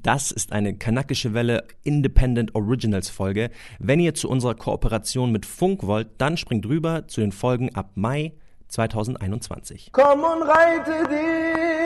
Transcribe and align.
Das 0.00 0.30
ist 0.30 0.52
eine 0.52 0.74
kanakische 0.74 1.34
Welle 1.34 1.64
Independent 1.82 2.54
Originals 2.54 3.10
Folge. 3.10 3.50
Wenn 3.78 4.00
ihr 4.00 4.14
zu 4.14 4.28
unserer 4.28 4.54
Kooperation 4.54 5.30
mit 5.32 5.44
Funk 5.44 5.86
wollt, 5.86 6.08
dann 6.18 6.36
springt 6.36 6.66
rüber 6.66 7.06
zu 7.08 7.20
den 7.20 7.32
Folgen 7.32 7.74
ab 7.74 7.90
Mai 7.94 8.32
2021. 8.68 9.90
Komm 9.92 10.20
und 10.20 10.42
reite 10.42 11.08
dich. 11.08 11.82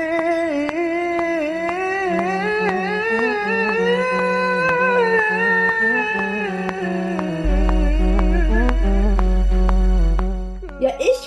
Ja, 10.79 10.93
ich, 11.01 11.26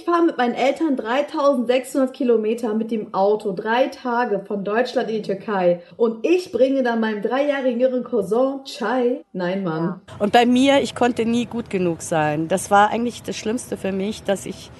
ich 0.00 0.06
fahre 0.06 0.24
mit 0.24 0.38
meinen 0.38 0.54
Eltern 0.54 0.96
3600 0.96 2.14
Kilometer 2.14 2.74
mit 2.74 2.90
dem 2.90 3.12
Auto, 3.12 3.52
drei 3.52 3.88
Tage 3.88 4.42
von 4.46 4.64
Deutschland 4.64 5.10
in 5.10 5.16
die 5.16 5.22
Türkei. 5.22 5.82
Und 5.96 6.26
ich 6.26 6.52
bringe 6.52 6.82
dann 6.82 7.00
meinem 7.00 7.20
dreijährigen 7.20 7.80
jüngeren 7.80 8.04
Cousin 8.04 8.64
Chai. 8.64 9.24
Nein, 9.32 9.62
Mann. 9.62 10.00
Und 10.18 10.32
bei 10.32 10.46
mir, 10.46 10.80
ich 10.80 10.94
konnte 10.94 11.26
nie 11.26 11.44
gut 11.44 11.68
genug 11.68 12.00
sein. 12.00 12.48
Das 12.48 12.70
war 12.70 12.90
eigentlich 12.90 13.22
das 13.22 13.36
Schlimmste 13.36 13.76
für 13.76 13.92
mich, 13.92 14.22
dass 14.22 14.46
ich 14.46 14.70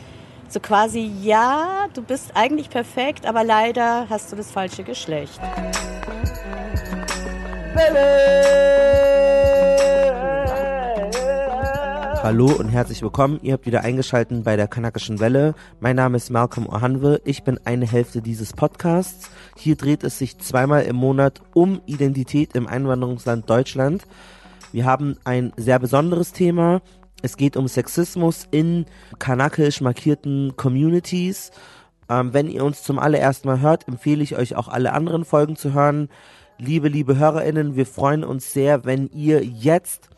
so 0.49 0.59
quasi, 0.59 1.11
ja, 1.23 1.89
du 1.95 2.03
bist 2.03 2.33
eigentlich 2.35 2.71
perfekt, 2.71 3.27
aber 3.27 3.45
leider 3.45 4.09
hast 4.09 4.33
du 4.33 4.37
das 4.37 4.51
falsche 4.51 4.85
Geschlecht. 4.85 5.39
Hallo 12.23 12.53
und 12.53 12.69
herzlich 12.69 13.01
willkommen. 13.01 13.41
Ihr 13.43 13.55
habt 13.55 13.65
wieder 13.65 13.81
eingeschaltet 13.81 14.45
bei 14.45 14.55
der 14.55 14.69
Kanakischen 14.69 15.21
Welle. 15.21 15.55
Mein 15.81 15.97
Name 15.97 16.19
ist 16.19 16.29
Malcolm 16.29 16.69
Ohanwe. 16.69 17.23
Ich 17.25 17.45
bin 17.45 17.59
eine 17.65 17.87
Hälfte 17.87 18.21
dieses 18.21 18.53
Podcasts. 18.53 19.31
Hier 19.57 19.75
dreht 19.75 20.05
es 20.05 20.19
sich 20.19 20.37
zweimal 20.37 20.83
im 20.83 20.97
Monat 20.97 21.41
um 21.55 21.81
Identität 21.87 22.55
im 22.55 22.67
Einwanderungsland 22.67 23.49
Deutschland. 23.49 24.03
Wir 24.71 24.85
haben 24.85 25.17
ein 25.25 25.55
sehr 25.57 25.79
besonderes 25.79 26.35
Thema. 26.35 26.83
Es 27.23 27.39
geht 27.39 27.57
um 27.57 27.67
Sexismus 27.67 28.47
in 28.51 28.85
kanakisch 29.19 29.81
markierten 29.81 30.55
Communities. 30.57 31.53
Ähm, 32.11 32.35
wenn 32.35 32.51
ihr 32.51 32.65
uns 32.67 32.83
zum 32.83 32.99
allerersten 32.99 33.49
Mal 33.49 33.61
hört, 33.61 33.89
empfehle 33.89 34.23
ich 34.23 34.37
euch 34.37 34.57
auch 34.57 34.69
alle 34.69 34.93
anderen 34.93 35.25
Folgen 35.25 35.57
zu 35.57 35.73
hören. 35.73 36.11
Liebe, 36.59 36.89
liebe 36.89 37.17
HörerInnen, 37.17 37.77
wir 37.77 37.87
freuen 37.87 38.25
uns 38.25 38.53
sehr, 38.53 38.85
wenn 38.85 39.09
ihr 39.09 39.43
jetzt 39.43 40.10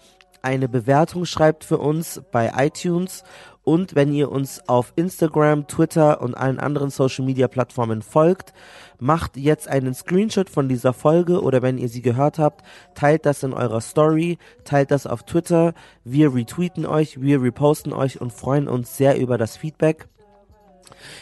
eine 0.43 0.69
Bewertung 0.69 1.25
schreibt 1.25 1.65
für 1.65 1.79
uns 1.79 2.21
bei 2.31 2.53
iTunes 2.57 3.25
und 3.65 3.95
wenn 3.95 4.12
ihr 4.12 4.31
uns 4.33 4.69
auf 4.69 4.93
Instagram, 4.97 5.69
Twitter 5.69 6.21
und 6.21 6.35
allen 6.37 6.59
anderen 6.59 6.91
Social 6.91 7.25
Media 7.25 7.47
Plattformen 7.47 8.03
folgt, 8.03 8.53
macht 8.98 9.37
jetzt 9.37 9.69
einen 9.69 9.95
Screenshot 9.95 10.51
von 10.51 10.69
dieser 10.69 10.93
Folge 10.93 11.41
oder 11.41 11.63
wenn 11.63 11.79
ihr 11.79 11.89
sie 11.89 12.03
gehört 12.03 12.39
habt, 12.39 12.65
teilt 12.95 13.25
das 13.25 13.45
in 13.45 13.53
eurer 13.53 13.81
Story, 13.81 14.39
teilt 14.65 14.91
das 14.91 15.07
auf 15.07 15.23
Twitter. 15.23 15.75
Wir 16.05 16.35
retweeten 16.35 16.87
euch, 16.87 17.20
wir 17.20 17.41
reposten 17.41 17.93
euch 17.93 18.20
und 18.20 18.33
freuen 18.33 18.67
uns 18.67 18.97
sehr 18.97 19.19
über 19.19 19.39
das 19.39 19.57
Feedback. 19.57 20.09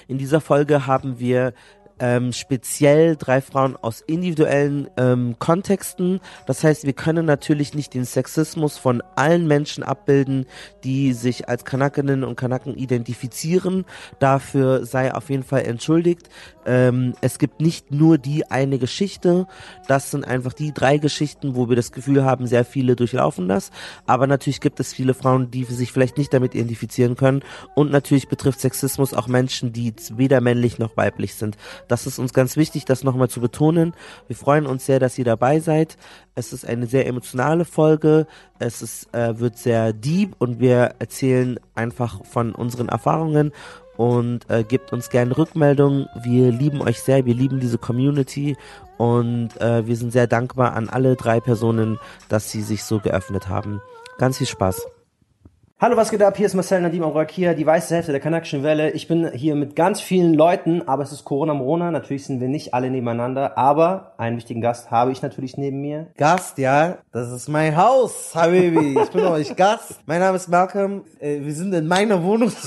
In 0.09 0.19
dieser 0.19 0.41
Folge 0.41 0.87
haben 0.87 1.19
wir 1.19 1.53
ähm, 2.01 2.33
speziell 2.33 3.17
drei 3.17 3.41
Frauen 3.41 3.77
aus 3.77 4.01
individuellen 4.01 4.89
ähm, 4.97 5.37
Kontexten. 5.39 6.21
Das 6.47 6.65
heißt, 6.65 6.85
wir 6.85 6.93
können 6.95 7.27
natürlich 7.27 7.75
nicht 7.75 7.95
den 7.95 8.05
Sexismus 8.05 8.79
von 8.79 9.03
allen 9.15 9.47
Menschen 9.47 9.85
abbilden, 9.85 10.47
die 10.83 11.13
sich 11.13 11.49
als 11.49 11.65
Kanakinnen 11.65 12.25
und 12.25 12.37
Kanaken 12.37 12.77
identifizieren. 12.77 13.85
Dafür 14.19 14.85
sei 14.85 15.15
auf 15.15 15.31
jeden 15.31 15.45
Fall 15.45 15.63
entschuldigt. 15.63 16.29
Ähm, 16.67 17.15
es 17.21 17.39
gibt 17.39 17.61
nicht 17.61 17.93
nur 17.93 18.19
die 18.19 18.51
eine 18.51 18.79
Geschichte. 18.79 19.47
Das 19.87 20.11
sind 20.11 20.25
einfach 20.25 20.55
die 20.55 20.73
drei 20.73 20.99
Geschichten, 20.99 21.55
wo 21.55 21.69
wir 21.69 21.77
das 21.77 21.93
Gefühl 21.93 22.25
haben, 22.25 22.47
sehr 22.47 22.65
viele 22.65 22.97
durchlaufen 22.97 23.49
das. 23.49 23.71
Aber 24.07 24.27
natürlich 24.27 24.61
gibt 24.61 24.81
es 24.81 24.95
viele 24.95 25.13
Frauen, 25.13 25.51
die 25.51 25.65
sich 25.65 25.93
vielleicht 25.93 26.17
nicht 26.17 26.33
damit 26.33 26.55
identifizieren 26.55 27.17
können. 27.17 27.43
Und 27.75 27.91
natürlich 27.91 28.29
betrifft 28.29 28.61
Sexismus 28.61 29.13
auch 29.13 29.27
Menschen, 29.27 29.73
die 29.73 29.93
weder 30.15 30.41
männlich 30.41 30.79
noch 30.79 30.97
weiblich 30.97 31.35
sind. 31.35 31.59
Das 31.91 32.07
ist 32.07 32.21
uns 32.21 32.33
ganz 32.33 32.57
wichtig, 32.57 32.85
das 32.85 33.03
nochmal 33.03 33.29
zu 33.29 33.41
betonen. 33.41 33.95
Wir 34.29 34.37
freuen 34.37 34.67
uns 34.67 34.87
sehr, 34.87 35.01
dass 35.01 35.19
ihr 35.19 35.25
dabei 35.25 35.59
seid. 35.59 35.97
Es 36.37 36.53
ist 36.53 36.65
eine 36.65 36.87
sehr 36.87 37.09
emotionale 37.09 37.65
Folge. 37.65 38.29
Es 38.61 38.81
ist, 38.81 39.13
äh, 39.13 39.41
wird 39.41 39.59
sehr 39.59 39.93
deep 39.93 40.37
und 40.39 40.61
wir 40.61 40.95
erzählen 41.01 41.59
einfach 41.75 42.25
von 42.25 42.55
unseren 42.55 42.89
Erfahrungen 42.89 43.51
und 43.97 44.49
äh, 44.49 44.63
gebt 44.63 44.93
uns 44.93 45.11
gerne 45.11 45.37
Rückmeldungen. 45.37 46.07
Wir 46.23 46.53
lieben 46.53 46.81
euch 46.81 47.01
sehr, 47.01 47.27
wir 47.27 47.35
lieben 47.35 47.59
diese 47.59 47.79
Community 47.79 48.57
und 48.97 49.61
äh, 49.61 49.85
wir 49.85 49.97
sind 49.97 50.13
sehr 50.13 50.29
dankbar 50.29 50.75
an 50.75 50.89
alle 50.89 51.17
drei 51.17 51.41
Personen, 51.41 51.99
dass 52.29 52.53
sie 52.53 52.63
sich 52.63 52.85
so 52.85 53.01
geöffnet 53.01 53.49
haben. 53.49 53.83
Ganz 54.17 54.39
viel 54.39 54.47
Spaß. 54.47 54.87
Hallo, 55.83 55.97
was 55.97 56.11
geht 56.11 56.23
ab? 56.23 56.37
Hier 56.37 56.45
ist 56.45 56.53
Marcel 56.53 56.83
Nadim 56.83 57.03
Aurakia, 57.03 57.55
die 57.55 57.65
weiße 57.65 57.95
Hälfte 57.95 58.13
der 58.13 58.21
Kanakischen 58.21 58.63
Welle. 58.63 58.91
Ich 58.91 59.09
bin 59.09 59.33
hier 59.33 59.55
mit 59.55 59.75
ganz 59.75 59.99
vielen 60.03 60.35
Leuten, 60.35 60.87
aber 60.87 61.03
es 61.03 61.11
ist 61.11 61.25
Corona 61.25 61.55
Morona. 61.55 61.91
Natürlich 61.91 62.27
sind 62.27 62.39
wir 62.39 62.49
nicht 62.49 62.75
alle 62.75 62.91
nebeneinander, 62.91 63.57
aber 63.57 64.13
einen 64.19 64.37
wichtigen 64.37 64.61
Gast 64.61 64.91
habe 64.91 65.11
ich 65.11 65.23
natürlich 65.23 65.57
neben 65.57 65.81
mir. 65.81 66.09
Gast, 66.19 66.59
ja, 66.59 66.99
das 67.13 67.33
ist 67.33 67.49
mein 67.49 67.79
Haus, 67.79 68.35
Habibi. 68.35 69.01
Ich 69.03 69.11
bin 69.11 69.25
euch 69.25 69.57
Gast. 69.57 70.01
Mein 70.05 70.21
Name 70.21 70.37
ist 70.37 70.51
Malcolm. 70.51 71.05
Äh, 71.19 71.41
wir 71.41 71.55
sind 71.55 71.73
in 71.73 71.89
meiner 71.89 72.23
Wohnung. 72.23 72.53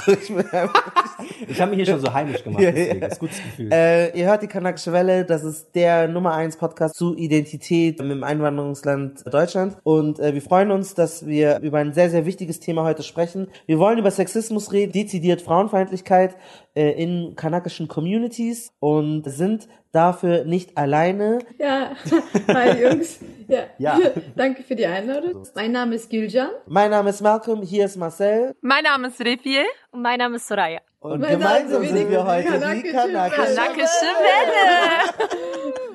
Ich 1.47 1.61
habe 1.61 1.71
mich 1.71 1.77
hier 1.77 1.93
schon 1.93 2.01
so 2.01 2.13
heimisch 2.13 2.43
gemacht, 2.43 2.63
deswegen. 2.63 2.99
Das 2.99 3.13
ist 3.13 3.19
gutes 3.19 3.41
Gefühl. 3.41 3.69
Äh, 3.71 4.17
ihr 4.17 4.25
hört 4.25 4.41
die 4.41 4.47
Kanakische 4.47 4.91
Welle, 4.91 5.25
das 5.25 5.43
ist 5.43 5.73
der 5.75 6.07
Nummer 6.07 6.33
1 6.33 6.57
Podcast 6.57 6.95
zu 6.95 7.15
Identität 7.15 7.99
im 7.99 8.23
Einwanderungsland 8.23 9.23
Deutschland. 9.31 9.77
Und 9.83 10.19
äh, 10.19 10.33
wir 10.33 10.41
freuen 10.41 10.71
uns, 10.71 10.95
dass 10.95 11.25
wir 11.25 11.59
über 11.59 11.79
ein 11.79 11.93
sehr, 11.93 12.09
sehr 12.09 12.25
wichtiges 12.25 12.59
Thema 12.59 12.83
heute 12.83 13.02
sprechen. 13.03 13.47
Wir 13.65 13.79
wollen 13.79 13.97
über 13.97 14.11
Sexismus 14.11 14.71
reden, 14.71 14.91
dezidiert 14.91 15.41
Frauenfeindlichkeit 15.41 16.35
äh, 16.75 16.91
in 16.91 17.35
kanakischen 17.35 17.87
Communities 17.87 18.73
und 18.79 19.23
sind 19.23 19.67
dafür 19.91 20.43
nicht 20.45 20.77
alleine. 20.77 21.39
Ja, 21.59 21.91
hi 22.47 22.81
Jungs. 22.81 23.19
Ja. 23.47 23.63
Ja. 23.77 23.99
Danke 24.35 24.63
für 24.63 24.75
die 24.75 24.85
Einladung. 24.85 25.43
Mein 25.55 25.71
Name 25.71 25.95
ist 25.95 26.09
Gülcan. 26.09 26.49
Mein 26.65 26.91
Name 26.91 27.11
ist 27.11 27.21
Malcolm, 27.21 27.61
hier 27.61 27.85
ist 27.85 27.95
Marcel 27.95 28.55
Mein 28.61 28.83
Name 28.83 29.07
ist 29.09 29.19
Refie. 29.21 29.63
Und 29.91 30.01
mein 30.01 30.17
Name 30.17 30.37
ist 30.37 30.47
Soraya. 30.47 30.79
Und 31.03 31.19
Mein 31.19 31.31
gemeinsam 31.31 31.83
ist 31.83 31.89
sind 31.93 32.09
wir 32.09 32.25
heute 32.25 32.47
die 32.47 32.91
Kanakische 32.91 34.07
Welle. 34.23 35.27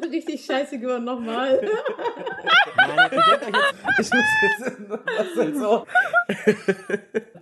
Richtig 0.12 0.44
scheiße 0.44 0.78
geworden 0.78 1.04
nochmal. 1.04 1.60
Ich 3.98 4.10
muss 4.10 4.22
jetzt 4.42 4.90
was 4.90 5.34
denn 5.36 5.58
so? 5.58 5.86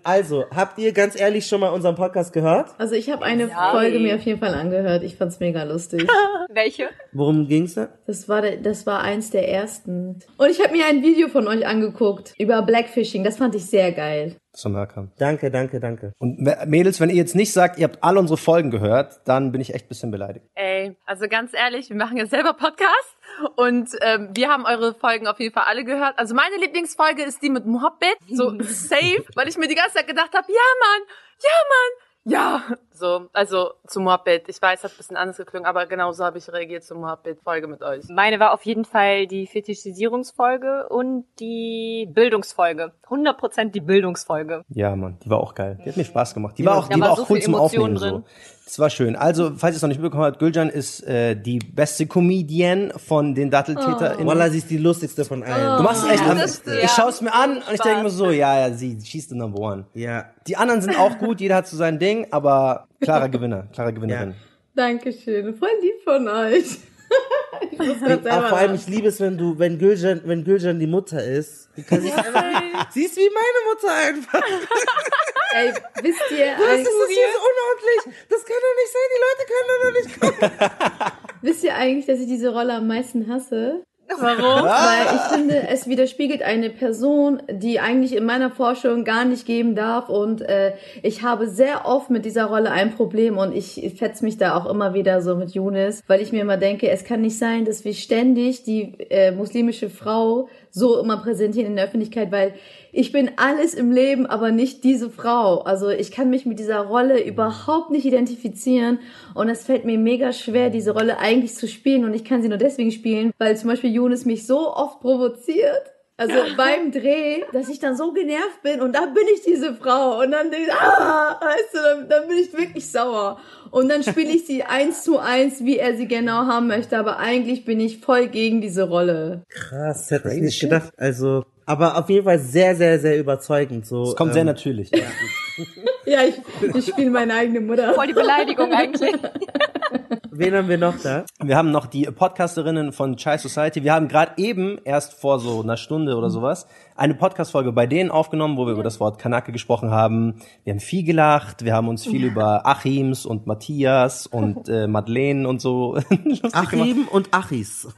Also, 0.05 0.45
habt 0.55 0.79
ihr 0.79 0.93
ganz 0.93 1.19
ehrlich 1.19 1.47
schon 1.47 1.61
mal 1.61 1.71
unseren 1.71 1.97
Podcast 1.97 2.33
gehört? 2.33 2.71
Also 2.79 2.95
ich 2.95 3.11
habe 3.11 3.25
eine 3.25 3.49
Folge 3.49 3.99
mir 3.99 4.15
auf 4.15 4.23
jeden 4.23 4.39
Fall 4.39 4.55
angehört. 4.55 5.03
Ich 5.03 5.17
fand's 5.17 5.41
mega 5.41 5.65
lustig. 5.65 6.07
Welche? 6.49 6.91
Worum 7.13 7.49
ging's 7.49 7.75
da? 7.75 7.89
Das 8.07 8.29
war, 8.29 8.43
der, 8.43 8.59
das 8.59 8.87
war 8.87 9.01
eins 9.01 9.31
der 9.31 9.49
ersten. 9.49 10.21
Und 10.39 10.51
ich 10.51 10.61
habe 10.61 10.73
mir 10.73 10.87
ein 10.87 11.03
Video 11.03 11.27
von 11.29 11.49
euch 11.49 11.67
angeguckt 11.67 12.35
über 12.39 12.63
Blackfishing. 12.63 13.25
Das 13.25 13.37
fand 13.39 13.57
ich 13.57 13.67
sehr 13.67 13.91
geil. 13.91 14.37
So 14.57 14.71
Malcolm. 14.71 15.13
Danke, 15.19 15.51
danke, 15.51 15.81
danke. 15.81 16.15
Und 16.19 16.41
Mädels, 16.67 16.99
wenn 16.99 17.11
ihr 17.11 17.17
jetzt 17.17 17.35
nicht 17.35 17.53
sagt, 17.53 17.79
ihr 17.79 17.85
habt 17.85 18.03
alle 18.03 18.19
unsere 18.19 18.39
Folgen 18.39 18.71
gehört, 18.71 19.21
dann 19.27 19.53
bin 19.53 19.61
ich 19.61 19.75
echt 19.75 19.85
ein 19.85 19.89
bisschen 19.89 20.11
beleidigt. 20.11 20.47
Ey, 20.55 20.97
also 21.05 21.29
ganz 21.29 21.53
ehrlich, 21.53 21.91
wir 21.91 21.97
machen 21.97 22.17
ja 22.17 22.25
selber 22.25 22.55
Podcast 22.55 23.17
und 23.57 23.91
ähm, 24.01 24.31
wir 24.35 24.49
haben 24.49 24.65
eure 24.65 24.95
Folgen 24.95 25.27
auf 25.27 25.39
jeden 25.41 25.53
Fall 25.53 25.65
alle 25.67 25.85
gehört. 25.85 26.19
Also 26.19 26.35
meine 26.35 26.57
Lieblingsfolge 26.57 27.23
ist 27.23 27.43
die 27.43 27.51
mit 27.51 27.67
Mohammed, 27.67 28.17
so 28.31 28.59
safe, 28.63 29.25
weil 29.35 29.47
ich 29.47 29.59
mir 29.59 29.69
die 29.69 29.75
ganze 29.75 29.97
Zeit 29.97 30.07
gedacht 30.07 30.33
habe, 30.33 30.47
ja 30.49 30.55
Mann, 30.81 31.03
ja 31.43 31.51
Mann, 31.69 32.07
ja. 32.27 32.63
So, 32.97 33.29
also 33.33 33.71
zu 33.87 34.01
Mohammed. 34.01 34.49
Ich 34.49 34.61
weiß, 34.61 34.83
hat 34.85 34.91
ein 34.93 34.97
bisschen 34.97 35.17
anders 35.17 35.37
geklungen, 35.37 35.67
aber 35.67 35.87
genauso 35.87 36.25
habe 36.25 36.39
ich 36.39 36.53
reagiert 36.53 36.83
zur 36.85 36.97
Mohammed-Folge 36.99 37.67
mit 37.69 37.83
euch. 37.83 38.05
Meine 38.09 38.41
war 38.41 38.53
auf 38.53 38.63
jeden 38.65 38.85
Fall 38.85 39.27
die 39.27 39.47
Fetischisierungsfolge 39.47 40.89
und 40.89 41.25
die 41.41 42.09
Bildungsfolge. 42.13 42.93
100% 43.09 43.71
die 43.71 43.81
Bildungsfolge. 43.81 44.65
Ja, 44.69 44.95
Mann, 44.97 45.19
die 45.25 45.31
war 45.31 45.39
auch 45.41 45.55
geil. 45.55 45.79
Die 45.85 45.89
hat 45.89 45.97
mir 45.97 46.05
Spaß 46.05 46.35
gemacht. 46.35 46.57
Die 46.59 46.65
war 46.65 46.77
auch, 46.79 46.89
die 46.89 47.01
war 47.01 47.11
war 47.11 47.17
so 47.17 47.23
auch 47.25 47.31
cool 47.31 47.37
viel 47.37 47.45
zum 47.45 47.55
Aufnehmen 47.55 47.95
drin. 47.97 48.11
so. 48.11 48.25
Das 48.65 48.81
war 48.81 48.91
schön. 48.91 49.15
Also, 49.15 49.53
falls 49.57 49.75
ihr 49.75 49.77
es 49.77 49.83
noch 49.83 49.89
nicht 49.89 50.01
mitbekommen 50.01 50.25
habt, 50.25 50.41
Gülcan 50.41 50.69
ist 50.71 51.01
äh, 51.07 51.37
die 51.37 51.61
beste 51.61 52.07
Comedian 52.09 52.91
von 52.97 53.33
den 53.37 53.49
Datteltäter. 53.49 54.17
Wallah, 54.27 54.51
sie 54.51 54.59
ist 54.59 54.69
die 54.71 54.79
lustigste 54.79 55.25
von 55.25 55.45
allen. 55.45 55.77
Du 55.77 55.85
machst 55.85 56.03
es 56.05 56.11
echt. 56.11 56.25
Ja, 56.25 56.33
am- 56.33 56.39
stimmt. 56.49 56.77
ich 56.83 56.91
schaue 56.91 57.11
es 57.11 57.21
mir 57.21 57.33
an 57.33 57.59
und 57.59 57.73
ich 57.75 57.81
denke 57.81 58.03
mir 58.03 58.11
so, 58.11 58.31
ja, 58.31 58.59
ja, 58.67 58.73
sie, 58.75 58.99
she's 59.05 59.29
the 59.29 59.37
number 59.37 59.61
one. 59.61 59.85
Ja. 59.95 60.25
Die 60.49 60.57
anderen 60.57 60.81
sind 60.83 60.99
auch 60.99 61.17
gut, 61.19 61.41
jeder 61.41 61.55
hat 61.55 61.69
so 61.69 61.77
sein 61.77 62.01
Ding, 62.01 62.27
aber 62.33 62.86
klarer 63.01 63.29
Gewinner, 63.29 63.69
klare 63.73 63.93
Gewinnerin. 63.93 64.35
Dankeschön. 64.75 65.55
Voll 65.55 65.69
lieb 65.81 66.03
von 66.05 66.29
euch. 66.29 66.79
ich 67.71 67.79
muss 67.79 67.99
selber 68.01 68.49
vor 68.49 68.59
allem, 68.59 68.75
ich 68.75 68.87
liebe 68.89 69.09
es, 69.09 69.21
wenn 69.21 69.39
du, 69.39 69.59
wenn 69.59 69.79
Gülcan, 69.79 70.21
wenn 70.25 70.45
Gülcan 70.45 70.79
die 70.79 70.87
Mutter 70.87 71.23
ist. 71.23 71.71
Einfach, 71.77 72.91
sie 72.93 73.05
ist 73.05 73.17
wie 73.17 73.31
meine 73.31 73.61
Mutter 73.71 73.95
einfach. 73.95 74.43
Ey, 75.55 75.73
wisst 76.03 76.21
ihr, 76.33 76.53
Was 76.59 76.69
als- 76.69 76.81
ist 76.81 76.99
das 77.01 77.09
hier 77.09 77.29
so 77.33 77.41
unordentlich? 77.49 78.27
Das 78.29 78.45
kann 78.45 78.57
doch 78.61 78.75
nicht 78.77 78.93
sein, 78.93 79.09
die 79.15 79.21
Leute 79.25 79.45
können 79.53 79.69
doch 79.83 79.93
nicht 80.01 80.21
kommen. 80.21 81.13
Wisst 81.43 81.65
ihr 81.65 81.75
eigentlich, 81.77 82.07
dass 82.07 82.19
ich 82.19 82.27
diese 82.27 82.49
Rolle 82.53 82.75
am 82.75 82.87
meisten 82.89 83.29
hasse? 83.33 83.85
Warum? 84.09 84.65
Weil 84.65 85.17
ich 85.17 85.37
finde, 85.37 85.69
es 85.69 85.87
widerspiegelt 85.87 86.43
eine 86.43 86.71
Person, 86.71 87.43
die 87.51 87.81
eigentlich 87.81 88.15
in 88.15 88.25
meiner 88.25 88.51
Forschung 88.51 89.05
gar 89.05 89.25
nicht 89.25 89.47
geben 89.47 89.75
darf. 89.75 90.09
Und 90.09 90.43
äh, 90.43 90.75
ich 91.03 91.23
habe 91.23 91.49
sehr 91.49 91.87
oft 91.87 92.11
mit 92.11 92.25
dieser 92.25 92.47
Rolle 92.47 92.71
ein 92.71 92.95
Problem 92.95 93.39
und 93.39 93.55
ich 93.55 93.95
fetz 93.97 94.23
mich 94.23 94.39
da 94.39 94.57
auch 94.57 94.67
immer 94.67 94.95
wieder 94.95 95.23
so 95.23 95.35
mit 95.35 95.51
Younes, 95.51 96.03
weil 96.07 96.21
ich 96.21 96.33
mir 96.33 96.43
immer 96.43 96.57
denke, 96.57 96.89
es 96.89 97.05
kann 97.05 97.21
nicht 97.21 97.39
sein, 97.39 97.65
dass 97.65 97.85
wir 97.85 97.95
ständig 97.95 98.65
die 98.65 98.95
äh, 99.11 99.33
muslimische 99.33 99.91
Frau 99.91 100.49
so 100.71 101.01
immer 101.01 101.17
präsentieren 101.17 101.71
in 101.71 101.77
der 101.77 101.87
Öffentlichkeit, 101.87 102.31
weil 102.31 102.55
ich 102.97 103.13
bin 103.13 103.33
alles 103.37 103.75
im 103.75 103.93
Leben, 103.93 104.27
aber 104.27 104.51
nicht 104.51 104.83
diese 104.83 105.11
Frau. 105.11 105.61
Also 105.61 105.91
ich 105.91 106.11
kann 106.11 106.31
mich 106.31 106.47
mit 106.47 106.59
dieser 106.59 106.81
Rolle 106.81 107.23
überhaupt 107.23 107.91
nicht 107.91 108.07
identifizieren 108.07 109.01
und 109.35 109.51
es 109.51 109.65
fällt 109.65 109.85
mir 109.85 109.99
mega 109.99 110.33
schwer, 110.33 110.71
diese 110.71 110.93
Rolle 110.93 111.19
eigentlich 111.19 111.55
zu 111.55 111.69
spielen 111.69 112.05
und 112.05 112.15
ich 112.15 112.25
kann 112.25 112.41
sie 112.41 112.49
nur 112.49 112.59
deswegen 112.59 112.91
spielen, 112.91 113.33
weil 113.39 113.57
zum 113.57 113.69
Beispiel 113.69 113.93
Younes 113.93 114.25
mich 114.25 114.47
so 114.47 114.75
oft 114.75 115.01
provoziert. 115.01 115.93
Also 116.17 116.35
beim 116.57 116.91
Dreh, 116.91 117.43
dass 117.53 117.69
ich 117.69 117.81
dann 117.81 117.99
so 117.99 118.13
genervt 118.13 118.63
bin 118.63 118.81
und 118.81 118.97
dann 118.97 119.13
bin 119.13 119.25
ich 119.35 119.43
diese 119.43 119.75
Frau 119.75 120.23
und 120.23 120.31
dann 120.31 120.51
denke 120.51 120.69
ich, 120.69 120.73
ah, 120.73 121.39
weißt 121.39 121.75
du, 121.75 121.79
dann, 121.83 122.09
dann 122.09 122.29
bin 122.29 122.39
ich 122.39 122.53
wirklich 122.55 122.91
sauer. 122.91 123.39
Und 123.71 123.91
dann 123.91 124.03
spiele 124.03 124.31
ich 124.31 124.47
sie 124.47 124.63
eins 124.63 125.03
zu 125.03 125.19
eins, 125.19 125.63
wie 125.63 125.77
er 125.77 125.97
sie 125.97 126.09
genau 126.09 126.47
haben 126.47 126.69
möchte, 126.69 126.97
aber 126.97 127.19
eigentlich 127.19 127.67
bin 127.67 127.79
ich 127.79 127.99
voll 127.99 128.29
gegen 128.29 128.63
diese 128.63 128.85
Rolle. 128.85 129.43
Krass, 129.51 130.11
hätte 130.11 130.33
ich 130.33 130.41
nicht 130.41 130.61
gedacht. 130.61 130.95
Also, 130.97 131.45
aber 131.67 131.99
auf 131.99 132.09
jeden 132.09 132.25
Fall 132.25 132.39
sehr, 132.39 132.75
sehr, 132.77 132.99
sehr 132.99 133.19
überzeugend. 133.19 133.87
So, 133.87 134.05
Es 134.05 134.17
kommt 134.17 134.33
sehr 134.33 134.41
ähm, 134.43 134.47
natürlich. 134.47 134.91
Ja, 134.91 135.05
ich, 136.05 136.75
ich 136.75 136.87
spiele 136.87 137.11
meine 137.11 137.35
eigene 137.35 137.61
Mutter. 137.61 137.95
Voll 137.95 138.09
die 138.09 138.13
Beleidigung 138.13 138.73
eigentlich. 138.73 139.15
Wen 140.39 140.55
haben 140.55 140.69
wir 140.69 140.77
noch 140.77 140.99
da? 140.99 141.25
Wir 141.43 141.57
haben 141.57 141.71
noch 141.71 141.87
die 141.87 142.05
Podcasterinnen 142.05 142.93
von 142.93 143.17
Chai 143.17 143.39
Society. 143.39 143.83
Wir 143.83 143.95
haben 143.95 144.09
gerade 144.09 144.33
eben, 144.37 144.79
erst 144.85 145.15
vor 145.15 145.41
so 145.41 145.63
einer 145.63 145.79
Stunde 145.79 146.15
oder 146.15 146.29
sowas, 146.29 146.67
eine 146.95 147.15
Podcast-Folge 147.15 147.73
bei 147.73 147.87
denen 147.87 148.11
aufgenommen, 148.11 148.59
wo 148.59 148.67
wir 148.67 148.75
über 148.75 148.83
das 148.83 149.01
Wort 149.01 149.19
Kanake 149.19 149.51
gesprochen 149.51 149.91
haben. 149.91 150.35
Wir 150.65 150.75
haben 150.75 150.81
viel 150.81 151.05
gelacht, 151.05 151.65
wir 151.65 151.73
haben 151.73 151.89
uns 151.89 152.05
viel 152.05 152.25
über 152.25 152.67
Achims 152.67 153.25
und 153.25 153.47
Matthias 153.47 154.27
und 154.27 154.69
äh, 154.69 154.87
Madeleine 154.87 155.49
und 155.49 155.63
so. 155.63 155.97
Achim 156.53 157.09
und 157.09 157.33
Achis. 157.33 157.89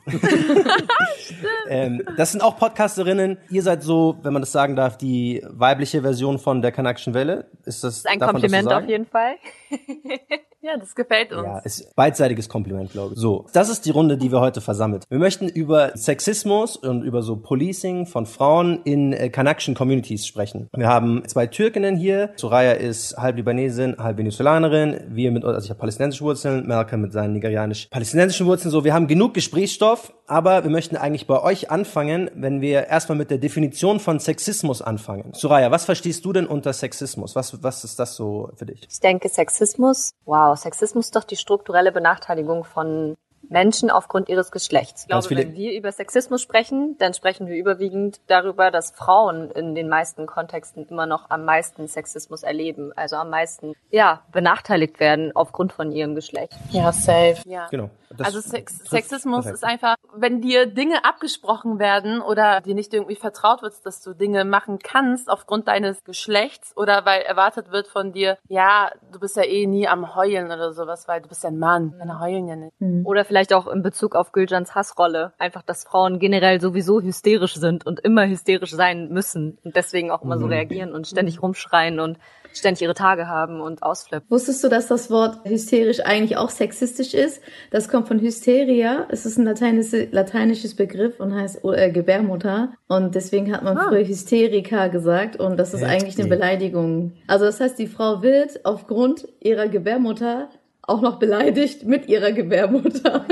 Ähm, 1.69 2.03
das 2.17 2.33
sind 2.33 2.43
auch 2.43 2.57
Podcasterinnen. 2.57 3.37
Ihr 3.51 3.63
seid 3.63 3.83
so, 3.83 4.17
wenn 4.23 4.33
man 4.33 4.43
das 4.43 4.53
sagen 4.53 4.77
darf, 4.77 4.97
die 4.97 5.45
weibliche 5.51 6.03
Version 6.03 6.39
von 6.39 6.63
der 6.63 6.73
Kanakischen 6.73 7.15
Welle. 7.15 7.48
Ist 7.65 7.85
das, 7.85 7.95
Das 7.95 7.97
ist 7.99 8.07
ein 8.07 8.21
Kompliment 8.21 8.73
auf 8.73 8.89
jeden 8.89 9.07
Fall. 9.07 9.37
Ja, 10.61 10.77
das 10.77 10.95
gefällt 10.97 11.33
uns. 11.33 11.47
Ja, 11.47 11.59
ist 11.61 11.95
beidseitiges 11.95 12.49
Kompliment, 12.49 12.91
glaube 12.91 13.15
ich. 13.15 13.21
So, 13.21 13.47
das 13.53 13.69
ist 13.69 13.87
die 13.87 13.91
Runde, 13.91 14.19
die 14.19 14.33
wir 14.33 14.41
heute 14.41 14.61
versammelt. 14.61 15.05
Wir 15.09 15.21
möchten 15.21 15.49
über 15.49 15.97
Sexismus 15.97 16.77
und 16.77 17.03
über 17.03 17.23
so 17.23 17.37
Policing 17.37 18.07
von 18.07 18.27
Frauen 18.27 18.83
in 18.83 19.13
äh, 19.13 19.29
Kanakischen 19.29 19.75
Communities 19.75 20.27
sprechen. 20.27 20.69
Wir 20.77 20.89
haben 20.89 21.23
zwei 21.29 21.47
Türkinnen 21.47 21.97
hier. 21.97 22.31
Soraya 22.37 22.73
ist 22.73 23.17
halb 23.17 23.37
Libanesin, 23.37 23.97
halb 23.99 24.19
Venezolanerin. 24.19 25.01
Wir 25.09 25.31
mit, 25.31 25.45
also 25.45 25.65
ich 25.65 25.71
habe 25.71 25.79
palästinensische 25.79 26.25
Wurzeln, 26.25 26.67
Malcolm 26.67 27.03
mit 27.03 27.13
seinen 27.13 27.35
nigerianisch-palästinensischen 27.35 28.47
Wurzeln. 28.47 28.73
So, 28.73 28.83
wir 28.83 28.95
haben 28.95 29.07
genug 29.07 29.35
Gesprächsstoff, 29.35 30.13
aber 30.27 30.65
wir 30.65 30.71
möchten 30.71 30.97
eigentlich 30.97 31.29
bei 31.29 31.41
euch 31.41 31.71
anfangen, 31.71 32.31
wenn 32.35 32.61
wir 32.61 32.89
erstmal 32.89 33.17
mit 33.17 33.31
der 33.31 33.39
Definition 33.39 34.01
von 34.01 34.19
Sexismus 34.19 34.83
anfangen. 34.83 35.33
Soraya, 35.35 35.71
was 35.71 35.85
verstehst 35.85 36.25
du 36.25 36.33
denn 36.33 36.47
unter 36.47 36.73
Sexismus? 36.73 37.37
Was, 37.37 37.63
was 37.63 37.85
ist 37.85 37.99
das 37.99 38.17
so 38.17 38.51
für 38.57 38.67
dich? 38.67 38.87
Ich 38.91 39.01
denke, 39.01 39.29
Sexismus, 39.29 40.11
wow, 40.25 40.48
Sexismus 40.57 41.07
ist 41.07 41.17
doch 41.17 41.25
die 41.25 41.37
strukturelle 41.37 41.93
Benachteiligung 41.93 42.65
von 42.65 43.17
Menschen 43.49 43.91
aufgrund 43.91 44.29
ihres 44.29 44.51
Geschlechts. 44.51 45.03
Ich 45.03 45.09
glaube, 45.09 45.29
wenn 45.31 45.55
wir 45.55 45.73
über 45.77 45.91
Sexismus 45.93 46.43
sprechen, 46.43 46.97
dann 46.99 47.15
sprechen 47.15 47.47
wir 47.47 47.57
überwiegend 47.57 48.21
darüber, 48.27 48.71
dass 48.71 48.91
Frauen 48.91 49.51
in 49.51 49.75
den 49.75 49.89
meisten 49.89 50.27
Kontexten 50.27 50.87
immer 50.87 51.07
noch 51.07 51.31
am 51.31 51.45
meisten 51.45 51.89
Sexismus 51.89 52.43
erleben, 52.43 52.93
also 52.97 53.17
am 53.17 53.31
meisten, 53.31 53.75
ja, 53.91 54.23
benachteiligt 54.33 55.01
werden 55.01 55.33
aufgrund 55.35 55.73
von 55.73 55.93
ihrem 55.93 56.15
Geschlecht. 56.15 56.53
Ja, 56.71 56.93
safe. 56.93 57.39
Ja. 57.47 57.69
Genau. 57.71 57.91
Das 58.11 58.29
also 58.29 58.41
Sex 58.41 58.79
Sexismus 58.89 59.45
perfekt. 59.45 59.55
ist 59.55 59.65
einfach, 59.65 59.97
wenn 60.15 60.41
dir 60.41 60.67
Dinge 60.67 61.05
abgesprochen 61.05 61.79
werden 61.79 62.21
oder 62.23 62.63
dir 62.63 62.75
nicht 62.75 62.95
irgendwie 62.95 63.17
vertraut 63.17 63.63
wird, 63.63 63.75
dass 63.85 64.01
du 64.01 64.15
Dinge 64.15 64.45
machen 64.45 64.79
kannst 64.79 65.29
aufgrund 65.29 65.69
deines 65.69 66.03
Geschlechts 66.05 66.75
oder 66.77 67.05
weil 67.05 67.21
erwartet 67.23 67.71
wird 67.71 67.87
von 67.87 68.13
dir, 68.13 68.39
ja, 68.49 68.91
du 69.13 69.21
bist 69.21 69.37
ja 69.37 69.45
eh 69.45 69.67
nie 69.67 69.87
am 69.89 70.15
Heulen 70.15 70.47
oder 70.47 70.73
sowas, 70.73 71.07
weil 71.07 71.21
du 71.21 71.29
bist 71.29 71.43
ja 71.45 71.51
ein 71.51 71.59
Mann. 71.59 71.95
Männer 71.99 72.21
heulen 72.21 72.49
ja 72.49 72.57
nicht. 72.57 72.75
Oder 73.05 73.25
vielleicht 73.29 73.53
auch 73.53 73.69
in 73.69 73.83
Bezug 73.83 74.17
auf 74.17 74.33
Güljans 74.33 74.75
Hassrolle. 74.75 75.33
Einfach, 75.39 75.63
dass 75.63 75.85
Frauen 75.85 76.19
generell 76.19 76.61
sowieso 76.61 77.01
hysterisch 77.01 77.55
sind 77.55 77.87
und 77.87 78.01
immer 78.01 78.27
hysterisch 78.27 78.73
sein 78.73 79.11
müssen 79.11 79.59
und 79.63 79.77
deswegen 79.77 80.11
auch 80.11 80.23
immer 80.23 80.39
so 80.39 80.47
reagieren 80.47 80.93
und 80.93 81.07
ständig 81.07 81.41
rumschreien 81.41 82.01
und 82.01 82.19
ständig 82.53 82.83
ihre 82.83 82.95
Tage 82.95 83.29
haben 83.29 83.61
und 83.61 83.83
ausflippen. 83.83 84.29
Wusstest 84.31 84.65
du, 84.65 84.69
dass 84.69 84.89
das 84.89 85.11
Wort 85.11 85.39
hysterisch 85.45 86.01
eigentlich 86.01 86.37
auch 86.37 86.51
sexistisch 86.51 87.15
ist? 87.15 87.41
Das 87.71 87.89
kommt 87.89 88.09
von 88.09 88.21
Hysteria. 88.21 89.07
Es 89.11 89.27
ist 89.27 89.39
ein 89.39 89.45
lateinisches, 89.45 90.13
lateinisches 90.13 90.75
Begriff 90.75 91.21
und 91.21 91.35
heißt 91.35 91.65
äh, 91.65 91.91
Gebärmutter. 91.91 92.73
Und 92.89 93.15
deswegen 93.15 93.53
hat 93.53 93.63
man 93.63 93.79
früher 93.79 94.05
Hysterika 94.05 94.89
gesagt. 94.89 95.37
Und 95.37 95.59
das 95.59 95.75
ist 95.75 95.85
eigentlich 95.85 96.19
eine 96.19 96.29
Beleidigung. 96.29 97.13
Also 97.27 97.45
das 97.45 97.61
heißt, 97.61 97.79
die 97.79 97.87
Frau 97.87 98.23
wird 98.23 98.65
aufgrund 98.65 99.29
ihrer 99.41 99.69
Gebärmutter 99.69 100.49
auch 100.89 101.01
noch 101.01 101.19
beleidigt 101.19 101.85
mit 101.85 102.09
ihrer 102.09 102.33
Gebärmutter. 102.33 103.27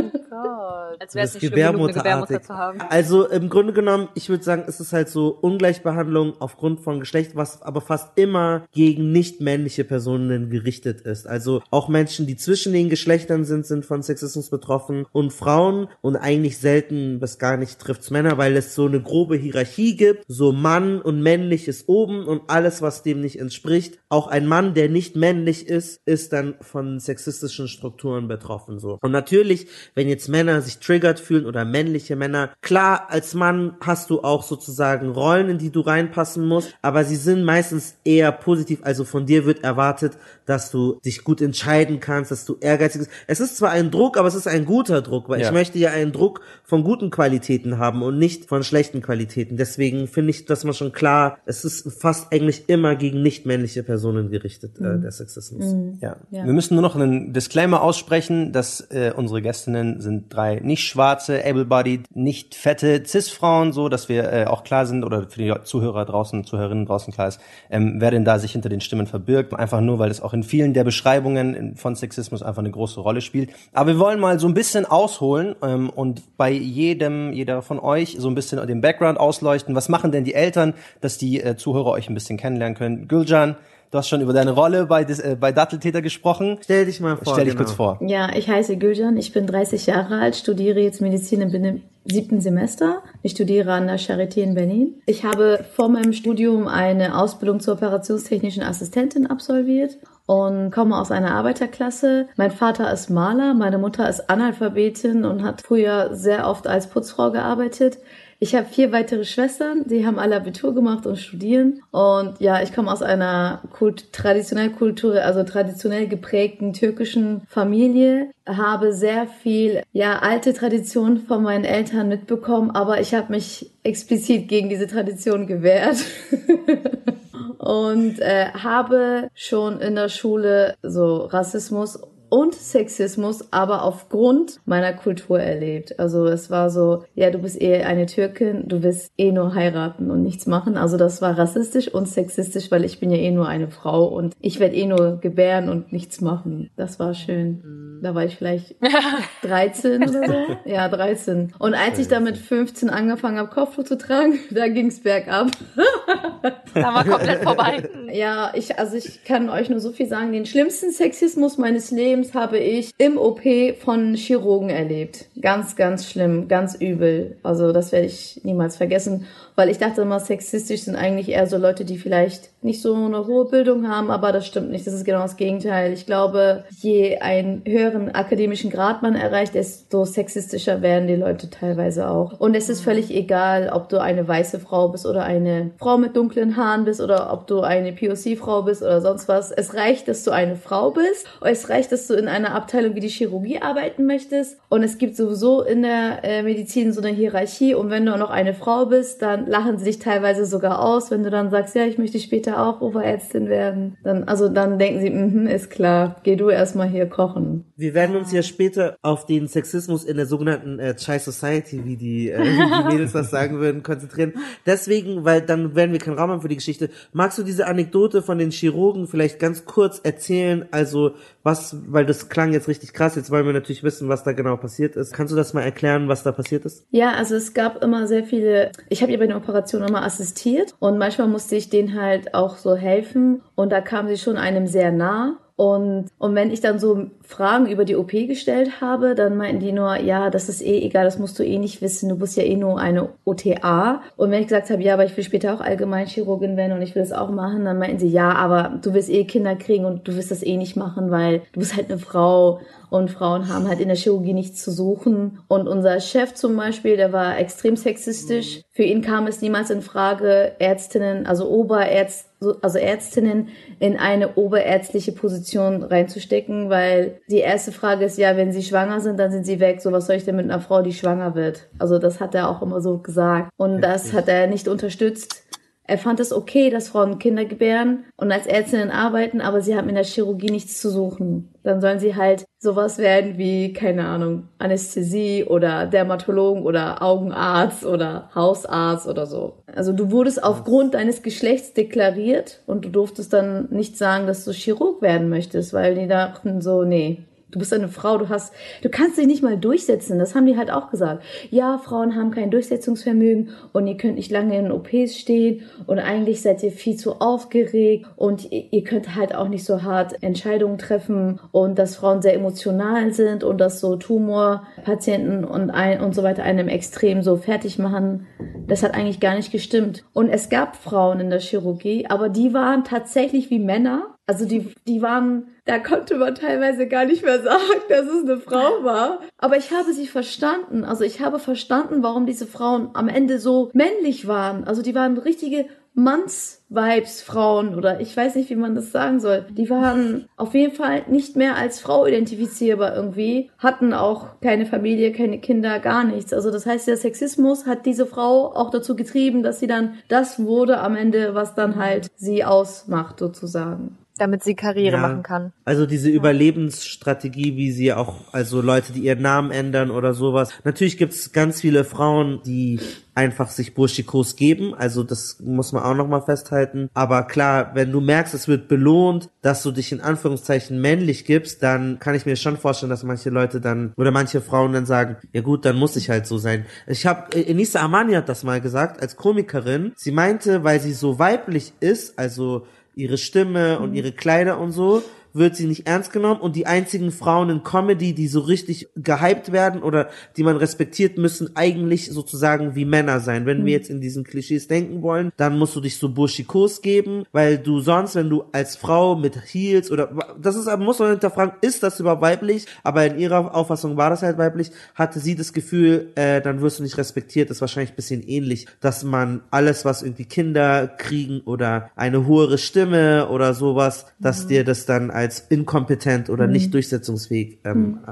Als 0.99 1.15
wäre 1.15 1.25
es 1.27 1.33
Das 1.33 1.43
nicht 1.43 1.53
schlimm 1.53 1.73
genug, 1.73 1.89
eine 1.89 1.93
Gebärmutter 1.93 2.39
Gebärmutterartig. 2.39 2.47
zu 2.47 2.55
haben. 2.55 2.81
Also 2.91 3.27
im 3.29 3.49
Grunde 3.49 3.73
genommen, 3.73 4.09
ich 4.15 4.29
würde 4.29 4.45
sagen, 4.45 4.65
es 4.67 4.81
ist 4.81 4.93
halt 4.93 5.09
so 5.09 5.29
Ungleichbehandlung 5.29 6.35
aufgrund 6.41 6.81
von 6.81 7.01
Geschlecht, 7.01 7.35
was 7.35 7.63
aber 7.63 7.81
fast 7.81 8.13
immer 8.17 8.67
gegen 8.73 9.13
nicht 9.13 9.41
männliche 9.41 9.85
Personen 9.85 10.51
gerichtet 10.51 11.01
ist. 11.03 11.27
Also 11.27 11.63
auch 11.71 11.89
Menschen, 11.89 12.27
die 12.27 12.37
zwischen 12.37 12.73
den 12.73 12.89
Geschlechtern 12.89 13.45
sind, 13.45 13.67
sind 13.67 13.85
von 13.85 14.03
Sexismus 14.03 14.51
betroffen 14.51 15.07
und 15.13 15.33
Frauen 15.33 15.89
und 16.01 16.17
eigentlich 16.17 16.59
selten 16.59 17.19
bis 17.21 17.39
gar 17.39 17.57
nicht 17.57 17.79
trifft's 17.79 18.11
Männer, 18.11 18.39
weil 18.39 18.57
es 18.57 18.75
so 18.75 18.87
eine 18.87 19.01
grobe 19.01 19.37
Hierarchie 19.37 19.97
gibt. 19.97 20.25
So 20.29 20.53
Mann 20.53 21.01
und 21.01 21.23
männlich 21.23 21.69
ist 21.69 21.89
oben 21.89 22.25
und 22.27 22.43
alles, 22.49 22.83
was 22.83 23.03
dem 23.03 23.21
nicht 23.21 23.39
entspricht. 23.39 23.99
Auch 24.09 24.29
ein 24.29 24.47
Mann, 24.47 24.75
der 24.75 24.89
nicht 24.89 25.17
männlich 25.17 25.69
ist, 25.69 26.01
ist 26.07 26.33
dann 26.33 26.55
von 26.61 27.01
sexistischen 27.47 27.69
Strukturen 27.69 28.29
betroffen. 28.29 28.79
So. 28.79 28.99
Und 29.01 29.13
natürlich, 29.13 29.67
wenn 29.95 30.09
jetzt 30.09 30.29
Männer 30.29 30.61
sich 30.63 30.79
triggert 30.79 31.21
fühlen 31.21 31.47
oder 31.47 31.65
männliche 31.65 32.17
Männer, 32.17 32.51
klar, 32.61 33.07
als 33.09 33.35
Mann 33.35 33.77
hast 33.81 34.11
du 34.11 34.21
auch 34.23 34.43
sozusagen 34.43 35.11
Rollen, 35.11 35.49
in 35.49 35.59
die 35.59 35.71
du 35.71 35.81
reinpassen 35.81 36.47
musst, 36.47 36.75
aber 36.83 37.05
sie 37.05 37.17
sind 37.17 37.45
meistens 37.45 37.95
eher 38.05 38.33
positiv. 38.33 38.81
Also 38.83 39.05
von 39.05 39.27
dir 39.27 39.47
wird 39.47 39.65
erwartet, 39.65 40.13
dass 40.47 40.71
du 40.71 41.01
dich 41.05 41.25
gut 41.25 41.41
entscheiden 41.41 42.01
kannst, 42.01 42.31
dass 42.31 42.45
du 42.45 42.57
ehrgeizig 42.61 43.01
bist. 43.03 43.11
Es 43.27 43.41
ist 43.41 43.57
zwar 43.57 43.71
ein 43.71 43.91
Druck, 43.91 44.17
aber 44.17 44.29
es 44.29 44.35
ist 44.35 44.47
ein 44.49 44.65
guter 44.65 45.03
Druck, 45.03 45.29
weil 45.29 45.41
Ja. 45.41 45.47
ich 45.49 45.53
möchte 45.53 45.79
ja 45.79 45.91
einen 45.91 46.13
Druck 46.13 46.41
von 46.65 46.83
guten 46.85 47.11
Qualitäten 47.11 47.79
haben 47.79 48.03
und 48.03 48.19
nicht 48.19 48.47
von 48.47 48.63
schlechten 48.63 49.03
Qualitäten. 49.03 49.57
Deswegen 49.57 50.07
finde 50.09 50.31
ich, 50.31 50.45
dass 50.45 50.65
man 50.65 50.75
schon 50.75 50.93
klar, 50.93 51.39
es 51.47 51.65
ist 51.65 52.01
fast 52.01 52.33
eigentlich 52.33 52.69
immer 52.69 52.97
gegen 52.97 53.23
nicht 53.23 53.47
männliche 53.47 53.83
Personen 53.83 54.31
gerichtet, 54.31 54.79
äh, 54.79 54.99
der 55.01 55.11
Sexismus. 55.11 55.65
Ja. 56.01 56.17
Ja. 56.31 56.45
Wir 56.45 56.53
müssen 56.53 56.75
nur 56.75 56.83
noch 56.83 56.97
einen 56.97 57.33
Disclaimer 57.37 57.83
aussprechen, 57.83 58.53
dass 58.53 58.81
äh, 58.91 59.13
unsere 59.15 59.43
Gästinnen 59.43 60.01
sind 60.01 60.35
drei 60.35 60.57
nicht 60.57 60.85
schwarze, 60.85 61.45
able-bodied, 61.45 62.05
nicht 62.17 62.55
fette 62.55 63.05
Cis-Frauen, 63.05 63.73
so 63.73 63.89
dass 63.89 64.09
wir 64.09 64.33
äh, 64.33 64.47
auch 64.47 64.65
klar 64.65 64.87
sind 64.87 65.05
oder 65.05 65.29
für 65.29 65.39
die 65.39 65.55
Zuhörer 65.63 66.05
draußen, 66.05 66.45
Zuhörerinnen 66.45 66.87
draußen 66.87 67.13
klar 67.13 67.29
ist, 67.29 67.41
ähm, 67.71 67.97
wer 67.99 68.11
denn 68.11 68.25
da 68.25 68.39
sich 68.39 68.53
hinter 68.53 68.69
den 68.69 68.81
Stimmen 68.81 69.07
verbirgt. 69.07 69.55
Einfach 69.55 69.81
nur, 69.81 69.99
weil 69.99 70.11
es 70.11 70.21
auch 70.21 70.33
in 70.33 70.43
vielen 70.43 70.75
der 70.75 70.85
Beschreibungen 70.85 71.77
von 71.77 71.95
Sexismus 71.95 72.43
einfach 72.43 72.61
eine 72.61 72.71
große 72.71 73.01
Rolle 73.01 73.21
spielt. 73.21 73.51
Aber 73.73 73.93
wir 73.93 73.99
wollen 73.99 74.19
mal 74.19 74.41
so 74.41 74.49
ein 74.49 74.55
bisschen 74.55 74.87
ausholen 74.87 75.55
ähm, 75.63 75.91
und 75.91 76.23
bei 76.39 76.51
jedem, 76.51 77.33
jeder 77.33 77.61
von 77.61 77.79
euch 77.79 78.17
so 78.19 78.29
ein 78.29 78.35
bisschen 78.35 78.67
den 78.67 78.81
Background 78.81 79.21
ausleuchten. 79.21 79.75
Was 79.75 79.89
machen 79.89 80.11
denn 80.11 80.25
die 80.25 80.35
Eltern, 80.35 80.75
dass 81.03 81.19
die 81.19 81.43
äh, 81.43 81.57
Zuhörer 81.57 81.91
euch 81.91 82.09
ein 82.09 82.15
bisschen 82.15 82.39
kennenlernen 82.39 82.77
können? 82.77 83.09
Gülcan, 83.09 83.57
Du 83.91 83.99
hast 83.99 84.09
schon 84.09 84.21
über 84.21 84.33
deine 84.33 84.51
Rolle 84.51 84.87
bei, 84.87 85.03
äh, 85.03 85.37
bei 85.39 85.53
Datteltäter 85.53 86.03
gesprochen. 86.03 86.59
Stell 86.63 86.87
dich 86.87 87.01
mal 87.01 87.17
vor. 87.17 87.35
Stell 87.35 87.45
dich 87.45 87.55
genau. 87.55 87.65
kurz 87.65 87.77
vor. 87.77 87.99
Ja, 88.01 88.31
ich 88.35 88.49
heiße 88.49 88.77
Gülcan, 88.77 89.17
ich 89.17 89.33
bin 89.33 89.47
30 89.47 89.87
Jahre 89.87 90.21
alt, 90.21 90.37
studiere 90.37 90.81
jetzt 90.81 91.01
Medizin 91.01 91.43
und 91.43 91.53
bin 91.53 91.65
im 91.65 91.83
siebten 92.05 92.41
Semester. 92.41 93.03
Ich 93.23 93.33
studiere 93.33 93.73
an 93.73 93.87
der 93.87 93.99
Charité 93.99 94.43
in 94.43 94.55
Berlin. 94.55 94.95
Ich 95.07 95.25
habe 95.25 95.65
vor 95.75 95.89
meinem 95.89 96.13
Studium 96.13 96.67
eine 96.69 97.19
Ausbildung 97.19 97.61
zur 97.61 97.75
operationstechnischen 97.75 98.63
Assistentin 98.63 99.27
absolviert 99.27 99.97
und 100.27 100.71
komme 100.71 100.99
aus 100.99 101.11
einer 101.11 101.33
Arbeiterklasse. 101.35 102.29
Mein 102.37 102.51
Vater 102.51 102.93
ist 102.93 103.11
Maler, 103.11 103.55
meine 103.55 103.79
Mutter 103.79 104.09
ist 104.09 104.29
Analphabetin 104.29 105.25
und 105.25 105.43
hat 105.43 105.63
früher 105.63 106.15
sehr 106.15 106.49
oft 106.49 106.67
als 106.67 106.89
Putzfrau 106.89 107.31
gearbeitet. 107.31 107.99
Ich 108.39 108.55
habe 108.55 108.67
vier 108.67 108.93
weitere 108.93 109.25
Schwestern, 109.25 109.85
die 109.87 110.07
haben 110.07 110.19
alle 110.19 110.37
Abitur 110.37 110.75
gemacht 110.75 111.07
und 111.07 111.17
studieren. 111.17 111.83
Und 111.91 112.39
ja, 112.39 112.63
ich 112.63 112.75
komme 112.75 112.93
aus 112.93 113.03
einer 113.03 113.63
Kult 113.71 114.13
traditionell 114.13 114.71
Kultur, 114.71 115.23
also 115.23 115.43
traditionell 115.43 116.07
geprägten 116.07 116.75
türkischen 116.75 117.43
Familie, 117.49 118.31
habe 118.47 118.93
sehr 118.93 119.27
viel 119.27 119.83
ja 119.93 120.19
alte 120.19 120.53
Traditionen 120.53 121.19
von 121.19 121.43
meinen 121.43 121.65
Eltern 121.65 122.09
mitbekommen, 122.09 122.71
aber 122.71 123.01
ich 123.01 123.15
habe 123.15 123.33
mich 123.33 123.71
explizit 123.83 124.49
gegen 124.49 124.69
diese 124.69 124.87
Tradition 124.87 125.47
gewehrt. 125.47 125.97
und 127.59 128.21
äh, 128.21 128.51
habe 128.53 129.29
schon 129.35 129.81
in 129.81 129.97
der 129.97 130.09
Schule 130.09 130.77
so 130.83 131.17
Rassismus 131.17 131.99
und 132.29 132.55
Sexismus, 132.55 133.53
aber 133.53 133.83
aufgrund 133.83 134.61
meiner 134.65 134.93
Kultur 134.93 135.41
erlebt. 135.41 135.99
Also 135.99 136.27
es 136.27 136.51
war 136.51 136.71
so, 136.71 137.05
ja, 137.15 137.31
du 137.31 137.39
bist 137.39 137.61
eh 137.61 137.83
eine 137.83 138.07
Türkin, 138.07 138.69
du 138.69 138.83
willst 138.83 139.11
eh 139.17 139.33
nur 139.33 139.55
heiraten 139.55 140.11
und 140.11 140.23
nichts 140.23 140.47
machen. 140.47 140.77
Also 140.77 140.97
das 140.97 141.23
war 141.23 141.39
rassistisch 141.39 141.89
und 141.89 142.09
sexistisch, 142.09 142.71
weil 142.71 142.85
ich 142.85 143.01
bin 143.01 143.11
ja 143.11 143.19
eh 143.19 143.31
nur 143.31 143.49
eine 143.49 143.69
Frau 143.69 144.07
und 144.07 144.35
ich 144.41 144.61
werde 144.61 144.75
eh 144.75 144.87
nur 144.87 145.19
gebären 145.21 145.69
und 145.69 145.93
nichts 145.93 146.21
machen. 146.21 146.71
Das 146.77 146.99
war 146.99 147.15
schön. 147.15 148.01
Da 148.03 148.15
war 148.15 148.25
ich 148.25 148.37
vielleicht 148.37 148.77
13 149.43 150.03
oder 150.03 150.27
so. 150.27 150.57
Ja, 150.65 150.89
13. 150.89 151.55
Und 151.59 151.75
als 151.75 151.99
ich 151.99 152.09
dann 152.09 152.25
mit 152.25 152.37
15 152.37 152.91
angefangen 152.91 153.39
habe, 153.39 153.49
Kopftuch 153.49 153.85
zu 153.85 153.97
tragen, 153.97 154.39
da 154.51 154.69
ging's 154.69 155.01
bergab. 155.01 155.49
da 156.75 156.95
war 156.95 157.05
komplett 157.05 157.43
vorbei. 157.43 157.89
Ja, 158.13 158.53
ich, 158.55 158.79
also 158.79 158.97
ich 158.97 159.25
kann 159.25 159.49
euch 159.49 159.71
nur 159.71 159.81
so 159.81 159.93
viel 159.93 160.07
sagen. 160.07 160.33
Den 160.33 160.47
schlimmsten 160.47 160.91
Sexismus 160.91 161.59
meines 161.59 161.91
Lebens 161.91 162.16
habe 162.35 162.59
ich 162.59 162.91
im 162.99 163.19
OP 163.19 163.43
von 163.79 164.15
Chirurgen 164.15 164.71
erlebt. 164.71 165.27
Ganz, 165.41 165.77
ganz 165.77 166.11
schlimm, 166.11 166.49
ganz 166.49 166.75
übel. 166.75 167.37
Also 167.43 167.73
das 167.73 167.93
werde 167.93 168.07
ich 168.07 168.41
niemals 168.45 168.77
vergessen 168.77 169.27
weil 169.57 169.71
ich 169.71 169.79
dachte 169.79 170.03
immer, 170.03 170.21
sexistisch 170.21 170.83
sind 170.83 170.97
eigentlich 170.97 171.31
eher 171.31 171.47
so 171.47 171.57
Leute, 171.57 171.85
die 171.85 171.97
vielleicht 171.97 172.51
nicht 172.63 172.83
so 172.83 172.95
eine 172.95 173.27
hohe 173.27 173.47
Bildung 173.47 173.89
haben, 173.89 174.11
aber 174.11 174.33
das 174.33 174.47
stimmt 174.47 174.71
nicht. 174.71 174.87
Das 174.87 174.93
ist 174.93 175.05
genau 175.05 175.23
das 175.23 175.37
Gegenteil. 175.37 175.93
Ich 175.93 176.05
glaube, 176.05 176.65
je 176.79 177.19
einen 177.19 177.63
höheren 177.67 178.15
akademischen 178.15 178.71
Grad 178.71 179.03
man 179.03 179.15
erreicht, 179.15 179.55
desto 179.55 180.05
sexistischer 180.05 180.83
werden 180.83 181.09
die 181.09 181.17
Leute 181.17 181.49
teilweise 181.49 182.11
auch. 182.11 182.39
Und 182.39 182.55
es 182.55 182.69
ist 182.69 182.83
völlig 182.83 183.15
egal, 183.15 183.71
ob 183.73 183.89
du 183.89 183.99
eine 183.99 184.29
weiße 184.29 184.61
Frau 184.61 184.89
bist 184.89 185.07
oder 185.07 185.25
eine 185.25 185.71
Frau 185.79 185.97
mit 185.97 186.17
dunklen 186.17 186.57
Haaren 186.57 186.85
bist 186.85 187.01
oder 187.01 187.33
ob 187.33 187.47
du 187.47 187.61
eine 187.61 187.93
POC-Frau 187.93 188.63
bist 188.63 188.83
oder 188.83 189.01
sonst 189.01 189.27
was. 189.27 189.53
Es 189.53 189.75
reicht, 189.75 190.09
dass 190.09 190.23
du 190.23 190.33
eine 190.33 190.57
Frau 190.57 190.91
bist. 190.91 191.27
Es 191.41 191.71
reicht, 191.71 191.93
dass 191.93 192.09
du 192.09 192.15
in 192.15 192.29
einer 192.29 192.55
Abteilung 192.55 192.95
wie 192.95 193.01
die 193.01 193.09
Chirurgie 193.09 193.63
arbeiten 193.63 194.05
möchtest. 194.05 194.59
Und 194.69 194.83
es 194.83 194.99
gibt 194.99 195.17
sowieso 195.17 195.63
in 195.63 195.83
der 195.83 196.25
äh, 196.25 196.43
Medizin 196.43 196.93
so 196.93 197.01
eine 197.01 197.11
Hierarchie. 197.11 197.75
Und 197.75 197.89
wenn 197.89 198.05
du 198.05 198.17
noch 198.19 198.31
eine 198.31 198.53
Frau 198.53 198.87
bist, 198.87 199.23
dann 199.23 199.46
lachen 199.47 199.79
sie 199.79 199.85
dich 199.85 199.99
teilweise 199.99 200.45
sogar 200.45 200.81
aus, 200.81 201.11
wenn 201.11 201.23
du 201.23 201.31
dann 201.31 201.51
sagst, 201.51 201.75
ja, 201.75 201.85
ich 201.85 201.99
möchte 201.99 202.19
später 202.19 202.67
auch 202.67 202.81
Oberärztin 202.81 203.49
werden. 203.49 203.97
Dann, 204.03 204.25
also 204.25 204.49
dann 204.49 204.79
denken 204.79 205.01
sie, 205.01 205.11
mhm, 205.11 205.47
ist 205.47 205.71
klar, 205.71 206.17
geh 206.23 206.37
du 206.37 206.49
erstmal 206.49 206.89
hier 206.89 207.07
kochen. 207.07 207.65
Wir 207.77 207.95
werden 207.95 208.17
uns 208.17 208.33
ja 208.33 208.43
später 208.43 208.97
auf 209.03 209.27
den 209.27 209.49
Sexismus 209.49 210.05
in 210.05 210.17
der 210.17 210.27
sogenannten 210.27 210.79
äh, 210.79 210.95
Chai 210.97 211.19
Society, 211.19 211.85
wie 211.85 211.97
die, 211.97 212.31
äh, 212.31 212.43
die 212.43 212.95
Mädels 212.95 213.13
das 213.13 213.31
sagen 213.31 213.59
würden, 213.59 213.83
konzentrieren. 213.83 214.35
Deswegen, 214.65 215.25
weil 215.25 215.43
dann 215.43 215.75
werden 215.75 215.93
wir 215.93 215.99
keinen 215.99 216.19
Raum 216.19 216.31
haben 216.31 216.43
für 216.43 216.49
die 216.49 216.57
Geschichte. 216.57 216.91
Magst 217.13 217.39
du 217.39 217.43
diese 217.43 217.67
Anekdote 217.67 218.23
von 218.23 218.39
den 218.39 218.51
Chirurgen 218.51 219.07
vielleicht 219.07 219.39
ganz 219.39 219.65
kurz 219.65 220.01
erzählen? 220.03 220.67
Also 220.71 221.13
was, 221.47 221.77
weil 221.87 222.05
das 222.05 222.29
klang 222.29 222.53
jetzt 222.53 222.69
richtig 222.69 222.93
krass. 222.93 223.15
Jetzt 223.15 223.31
wollen 223.31 223.47
wir 223.47 223.53
natürlich 223.55 223.85
wissen, 223.85 224.09
was 224.11 224.25
da 224.25 224.33
genau 224.33 224.57
passiert 224.57 224.97
ist. 224.97 225.15
Kannst 225.15 225.33
du 225.33 225.37
das 225.37 225.55
mal 225.55 225.63
erklären, 225.63 226.09
was 226.09 226.25
da 226.25 226.33
passiert 226.33 226.67
ist? 226.67 226.85
Ja, 226.91 227.13
also 227.13 227.37
es 227.37 227.55
gab 227.55 227.83
immer 227.83 228.07
sehr 228.07 228.25
viele. 228.25 228.73
Ich 228.91 229.01
habe 229.01 229.13
ihr 229.13 229.19
bei 229.19 229.29
den 229.29 229.37
Operationen 229.37 229.89
immer 229.89 230.03
assistiert 230.03 230.75
und 230.81 230.99
manchmal 230.99 231.29
musste 231.29 231.57
ich 231.57 231.71
denen 231.71 231.99
halt 231.99 232.35
auch 232.35 232.57
so 232.57 232.75
helfen 232.75 233.43
und 233.55 233.71
da 233.71 233.81
kam 233.81 234.09
sie 234.09 234.19
schon 234.19 234.37
einem 234.37 234.67
sehr 234.67 234.91
nah. 234.91 235.39
Und, 235.57 236.09
und 236.19 236.35
wenn 236.35 236.51
ich 236.51 236.61
dann 236.61 236.79
so 236.79 237.07
Fragen 237.23 237.67
über 237.67 237.87
die 237.87 237.97
OP 237.97 238.11
gestellt 238.11 238.83
habe, 238.83 239.15
dann 239.15 239.39
meinten 239.39 239.61
die 239.61 239.73
nur, 239.73 239.97
ja, 239.97 240.29
das 240.29 240.51
ist 240.51 240.61
eh 240.61 240.83
egal, 240.83 241.05
das 241.05 241.19
musst 241.19 241.39
du 241.39 241.45
eh 241.45 241.57
nicht 241.59 241.81
wissen, 241.81 242.11
du 242.11 242.17
bist 242.17 242.37
ja 242.37 242.43
eh 242.43 242.57
nur 242.57 242.79
eine 242.79 243.09
OTA. 243.25 244.03
Und 244.17 244.31
wenn 244.31 244.43
ich 244.43 244.49
gesagt 244.49 244.69
habe, 244.69 244.83
ja, 244.83 244.93
aber 244.93 245.07
ich 245.07 245.17
will 245.17 245.25
später 245.25 245.55
auch 245.55 245.61
Allgemeinchirurgin 245.61 246.59
werden 246.59 246.73
und 246.73 246.83
ich 246.83 246.95
will 246.95 247.03
das 247.03 247.13
auch 247.13 247.31
machen, 247.31 247.65
dann 247.65 247.79
meinten 247.79 247.99
sie, 247.99 248.09
ja, 248.09 248.33
aber 248.33 248.79
du 248.83 248.93
wirst 248.93 249.09
eh 249.09 249.25
Kinder 249.25 249.57
kriegen 249.57 249.87
und 249.87 250.07
du 250.07 250.15
wirst 250.15 250.31
das 250.31 250.43
eh 250.43 250.59
nicht 250.59 250.77
machen, 250.77 251.11
weil 251.11 251.41
du 251.53 251.61
bist 251.61 251.75
halt 251.75 251.91
eine 251.91 251.99
Frau 251.99 252.61
und 252.91 253.11
Frauen 253.11 253.49
haben 253.49 253.67
halt 253.67 253.81
in 253.81 253.89
der 253.89 253.97
Chirurgie 253.97 254.33
nichts 254.33 254.63
zu 254.63 254.71
suchen. 254.71 255.39
Und 255.49 255.67
unser 255.69 256.01
Chef 256.01 256.35
zum 256.35 256.57
Beispiel, 256.57 256.97
der 256.97 257.13
war 257.13 257.39
extrem 257.39 257.77
sexistisch. 257.77 258.63
Für 258.73 258.85
ihn 258.85 259.03
kam 259.03 259.27
es 259.27 259.41
niemals 259.41 259.71
in 259.71 259.83
Frage, 259.83 260.53
Ärztinnen, 260.59 261.27
also 261.27 261.49
Oberärzt, 261.49 262.29
also 262.41 262.79
Ärztinnen 262.79 263.49
in 263.79 263.97
eine 263.97 264.35
oberärztliche 264.35 265.13
Position 265.13 265.83
reinzustecken, 265.83 266.69
weil 266.69 267.21
die 267.29 267.39
erste 267.39 267.73
Frage 267.73 268.05
ist 268.05 268.19
ja, 268.19 268.37
wenn 268.37 268.53
sie 268.53 268.63
schwanger 268.63 269.01
sind, 269.01 269.19
dann 269.19 269.31
sind 269.33 269.47
sie 269.47 269.59
weg. 269.59 269.81
So 269.81 269.91
was 269.93 270.07
soll 270.07 270.17
ich 270.17 270.25
denn 270.25 270.37
mit 270.37 270.45
einer 270.45 270.61
Frau, 270.61 270.83
die 270.83 270.93
schwanger 270.93 271.35
wird? 271.35 271.69
Also 271.79 271.99
das 271.99 272.21
hat 272.21 272.35
er 272.35 272.51
auch 272.51 272.61
immer 272.61 272.81
so 272.81 272.99
gesagt. 272.99 273.51
Und 273.57 273.81
das 273.81 274.13
hat 274.13 274.29
er 274.29 274.47
nicht 274.47 274.69
unterstützt. 274.69 275.46
Er 275.89 275.99
fand 275.99 276.19
es 276.21 276.33
okay, 276.33 276.71
dass 276.71 276.89
Frauen 276.89 277.19
Kinder 277.19 277.45
gebären 277.45 278.05
und 278.17 278.33
als 278.33 278.47
Ärztinnen 278.47 278.91
arbeiten, 278.91 279.41
aber 279.41 279.61
sie 279.61 279.77
haben 279.77 279.89
in 279.89 279.95
der 279.95 280.05
Chirurgie 280.05 280.51
nichts 280.51 280.81
zu 280.81 280.91
suchen. 280.91 281.53
Dann 281.63 281.81
sollen 281.81 282.01
sie 282.01 282.17
halt 282.17 282.45
sowas 282.59 282.99
werden 282.99 283.39
wie, 283.39 283.73
keine 283.73 284.07
Ahnung, 284.07 284.49
Anästhesie 284.59 285.45
oder 285.45 285.87
Dermatologen 285.87 286.65
oder 286.65 287.03
Augenarzt 287.03 287.85
oder 287.85 288.31
Hausarzt 288.35 289.07
oder 289.07 289.27
so. 289.27 289.63
Also 289.75 289.93
du 289.93 290.11
wurdest 290.11 290.43
aufgrund 290.43 290.95
deines 290.95 291.23
Geschlechts 291.23 291.73
deklariert 291.73 292.63
und 292.67 292.85
du 292.85 292.89
durftest 292.89 293.33
dann 293.33 293.69
nicht 293.71 293.97
sagen, 293.97 294.27
dass 294.27 294.45
du 294.45 294.53
Chirurg 294.53 295.03
werden 295.03 295.29
möchtest, 295.29 295.73
weil 295.73 295.95
die 295.95 296.09
dachten 296.09 296.61
so, 296.61 296.83
nee, 296.83 297.25
Du 297.53 297.61
bist 297.61 297.73
eine 297.73 297.89
Frau, 297.89 298.19
du 298.19 298.29
hast, 298.29 298.53
du 298.83 298.89
kannst 298.89 299.19
dich 299.19 299.27
nicht 299.29 299.45
mal 299.45 299.57
durchsetzen. 299.57 300.19
Das 300.19 300.35
haben 300.35 300.47
die 300.47 300.57
halt 300.57 300.73
auch 300.73 300.91
gesagt. 300.91 301.23
Ja, 301.51 301.79
Frauen 301.79 302.17
haben 302.17 302.33
kein 302.33 302.51
Durchsetzungsvermögen 302.51 303.51
und 303.73 303.87
ihr 303.87 303.97
könnt 303.97 304.17
nicht 304.17 304.33
lange 304.33 304.59
in 304.59 304.73
OPs 304.73 305.17
stehen 305.17 305.63
und 305.87 306.01
eigentlich 306.01 306.43
seid 306.43 306.65
ihr 306.65 306.73
viel 306.73 306.97
zu 306.97 307.21
aufgeregt 307.21 308.07
und 308.17 308.51
ihr 308.51 308.83
könnt 308.83 309.15
halt 309.15 309.33
auch 309.33 309.47
nicht 309.47 309.65
so 309.65 309.85
hart 309.85 310.25
Entscheidungen 310.25 310.77
treffen 310.77 311.39
und 311.53 311.79
dass 311.79 311.95
Frauen 311.95 312.21
sehr 312.21 312.35
emotional 312.35 313.13
sind 313.13 313.45
und 313.45 313.59
dass 313.59 313.79
so 313.79 313.95
Tumorpatienten 313.95 315.45
und 315.45 315.71
ein 315.71 316.01
und 316.01 316.17
so 316.17 316.25
weiter 316.25 316.43
einem 316.43 316.67
extrem 316.67 317.23
so 317.23 317.37
fertig 317.37 317.79
machen. 317.79 318.27
Das 318.67 318.83
hat 318.83 318.95
eigentlich 318.95 319.21
gar 319.21 319.37
nicht 319.37 319.53
gestimmt. 319.53 320.05
Und 320.13 320.31
es 320.31 320.49
gab 320.49 320.75
Frauen 320.75 321.21
in 321.21 321.31
der 321.31 321.39
Chirurgie, 321.39 322.07
aber 322.09 322.29
die 322.29 322.53
waren 322.53 322.83
tatsächlich 322.83 323.51
wie 323.51 323.61
Männer 323.61 324.16
also 324.29 324.45
die, 324.45 324.75
die 324.89 325.03
waren, 325.03 325.49
da 325.67 325.79
konnte 325.79 326.17
man 326.17 326.35
teilweise 326.35 326.89
gar 326.89 327.05
nicht 327.05 327.25
mehr 327.25 327.43
sagen, 327.43 327.63
dass 327.89 328.07
es 328.07 328.25
eine 328.25 328.39
Frau 328.39 328.83
war. 328.83 329.21
Aber 329.39 329.57
ich 329.57 329.71
habe 329.71 329.93
sie 329.93 330.09
verstanden. 330.09 330.85
Also 330.85 331.05
ich 331.05 331.21
habe 331.21 331.39
verstanden, 331.39 332.03
warum 332.03 332.27
diese 332.27 332.47
Frauen 332.47 332.91
am 332.95 333.09
Ende 333.09 333.39
so 333.39 333.71
männlich 333.73 334.27
waren. 334.27 334.65
Also 334.65 334.83
die 334.83 334.97
waren 334.97 335.17
richtige 335.17 335.67
Manns-Vibes-Frauen 335.95 337.75
oder 337.75 338.01
ich 338.01 338.15
weiß 338.15 338.35
nicht, 338.35 338.51
wie 338.51 338.57
man 338.57 338.75
das 338.75 338.93
sagen 338.93 339.19
soll. 339.19 339.47
Die 339.51 339.71
waren 339.71 340.29
auf 340.37 340.53
jeden 340.55 340.75
Fall 340.75 341.05
nicht 341.09 341.37
mehr 341.37 341.57
als 341.57 341.81
Frau 341.81 342.05
identifizierbar 342.05 342.95
irgendwie, 342.95 343.51
hatten 343.59 343.95
auch 343.95 344.41
keine 344.43 344.67
Familie, 344.67 345.13
keine 345.13 345.41
Kinder, 345.41 345.79
gar 345.79 346.05
nichts. 346.05 346.35
Also 346.35 346.51
das 346.51 346.67
heißt, 346.67 346.87
der 346.87 346.99
Sexismus 346.99 347.65
hat 347.65 347.87
diese 347.87 348.05
Frau 348.05 348.55
auch 348.55 348.71
dazu 348.71 348.95
getrieben, 348.95 349.43
dass 349.43 349.59
sie 349.59 349.69
dann 349.69 349.95
das 350.09 350.39
wurde 350.39 350.81
am 350.81 350.97
Ende, 350.97 351.35
was 351.35 351.55
dann 351.55 351.77
halt 351.77 352.09
sie 352.17 352.45
ausmacht 352.45 353.19
sozusagen 353.19 353.97
damit 354.19 354.43
sie 354.43 354.55
Karriere 354.55 354.97
ja, 354.97 355.03
machen 355.03 355.23
kann. 355.23 355.53
Also 355.65 355.87
diese 355.87 356.09
Überlebensstrategie, 356.09 357.57
wie 357.57 357.71
sie 357.71 357.93
auch, 357.93 358.33
also 358.33 358.61
Leute, 358.61 358.93
die 358.93 359.01
ihren 359.01 359.23
Namen 359.23 359.51
ändern 359.51 359.91
oder 359.91 360.15
sowas. 360.15 360.51
Natürlich 360.65 360.97
gibt's 360.99 361.33
ganz 361.33 361.61
viele 361.61 361.85
Frauen, 361.85 362.41
die 362.45 362.81
einfach 363.15 363.49
sich 363.49 363.75
burschikos 363.75 364.37
geben, 364.37 364.75
also 364.75 365.03
das 365.03 365.41
muss 365.41 365.73
man 365.73 365.83
auch 365.83 365.95
nochmal 365.95 366.21
festhalten. 366.21 366.91
Aber 366.93 367.23
klar, 367.23 367.71
wenn 367.73 367.91
du 367.91 368.01
merkst, 368.01 368.35
es 368.35 368.47
wird 368.47 368.69
belohnt, 368.69 369.31
dass 369.41 369.63
du 369.63 369.73
dich 369.73 369.91
in 369.91 370.03
Anführungszeichen 370.03 370.79
männlich 370.81 371.25
gibst, 371.25 371.63
dann 371.63 371.99
kann 371.99 372.15
ich 372.15 372.27
mir 372.27 372.37
schon 372.37 372.59
vorstellen, 372.59 372.91
dass 372.91 373.05
manche 373.05 373.31
Leute 373.31 373.61
dann 373.61 373.95
oder 373.97 374.11
manche 374.11 374.43
Frauen 374.43 374.75
dann 374.75 374.85
sagen, 374.85 375.17
ja 375.33 375.41
gut, 375.41 375.65
dann 375.65 375.77
muss 375.77 375.97
ich 375.97 376.11
halt 376.11 376.27
so 376.27 376.37
sein. 376.37 376.67
Ich 376.87 377.07
habe 377.07 377.35
Enisa 377.35 377.81
Amani 377.81 378.13
hat 378.13 378.29
das 378.29 378.45
mal 378.45 378.61
gesagt 378.61 379.01
als 379.01 379.17
Komikerin. 379.17 379.93
Sie 379.97 380.13
meinte, 380.13 380.63
weil 380.63 380.81
sie 380.81 380.93
so 380.93 381.19
weiblich 381.19 381.73
ist, 381.81 382.19
also 382.19 382.67
ihre 382.97 383.19
Stimme 383.19 383.79
und 383.79 383.91
mhm. 383.91 383.97
ihre 383.97 384.13
Kleider 384.13 384.59
und 384.59 384.73
so, 384.73 385.03
wird 385.37 385.57
sie 385.57 385.67
nicht 385.67 385.87
ernst 385.87 386.13
genommen 386.13 386.41
und 386.41 386.57
die 386.57 386.67
einzigen 386.67 387.13
Frauen 387.13 387.51
in 387.51 387.63
Comedy, 387.63 388.15
die 388.15 388.29
so 388.29 388.41
richtig 388.41 388.89
gehypt 388.97 389.53
werden 389.53 389.83
oder 389.83 390.09
die 390.37 390.43
man 390.43 390.57
respektiert, 390.57 391.19
müssen 391.19 391.51
eigentlich 391.55 392.11
sozusagen 392.11 392.75
wie 392.75 392.85
Männer 392.85 393.21
sein. 393.21 393.47
Wenn 393.47 393.65
wir 393.65 393.73
jetzt 393.73 393.91
in 393.91 394.01
diesen 394.01 394.25
Klischees 394.25 394.69
denken 394.69 395.03
wollen, 395.03 395.33
dann 395.37 395.59
musst 395.59 395.77
du 395.77 395.81
dich 395.81 395.99
so 395.99 396.09
burschikos 396.09 396.83
geben, 396.83 397.25
weil 397.33 397.59
du 397.59 397.81
sonst, 397.81 398.15
wenn 398.15 398.31
du 398.31 398.45
als 398.53 398.77
Frau 398.77 399.17
mit 399.17 399.37
Heels 399.53 399.91
oder 399.91 400.11
das 400.41 400.57
ist, 400.57 400.69
muss 400.79 400.99
man 400.99 401.11
hinterfragen, 401.11 401.55
ist 401.61 401.83
das 401.83 402.01
überhaupt 402.01 402.23
weiblich? 402.23 402.67
Aber 402.83 403.07
in 403.07 403.19
ihrer 403.19 403.55
Auffassung 403.55 403.97
war 403.97 404.11
das 404.11 404.23
halt 404.23 404.39
weiblich, 404.39 404.71
hatte 404.95 405.21
sie 405.21 405.35
das 405.35 405.53
Gefühl, 405.53 406.13
äh, 406.15 406.41
dann 406.41 406.61
wirst 406.61 406.79
du 406.79 406.83
nicht 406.83 406.99
respektiert, 406.99 407.51
das 407.51 407.59
ist 407.59 407.61
wahrscheinlich 407.61 407.93
ein 407.93 407.97
bisschen 407.97 408.23
ähnlich, 408.23 408.67
dass 408.81 409.05
man 409.05 409.43
alles, 409.51 409.85
was 409.85 410.03
irgendwie 410.03 410.25
Kinder 410.25 410.89
kriegen 410.89 411.41
oder 411.41 411.91
eine 411.97 412.27
höhere 412.27 412.59
Stimme 412.59 413.29
oder 413.29 413.55
sowas, 413.55 414.07
dass 414.19 414.47
dir 414.47 414.65
das 414.65 414.87
dann 414.87 415.11
als 415.11 415.26
inkompetent 415.51 416.31
oder 416.31 416.47
nicht 416.47 416.73
durchsetzungsfähig 416.75 417.59
ähm, 417.65 418.01
äh, 418.07 418.11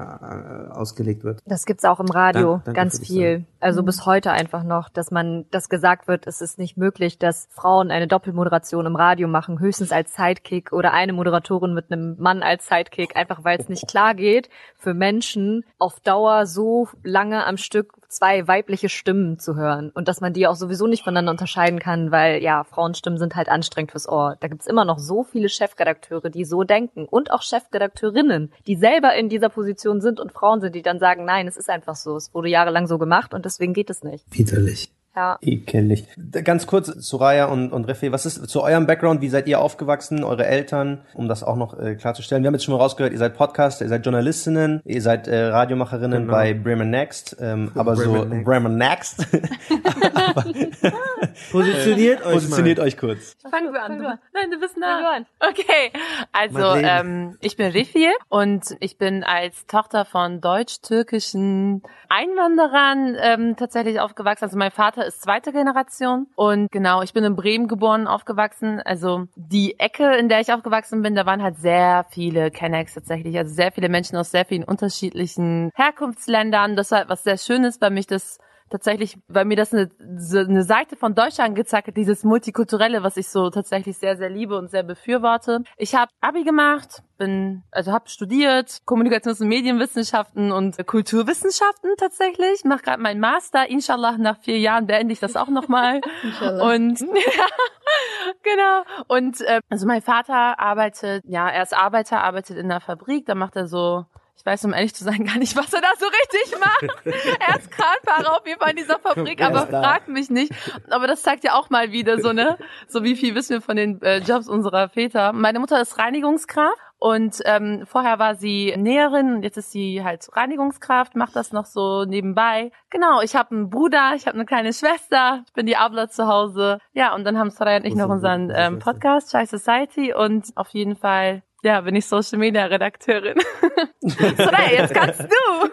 ausgelegt 0.73 1.25
wird. 1.25 1.41
Das 1.47 1.65
gibt's 1.67 1.85
auch 1.85 2.01
im 2.01 2.11
Radio 2.11 2.61
Dank- 2.65 2.77
ganz 2.77 3.05
viel. 3.07 3.45
Also 3.61 3.83
bis 3.83 4.05
heute 4.05 4.31
einfach 4.33 4.63
noch, 4.63 4.89
dass 4.89 5.11
man, 5.11 5.47
dass 5.51 5.69
gesagt 5.69 6.07
wird, 6.09 6.27
es 6.27 6.41
ist 6.41 6.59
nicht 6.59 6.77
möglich, 6.77 7.19
dass 7.19 7.49
Frauen 7.51 7.91
eine 7.91 8.07
Doppelmoderation 8.07 8.87
im 8.87 8.97
Radio 8.97 9.27
machen, 9.29 9.59
höchstens 9.59 9.93
als 9.93 10.15
Sidekick 10.15 10.73
oder 10.73 10.93
eine 10.93 11.13
Moderatorin 11.13 11.73
mit 11.73 11.91
einem 11.91 12.17
Mann 12.19 12.43
als 12.43 12.69
Sidekick, 12.69 13.17
einfach 13.17 13.45
weil 13.45 13.59
es 13.59 13.69
nicht 13.69 13.89
klar 13.89 14.15
geht, 14.15 14.51
für 14.77 14.95
Menschen 14.95 15.65
auf 15.79 16.01
Dauer 16.01 16.47
so 16.47 16.89
lange 17.03 17.47
am 17.47 17.57
Stück 17.57 17.95
zwei 18.15 18.47
weibliche 18.49 18.89
Stimmen 18.89 19.39
zu 19.39 19.57
hören 19.57 19.91
und 19.95 20.09
dass 20.09 20.21
man 20.21 20.33
die 20.33 20.47
auch 20.47 20.57
sowieso 20.57 20.87
nicht 20.87 21.05
voneinander 21.05 21.33
unterscheiden 21.33 21.79
kann, 21.79 22.11
weil 22.11 22.43
ja, 22.43 22.65
Frauenstimmen 22.65 23.19
sind 23.19 23.37
halt 23.37 23.49
anstrengend 23.49 23.91
fürs 23.93 24.09
Ohr. 24.09 24.37
Da 24.41 24.49
gibt's 24.49 24.67
immer 24.67 24.85
noch 24.85 24.99
so 24.99 25.25
viele 25.25 25.49
Chefredakteure, 25.49 26.31
die 26.31 26.45
so 26.45 26.63
denken 26.65 27.07
und 27.07 27.31
auch 27.31 27.43
Chefredakteurinnen, 27.43 28.53
die 28.67 28.77
selber 28.77 29.15
in 29.15 29.29
dieser 29.29 29.49
Position 29.49 30.01
sind 30.01 30.21
und 30.21 30.33
Frauen 30.33 30.61
sind, 30.61 30.75
die 30.75 30.83
dann 30.83 30.99
sagen, 30.99 31.25
nein, 31.25 31.47
es 31.47 31.57
ist 31.57 31.71
einfach 31.71 31.97
so, 31.97 32.17
es 32.17 32.33
wurde 32.35 32.49
jahrelang 32.49 32.87
so 32.87 32.99
gemacht 32.99 33.35
und 33.35 33.45
deswegen 33.45 33.73
geht 33.73 33.91
es 33.91 34.03
nicht. 34.03 34.25
Widerlich. 34.31 34.91
Ja. 35.17 35.39
Ekelig. 35.41 36.09
Ganz 36.45 36.67
kurz, 36.67 36.89
Soraya 36.89 37.47
und, 37.47 37.73
und 37.73 37.85
Refe, 37.87 38.11
was 38.11 38.27
ist 38.27 38.49
zu 38.49 38.63
eurem 38.63 38.87
Background? 38.87 39.21
Wie 39.21 39.29
seid 39.29 39.47
ihr 39.47 39.61
aufgewachsen? 39.61 40.25
Eure 40.25 40.45
Eltern? 40.47 41.03
Um 41.15 41.29
das 41.29 41.45
auch 41.45 41.57
noch 41.57 41.79
äh, 41.79 41.95
klarzustellen. 41.95 42.43
Wir 42.43 42.49
haben 42.49 42.55
jetzt 42.55 42.65
schon 42.65 42.75
mal 42.75 42.81
rausgehört, 42.81 43.13
ihr 43.13 43.19
seid 43.19 43.37
Podcaster, 43.37 43.85
ihr 43.85 43.89
seid 43.89 44.05
Journalistinnen, 44.05 44.81
ihr 44.85 45.03
seid 45.03 45.29
äh, 45.29 45.45
Radiomacherinnen 45.47 46.23
Genau. 46.23 46.33
bei 46.33 46.55
Bremen 46.55 46.91
Next, 46.91 47.37
ähm, 47.41 47.71
aber 47.75 47.95
so 47.97 48.27
Bremen 48.27 48.43
Next. 48.43 48.45
Bremen 48.45 48.77
Next. 48.77 49.27
Positioniert 51.53 52.25
euch 52.27 52.33
Positioniert 52.35 52.79
mal. 52.79 52.85
euch 52.85 52.97
kurz. 52.97 53.37
Fangen 53.51 53.73
wir 53.73 53.83
an. 53.83 53.93
Fang 53.93 53.99
du 54.01 54.09
an. 54.09 54.19
Nein, 54.33 54.51
du 54.51 54.59
bist 54.61 54.77
du 54.77 54.81
nah. 54.81 55.17
an. 55.17 55.27
Okay, 55.41 55.93
also 56.33 56.75
ähm, 56.75 57.37
ich 57.41 57.57
bin 57.57 57.71
Refi 57.71 58.09
und 58.29 58.77
ich 58.81 58.99
bin 58.99 59.23
als 59.25 59.67
Tochter 59.67 60.05
von 60.05 60.41
deutsch-türkischen 60.41 61.83
Einwanderern 62.09 63.17
ähm, 63.21 63.57
tatsächlich 63.57 64.01
aufgewachsen. 64.01 64.45
Also 64.45 64.57
mein 64.59 64.71
Vater 64.71 65.04
ist 65.07 65.23
zweite 65.23 65.53
Generation 65.53 66.27
und 66.35 66.71
genau, 66.71 67.03
ich 67.03 67.13
bin 67.13 67.25
in 67.25 67.37
Bremen 67.37 67.69
geboren, 67.69 68.07
aufgewachsen. 68.07 68.81
Also 68.85 69.27
die 69.37 69.79
Ecke, 69.79 70.17
in 70.17 70.29
der 70.29 70.41
ich 70.41 70.53
aufgewachsen 70.53 71.03
bin, 71.03 71.15
da 71.15 71.27
waren 71.27 71.43
halt 71.43 71.59
sehr 71.59 72.07
viele 72.11 72.51
Kennex 72.51 72.95
tatsächlich. 72.95 73.37
Also 73.37 73.55
sehr 73.55 73.73
viele 73.73 73.89
Menschen 73.89 74.17
aus 74.17 74.31
sehr 74.31 74.45
vielen 74.45 74.65
unterschiedlichen 74.65 75.71
Herkunftsländern. 75.75 76.77
Das 76.77 76.91
war 76.91 77.01
halt 77.01 77.09
was 77.09 77.25
sehr 77.25 77.39
Schönes, 77.39 77.81
weil 77.81 77.91
mich 77.91 78.07
das 78.07 78.39
tatsächlich, 78.71 79.17
weil 79.29 79.45
mir 79.45 79.57
das 79.57 79.73
eine, 79.73 79.91
so 80.17 80.39
eine 80.39 80.65
Seite 80.65 80.97
von 80.97 81.15
Deutschland 81.15 81.57
gezeigt 81.57 81.89
hat, 81.89 81.97
dieses 81.97 82.25
Multikulturelle, 82.25 83.03
was 83.03 83.17
ich 83.17 83.29
so 83.29 83.51
tatsächlich 83.51 83.99
sehr, 83.99 84.17
sehr 84.17 84.31
liebe 84.31 84.57
und 84.57 84.71
sehr 84.71 84.83
befürworte. 84.83 85.63
Ich 85.77 85.95
habe 85.95 86.11
Abi 86.21 86.45
gemacht, 86.45 87.03
bin, 87.19 87.63
also 87.71 87.93
habe 87.93 88.09
studiert, 88.09 88.79
Kommunikations- 88.87 89.41
und 89.41 89.49
Medienwissenschaften 89.49 90.53
und 90.53 90.85
Kulturwissenschaften 90.87 91.91
tatsächlich, 91.99 92.65
mache 92.65 92.83
gerade 92.83 93.03
meinen 93.03 93.21
Master. 93.21 93.69
Inshallah, 93.69 94.19
nach 94.19 94.39
vier 94.41 94.59
Jahren 94.59 94.87
beende 94.87 95.13
ich 95.13 95.21
das 95.21 95.37
auch 95.37 95.49
nochmal. 95.49 96.01
Und 96.61 97.01
ja, 97.01 97.07
genau. 98.43 98.83
Und 99.09 99.41
äh, 99.43 99.61
also 99.69 99.87
mein 99.87 100.03
Vater 100.03 100.59
arbeitet, 100.59 101.23
ja, 101.27 101.49
er 101.49 101.63
ist 101.63 101.75
Arbeiter, 101.75 102.23
arbeitet 102.23 102.57
in 102.57 102.71
einer 102.71 102.81
Fabrik, 102.81 103.27
da 103.27 103.35
macht 103.35 103.57
er 103.57 103.67
so, 103.67 104.07
ich 104.37 104.45
weiß, 104.45 104.65
um 104.65 104.73
ehrlich 104.73 104.95
zu 104.95 105.05
sein, 105.05 105.25
gar 105.27 105.39
nicht, 105.39 105.57
was 105.57 105.73
er 105.73 105.81
da 105.81 105.89
so 105.99 106.07
richtig 106.07 106.61
macht. 106.61 107.07
er 107.41 107.59
ist 107.59 107.71
Kranfahrer 107.71 108.39
auf 108.39 108.47
jeden 108.47 108.61
Fall 108.61 108.71
in 108.71 108.77
dieser 108.77 108.99
Fabrik, 108.99 109.41
Er 109.41 109.49
aber 109.49 109.67
fragt 109.67 110.09
mich 110.09 110.31
nicht. 110.31 110.53
Aber 110.91 111.07
das 111.07 111.23
zeigt 111.23 111.45
ja 111.45 111.55
auch 111.55 111.71
mal 111.71 111.93
wieder 111.93 112.21
so, 112.21 112.33
ne? 112.33 112.59
So 112.89 113.03
wie 113.05 113.17
viel 113.17 113.35
wissen 113.35 113.55
wir 113.55 113.63
von 113.63 113.77
den 113.77 114.03
äh, 114.03 114.19
Jobs 114.19 114.49
unserer 114.49 114.89
Väter. 114.89 115.33
Meine 115.33 115.61
Mutter 115.61 115.81
ist 115.81 115.99
Reinigungskraft. 115.99 116.79
Und 117.05 117.41
ähm, 117.45 117.83
vorher 117.85 118.19
war 118.19 118.35
sie 118.35 118.75
Näherin 118.79 119.35
und 119.35 119.43
jetzt 119.43 119.59
ist 119.59 119.73
sie 119.73 120.03
halt 120.03 120.27
Reinigungskraft, 120.33 121.17
macht 121.17 121.37
das 121.37 121.53
noch 121.53 121.67
so 121.67 122.07
nebenbei. 122.07 122.71
Genau, 122.89 123.21
ich 123.21 123.37
habe 123.37 123.55
einen 123.55 123.69
Bruder, 123.69 124.15
ich 124.17 124.27
habe 124.27 124.37
eine 124.37 124.47
kleine 124.47 124.73
Schwester, 124.73 125.43
ich 125.47 125.53
bin 125.53 125.67
die 125.67 125.77
Abla 125.77 126.09
zu 126.09 126.27
Hause. 126.29 126.79
Ja, 126.95 127.15
und 127.15 127.25
dann 127.25 127.39
haben 127.39 127.51
Soraya 127.51 127.77
und 127.77 127.85
ich 127.85 127.95
noch 127.95 128.09
unseren 128.09 128.51
ähm? 128.57 128.79
Podcast, 128.79 129.33
Shy 129.33 129.45
Society 129.45 130.15
und 130.15 130.47
auf 130.55 130.71
jeden 130.71 130.97
Fall, 130.97 131.43
ja, 131.65 131.81
bin 131.81 131.97
ich 131.97 132.07
Social 132.07 132.39
Media 132.39 132.67
Redakteurin. 132.67 133.39
Soraya, 134.01 134.83
jetzt 134.83 134.95
kannst 134.95 135.23
du. 135.23 135.71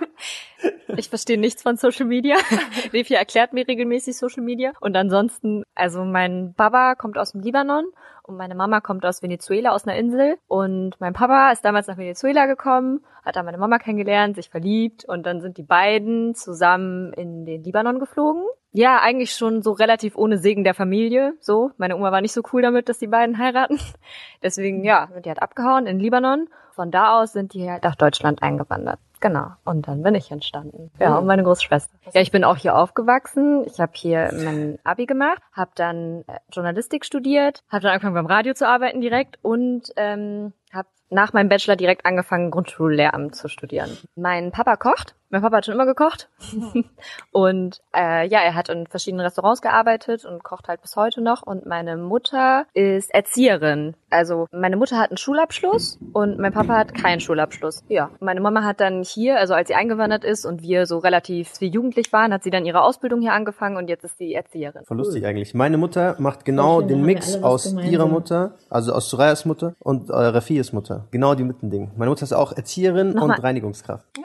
Ich 0.95 1.09
verstehe 1.09 1.37
nichts 1.37 1.63
von 1.63 1.75
Social 1.75 2.05
Media. 2.05 2.37
Refi 2.93 3.13
erklärt 3.13 3.53
mir 3.53 3.67
regelmäßig 3.67 4.17
Social 4.17 4.43
Media. 4.43 4.71
Und 4.79 4.95
ansonsten, 4.95 5.63
also 5.75 6.03
mein 6.05 6.53
Papa 6.55 6.95
kommt 6.95 7.17
aus 7.17 7.33
dem 7.33 7.41
Libanon 7.41 7.85
und 8.23 8.37
meine 8.37 8.55
Mama 8.55 8.79
kommt 8.79 9.05
aus 9.05 9.21
Venezuela, 9.21 9.71
aus 9.71 9.85
einer 9.85 9.97
Insel. 9.97 10.37
Und 10.47 10.95
mein 10.99 11.13
Papa 11.13 11.51
ist 11.51 11.65
damals 11.65 11.87
nach 11.87 11.97
Venezuela 11.97 12.45
gekommen, 12.45 13.01
hat 13.25 13.35
da 13.35 13.43
meine 13.43 13.57
Mama 13.57 13.77
kennengelernt, 13.77 14.35
sich 14.35 14.49
verliebt 14.49 15.03
und 15.05 15.25
dann 15.25 15.41
sind 15.41 15.57
die 15.57 15.63
beiden 15.63 16.35
zusammen 16.35 17.11
in 17.13 17.45
den 17.45 17.63
Libanon 17.63 17.99
geflogen. 17.99 18.43
Ja, 18.73 18.99
eigentlich 19.01 19.35
schon 19.35 19.61
so 19.61 19.71
relativ 19.71 20.15
ohne 20.15 20.37
Segen 20.37 20.63
der 20.63 20.73
Familie. 20.73 21.33
So, 21.39 21.71
meine 21.77 21.95
Oma 21.95 22.11
war 22.11 22.21
nicht 22.21 22.33
so 22.33 22.41
cool 22.53 22.61
damit, 22.61 22.87
dass 22.87 22.99
die 22.99 23.07
beiden 23.07 23.37
heiraten. 23.37 23.79
Deswegen, 24.43 24.83
ja, 24.83 25.09
sind 25.11 25.25
die 25.25 25.29
halt 25.29 25.41
abgehauen 25.41 25.87
in 25.87 25.99
Libanon. 25.99 26.47
Von 26.73 26.89
da 26.89 27.19
aus 27.19 27.33
sind 27.33 27.53
die 27.53 27.69
halt 27.69 27.83
nach 27.83 27.95
Deutschland 27.95 28.41
eingewandert. 28.41 28.99
Genau. 29.19 29.51
Und 29.65 29.87
dann 29.87 30.01
bin 30.01 30.15
ich 30.15 30.31
entstanden. 30.31 30.89
Ja, 30.99 31.17
und 31.17 31.27
meine 31.27 31.43
Großschwester. 31.43 31.93
Ja, 32.13 32.21
ich 32.21 32.31
bin 32.31 32.43
auch 32.43 32.57
hier 32.57 32.75
aufgewachsen. 32.75 33.65
Ich 33.67 33.79
habe 33.79 33.91
hier 33.93 34.31
mein 34.33 34.79
Abi 34.83 35.05
gemacht, 35.05 35.41
habe 35.53 35.71
dann 35.75 36.23
äh, 36.27 36.39
Journalistik 36.51 37.05
studiert, 37.05 37.63
habe 37.69 37.83
dann 37.83 37.91
angefangen 37.91 38.15
beim 38.15 38.25
Radio 38.25 38.53
zu 38.53 38.67
arbeiten 38.67 38.99
direkt 38.99 39.37
und 39.43 39.91
ähm, 39.95 40.53
habe 40.73 40.87
nach 41.09 41.33
meinem 41.33 41.49
Bachelor 41.49 41.75
direkt 41.75 42.05
angefangen, 42.05 42.49
Grundschullehramt 42.49 43.35
zu 43.35 43.47
studieren. 43.47 43.95
Mein 44.15 44.51
Papa 44.51 44.75
kocht. 44.75 45.15
Mein 45.31 45.41
Papa 45.41 45.57
hat 45.57 45.65
schon 45.65 45.75
immer 45.75 45.85
gekocht. 45.85 46.29
und 47.31 47.81
äh, 47.95 48.27
ja, 48.27 48.39
er 48.39 48.53
hat 48.53 48.69
in 48.69 48.85
verschiedenen 48.85 49.25
Restaurants 49.25 49.61
gearbeitet 49.61 50.25
und 50.25 50.43
kocht 50.43 50.67
halt 50.67 50.81
bis 50.81 50.95
heute 50.95 51.21
noch. 51.21 51.41
Und 51.41 51.65
meine 51.65 51.97
Mutter 51.97 52.65
ist 52.73 53.13
Erzieherin. 53.13 53.95
Also 54.09 54.47
meine 54.51 54.75
Mutter 54.75 54.97
hat 54.99 55.09
einen 55.09 55.17
Schulabschluss 55.17 55.97
und 56.11 56.37
mein 56.37 56.51
Papa 56.51 56.75
hat 56.75 56.93
keinen 56.93 57.21
Schulabschluss. 57.21 57.83
Ja, 57.87 58.09
meine 58.19 58.41
Mama 58.41 58.63
hat 58.63 58.81
dann 58.81 59.03
hier, 59.03 59.39
also 59.39 59.53
als 59.53 59.69
sie 59.69 59.75
eingewandert 59.75 60.25
ist 60.25 60.45
und 60.45 60.61
wir 60.61 60.85
so 60.85 60.97
relativ 60.97 61.49
wie 61.59 61.67
jugendlich 61.67 62.11
waren, 62.11 62.33
hat 62.33 62.43
sie 62.43 62.49
dann 62.49 62.65
ihre 62.65 62.81
Ausbildung 62.81 63.21
hier 63.21 63.31
angefangen 63.31 63.77
und 63.77 63.87
jetzt 63.87 64.03
ist 64.03 64.17
sie 64.17 64.33
Erzieherin. 64.33 64.83
Voll 64.83 64.97
lustig 64.97 65.25
eigentlich. 65.25 65.53
Meine 65.53 65.77
Mutter 65.77 66.15
macht 66.19 66.43
genau 66.43 66.81
den 66.81 67.03
Mix 67.03 67.41
aus 67.41 67.69
gemeinsam. 67.69 67.93
ihrer 67.93 68.05
Mutter, 68.07 68.55
also 68.69 68.91
aus 68.91 69.09
Sorayas 69.09 69.45
Mutter 69.45 69.75
und 69.79 70.09
äh, 70.09 70.13
Rafias 70.13 70.73
Mutter. 70.73 71.07
Genau 71.11 71.33
die 71.35 71.45
Mittending. 71.45 71.91
Meine 71.95 72.09
Mutter 72.09 72.23
ist 72.23 72.33
auch 72.33 72.51
Erzieherin 72.51 73.13
Nochmal. 73.13 73.37
und 73.37 73.43
Reinigungskraft. 73.43 74.05
Ja, 74.17 74.23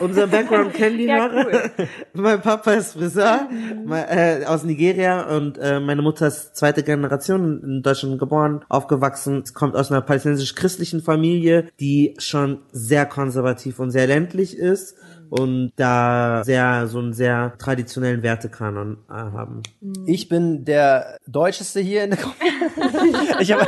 unser 0.00 0.26
Background 0.26 0.74
kennen 0.74 0.98
die 0.98 1.04
Ja, 1.08 1.30
Hörer. 1.30 1.70
mein 2.12 2.40
Papa 2.40 2.72
ist 2.72 2.92
Friseur 2.92 3.48
mein, 3.84 4.04
äh, 4.08 4.44
aus 4.46 4.64
Nigeria 4.64 5.36
und 5.36 5.58
äh, 5.58 5.80
meine 5.80 6.02
Mutter 6.02 6.26
ist 6.26 6.56
zweite 6.56 6.82
Generation 6.82 7.62
in 7.62 7.82
Deutschland 7.82 8.18
geboren, 8.18 8.64
aufgewachsen, 8.68 9.44
kommt 9.54 9.76
aus 9.76 9.90
einer 9.90 10.02
palästinensisch-christlichen 10.02 11.02
Familie, 11.02 11.68
die 11.80 12.14
schon 12.18 12.60
sehr 12.72 13.06
konservativ 13.06 13.78
und 13.78 13.90
sehr 13.90 14.06
ländlich 14.06 14.56
ist 14.56 14.96
und 15.30 15.72
da 15.76 16.42
sehr 16.44 16.86
so 16.86 16.98
einen 16.98 17.12
sehr 17.12 17.54
traditionellen 17.58 18.22
Wertekanon 18.22 18.98
äh, 19.08 19.12
haben. 19.12 19.62
Ich 20.06 20.28
bin 20.28 20.64
der 20.64 21.18
Deutscheste 21.26 21.80
hier 21.80 22.04
in 22.04 22.10
der 22.10 22.18
Gruppe. 22.18 22.36
ich 23.40 23.52
habe 23.52 23.66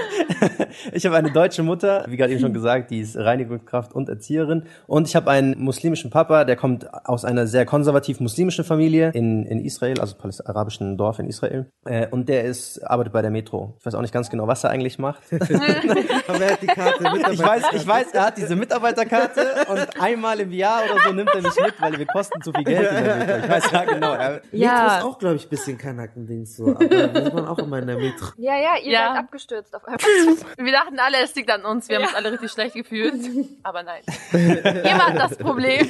ich 0.92 1.06
hab 1.06 1.12
eine 1.12 1.30
deutsche 1.30 1.62
Mutter, 1.62 2.04
wie 2.08 2.16
gerade 2.16 2.32
eben 2.32 2.40
schon 2.40 2.52
gesagt, 2.52 2.90
die 2.90 3.00
ist 3.00 3.16
Reinigungskraft 3.16 3.92
und 3.92 4.08
Erzieherin. 4.08 4.64
Und 4.86 5.08
ich 5.08 5.16
habe 5.16 5.30
einen 5.30 5.58
muslimischen 5.58 6.10
Papa, 6.10 6.44
der 6.44 6.56
kommt 6.56 6.92
aus 7.06 7.24
einer 7.24 7.46
sehr 7.46 7.66
konservativ 7.66 8.20
muslimischen 8.20 8.64
Familie 8.64 9.10
in, 9.14 9.44
in 9.44 9.64
Israel, 9.64 10.00
also 10.00 10.16
arabischen 10.44 10.96
Dorf 10.96 11.18
in 11.18 11.26
Israel. 11.26 11.66
Äh, 11.84 12.08
und 12.08 12.28
der 12.28 12.44
ist, 12.44 12.78
arbeitet 12.82 13.12
bei 13.12 13.22
der 13.22 13.30
Metro. 13.30 13.76
Ich 13.78 13.86
weiß 13.86 13.94
auch 13.94 14.02
nicht 14.02 14.14
ganz 14.14 14.30
genau, 14.30 14.46
was 14.46 14.64
er 14.64 14.70
eigentlich 14.70 14.98
macht. 14.98 15.22
Aber 15.32 16.40
wer 16.40 16.52
hat 16.52 16.62
die 16.62 16.66
Karte? 16.66 17.04
Ich 17.32 17.42
weiß, 17.42 17.62
ich 17.74 17.86
weiß, 17.86 18.06
er 18.12 18.26
hat 18.26 18.38
diese 18.38 18.56
Mitarbeiterkarte 18.56 19.66
und 19.68 20.00
einmal 20.00 20.40
im 20.40 20.52
Jahr 20.52 20.82
oder 20.84 21.02
so 21.06 21.12
nimmt 21.12 21.30
er 21.34 21.42
nicht 21.56 21.66
mit, 21.66 21.80
weil 21.80 21.98
wir 21.98 22.06
kosten 22.06 22.42
zu 22.42 22.52
viel 22.52 22.64
Geld. 22.64 22.90
in 22.90 23.04
der 23.04 23.16
Metro. 23.16 23.36
Ich 23.44 23.48
weiß 23.50 23.70
ja 23.72 23.84
genau. 23.84 24.14
Ja. 24.14 24.38
Metro 24.52 24.86
ist 24.86 25.04
auch, 25.04 25.18
glaube 25.18 25.36
ich, 25.36 25.46
ein 25.46 25.48
bisschen 25.48 25.78
Kanackendings 25.78 26.56
so. 26.56 26.66
Aber 26.68 26.86
da 26.86 27.04
ist 27.20 27.34
man 27.34 27.46
auch 27.46 27.58
immer 27.58 27.78
in 27.78 27.86
der 27.86 27.96
Metro. 27.96 28.26
Ja, 28.36 28.56
ja, 28.56 28.76
ihr 28.82 28.92
Ja. 28.92 29.08
seid 29.14 29.18
abgestürzt 29.24 29.74
auf. 29.74 29.82
Wir 29.86 30.72
dachten 30.72 30.98
alle, 30.98 31.18
es 31.22 31.34
liegt 31.34 31.50
an 31.50 31.64
uns. 31.64 31.88
Wir 31.88 31.96
haben 31.96 32.04
uns 32.04 32.14
alle 32.14 32.32
richtig 32.32 32.50
schlecht 32.50 32.74
gefühlt. 32.74 33.14
Aber 33.62 33.82
nein. 33.82 34.02
Ihr 34.32 34.98
wart 34.98 35.16
das 35.18 35.36
Problem. 35.36 35.86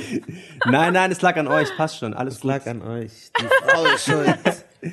nein, 0.67 0.93
nein, 0.93 1.13
es 1.13 1.21
lag 1.23 1.37
an 1.37 1.49
euch. 1.49 1.69
Passt 1.77 1.99
schon. 1.99 2.15
Alles 2.15 2.37
Es 2.39 2.45
lag 2.45 2.67
an 2.67 2.83
euch. 2.83 3.11
Die 3.41 3.47
Frau 3.69 3.85
ist 3.85 4.05
schuld. 4.05 4.39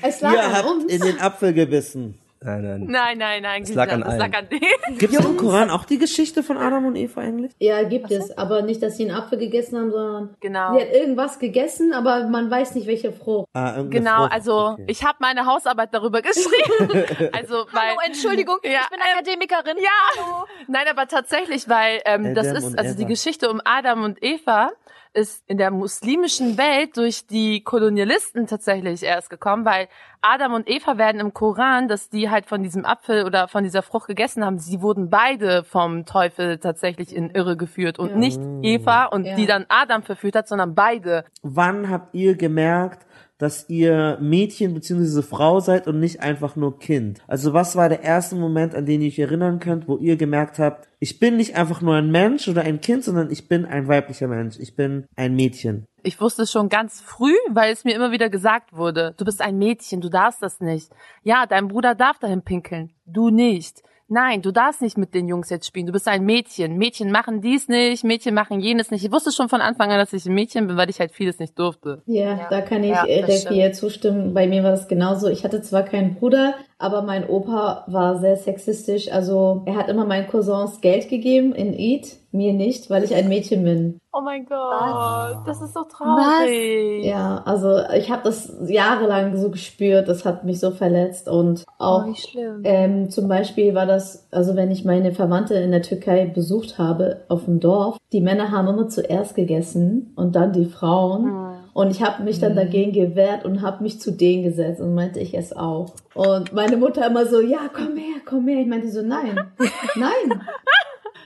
Es 0.01 0.21
lag 0.21 0.33
Ihr 0.33 0.43
an 0.43 0.53
habt 0.53 0.65
uns. 0.65 0.85
in 0.91 1.01
den 1.01 1.19
Apfel 1.21 1.53
gebissen. 1.53 2.17
Nein, 2.41 2.61
nein. 2.63 2.85
Nein, 2.87 3.17
nein, 3.17 3.41
nein. 3.41 3.63
Es 3.63 3.73
lag 3.73 3.91
an 3.91 4.03
es 4.03 4.17
lag 4.17 4.33
an 4.37 4.47
denen. 4.49 4.97
Gibt 4.97 5.13
es 5.13 5.25
im 5.25 5.37
Koran 5.37 5.69
auch 5.69 5.85
die 5.85 5.97
Geschichte 5.97 6.43
von 6.43 6.57
Adam 6.57 6.85
und 6.85 6.95
Eva 6.95 7.21
eigentlich? 7.21 7.51
Ja, 7.59 7.83
gibt 7.83 8.11
es. 8.11 8.37
Aber 8.37 8.61
nicht, 8.61 8.81
dass 8.83 8.97
sie 8.97 9.09
einen 9.09 9.17
Apfel 9.19 9.37
gegessen 9.39 9.77
haben, 9.79 9.91
sondern 9.91 10.35
Genau. 10.39 10.75
sie 10.75 10.81
hat 10.81 10.93
irgendwas 10.93 11.39
gegessen, 11.39 11.93
aber 11.93 12.27
man 12.27 12.49
weiß 12.51 12.75
nicht, 12.75 12.87
welche 12.87 13.11
Frucht. 13.11 13.47
Ah, 13.53 13.81
Genau, 13.81 14.21
Frucht. 14.23 14.31
also 14.33 14.53
Okay. 14.73 14.85
ich 14.87 15.03
habe 15.03 15.17
meine 15.19 15.45
Hausarbeit 15.45 15.93
darüber 15.93 16.21
geschrieben. 16.21 17.03
Also 17.33 17.65
weil 17.71 17.89
Hallo, 17.89 17.99
Entschuldigung, 18.05 18.57
Ja, 18.63 18.81
ich 18.83 18.89
bin 18.89 18.99
Akademikerin. 19.01 19.77
Ja. 19.77 19.89
Hallo. 20.17 20.45
Nein, 20.67 20.85
aber 20.89 21.07
tatsächlich, 21.07 21.67
weil 21.69 22.01
ähm, 22.05 22.33
das 22.35 22.47
Adam 22.47 22.57
ist, 22.57 22.65
und 22.65 22.79
also 22.79 22.93
die 22.95 23.01
Eva. 23.03 23.09
Geschichte 23.09 23.49
um 23.49 23.61
Adam 23.65 24.03
und 24.03 24.23
Eva 24.23 24.71
ist 25.17 25.43
in 25.47 25.57
der 25.57 25.71
muslimischen 25.71 26.57
Welt 26.59 26.95
durch 26.95 27.25
die 27.25 27.63
Kolonialisten 27.63 28.45
tatsächlich 28.45 29.01
erst 29.01 29.31
gekommen, 29.31 29.65
weil 29.65 29.87
Adam 30.21 30.53
und 30.53 30.69
Eva 30.69 30.97
werden 30.99 31.19
im 31.19 31.33
Koran, 31.33 31.87
dass 31.87 32.09
die 32.09 32.29
halt 32.29 32.45
von 32.45 32.61
diesem 32.61 32.85
Apfel 32.85 33.25
oder 33.25 33.47
von 33.47 33.63
dieser 33.63 33.81
Frucht 33.81 34.07
gegessen 34.07 34.45
haben, 34.45 34.59
sie 34.59 34.81
wurden 34.81 35.09
beide 35.09 35.63
vom 35.63 36.05
Teufel 36.05 36.59
tatsächlich 36.59 37.15
in 37.15 37.31
Irre 37.31 37.57
geführt 37.57 37.97
und 37.97 38.09
Ja. 38.11 38.15
nicht 38.17 38.41
Eva 38.61 39.05
und 39.05 39.25
Ja. 39.25 39.35
die 39.35 39.47
dann 39.47 39.65
Adam 39.69 40.03
verführt 40.03 40.35
hat, 40.35 40.47
sondern 40.47 40.75
beide. 40.75 41.25
Wann 41.41 41.89
habt 41.89 42.13
ihr 42.13 42.35
gemerkt, 42.35 43.06
dass 43.37 43.69
ihr 43.69 44.17
Mädchen 44.21 44.73
bzw. 44.73 45.21
Frau 45.21 45.59
seid 45.59 45.87
und 45.87 45.99
nicht 45.99 46.21
einfach 46.21 46.55
nur 46.55 46.79
Kind? 46.79 47.21
Also 47.27 47.53
was 47.53 47.75
war 47.75 47.89
der 47.89 48.03
erste 48.03 48.35
Moment, 48.35 48.75
an 48.75 48.85
den 48.85 49.01
ihr 49.01 49.07
euch 49.07 49.19
erinnern 49.19 49.59
könnt, 49.59 49.87
wo 49.87 49.97
ihr 49.97 50.17
gemerkt 50.17 50.59
habt, 50.59 50.87
ich 50.99 51.19
bin 51.19 51.37
nicht 51.37 51.55
einfach 51.55 51.81
nur 51.81 51.95
ein 51.95 52.09
Mensch 52.09 52.47
oder 52.47 52.63
ein 52.63 52.81
Kind, 52.81 53.03
sondern 53.03 53.29
ich 53.29 53.47
bin 53.47 53.65
ein 53.65 53.87
weiblicher 53.87 54.27
Mensch, 54.27 54.57
ich 54.59 54.75
bin 54.75 55.05
ein 55.15 55.35
Mädchen. 55.35 55.85
Ich 56.01 56.19
wusste 56.19 56.47
schon 56.47 56.69
ganz 56.69 57.01
früh, 57.01 57.35
weil 57.49 57.71
es 57.71 57.83
mir 57.83 57.95
immer 57.95 58.11
wieder 58.11 58.29
gesagt 58.29 58.73
wurde, 58.73 59.13
du 59.17 59.25
bist 59.25 59.41
ein 59.41 59.57
Mädchen, 59.57 60.01
du 60.01 60.09
darfst 60.09 60.41
das 60.41 60.59
nicht. 60.59 60.91
Ja, 61.23 61.45
dein 61.45 61.67
Bruder 61.67 61.95
darf 61.95 62.17
dahin 62.17 62.41
pinkeln, 62.41 62.91
du 63.05 63.29
nicht. 63.29 63.83
Nein, 64.09 64.41
du 64.41 64.51
darfst 64.51 64.81
nicht 64.81 64.97
mit 64.97 65.13
den 65.13 65.27
Jungs 65.27 65.49
jetzt 65.49 65.67
spielen, 65.67 65.85
du 65.85 65.91
bist 65.91 66.07
ein 66.07 66.23
Mädchen. 66.23 66.77
Mädchen 66.77 67.11
machen 67.11 67.41
dies 67.41 67.67
nicht, 67.67 68.03
Mädchen 68.05 68.33
machen 68.33 68.61
jenes 68.61 68.89
nicht. 68.89 69.03
Ich 69.03 69.11
wusste 69.11 69.31
schon 69.33 69.49
von 69.49 69.59
Anfang 69.59 69.91
an, 69.91 69.97
dass 69.99 70.13
ich 70.13 70.25
ein 70.25 70.33
Mädchen 70.33 70.65
bin, 70.67 70.77
weil 70.77 70.89
ich 70.89 70.99
halt 70.99 71.11
vieles 71.11 71.39
nicht 71.39 71.59
durfte. 71.59 72.01
Ja, 72.05 72.37
Ja. 72.37 72.47
da 72.49 72.61
kann 72.61 72.83
ich 72.83 72.91
Ja, 72.91 73.05
äh, 73.05 73.23
der. 73.25 73.49
Pia 73.49 73.71
zustimmen. 73.73 74.33
Bei 74.33 74.47
mir 74.47 74.63
war 74.63 74.71
das 74.71 74.87
genauso. 74.87 75.27
Ich 75.27 75.43
hatte 75.43 75.61
zwar 75.61 75.83
keinen 75.83 76.15
Bruder, 76.15 76.53
aber 76.77 77.01
mein 77.01 77.27
Opa 77.27 77.83
war 77.87 78.19
sehr 78.19 78.37
sexistisch. 78.37 79.11
Also 79.11 79.63
er 79.65 79.75
hat 79.75 79.89
immer 79.89 80.05
meinen 80.05 80.27
Cousins 80.27 80.79
Geld 80.79 81.09
gegeben 81.09 81.53
in 81.53 81.73
Eid, 81.73 82.15
mir 82.31 82.53
nicht, 82.53 82.89
weil 82.89 83.03
ich 83.03 83.15
ein 83.15 83.29
Mädchen 83.29 83.63
bin. 83.63 83.99
Oh 84.11 84.21
mein 84.21 84.45
Gott, 84.45 85.37
das 85.45 85.61
ist 85.61 85.73
so 85.73 85.83
traurig. 85.83 87.05
Ja, 87.05 87.41
also 87.45 87.79
ich 87.95 88.09
habe 88.11 88.23
das 88.23 88.51
jahrelang 88.67 89.37
so 89.37 89.49
gespürt. 89.51 90.07
Das 90.07 90.25
hat 90.25 90.43
mich 90.43 90.59
so 90.59 90.71
verletzt 90.71 91.29
und 91.29 91.63
auch 91.77 92.03
Oh, 92.03 92.07
wie 92.09 92.15
schlimm. 92.15 92.61
Ähm, 92.63 93.09
zum 93.09 93.27
Beispiel 93.27 93.75
war 93.75 93.85
das, 93.85 94.27
also 94.31 94.55
wenn 94.55 94.71
ich 94.71 94.85
meine 94.85 95.11
Verwandte 95.11 95.53
in 95.55 95.71
der 95.71 95.83
Türkei 95.83 96.25
besucht 96.25 96.77
habe, 96.77 97.21
auf 97.29 97.45
dem 97.45 97.59
Dorf, 97.59 97.97
die 98.11 98.21
Männer 98.21 98.51
haben 98.51 98.67
immer 98.67 98.87
zuerst 98.89 99.35
gegessen 99.35 100.13
und 100.15 100.35
dann 100.35 100.51
die 100.53 100.65
Frauen. 100.65 101.31
Und 101.73 101.91
ich 101.91 102.01
habe 102.01 102.23
mich 102.23 102.39
dann 102.39 102.55
dagegen 102.55 102.91
gewehrt 102.91 103.45
und 103.45 103.61
habe 103.61 103.83
mich 103.83 103.99
zu 104.01 104.11
denen 104.11 104.43
gesetzt 104.43 104.81
und 104.81 104.95
meinte, 104.95 105.19
ich 105.19 105.37
esse 105.37 105.59
auch. 105.59 105.93
Und 106.15 106.51
meine 106.53 106.75
Mutter 106.77 107.05
immer 107.05 107.27
so, 107.27 107.39
ja, 107.39 107.69
komm 107.71 107.95
her, 107.97 108.15
komm 108.25 108.47
her. 108.47 108.61
Ich 108.61 108.67
meinte 108.67 108.89
so, 108.89 109.03
nein, 109.03 109.39
nein. 109.95 110.41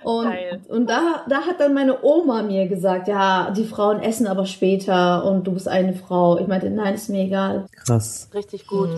Und, 0.03 0.25
Geil. 0.25 0.59
und 0.67 0.89
da, 0.89 1.23
da 1.27 1.41
hat 1.41 1.59
dann 1.59 1.73
meine 1.73 2.03
Oma 2.03 2.43
mir 2.43 2.67
gesagt, 2.67 3.07
ja, 3.07 3.51
die 3.55 3.65
Frauen 3.65 4.01
essen 4.01 4.27
aber 4.27 4.45
später 4.45 5.25
und 5.25 5.45
du 5.45 5.53
bist 5.53 5.67
eine 5.67 5.93
Frau. 5.93 6.39
Ich 6.39 6.47
meinte, 6.47 6.69
nein, 6.69 6.95
ist 6.95 7.09
mir 7.09 7.23
egal. 7.25 7.65
Krass. 7.85 8.29
Richtig 8.33 8.67
gut. 8.67 8.89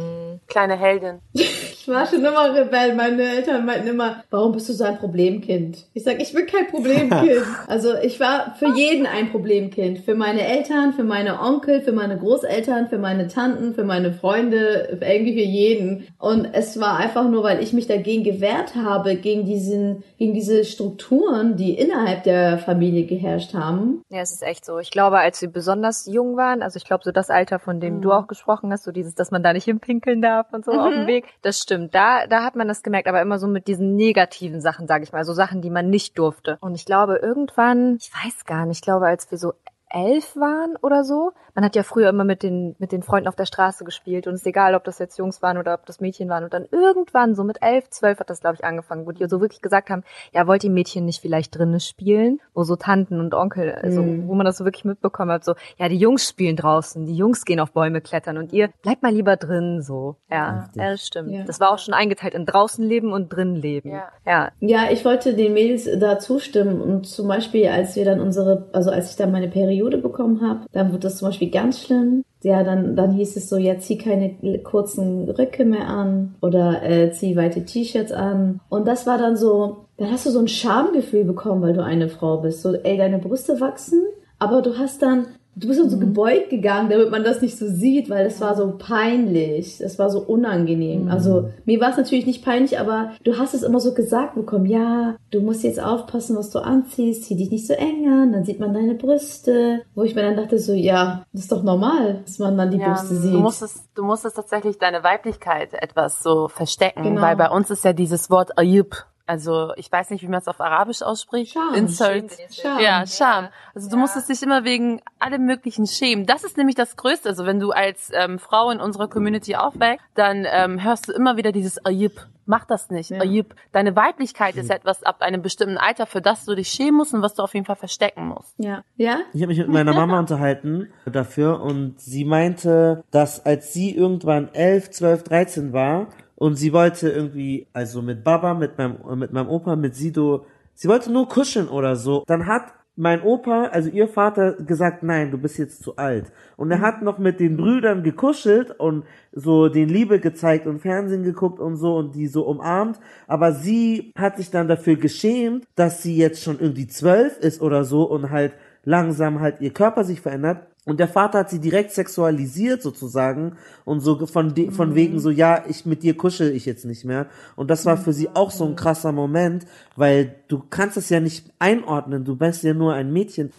Kleine 0.48 0.76
Heldin. 0.76 1.20
Ich 1.84 1.90
war 1.90 2.08
schon 2.08 2.24
immer 2.24 2.56
Rebell. 2.56 2.96
Meine 2.96 3.24
Eltern 3.24 3.66
meinten 3.66 3.90
immer, 3.90 4.24
warum 4.30 4.54
bist 4.54 4.70
du 4.70 4.74
so 4.74 4.86
ein 4.86 4.98
Problemkind? 5.00 5.86
Ich 5.94 6.06
sag, 6.06 6.22
ich 6.22 6.32
bin 6.32 6.46
kein 6.46 6.68
Problemkind. 6.68 7.44
Also 7.68 7.96
ich 8.02 8.22
war 8.22 8.56
für 8.58 8.74
jeden 8.74 9.06
ein 9.06 9.32
Problemkind. 9.32 10.00
Für 10.00 10.16
meine 10.16 10.48
Eltern, 10.48 10.94
für 10.94 11.04
meine 11.04 11.42
Onkel, 11.42 11.82
für 11.82 11.92
meine 11.92 12.18
Großeltern, 12.18 12.88
für 12.88 13.00
meine 13.00 13.28
Tanten, 13.28 13.74
für 13.74 13.84
meine 13.84 14.14
Freunde, 14.14 14.98
für 14.98 15.06
irgendwie 15.06 15.34
für 15.34 15.46
jeden. 15.46 16.08
Und 16.20 16.48
es 16.54 16.80
war 16.80 16.96
einfach 16.96 17.28
nur, 17.28 17.44
weil 17.44 17.62
ich 17.62 17.74
mich 17.74 17.88
dagegen 17.88 18.24
gewehrt 18.24 18.76
habe, 18.76 19.18
gegen 19.18 19.46
diesen, 19.46 20.04
gegen 20.18 20.34
diese 20.34 20.64
Strukturen, 20.94 21.56
die 21.56 21.78
innerhalb 21.78 22.24
der 22.24 22.58
Familie 22.60 23.06
geherrscht 23.06 23.54
haben. 23.54 24.04
Ja, 24.10 24.22
es 24.22 24.32
ist 24.32 24.44
echt 24.44 24.66
so. 24.66 24.80
Ich 24.80 24.92
glaube, 24.92 25.20
als 25.20 25.42
wir 25.42 25.50
besonders 25.50 26.06
jung 26.06 26.38
waren, 26.38 26.62
also 26.62 26.78
ich 26.78 26.86
glaube, 26.86 27.04
so 27.04 27.12
das 27.12 27.30
Alter, 27.30 27.60
von 27.60 27.80
dem 27.80 28.02
du 28.02 28.12
auch 28.12 28.28
gesprochen 28.28 28.72
hast, 28.72 28.84
so 28.84 28.92
dieses, 28.92 29.16
dass 29.16 29.32
man 29.32 29.44
da 29.44 29.54
nicht 29.54 29.66
hinpinkeln 29.66 30.22
darf 30.22 30.48
und 30.54 30.66
so 30.66 30.72
auf 30.72 30.94
dem 30.94 31.08
Weg, 31.08 31.26
das 31.42 31.60
stimmt. 31.60 31.96
Da, 31.96 32.28
da 32.28 32.44
hat 32.44 32.56
man 32.56 32.68
das 32.68 32.84
gemerkt, 32.84 33.08
aber 33.08 33.22
immer 33.22 33.40
so 33.40 33.48
mit 33.48 33.68
diesen 33.68 33.96
negativen 33.96 34.62
Sachen, 34.62 34.88
sage 34.88 35.04
ich 35.04 35.12
mal, 35.12 35.26
so 35.26 35.34
Sachen, 35.34 35.62
die 35.62 35.70
man 35.70 35.90
nicht 35.90 36.18
durfte. 36.18 36.58
Und 36.62 36.76
ich 36.76 36.86
glaube, 36.86 37.18
irgendwann, 37.18 37.98
ich 38.00 38.12
weiß 38.14 38.46
gar 38.46 38.66
nicht, 38.66 38.78
ich 38.78 38.82
glaube, 38.82 39.08
als 39.08 39.30
wir 39.32 39.38
so 39.38 39.54
elf 39.94 40.36
waren 40.36 40.76
oder 40.82 41.04
so. 41.04 41.32
Man 41.56 41.64
hat 41.64 41.76
ja 41.76 41.84
früher 41.84 42.10
immer 42.10 42.24
mit 42.24 42.42
den, 42.42 42.76
mit 42.80 42.92
den 42.92 43.04
Freunden 43.04 43.28
auf 43.28 43.36
der 43.36 43.46
Straße 43.46 43.84
gespielt 43.86 44.26
und 44.28 44.34
es 44.34 44.42
ist 44.42 44.48
egal, 44.48 44.74
ob 44.74 44.84
das 44.84 44.98
jetzt 45.00 45.18
Jungs 45.18 45.42
waren 45.42 45.58
oder 45.58 45.76
ob 45.76 45.86
das 45.86 46.02
Mädchen 46.02 46.28
waren. 46.30 46.44
Und 46.44 46.54
dann 46.54 46.66
irgendwann, 46.72 47.36
so 47.36 47.44
mit 47.44 47.60
elf, 47.62 47.90
zwölf 47.90 48.20
hat 48.20 48.30
das, 48.30 48.42
glaube 48.42 48.56
ich, 48.56 48.66
angefangen, 48.66 49.06
wo 49.06 49.12
die 49.12 49.28
so 49.30 49.40
wirklich 49.40 49.62
gesagt 49.62 49.90
haben, 49.92 50.04
ja, 50.32 50.48
wollt 50.48 50.64
ihr 50.64 50.72
Mädchen 50.72 51.06
nicht 51.06 51.22
vielleicht 51.22 51.56
drinnen 51.56 51.80
spielen? 51.80 52.40
Wo 52.56 52.64
so 52.64 52.76
Tanten 52.76 53.20
und 53.20 53.36
Onkel, 53.36 53.72
also, 53.72 54.02
Mhm. 54.02 54.28
wo 54.28 54.34
man 54.34 54.46
das 54.46 54.58
so 54.58 54.66
wirklich 54.66 54.84
mitbekommen 54.84 55.32
hat, 55.32 55.44
so, 55.46 55.54
ja, 55.78 55.88
die 55.90 55.98
Jungs 55.98 56.28
spielen 56.28 56.56
draußen, 56.56 57.06
die 57.06 57.16
Jungs 57.16 57.46
gehen 57.46 57.60
auf 57.60 57.72
Bäume 57.72 58.02
klettern 58.02 58.38
und 58.38 58.52
ihr 58.52 58.70
bleibt 58.82 59.04
mal 59.04 59.14
lieber 59.14 59.38
drin, 59.38 59.82
so. 59.84 60.16
Ja, 60.32 60.70
ja 60.74 60.92
das 60.92 61.06
stimmt. 61.06 61.32
Ja. 61.32 61.44
Das 61.44 61.60
war 61.60 61.72
auch 61.72 61.78
schon 61.80 61.94
eingeteilt 61.94 62.34
in 62.34 62.48
draußen 62.48 62.84
leben 62.84 63.14
und 63.14 63.30
drin 63.30 63.56
leben. 63.56 63.92
Ja. 63.92 64.08
ja. 64.26 64.50
Ja, 64.60 64.92
ich 64.92 65.06
wollte 65.06 65.36
den 65.36 65.54
Mädels 65.54 65.88
da 66.00 66.18
zustimmen 66.18 66.82
und 66.82 67.06
zum 67.06 67.28
Beispiel, 67.28 67.68
als 67.68 67.96
wir 67.96 68.06
dann 68.06 68.20
unsere, 68.20 68.70
also 68.74 68.90
als 68.90 69.12
ich 69.12 69.18
dann 69.18 69.32
meine 69.32 69.50
Periode 69.50 69.83
bekommen 69.90 70.42
habe, 70.42 70.62
dann 70.72 70.90
wurde 70.90 71.02
das 71.02 71.18
zum 71.18 71.30
Beispiel 71.30 71.50
ganz 71.50 71.82
schlimm. 71.82 72.24
Ja, 72.44 72.64
dann, 72.64 72.96
dann 72.96 73.14
hieß 73.14 73.38
es 73.38 73.50
so, 73.50 73.58
ja, 73.58 73.78
zieh 73.80 73.98
keine 73.98 74.36
kurzen 74.64 75.30
Röcke 75.30 75.64
mehr 75.64 75.88
an 75.88 76.36
oder 76.42 76.84
äh, 76.84 77.12
zieh 77.12 77.36
weite 77.36 77.64
T-Shirts 77.64 78.12
an. 78.12 78.60
Und 78.70 78.88
das 78.88 79.08
war 79.08 79.18
dann 79.18 79.38
so, 79.38 79.86
dann 79.98 80.12
hast 80.12 80.26
du 80.26 80.32
so 80.32 80.40
ein 80.40 80.48
Schamgefühl 80.48 81.24
bekommen, 81.24 81.62
weil 81.62 81.74
du 81.74 81.84
eine 81.84 82.10
Frau 82.10 82.38
bist. 82.38 82.62
So, 82.62 82.74
ey, 82.74 82.98
deine 82.98 83.20
Brüste 83.20 83.62
wachsen, 83.62 84.04
aber 84.40 84.62
du 84.62 84.78
hast 84.78 85.02
dann, 85.02 85.28
du 85.56 85.68
bist 85.68 85.80
dann 85.80 85.90
so 85.90 86.00
gebeugt 86.00 86.50
gegangen, 86.50 86.90
damit 86.90 87.12
man 87.12 87.24
das 87.24 87.42
nicht 87.42 87.58
so 87.58 87.68
sieht, 87.68 88.10
weil 88.10 88.24
das 88.24 88.42
war 88.42 88.56
so 88.56 88.74
peinlich. 88.78 89.78
Das 89.80 90.00
war 90.00 90.10
so 90.10 90.20
unangenehm. 90.20 91.10
Also 91.10 91.50
mir 91.66 91.80
war 91.80 91.92
es 91.92 91.98
natürlich 91.98 92.26
nicht 92.26 92.44
peinlich, 92.44 92.80
aber 92.80 93.12
du 93.24 93.38
hast 93.38 93.54
es 93.54 93.64
immer 93.64 93.80
so 93.80 93.94
gesagt 93.94 94.36
bekommen, 94.36 94.66
ja, 94.66 95.16
du 95.32 95.42
musst 95.42 95.64
jetzt 95.64 95.82
aufpassen, 95.82 96.36
was 96.36 96.50
du 96.50 96.60
anziehst, 96.60 97.26
zieh 97.26 97.36
dich 97.36 97.52
nicht 97.52 97.68
so 97.68 97.74
eng 97.74 98.08
an, 98.10 98.32
dann 98.34 98.46
sieht 98.46 98.60
man 98.60 98.74
deine 98.74 98.96
Brüste. 98.96 99.82
Wo 99.96 100.04
ich 100.04 100.16
mir 100.16 100.24
dann 100.24 100.38
dachte 100.38 100.58
so, 100.60 100.74
ja, 100.74 101.26
das 101.34 101.44
ist 101.44 101.52
doch 101.52 101.64
normal, 101.64 102.22
dass 102.26 102.40
man 102.40 102.58
dann 102.58 102.72
die 102.72 102.78
Brüste 102.78 103.16
sieht. 103.16 103.34
Du 103.34 103.40
musstest, 103.40 103.84
du 103.96 104.04
musstest 104.04 104.36
tatsächlich 104.36 104.78
deine 104.80 105.04
Weiblichkeit 105.04 105.74
etwas 105.74 106.24
so 106.24 106.48
verstecken, 106.48 107.04
Genau. 107.04 107.22
weil 107.22 107.36
bei 107.36 107.50
uns 107.50 107.70
ist 107.70 107.84
ja 107.86 107.94
dieses 107.94 108.30
Wort 108.30 108.58
Ayub. 108.58 109.06
Also 109.26 109.72
ich 109.78 109.92
weiß 109.92 110.10
nicht, 110.10 110.22
wie 110.22 110.28
man 110.28 110.40
es 110.40 110.48
auf 110.48 110.60
Arabisch 110.60 111.02
ausspricht. 111.02 111.54
Scham. 111.54 111.74
Insult. 111.76 112.32
Scham. 112.52 112.80
Ja, 112.80 113.06
Scham. 113.08 113.48
Also 113.74 113.90
du 113.90 113.98
musstest 113.98 114.30
dich 114.30 114.44
immer 114.44 114.66
wegen 114.66 115.02
allem 115.20 115.46
möglichen 115.46 115.88
schämen. 115.88 116.26
Das 116.26 116.44
ist 116.44 116.58
nämlich 116.58 116.76
das 116.76 116.98
Größte. 116.98 117.30
Also 117.30 117.46
wenn 117.46 117.60
du 117.60 117.72
als 117.72 118.12
ähm, 118.14 118.38
Frau 118.38 118.70
in 118.70 118.82
unserer 118.82 119.08
Community 119.08 119.56
aufwächst, 119.56 120.06
dann 120.16 120.46
ähm, 120.50 120.84
hörst 120.84 121.08
du 121.08 121.14
immer 121.14 121.38
wieder 121.38 121.52
dieses 121.52 121.84
Ayub. 121.86 122.28
Mach 122.46 122.66
das 122.66 122.90
nicht. 122.90 123.10
Ja. 123.10 123.22
Ayub. 123.22 123.56
Deine 123.72 123.96
Weiblichkeit 123.96 124.58
ist 124.58 124.70
etwas 124.70 125.04
ab 125.04 125.22
einem 125.22 125.42
bestimmten 125.42 125.78
Alter, 125.78 126.06
für 126.06 126.22
das 126.22 126.44
du 126.44 126.56
dich 126.56 126.68
schämen 126.68 126.96
musst 126.96 127.14
und 127.14 127.22
was 127.22 127.36
du 127.36 127.44
auf 127.44 127.54
jeden 127.54 127.66
Fall 127.66 127.78
verstecken 127.78 128.28
musst. 128.28 128.54
Ja. 128.58 128.84
Ja? 128.98 129.20
Ich 129.34 129.42
habe 129.42 129.48
mich 129.48 129.60
mit 129.60 129.70
meiner 129.70 129.94
Mama 129.94 130.20
unterhalten 130.20 130.90
dafür 131.06 131.62
und 131.62 132.00
sie 132.02 132.26
meinte, 132.26 133.04
dass 133.12 133.46
als 133.46 133.72
sie 133.72 133.96
irgendwann 133.96 134.54
11, 134.54 134.92
12, 134.92 135.24
13 135.24 135.74
war 135.74 136.08
und 136.44 136.58
sie 136.58 136.74
wollte 136.74 137.08
irgendwie, 137.10 137.68
also 137.72 138.02
mit 138.02 138.26
Baba, 138.26 138.54
mit 138.54 138.78
meinem, 138.78 138.98
mit 139.18 139.32
meinem 139.32 139.48
Opa, 139.48 139.78
mit 139.78 139.96
Sido, 139.96 140.46
sie 140.74 140.90
wollte 140.90 141.10
nur 141.10 141.30
kuscheln 141.30 141.70
oder 141.70 141.96
so, 141.96 142.26
dann 142.28 142.48
hat 142.48 142.74
mein 142.98 143.22
Opa, 143.24 143.68
also 143.68 143.90
ihr 143.90 144.10
Vater, 144.10 144.52
gesagt, 144.58 145.04
nein, 145.04 145.32
du 145.32 145.38
bist 145.38 145.58
jetzt 145.58 145.82
zu 145.82 145.96
alt. 145.96 146.34
Und 146.58 146.70
er 146.70 146.82
hat 146.82 147.02
noch 147.02 147.18
mit 147.18 147.40
den 147.40 147.56
Brüdern 147.56 148.04
gekuschelt 148.04 148.78
und 148.78 149.06
so 149.32 149.70
den 149.70 149.88
Liebe 149.88 150.20
gezeigt 150.20 150.68
und 150.68 150.82
Fernsehen 150.82 151.24
geguckt 151.24 151.62
und 151.62 151.78
so 151.78 151.96
und 151.96 152.14
die 152.14 152.28
so 152.28 152.46
umarmt. 152.46 153.00
Aber 153.26 153.54
sie 153.54 154.12
hat 154.18 154.36
sich 154.36 154.52
dann 154.52 154.68
dafür 154.68 154.98
geschämt, 154.98 155.66
dass 155.76 156.04
sie 156.04 156.18
jetzt 156.18 156.44
schon 156.44 156.60
irgendwie 156.60 156.88
zwölf 156.88 157.38
ist 157.40 157.62
oder 157.62 157.86
so 157.86 158.04
und 158.04 158.32
halt 158.32 158.52
langsam 158.84 159.40
halt 159.40 159.62
ihr 159.62 159.72
Körper 159.72 160.04
sich 160.04 160.20
verändert. 160.20 160.68
Und 160.86 161.00
der 161.00 161.08
Vater 161.08 161.40
hat 161.40 161.50
sie 161.50 161.60
direkt 161.60 161.92
sexualisiert 161.92 162.82
sozusagen 162.82 163.56
und 163.86 164.02
so 164.02 164.26
von, 164.26 164.54
de, 164.54 164.70
von 164.70 164.96
wegen 164.96 165.20
so, 165.20 165.30
ja, 165.30 165.64
ich 165.68 165.86
mit 165.86 166.04
dir 166.04 166.18
kuschel 166.18 166.54
ich 166.54 166.66
jetzt 166.66 166.84
nicht 166.84 167.06
mehr. 167.06 167.28
Und 167.56 167.70
das 167.70 167.86
war 167.86 167.96
für 167.96 168.12
sie 168.12 168.30
auch 168.34 168.52
so 168.52 168.66
ein 168.66 168.76
krasser 168.76 169.14
Moment, 169.14 169.66
weil 169.96 170.36
du 170.50 170.62
kannst 170.70 170.98
es 170.98 171.08
ja 171.10 171.22
nicht 171.22 171.46
einordnen, 171.58 172.26
du 172.26 172.36
bist 172.36 172.64
ja 172.64 172.74
nur 172.74 172.94
ein 172.94 173.14
Mädchen. 173.14 173.54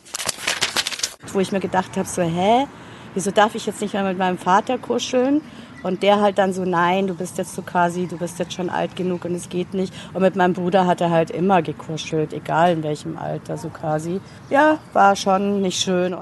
Wo 1.33 1.41
ich 1.41 1.51
mir 1.51 1.61
gedacht 1.61 1.97
habe, 1.97 2.07
so, 2.07 2.21
hä, 2.21 2.67
wieso 3.15 3.31
darf 3.31 3.55
ich 3.55 3.65
jetzt 3.65 3.81
nicht 3.81 3.95
mehr 3.95 4.05
mit 4.05 4.19
meinem 4.19 4.37
Vater 4.37 4.77
kuscheln? 4.77 5.41
Und 5.83 6.03
der 6.03 6.21
halt 6.21 6.39
dann 6.39 6.55
so, 6.55 6.65
nein, 6.65 7.07
du 7.07 7.15
bist 7.15 7.37
jetzt 7.37 7.55
so 7.55 7.61
quasi, 7.61 8.07
du 8.07 8.17
bist 8.17 8.39
jetzt 8.39 8.55
schon 8.55 8.71
alt 8.71 8.97
genug 8.97 9.27
und 9.27 9.35
es 9.35 9.51
geht 9.51 9.75
nicht. 9.75 9.93
Und 10.15 10.23
mit 10.23 10.35
meinem 10.35 10.55
Bruder 10.55 10.87
hat 10.87 11.03
er 11.03 11.11
halt 11.11 11.31
immer 11.31 11.61
gekuschelt, 11.61 12.33
egal 12.33 12.73
in 12.73 12.83
welchem 12.83 13.19
Alter, 13.19 13.59
so 13.59 13.69
quasi. 13.69 14.21
Ja, 14.49 14.79
war 14.95 15.15
schon 15.15 15.61
nicht 15.61 15.83
schön. 15.83 16.17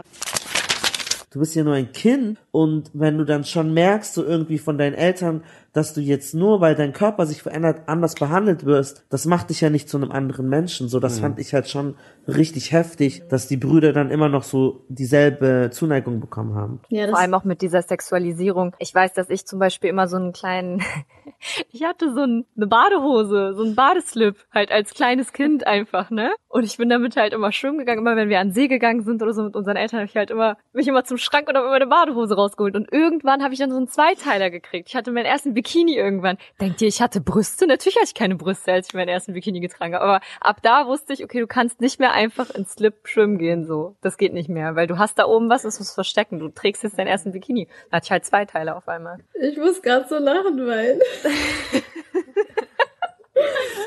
Du 1.33 1.39
bist 1.39 1.55
ja 1.55 1.65
nur 1.65 1.73
ein 1.73 1.93
Kind 1.93 2.39
und 2.51 2.91
wenn 2.93 3.17
du 3.17 3.25
dann 3.25 3.45
schon 3.45 3.73
merkst, 3.73 4.13
so 4.13 4.23
irgendwie 4.23 4.59
von 4.59 4.77
deinen 4.77 4.95
Eltern, 4.95 5.43
dass 5.73 5.95
du 5.95 6.01
jetzt 6.01 6.35
nur, 6.35 6.61
weil 6.61 6.75
dein 6.75 6.93
Körper 6.93 7.27
sich 7.27 7.43
verändert, 7.43 7.83
anders 7.87 8.15
behandelt 8.15 8.65
wirst, 8.65 9.05
das 9.09 9.25
macht 9.25 9.51
dich 9.51 9.61
ja 9.61 9.71
nicht 9.71 9.89
zu 9.89 9.97
einem 9.97 10.13
anderen 10.13 10.49
Menschen. 10.49 10.89
So, 10.89 11.01
das 11.01 11.21
fand 11.21 11.39
ich 11.39 11.55
halt 11.55 11.69
schon 11.69 11.97
richtig 12.29 12.73
heftig, 12.73 13.23
dass 13.29 13.49
die 13.49 13.57
Brüder 13.57 13.93
dann 13.93 14.11
immer 14.11 14.29
noch 14.29 14.43
so 14.43 14.85
dieselbe 14.89 15.71
Zuneigung 15.73 16.21
bekommen 16.21 16.55
haben. 16.55 16.81
Ja, 16.89 17.09
Vor 17.09 17.19
allem 17.19 17.35
auch 17.35 17.45
mit 17.45 17.63
dieser 17.63 17.83
Sexualisierung. 17.83 18.75
Ich 18.79 18.95
weiß, 18.95 19.13
dass 19.15 19.31
ich 19.31 19.47
zum 19.47 19.59
Beispiel 19.59 19.91
immer 19.91 20.09
so 20.09 20.17
einen 20.17 20.33
kleinen, 20.33 20.83
ich 21.71 21.85
hatte 21.85 22.13
so 22.15 22.21
ein, 22.21 22.45
eine 22.57 22.67
Badehose, 22.67 23.55
so 23.55 23.65
ein 23.65 23.75
Badeslip, 23.75 24.37
halt 24.53 24.71
als 24.71 24.95
kleines 24.95 25.33
Kind 25.33 25.67
einfach, 25.67 26.11
ne? 26.11 26.33
Und 26.49 26.65
ich 26.65 26.77
bin 26.77 26.91
damit 26.91 27.17
halt 27.17 27.33
immer 27.33 27.51
schwimmen 27.51 27.79
gegangen, 27.79 28.01
immer 28.01 28.15
wenn 28.15 28.29
wir 28.29 28.39
an 28.39 28.49
den 28.49 28.55
See 28.55 28.69
gegangen 28.69 29.03
sind 29.03 29.23
oder 29.23 29.33
so 29.33 29.43
mit 29.43 29.57
unseren 29.57 29.77
Eltern, 29.77 30.01
habe 30.01 30.09
ich 30.09 30.17
halt 30.17 30.31
immer, 30.31 30.59
mich 30.73 30.87
immer 30.87 31.05
zum 31.05 31.17
Schrank 31.17 31.49
und 31.49 31.57
habe 31.57 31.67
immer 31.67 31.77
eine 31.77 31.87
Badehose 31.87 32.35
rausgeholt. 32.35 32.77
Und 32.77 32.93
irgendwann 32.93 33.43
habe 33.43 33.55
ich 33.55 33.61
dann 33.61 33.71
so 33.71 33.79
einen 33.79 33.89
Zweiteiler 33.89 34.51
gekriegt. 34.51 34.89
Ich 34.89 34.95
hatte 34.95 35.13
meinen 35.13 35.25
ersten 35.25 35.55
Bikini 35.63 35.95
irgendwann. 35.95 36.39
Denkt 36.61 36.83
ihr, 36.83 36.89
ich 36.89 37.01
hatte 37.01 37.21
Brüste? 37.21 37.69
Natürlich 37.69 37.95
hatte 37.95 38.07
ich 38.07 38.15
keine 38.15 38.35
Brüste, 38.35 38.73
als 38.73 38.89
ich 38.89 38.95
meinen 38.95 39.09
ersten 39.09 39.33
Bikini 39.33 39.61
getragen 39.61 39.95
habe. 39.95 40.05
Aber 40.05 40.21
ab 40.41 40.59
da 40.63 40.89
wusste 40.89 41.13
ich, 41.13 41.23
okay, 41.23 41.39
du 41.39 41.47
kannst 41.47 41.81
nicht 41.81 42.01
mehr 42.01 42.13
einfach 42.13 42.51
ins 42.51 42.73
Slip 42.73 43.07
schwimmen 43.07 43.39
gehen, 43.39 43.65
so. 43.65 43.95
Das 44.01 44.17
geht 44.17 44.33
nicht 44.33 44.49
mehr, 44.49 44.75
weil 44.75 44.89
du 44.89 44.99
hast 44.99 45.21
da 45.21 45.27
oben 45.27 45.49
was, 45.49 45.63
das 45.63 45.79
musst 45.79 45.93
du 45.93 45.95
verstecken. 45.95 46.41
Du 46.41 46.49
trägst 46.49 46.83
jetzt 46.83 46.99
deinen 46.99 47.07
ersten 47.07 47.31
Bikini. 47.31 47.69
Da 47.91 47.99
hatte 47.99 48.07
ich 48.07 48.11
halt 48.11 48.25
zwei 48.25 48.45
Teile 48.45 48.75
auf 48.75 48.89
einmal. 48.89 49.19
ich 49.41 49.57
muss 49.57 49.81
gerade 49.83 50.09
so 50.09 50.19
lachen, 50.19 50.67
weil. 50.67 51.01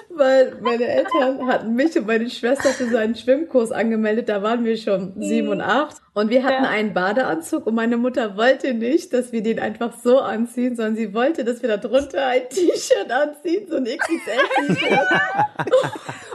weil 0.09 0.57
meine 0.61 0.87
Eltern 0.87 1.47
hatten 1.47 1.73
mich 1.75 1.95
und 1.97 2.07
meine 2.07 2.29
Schwester 2.29 2.69
für 2.69 2.87
so 2.89 2.97
einen 2.97 3.15
Schwimmkurs 3.15 3.71
angemeldet. 3.71 4.29
Da 4.29 4.41
waren 4.41 4.63
wir 4.65 4.77
schon 4.77 5.13
sieben 5.21 5.49
und 5.49 5.61
acht. 5.61 5.97
Und 6.13 6.29
wir 6.29 6.43
hatten 6.43 6.63
Ja. 6.63 6.69
einen 6.69 6.93
Badeanzug 6.93 7.67
und 7.67 7.75
meine 7.75 7.97
Mutter 7.97 8.37
wollte 8.37 8.73
nicht, 8.73 9.13
dass 9.13 9.33
wir 9.33 9.43
den 9.43 9.59
einfach 9.59 9.93
so 10.01 10.19
anziehen, 10.19 10.75
sondern 10.77 10.95
sie 10.95 11.13
wollte, 11.13 11.43
dass 11.43 11.61
wir 11.61 11.67
da 11.69 11.77
drunter 11.77 12.25
ein 12.27 12.47
T-Shirt 12.49 13.11
anziehen, 13.11 13.67
so 13.69 13.75
ein 13.75 13.83
XXL-T-Shirt. 13.85 14.99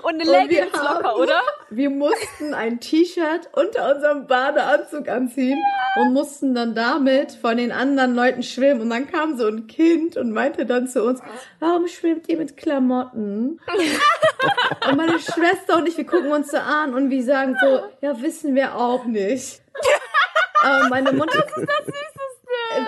Und 0.03 0.15
eine 0.15 0.25
Leggings 0.31 0.73
locker, 0.73 1.17
oder? 1.19 1.43
Wir 1.69 1.91
mussten 1.91 2.55
ein 2.55 2.81
T-Shirt 2.81 3.51
unter 3.53 3.95
unserem 3.95 4.27
Badeanzug 4.27 5.09
anziehen 5.09 5.59
und 6.01 6.15
mussten 6.15 6.55
dann 6.55 6.75
damit 6.75 7.33
von 7.33 7.59
den 7.59 7.71
anderen 7.71 8.15
Leuten 8.15 8.43
schwimmen. 8.43 8.81
Und 8.81 8.91
dann 8.91 9.07
kam 9.11 9.37
so 9.37 9.47
ein 9.47 9.67
Kind 9.67 10.17
und 10.17 10.33
meinte 10.33 10.65
dann 10.65 10.89
zu 10.89 11.05
uns, 11.05 11.21
warum 11.59 11.87
schwimmt 11.87 12.29
ihr 12.31 12.39
mit 12.39 12.57
Klamotten? 12.57 13.00
und 14.89 14.97
meine 14.97 15.19
Schwester 15.19 15.77
und 15.79 15.89
ich, 15.89 15.97
wir 15.97 16.07
gucken 16.07 16.33
uns 16.33 16.51
so 16.51 16.59
an 16.59 16.95
und 16.95 17.11
wir 17.11 17.23
sagen 17.23 17.57
so, 17.61 17.81
ja, 18.01 18.21
wissen 18.21 18.55
wir 18.55 18.77
auch 18.77 19.05
nicht. 19.05 19.63
Aber 20.63 20.89
meine 20.89 21.13
Mutter... 21.13 21.45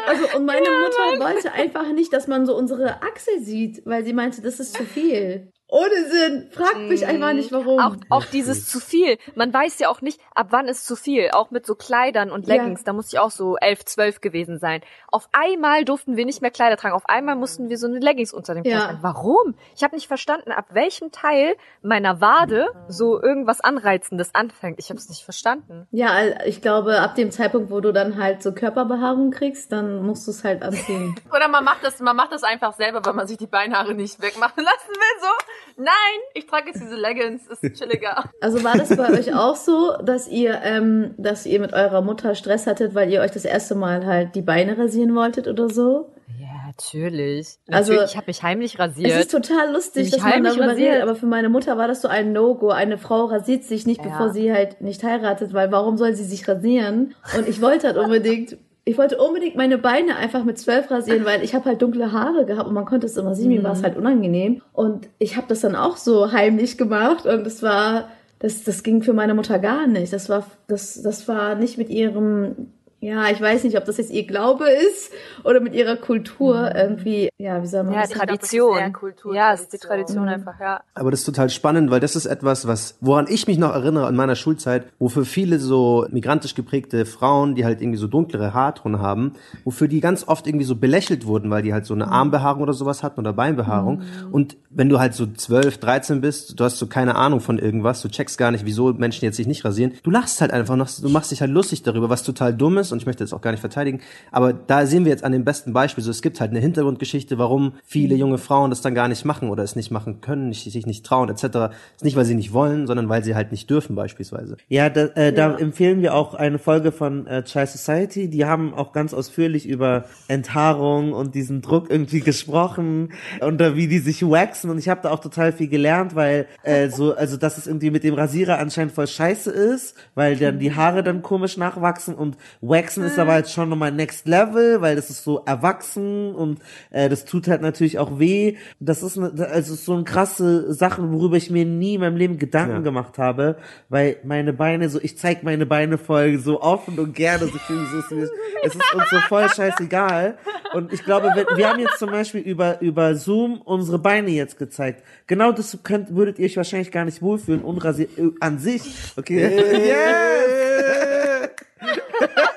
Also, 0.07 0.37
und 0.37 0.45
meine 0.45 0.69
Mutter 0.71 1.25
wollte 1.25 1.53
einfach 1.53 1.87
nicht, 1.93 2.13
dass 2.13 2.27
man 2.27 2.47
so 2.47 2.57
unsere 2.57 3.03
Achsel 3.03 3.41
sieht, 3.41 3.83
weil 3.85 4.05
sie 4.05 4.13
meinte, 4.13 4.43
das 4.43 4.61
ist 4.61 4.77
zu 4.77 4.85
viel. 4.85 5.51
Ohne 5.73 6.05
Sinn. 6.11 6.49
Fragt 6.53 6.81
mich 6.81 7.07
einfach 7.07 7.33
nicht, 7.33 7.51
warum. 7.51 7.79
Auch, 7.81 7.97
auch 8.11 8.25
dieses 8.27 8.69
zu 8.69 8.79
viel. 8.79 9.17
Man 9.35 9.55
weiß 9.55 9.79
ja 9.79 9.89
auch 9.89 10.03
nicht, 10.03 10.21
ab 10.35 10.49
wann 10.51 10.69
ist 10.69 10.87
zu 10.87 10.97
viel. 10.97 11.31
Auch 11.33 11.51
mit 11.51 11.65
so 11.65 11.75
Kleidern 11.75 12.31
und 12.31 12.47
Leggings. 12.47 12.81
Ja. 12.81 12.85
Da 12.85 12.93
muss 12.93 13.11
ich 13.11 13.19
auch 13.19 13.31
so 13.31 13.57
elf, 13.57 13.83
zwölf 13.87 14.21
gewesen 14.21 14.59
sein. 14.59 14.83
Auf 15.11 15.31
einmal 15.33 15.87
durften 15.87 16.17
wir 16.19 16.27
nicht 16.27 16.43
mehr 16.43 16.51
Kleider 16.51 16.77
tragen. 16.77 16.95
Auf 16.95 17.09
einmal 17.09 17.37
mussten 17.37 17.71
wir 17.71 17.79
so 17.79 17.87
eine 17.87 18.01
Leggings 18.01 18.35
unter 18.35 18.53
dem 18.53 18.65
Kleid 18.65 18.75
Ja. 18.75 18.85
tragen. 18.85 18.99
Warum? 19.01 19.55
Ich 19.75 19.83
habe 19.83 19.95
nicht 19.95 20.09
verstanden, 20.09 20.53
ab 20.53 20.67
welchem 20.73 21.11
Teil 21.11 21.57
meiner 21.81 22.21
Wade 22.21 22.67
so 22.89 23.23
irgendwas 23.23 23.63
Anreizendes 23.63 24.35
anfängt. 24.35 24.79
Ich 24.79 24.91
habe 24.91 24.99
es 24.99 25.09
nicht 25.09 25.25
verstanden. 25.25 25.87
Ja, 25.91 26.13
ich 26.45 26.61
glaube, 26.61 27.01
ab 27.01 27.15
dem 27.15 27.31
Zeitpunkt, 27.31 27.71
wo 27.71 27.81
du 27.81 27.93
dann 27.95 28.23
halt 28.23 28.43
so 28.43 28.53
Körperbehaarung 28.53 29.31
kriegst, 29.31 29.73
dann 29.73 30.03
musst 30.03 30.27
du 30.27 30.33
es 30.33 30.45
halt 30.45 30.63
anziehen. 30.63 31.15
Oder 31.35 31.49
man 31.49 31.65
macht 31.65 31.83
das, 31.83 31.99
man 32.01 32.15
macht 32.15 32.33
das 32.33 32.43
einfach 32.43 32.75
selber, 32.75 33.03
weil 33.07 33.15
man 33.15 33.27
sich 33.27 33.39
die 33.39 33.47
Beinhaare 33.47 33.95
nicht 33.95 34.21
wegmachen 34.21 34.63
lassen 34.63 34.91
will. 34.91 35.21
So, 35.23 35.29
nein, 35.77 36.19
ich 36.35 36.47
trage 36.47 36.69
jetzt 36.69 36.81
diese 36.81 36.97
Leggings, 36.97 37.47
ist 37.47 37.63
chilliger. 37.79 38.25
Also 38.41 38.63
war 38.65 38.77
das 38.77 38.95
bei 38.97 39.11
euch 39.13 39.35
auch 39.35 39.57
so, 39.57 39.93
dass 40.05 40.29
ihr, 40.29 40.61
ähm, 40.65 41.15
dass 41.19 41.47
ihr 41.47 41.61
mit 41.61 41.73
eurer 41.73 42.01
Mutter 42.03 42.35
Stress 42.35 42.67
hattet, 42.67 42.95
weil 42.95 43.11
ihr 43.13 43.21
euch 43.21 43.31
das 43.31 43.45
erste 43.45 43.75
Mal 43.75 44.05
halt 44.07 44.35
die 44.35 44.43
Beine 44.43 44.77
rasieren 44.79 45.15
wolltet 45.15 45.47
oder 45.49 45.69
so? 45.69 46.13
Ja, 46.41 46.49
natürlich. 46.67 47.59
Also, 47.71 47.93
Natürlich, 47.93 48.11
ich 48.13 48.17
habe 48.17 48.27
mich 48.29 48.43
heimlich 48.43 48.75
Es 48.75 48.81
rasiert. 48.81 49.21
ist 49.21 49.31
total 49.31 49.73
lustig, 49.73 50.11
dass 50.11 50.21
man 50.21 50.33
heimlich 50.33 50.53
darüber 50.55 50.73
rasiert. 50.73 50.89
redet, 50.95 51.03
aber 51.03 51.15
für 51.15 51.27
meine 51.27 51.49
Mutter 51.49 51.77
war 51.79 51.87
das 51.89 52.03
so 52.03 52.09
ein 52.09 52.33
No-Go. 52.33 52.71
Eine 52.71 52.99
Frau 52.99 53.27
rasiert 53.27 53.65
sich 53.65 53.87
nicht, 53.87 53.99
Ja. 54.05 54.11
bevor 54.11 54.31
sie 54.31 54.53
halt 54.53 54.81
nicht 54.81 55.03
heiratet, 55.05 55.53
weil 55.53 55.71
warum 55.71 55.97
soll 55.99 56.15
sie 56.15 56.25
sich 56.25 56.49
rasieren? 56.49 57.15
Und 57.37 57.47
ich 57.49 57.61
wollte 57.61 57.89
halt 57.89 57.97
unbedingt, 57.97 58.57
ich 58.85 58.99
wollte 58.99 59.19
unbedingt 59.19 59.55
meine 59.55 59.79
Beine 59.79 60.17
einfach 60.17 60.45
mit 60.45 60.59
zwölf 60.59 60.91
rasieren, 60.91 61.25
weil 61.25 61.45
ich 61.45 61.55
habe 61.55 61.67
halt 61.67 61.81
dunkle 61.81 62.11
Haare 62.11 62.45
gehabt 62.47 62.69
und 62.69 62.75
man 62.75 62.85
konnte 62.85 63.07
es 63.07 63.17
immer 63.17 63.35
sehen, 63.35 63.49
mir 63.49 63.63
war 63.63 63.73
es 63.73 63.83
halt 63.83 63.97
unangenehm. 63.97 64.61
Und 64.73 65.09
ich 65.19 65.37
habe 65.37 65.47
das 65.49 65.61
dann 65.61 65.77
auch 65.77 65.97
so 65.97 66.33
heimlich 66.33 66.79
gemacht 66.79 67.25
und 67.27 67.47
es 67.47 67.63
war, 67.63 68.09
das, 68.41 68.65
das 68.65 68.83
ging 68.83 69.03
für 69.03 69.13
meine 69.13 69.35
Mutter 69.35 69.61
gar 69.61 69.87
nicht. 69.87 70.13
Das 70.13 70.29
war, 70.29 70.45
das, 70.67 71.01
das 71.01 71.29
war 71.29 71.55
nicht 71.55 71.79
mit 71.79 71.91
ihrem 71.91 72.73
ja, 73.03 73.29
ich 73.31 73.41
weiß 73.41 73.65
nicht, 73.65 73.77
ob 73.77 73.85
das 73.85 73.97
jetzt 73.97 74.13
ihr 74.13 74.25
Glaube 74.29 74.67
ist 74.71 75.11
oder 75.43 75.59
mit 75.59 75.75
ihrer 75.75 75.97
Kultur 75.97 76.73
irgendwie, 76.73 77.31
ja, 77.37 77.61
wie 77.61 77.67
soll 77.67 77.83
man 77.83 77.95
ja, 77.95 78.03
das 78.03 78.11
sagen? 78.11 78.29
Tradition. 78.29 78.79
eher 78.79 78.93
Kultur, 78.93 79.35
ja, 79.35 79.53
es 79.53 79.63
ist 79.63 79.73
die 79.73 79.79
Tradition. 79.79 80.27
Tradition 80.27 80.29
einfach, 80.29 80.61
ja. 80.61 80.83
Aber 80.95 81.11
das 81.11 81.21
ist 81.21 81.27
total 81.27 81.51
spannend, 81.51 81.91
weil 81.91 81.99
das 81.99 82.15
ist 82.15 82.27
etwas, 82.27 82.69
was, 82.69 82.97
woran 83.01 83.27
ich 83.29 83.49
mich 83.49 83.59
noch 83.59 83.75
erinnere 83.75 84.09
in 84.09 84.15
meiner 84.15 84.37
Schulzeit, 84.37 84.85
wofür 85.01 85.25
viele 85.25 85.59
so 85.59 86.07
migrantisch 86.11 86.55
geprägte 86.55 87.05
Frauen, 87.05 87.57
die 87.57 87.65
halt 87.65 87.81
irgendwie 87.81 87.99
so 87.99 88.07
dunklere 88.07 88.55
Haarton 88.55 89.01
haben, 89.01 89.33
wofür 89.65 89.89
die 89.89 89.99
ganz 89.99 90.29
oft 90.29 90.47
irgendwie 90.47 90.65
so 90.65 90.77
belächelt 90.77 91.27
wurden, 91.27 91.51
weil 91.51 91.63
die 91.63 91.73
halt 91.73 91.87
so 91.87 91.95
eine 91.95 92.07
Armbehaarung 92.07 92.63
oder 92.63 92.73
sowas 92.73 93.03
hatten 93.03 93.19
oder 93.19 93.33
Beinbehaarung. 93.33 94.03
Und 94.31 94.57
wenn 94.71 94.89
du 94.89 95.01
halt 95.01 95.15
so 95.15 95.27
12, 95.27 95.79
13 95.79 96.21
bist, 96.21 96.61
du 96.61 96.63
hast 96.63 96.79
so 96.79 96.87
keine 96.87 97.17
Ahnung 97.17 97.41
von 97.41 97.59
irgendwas, 97.59 98.01
du 98.01 98.09
checkst 98.09 98.39
gar 98.39 98.53
nicht, 98.53 98.65
wieso 98.65 98.93
Menschen 98.93 99.25
jetzt 99.25 99.39
sich 99.39 99.49
nicht 99.49 99.65
rasieren, 99.65 99.95
du 100.05 100.11
lachst 100.13 100.41
halt 100.41 100.53
einfach 100.53 100.77
noch, 100.77 100.89
du 100.89 101.09
machst 101.09 101.33
dich 101.33 101.41
halt 101.41 101.51
lustig 101.51 101.83
darüber, 101.83 102.09
was 102.09 102.23
total 102.23 102.55
dumm 102.55 102.79
ist 102.79 102.92
und 102.93 103.01
ich 103.01 103.07
möchte 103.07 103.25
das 103.25 103.33
auch 103.33 103.41
gar 103.41 103.51
nicht 103.51 103.61
verteidigen, 103.61 104.01
aber 104.31 104.53
da 104.53 104.87
sehen 104.87 105.05
wir 105.05 105.11
jetzt 105.11 105.25
an 105.25 105.33
dem 105.33 105.45
besten 105.45 105.73
Beispiel, 105.73 106.05
so 106.05 106.11
es 106.11 106.23
gibt 106.23 106.41
halt 106.41 106.51
eine 106.51 106.61
Hintergrundgeschichte, 106.61 107.39
warum 107.39 107.73
viele 107.85 108.15
junge 108.15 108.39
Frauen 108.39 108.71
das 108.71 108.81
dann 108.81 108.95
gar 108.95 109.09
nicht 109.09 109.25
machen 109.25 109.51
oder 109.51 109.63
es 109.63 109.77
nicht 109.77 109.91
machen 109.91 110.21
können, 110.21 110.49
nicht, 110.49 110.71
sich 110.71 110.87
nicht 110.87 111.05
trauen 111.05 111.29
etc. 111.29 111.75
Ist 111.97 112.05
nicht, 112.05 112.17
weil 112.17 112.25
sie 112.25 112.35
nicht 112.35 112.53
wollen, 112.53 112.87
sondern 112.87 113.09
weil 113.09 113.25
sie 113.25 113.35
halt 113.35 113.53
nicht 113.53 113.69
dürfen 113.71 113.97
beispielsweise. 113.97 114.57
Ja, 114.69 114.91
da, 114.91 115.07
äh, 115.15 115.33
da 115.33 115.57
empfehlen 115.57 116.03
wir 116.03 116.15
auch 116.15 116.35
eine 116.35 116.59
Folge 116.59 116.93
von 116.93 117.27
äh, 117.27 117.43
Chai 117.45 117.67
Society. 117.67 118.29
Die 118.29 118.45
haben 118.45 118.75
auch 118.75 118.93
ganz 118.93 119.15
ausführlich 119.15 119.67
über 119.67 120.05
Enthaarung 120.29 121.13
und 121.13 121.35
diesen 121.35 121.63
Druck 121.63 121.91
irgendwie 121.91 122.21
gesprochen 122.21 123.13
und 123.41 123.61
äh, 123.61 123.77
wie 123.77 123.89
die 123.89 123.99
sich 123.99 124.23
waxen. 124.23 124.71
Und 124.71 124.79
ich 124.79 124.89
habe 124.89 125.01
da 125.03 125.11
auch 125.11 125.21
total 125.21 125.53
viel 125.53 125.69
gelernt, 125.69 126.15
weil 126.15 126.47
äh, 126.63 126.89
so, 126.89 127.15
also 127.15 127.37
dass 127.37 127.59
es 127.59 127.67
irgendwie 127.67 127.91
mit 127.91 128.05
dem 128.05 128.15
Rasierer 128.15 128.59
anscheinend 128.59 128.93
voll 128.93 129.07
scheiße 129.07 129.51
ist, 129.51 129.97
weil 130.15 130.37
dann 130.37 130.59
die 130.59 130.75
Haare 130.75 131.03
dann 131.03 131.23
komisch 131.23 131.57
nachwachsen 131.57 132.15
und 132.15 132.37
waxen 132.85 133.05
ist 133.05 133.19
aber 133.19 133.33
halt 133.33 133.49
schon 133.49 133.69
nochmal 133.69 133.93
next 133.93 134.27
level, 134.27 134.81
weil 134.81 134.97
das 134.97 135.11
ist 135.11 135.25
so 135.25 135.43
erwachsen 135.47 136.35
und 136.35 136.59
äh, 136.91 137.09
das 137.09 137.25
tut 137.25 137.49
halt 137.49 137.63
natürlich 137.63 137.99
auch 137.99 138.19
weh. 138.19 138.57
Das 138.81 139.03
ist 139.03 139.19
eine, 139.19 139.47
also 139.49 139.75
so 139.75 139.95
eine 139.95 140.05
krasse 140.05 140.73
Sachen, 140.73 141.13
worüber 141.13 141.37
ich 141.37 141.51
mir 141.51 141.65
nie 141.65 141.95
in 141.95 142.01
meinem 142.01 142.17
Leben 142.17 142.39
Gedanken 142.39 142.77
Ja. 142.77 142.81
gemacht 142.81 143.19
habe, 143.19 143.57
weil 143.89 144.17
meine 144.25 144.53
Beine 144.53 144.89
so, 144.89 144.99
ich 145.03 145.19
zeig 145.19 145.43
meine 145.43 145.67
Beine 145.67 145.99
voll 145.99 146.39
so 146.39 146.61
offen 146.61 146.99
und 146.99 147.15
gerne, 147.15 147.47
so 147.47 147.59
viel 147.59 147.77
so, 147.91 147.99
es 147.99 148.13
ist- 148.25 148.33
es 148.65 148.75
ist 148.75 148.95
uns 148.95 149.11
so 149.11 149.19
voll 149.29 149.49
scheißegal. 149.49 150.37
Und 150.75 150.93
ich 150.93 151.05
glaube, 151.05 151.29
wenn, 151.35 151.47
wir 151.57 151.69
haben 151.69 151.81
jetzt 151.81 151.99
zum 151.99 152.11
Beispiel 152.11 152.41
über, 152.41 152.81
über 152.81 153.15
Zoom 153.15 153.61
unsere 153.63 153.99
Beine 153.99 154.31
jetzt 154.31 154.59
gezeigt. 154.59 155.03
Genau 155.27 155.53
das 155.53 155.77
könnt, 155.83 156.15
würdet 156.15 156.39
ihr 156.39 156.47
euch 156.47 156.57
wahrscheinlich 156.57 156.91
gar 156.91 157.05
nicht 157.05 157.23
wohlfühlen, 157.23 157.63
unrasiert, 157.63 158.17
äh, 158.19 158.31
an 158.41 158.59
sich. 158.59 158.83
Okay. 159.17 159.43
Yes! 161.83 162.49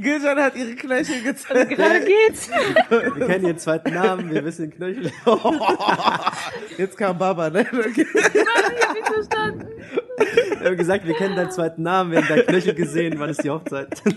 Gülcan 0.00 0.38
hat 0.38 0.56
ihre 0.56 0.74
Knöchel 0.74 1.22
gezeigt. 1.22 1.70
Gerade 1.70 2.04
geht's. 2.04 2.48
Wir 2.88 3.26
kennen 3.26 3.46
ihren 3.46 3.58
zweiten 3.58 3.94
Namen, 3.94 4.30
wir 4.30 4.44
wissen 4.44 4.70
den 4.70 4.76
Knöchel. 4.76 5.12
Jetzt 6.78 6.96
kam 6.96 7.18
Baba, 7.18 7.50
ne? 7.50 7.66
Okay. 7.70 8.06
Wir 10.60 10.70
haben 10.70 10.76
gesagt, 10.76 11.06
wir 11.06 11.14
kennen 11.14 11.36
deinen 11.36 11.50
zweiten 11.50 11.82
Namen, 11.82 12.10
wir 12.10 12.18
haben 12.18 12.28
deinen 12.28 12.46
Knöchel 12.46 12.74
gesehen, 12.74 13.14
wann 13.18 13.30
ist 13.30 13.44
die 13.44 13.50
Hochzeit? 13.50 14.02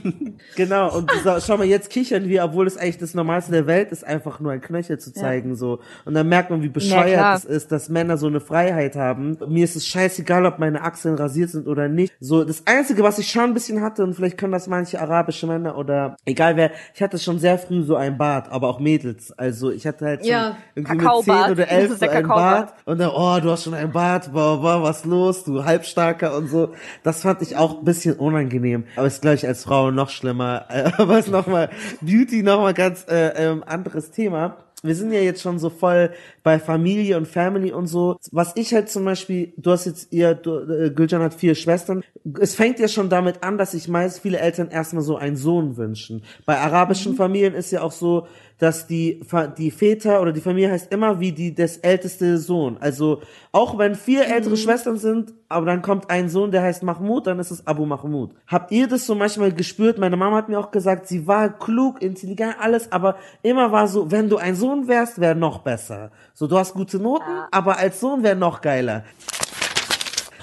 Genau, 0.55 0.95
und 0.95 1.11
so, 1.23 1.37
schau 1.41 1.57
mal, 1.57 1.67
jetzt 1.67 1.89
kichern 1.89 2.27
wir, 2.27 2.43
obwohl 2.43 2.65
es 2.65 2.77
eigentlich 2.77 2.97
das 2.97 3.13
Normalste 3.13 3.51
der 3.51 3.67
Welt 3.67 3.91
ist, 3.91 4.05
einfach 4.05 4.39
nur 4.39 4.51
ein 4.51 4.61
Knöchel 4.61 4.97
zu 4.97 5.13
zeigen, 5.13 5.55
so. 5.55 5.79
Und 6.05 6.13
dann 6.13 6.27
merkt 6.27 6.49
man, 6.49 6.61
wie 6.61 6.67
Ja, 6.67 6.71
bescheuert 6.71 7.37
es 7.39 7.45
ist, 7.45 7.71
dass 7.71 7.89
Männer 7.89 8.17
so 8.17 8.27
eine 8.27 8.39
Freiheit 8.39 8.95
haben. 8.95 9.37
Mir 9.47 9.65
ist 9.65 9.75
es 9.75 9.85
scheißegal, 9.85 10.45
ob 10.45 10.57
meine 10.57 10.81
Achseln 10.81 11.15
rasiert 11.15 11.49
sind 11.49 11.67
oder 11.67 11.87
nicht. 11.89 12.13
So, 12.19 12.43
das 12.43 12.65
Einzige, 12.65 13.03
was 13.03 13.19
ich 13.19 13.29
schon 13.29 13.43
ein 13.43 13.53
bisschen 13.53 13.81
hatte, 13.81 14.03
und 14.03 14.15
vielleicht 14.15 14.37
können 14.37 14.53
das 14.53 14.67
manche 14.67 14.99
arabische 15.01 15.45
Männer 15.49 15.77
oder 15.77 16.15
egal 16.25 16.55
wer, 16.55 16.71
ich 16.93 17.01
hatte 17.01 17.19
schon 17.19 17.39
sehr 17.39 17.57
früh 17.57 17.83
so 17.83 17.95
ein 17.95 18.17
Bart, 18.17 18.49
aber 18.51 18.69
auch 18.69 18.79
Mädels. 18.79 19.31
Also 19.37 19.71
ich 19.71 19.85
hatte 19.85 20.05
halt 20.05 20.21
schon 20.21 20.29
Ja, 20.31 20.57
irgendwie 20.75 20.93
mit 20.95 21.01
Kakaobart. 21.05 21.45
10 21.45 21.51
oder 21.51 21.65
Das 21.65 21.71
11 21.71 21.83
ist 21.83 21.99
so 21.99 22.05
der 22.05 22.11
ein 22.11 22.21
Kakaobart. 22.23 22.67
Bart. 22.67 22.87
Und 22.87 22.97
dann, 22.99 23.09
oh, 23.09 23.39
du 23.41 23.51
hast 23.51 23.63
schon 23.63 23.73
ein 23.73 23.91
Bart, 23.91 24.31
boah, 24.31 24.61
boah, 24.61 24.81
was 24.83 25.05
los, 25.05 25.43
du 25.43 25.65
Halbstarker 25.65 26.35
und 26.37 26.47
so. 26.47 26.73
Das 27.03 27.21
fand 27.21 27.41
ich 27.41 27.57
auch 27.57 27.79
ein 27.79 27.85
bisschen 27.85 28.15
unangenehm. 28.15 28.85
Aber 28.95 29.07
ist, 29.07 29.21
glaube 29.21 29.35
ich, 29.35 29.47
als 29.47 29.63
Frau 29.63 29.91
noch 29.91 30.09
schlimmer. 30.09 30.65
Aber 30.97 31.19
ist 31.19 31.29
nochmal, 31.29 31.69
Beauty 32.01 32.43
nochmal 32.43 32.73
ganz 32.73 33.05
äh, 33.09 33.29
ähm, 33.49 33.63
anderes 33.65 34.11
Thema. 34.11 34.57
Wir 34.81 34.95
sind 34.95 35.11
ja 35.11 35.19
jetzt 35.19 35.41
schon 35.41 35.59
so 35.59 35.69
voll 35.69 36.11
bei 36.41 36.57
Familie 36.57 37.17
und 37.17 37.27
Family 37.27 37.73
und 37.73 37.87
so. 37.87 38.17
Was 38.31 38.55
ich 38.55 38.73
halt 38.73 38.89
zum 38.89 39.03
Beispiel, 39.03 39.51
du 39.57 39.71
hast 39.71 39.85
jetzt, 39.85 40.13
ihr, 40.13 40.35
du, 40.35 40.59
äh, 40.59 40.89
Gülcan 40.89 41.21
hat 41.21 41.33
vier 41.33 41.55
Schwestern. 41.55 42.03
Es 42.39 42.55
fängt 42.55 42.79
ja 42.79 42.87
schon 42.87 43.09
damit 43.09 43.43
an, 43.43 43.57
dass 43.57 43.71
sich 43.71 43.89
meist 43.89 44.21
viele 44.21 44.39
Eltern 44.39 44.69
erstmal 44.69 45.03
so 45.03 45.17
einen 45.17 45.35
Sohn 45.35 45.75
wünschen. 45.75 46.23
Bei 46.45 46.57
arabischen 46.57 47.15
Familien 47.15 47.55
ist 47.55 47.71
ja 47.71 47.81
auch 47.81 47.91
so, 47.91 48.27
dass 48.59 48.87
die, 48.87 49.21
die 49.57 49.71
Väter 49.71 50.21
oder 50.21 50.33
die 50.33 50.41
Familie 50.41 50.69
heißt 50.69 50.91
immer 50.91 51.19
wie 51.19 51.31
die, 51.31 51.55
des 51.55 51.77
älteste 51.77 52.37
Sohn. 52.37 52.77
Also, 52.81 53.21
auch 53.53 53.77
wenn 53.77 53.95
vier 53.95 54.27
ältere 54.27 54.57
Schwestern 54.57 54.97
sind, 54.97 55.33
aber 55.47 55.65
dann 55.65 55.81
kommt 55.81 56.09
ein 56.09 56.29
Sohn, 56.29 56.51
der 56.51 56.61
heißt 56.61 56.83
Mahmoud, 56.83 57.25
dann 57.25 57.39
ist 57.39 57.51
es 57.51 57.65
Abu 57.65 57.85
Mahmoud. 57.85 58.31
Habt 58.47 58.71
ihr 58.71 58.87
das 58.87 59.05
so 59.05 59.15
manchmal 59.15 59.53
gespürt? 59.53 59.97
Meine 59.97 60.17
Mama 60.17 60.35
hat 60.35 60.49
mir 60.49 60.59
auch 60.59 60.71
gesagt, 60.71 61.07
sie 61.07 61.25
war 61.25 61.49
klug, 61.57 62.01
intelligent, 62.01 62.57
alles, 62.59 62.91
aber 62.91 63.15
immer 63.41 63.71
war 63.71 63.87
so, 63.87 64.11
wenn 64.11 64.29
du 64.29 64.37
ein 64.37 64.55
Sohn 64.55 64.87
wärst, 64.89 65.19
wäre 65.19 65.35
noch 65.35 65.59
besser. 65.59 66.11
So, 66.33 66.45
du 66.45 66.57
hast 66.57 66.73
gute 66.73 66.99
Noten, 66.99 67.23
aber 67.51 67.79
als 67.79 68.01
Sohn 68.01 68.23
wäre 68.23 68.35
noch 68.35 68.59
geiler. 68.59 69.05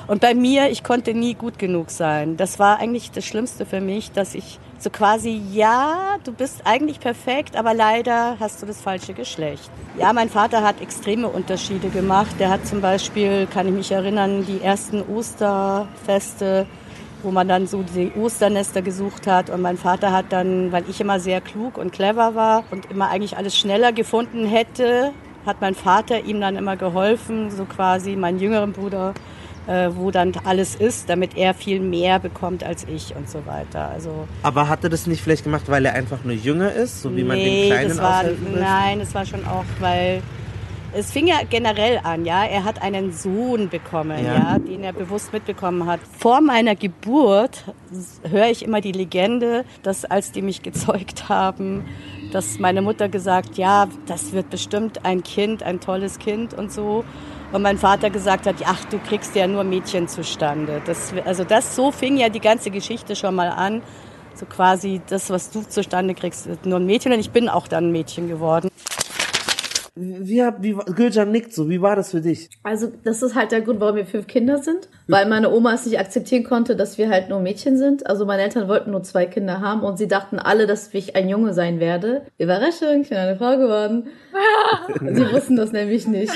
Und 0.07 0.21
bei 0.21 0.35
mir, 0.35 0.71
ich 0.71 0.83
konnte 0.85 1.13
nie 1.15 1.35
gut 1.35 1.59
genug 1.59 1.91
sein. 1.91 2.37
Das 2.37 2.59
war 2.59 2.79
eigentlich 2.79 3.11
das 3.11 3.27
Schlimmste 3.27 3.67
für 3.67 3.81
mich, 3.81 4.13
dass 4.13 4.35
ich 4.35 4.61
so 4.79 4.91
quasi, 4.91 5.41
ja, 5.53 6.17
du 6.25 6.33
bist 6.33 6.63
eigentlich 6.65 7.01
perfekt, 7.01 7.57
aber 7.57 7.75
leider 7.75 8.37
hast 8.39 8.63
du 8.63 8.67
das 8.67 8.81
falsche 8.81 9.15
Geschlecht. 9.15 9.71
Ja, 9.99 10.13
mein 10.13 10.29
Vater 10.29 10.63
hat 10.63 10.81
extreme 10.81 11.29
Unterschiede 11.29 11.89
gemacht. 11.89 12.37
Der 12.39 12.51
hat 12.51 12.67
zum 12.67 12.81
Beispiel, 12.81 13.47
kann 13.47 13.67
ich 13.67 13.73
mich 13.73 13.93
erinnern, 13.93 14.45
die 14.47 14.61
ersten 14.61 15.03
Osterfeste, 15.03 16.67
wo 17.23 17.31
man 17.31 17.49
dann 17.49 17.67
so 17.67 17.83
die 17.83 18.13
Osternester 18.17 18.83
gesucht 18.83 19.27
hat. 19.27 19.51
Und 19.51 19.63
mein 19.63 19.79
Vater 19.79 20.13
hat 20.13 20.27
dann, 20.31 20.73
weil 20.73 20.85
ich 20.89 21.01
immer 21.01 21.21
sehr 21.21 21.41
klug 21.41 21.79
und 21.79 21.93
clever 21.93 22.35
war 22.35 22.65
und 22.71 22.91
immer 22.91 23.09
eigentlich 23.09 23.37
alles 23.37 23.57
schneller 23.57 23.93
gefunden 23.93 24.47
hätte, 24.47 25.13
hat 25.47 25.61
mein 25.61 25.75
Vater 25.75 26.25
ihm 26.25 26.41
dann 26.41 26.57
immer 26.57 26.77
geholfen, 26.77 27.51
so 27.51 27.65
quasi, 27.65 28.17
meinen 28.17 28.39
jüngeren 28.39 28.73
Bruder 28.73 29.15
äh, 29.67 29.91
wo 29.95 30.11
dann 30.11 30.33
alles 30.45 30.75
ist, 30.75 31.09
damit 31.09 31.37
er 31.37 31.55
viel 31.55 31.81
mehr 31.81 32.19
bekommt 32.19 32.63
als 32.65 32.85
ich 32.85 33.15
und 33.17 33.29
so 33.29 33.45
weiter. 33.47 33.89
Also 33.89 34.27
Aber 34.43 34.69
hat 34.69 34.85
er 34.85 34.91
das 34.91 35.07
nicht 35.07 35.23
vielleicht 35.23 35.45
gemacht, 35.45 35.65
weil 35.69 35.85
er 35.87 35.95
einfach 35.95 36.23
nur 36.25 36.35
jünger 36.35 36.73
ist, 36.73 37.03
so 37.03 37.15
wie 37.17 37.25
man 37.25 37.37
den 37.39 37.67
Kleinen 37.67 37.89
das 37.89 37.99
war, 37.99 38.25
nein, 38.55 39.01
es 39.01 39.15
war 39.15 39.27
schon 39.27 39.45
auch, 39.47 39.65
weil 39.81 40.23
es 40.95 41.11
fing 41.11 41.27
ja 41.27 41.37
generell 41.49 42.01
an, 42.03 42.25
ja. 42.25 42.45
Er 42.45 42.65
hat 42.65 42.81
einen 42.81 43.13
Sohn 43.13 43.69
bekommen, 43.69 44.25
Ja. 44.25 44.35
ja. 44.35 44.59
den 44.59 44.83
er 44.83 44.93
bewusst 44.93 45.33
mitbekommen 45.33 45.87
hat. 45.87 46.01
Vor 46.19 46.41
meiner 46.41 46.75
Geburt 46.75 47.65
höre 48.29 48.47
ich 48.49 48.65
immer 48.65 48.81
die 48.81 48.93
Legende, 48.93 49.65
dass 49.83 50.05
als 50.05 50.33
die 50.33 50.43
mich 50.43 50.63
gezeugt 50.63 51.29
haben, 51.29 51.85
dass 52.33 52.59
meine 52.59 52.83
Mutter 52.83 53.09
gesagt, 53.09 53.59
ja, 53.59 53.89
das 54.07 54.33
wird 54.33 54.49
bestimmt 54.51 55.05
ein 55.05 55.23
Kind, 55.23 55.63
ein 55.63 55.81
tolles 55.81 56.19
Kind 56.19 56.55
und 56.55 56.73
so. 56.73 57.05
Und 57.53 57.63
mein 57.63 57.79
Vater 57.79 58.11
gesagt 58.11 58.47
hat, 58.47 58.57
ach, 58.65 58.85
du 58.87 58.99
kriegst 58.99 59.35
ja 59.37 59.47
nur 59.47 59.65
Mädchen 59.65 60.09
zustande. 60.09 60.83
Das, 60.85 61.13
also 61.25 61.45
das, 61.45 61.77
so 61.77 61.91
fing 61.93 62.17
ja 62.17 62.29
die 62.29 62.41
ganze 62.41 62.71
Geschichte 62.71 63.15
schon 63.17 63.35
mal 63.35 63.49
an. 63.49 63.83
So 64.35 64.45
quasi 64.47 65.01
das, 65.09 65.31
was 65.31 65.51
du 65.51 65.63
zustande 65.63 66.15
kriegst, 66.15 66.49
nur 66.67 66.79
ein 66.79 66.87
Mädchen. 66.87 67.13
Und 67.13 67.21
ich 67.21 67.31
bin 67.31 67.49
auch 67.49 67.69
dann 67.69 67.89
ein 67.89 67.93
Mädchen 67.93 68.29
geworden. 68.29 68.69
Wie, 69.99 70.45
hab- 70.45 70.63
wie, 70.63 70.73
Gülcan 70.75 71.31
nickt 71.33 71.55
so, 71.55 71.71
wie 71.71 71.81
war 71.81 71.97
das 71.97 72.11
für 72.11 72.21
dich? 72.21 72.51
Also 72.63 72.93
das 73.05 73.23
ist 73.23 73.35
halt 73.35 73.51
der 73.51 73.63
Grund, 73.63 73.81
warum 73.81 73.97
wir 73.97 74.05
fünf 74.05 74.27
Kinder 74.27 74.59
sind, 74.59 74.91
weil 75.09 75.27
meine 75.27 75.51
Oma 75.51 75.73
es 75.73 75.87
nicht 75.87 75.99
akzeptieren 75.99 76.45
konnte, 76.45 76.77
dass 76.77 76.99
wir 76.99 77.09
halt 77.09 77.31
nur 77.31 77.41
Mädchen 77.41 77.79
sind. 77.79 78.07
Also 78.07 78.27
meine 78.27 78.43
Eltern 78.43 78.69
wollten 78.69 78.91
nur 78.91 79.03
zwei 79.05 79.25
Kinder 79.25 79.63
haben 79.63 79.81
und 79.81 79.97
sie 79.97 80.07
dachten 80.07 80.39
alle, 80.39 80.67
dass 80.67 80.93
ich 80.93 81.17
ein 81.17 81.31
Junge 81.31 81.55
sein 81.55 81.81
werde. 81.81 82.27
Überraschung, 82.37 83.01
ich 83.01 83.09
bin 83.09 83.17
eine 83.17 83.37
Frau 83.37 83.57
geworden. 83.57 84.09
sie 85.15 85.33
wussten 85.33 85.57
das 85.57 85.73
nämlich 85.73 86.07
nicht. 86.07 86.33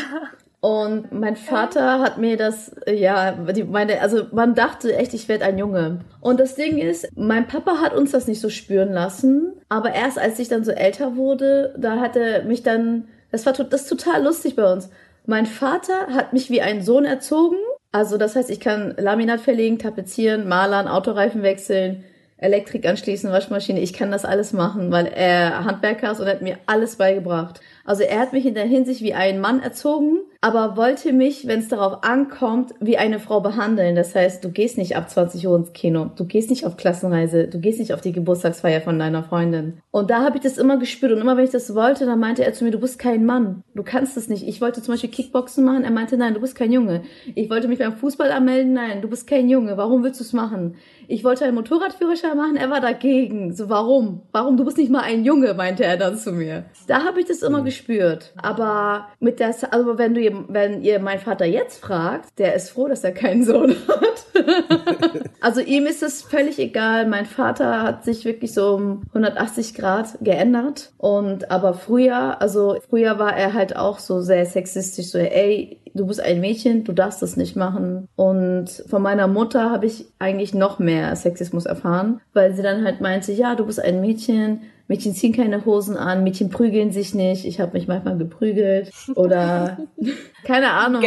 Und 0.61 1.11
mein 1.11 1.37
Vater 1.37 2.01
hat 2.01 2.18
mir 2.18 2.37
das, 2.37 2.75
ja, 2.87 3.33
die, 3.33 3.64
meine, 3.64 4.03
also 4.03 4.27
man 4.33 4.55
dachte 4.55 4.94
echt, 4.94 5.14
ich 5.14 5.27
werde 5.27 5.46
ein 5.46 5.57
Junge. 5.57 6.01
Und 6.20 6.38
das 6.38 6.55
Ding 6.55 6.77
ist, 6.77 7.09
mein 7.16 7.49
Papa 7.49 7.79
hat 7.81 7.94
uns 7.94 8.11
das 8.11 8.27
nicht 8.27 8.42
so 8.42 8.51
spüren 8.51 8.92
lassen, 8.92 9.55
aber 9.70 9.94
erst 9.94 10.18
als 10.18 10.38
ich 10.38 10.49
dann 10.49 10.64
so 10.64 10.73
älter 10.73 11.16
wurde, 11.16 11.75
da 11.79 11.96
hat 11.96 12.14
er 12.14 12.44
mich 12.44 12.62
dann, 12.62 13.09
das 13.33 13.46
war 13.46 13.55
das 13.55 13.87
total 13.87 14.23
lustig 14.23 14.55
bei 14.55 14.70
uns. 14.70 14.90
Mein 15.25 15.46
Vater 15.46 16.09
hat 16.09 16.35
mich 16.35 16.51
wie 16.51 16.61
einen 16.61 16.83
Sohn 16.83 17.07
erzogen. 17.07 17.57
Also 17.92 18.18
das 18.18 18.37
heißt, 18.37 18.51
ich 18.51 18.61
kann 18.61 18.94
Laminat 18.99 19.40
verlegen, 19.40 19.79
tapezieren, 19.79 20.46
malern, 20.46 20.88
Autoreifen 20.88 21.42
wechseln, 21.42 22.05
Elektrik 22.37 22.87
anschließen, 22.87 23.33
Waschmaschine. 23.33 23.81
Ich 23.81 23.94
kann 23.94 24.11
das 24.11 24.27
alles 24.27 24.53
machen, 24.53 24.92
weil 24.92 25.07
er 25.07 25.64
Handwerker 25.64 26.12
ist 26.12 26.20
und 26.20 26.29
hat 26.29 26.42
mir 26.42 26.59
alles 26.66 26.96
beigebracht. 26.96 27.61
Also 27.84 28.02
er 28.02 28.20
hat 28.20 28.32
mich 28.32 28.46
in 28.46 28.54
der 28.54 28.66
Hinsicht 28.66 29.02
wie 29.02 29.14
ein 29.14 29.40
Mann 29.40 29.60
erzogen, 29.60 30.20
aber 30.40 30.76
wollte 30.76 31.12
mich, 31.12 31.46
wenn 31.46 31.60
es 31.60 31.68
darauf 31.68 32.02
ankommt, 32.02 32.72
wie 32.80 32.96
eine 32.96 33.18
Frau 33.18 33.40
behandeln. 33.40 33.94
Das 33.94 34.14
heißt, 34.14 34.42
du 34.44 34.50
gehst 34.50 34.78
nicht 34.78 34.96
ab 34.96 35.10
20 35.10 35.46
Uhr 35.46 35.56
ins 35.56 35.72
Kino, 35.72 36.10
du 36.16 36.24
gehst 36.24 36.50
nicht 36.50 36.64
auf 36.64 36.76
Klassenreise, 36.76 37.48
du 37.48 37.60
gehst 37.60 37.78
nicht 37.78 37.92
auf 37.92 38.00
die 38.00 38.12
Geburtstagsfeier 38.12 38.80
von 38.80 38.98
deiner 38.98 39.22
Freundin. 39.22 39.80
Und 39.90 40.10
da 40.10 40.22
habe 40.22 40.38
ich 40.38 40.42
das 40.42 40.58
immer 40.58 40.78
gespürt 40.78 41.12
und 41.12 41.18
immer 41.18 41.36
wenn 41.36 41.44
ich 41.44 41.50
das 41.50 41.74
wollte, 41.74 42.06
dann 42.06 42.20
meinte 42.20 42.44
er 42.44 42.52
zu 42.52 42.64
mir, 42.64 42.70
du 42.70 42.80
bist 42.80 42.98
kein 42.98 43.26
Mann, 43.26 43.64
du 43.74 43.82
kannst 43.82 44.16
das 44.16 44.28
nicht. 44.28 44.46
Ich 44.46 44.60
wollte 44.60 44.82
zum 44.82 44.94
Beispiel 44.94 45.10
Kickboxen 45.10 45.64
machen, 45.64 45.84
er 45.84 45.90
meinte, 45.90 46.16
nein, 46.16 46.34
du 46.34 46.40
bist 46.40 46.54
kein 46.54 46.72
Junge. 46.72 47.02
Ich 47.34 47.50
wollte 47.50 47.68
mich 47.68 47.78
beim 47.78 47.92
Fußball 47.92 48.30
anmelden, 48.30 48.72
nein, 48.72 49.02
du 49.02 49.08
bist 49.08 49.26
kein 49.26 49.48
Junge, 49.48 49.76
warum 49.76 50.02
willst 50.02 50.20
du 50.20 50.24
es 50.24 50.32
machen? 50.32 50.76
Ich 51.11 51.25
wollte 51.25 51.44
einen 51.44 51.57
Motorradführerschein 51.57 52.37
machen, 52.37 52.57
er 52.57 52.70
war 52.70 52.81
dagegen. 52.81 53.53
So, 53.53 53.68
warum? 53.68 54.23
Warum? 54.31 54.57
Du 54.57 54.64
bist 54.64 54.79
nicht 54.79 54.92
mal 54.92 55.03
ein 55.03 55.25
Junge, 55.25 55.55
meinte 55.55 55.85
er 55.85 55.96
dann 55.96 56.16
zu 56.16 56.31
mir. 56.31 56.66
Da 56.87 57.05
habe 57.05 57.18
ich 57.18 57.27
das 57.27 57.42
immer 57.42 57.62
gespürt. 57.62 58.33
Aber 58.40 59.09
mit 59.18 59.40
der, 59.40 59.53
also 59.73 59.99
wenn 59.99 60.14
du, 60.14 60.44
wenn 60.46 60.83
ihr 60.83 61.01
meinen 61.01 61.18
Vater 61.18 61.46
jetzt 61.46 61.81
fragt, 61.81 62.38
der 62.38 62.55
ist 62.55 62.70
froh, 62.70 62.87
dass 62.87 63.03
er 63.03 63.11
keinen 63.11 63.42
Sohn 63.42 63.75
hat. 63.88 64.27
also 65.40 65.61
ihm 65.61 65.87
ist 65.87 66.05
es 66.05 66.23
völlig 66.23 66.61
egal. 66.61 67.09
Mein 67.09 67.27
Vater 67.27 67.83
hat 67.83 68.05
sich 68.05 68.25
wirklich 68.25 68.55
so 68.55 68.75
um 68.77 69.03
180 69.09 69.75
Grad 69.75 70.16
geändert. 70.20 70.92
Und 70.96 71.51
aber 71.51 71.75
früher, 71.75 72.40
also 72.40 72.77
früher 72.88 73.18
war 73.18 73.37
er 73.37 73.53
halt 73.53 73.75
auch 73.75 73.99
so 73.99 74.20
sehr 74.20 74.46
sexistisch, 74.46 75.09
so, 75.09 75.18
ey, 75.18 75.79
du 75.94 76.07
bist 76.07 76.20
ein 76.20 76.40
Mädchen, 76.40 76.85
du 76.85 76.92
darfst 76.92 77.22
das 77.22 77.37
nicht 77.37 77.57
machen. 77.57 78.09
Und 78.16 78.68
von 78.88 79.03
meiner 79.03 79.26
Mutter 79.26 79.70
habe 79.70 79.87
ich 79.87 80.07
eigentlich 80.18 80.55
noch 80.55 80.79
mehr 80.79 81.14
Sexismus 81.16 81.66
erfahren, 81.66 82.20
weil 82.33 82.55
sie 82.55 82.62
dann 82.62 82.85
halt 82.85 83.00
meinte, 83.00 83.33
ja, 83.33 83.55
du 83.55 83.66
bist 83.66 83.83
ein 83.83 84.00
Mädchen, 84.00 84.62
Mädchen 84.88 85.14
ziehen 85.14 85.33
keine 85.33 85.64
Hosen 85.64 85.96
an, 85.96 86.24
Mädchen 86.24 86.50
prügeln 86.50 86.90
sich 86.90 87.14
nicht. 87.14 87.44
Ich 87.44 87.61
habe 87.61 87.72
mich 87.72 87.87
manchmal 87.87 88.18
geprügelt 88.18 88.90
oder 89.14 89.79
keine 90.44 90.72
Ahnung. 90.72 91.00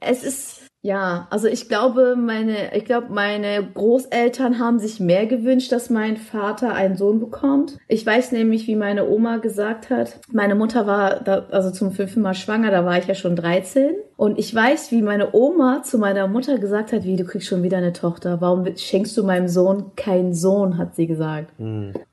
Also, 0.00 0.22
es 0.22 0.24
ist 0.24 0.69
ja, 0.82 1.26
also 1.28 1.46
ich 1.46 1.68
glaube, 1.68 2.16
meine, 2.16 2.74
ich 2.74 2.86
glaube, 2.86 3.08
meine 3.10 3.62
Großeltern 3.74 4.58
haben 4.58 4.78
sich 4.78 4.98
mehr 4.98 5.26
gewünscht, 5.26 5.72
dass 5.72 5.90
mein 5.90 6.16
Vater 6.16 6.74
einen 6.74 6.96
Sohn 6.96 7.20
bekommt. 7.20 7.76
Ich 7.86 8.06
weiß 8.06 8.32
nämlich, 8.32 8.66
wie 8.66 8.76
meine 8.76 9.06
Oma 9.06 9.36
gesagt 9.36 9.90
hat, 9.90 10.20
meine 10.32 10.54
Mutter 10.54 10.86
war 10.86 11.20
da, 11.20 11.46
also 11.50 11.70
zum 11.70 11.92
fünften 11.92 12.22
Mal 12.22 12.32
schwanger, 12.32 12.70
da 12.70 12.86
war 12.86 12.96
ich 12.96 13.06
ja 13.06 13.14
schon 13.14 13.36
13. 13.36 13.90
Und 14.16 14.38
ich 14.38 14.54
weiß, 14.54 14.90
wie 14.90 15.02
meine 15.02 15.34
Oma 15.34 15.82
zu 15.82 15.98
meiner 15.98 16.26
Mutter 16.28 16.58
gesagt 16.58 16.92
hat, 16.92 17.04
wie 17.04 17.16
du 17.16 17.24
kriegst 17.24 17.48
schon 17.48 17.62
wieder 17.62 17.76
eine 17.76 17.92
Tochter. 17.92 18.40
Warum 18.40 18.64
schenkst 18.74 19.16
du 19.18 19.24
meinem 19.24 19.48
Sohn 19.48 19.94
keinen 19.96 20.32
Sohn, 20.32 20.78
hat 20.78 20.94
sie 20.94 21.06
gesagt. 21.06 21.52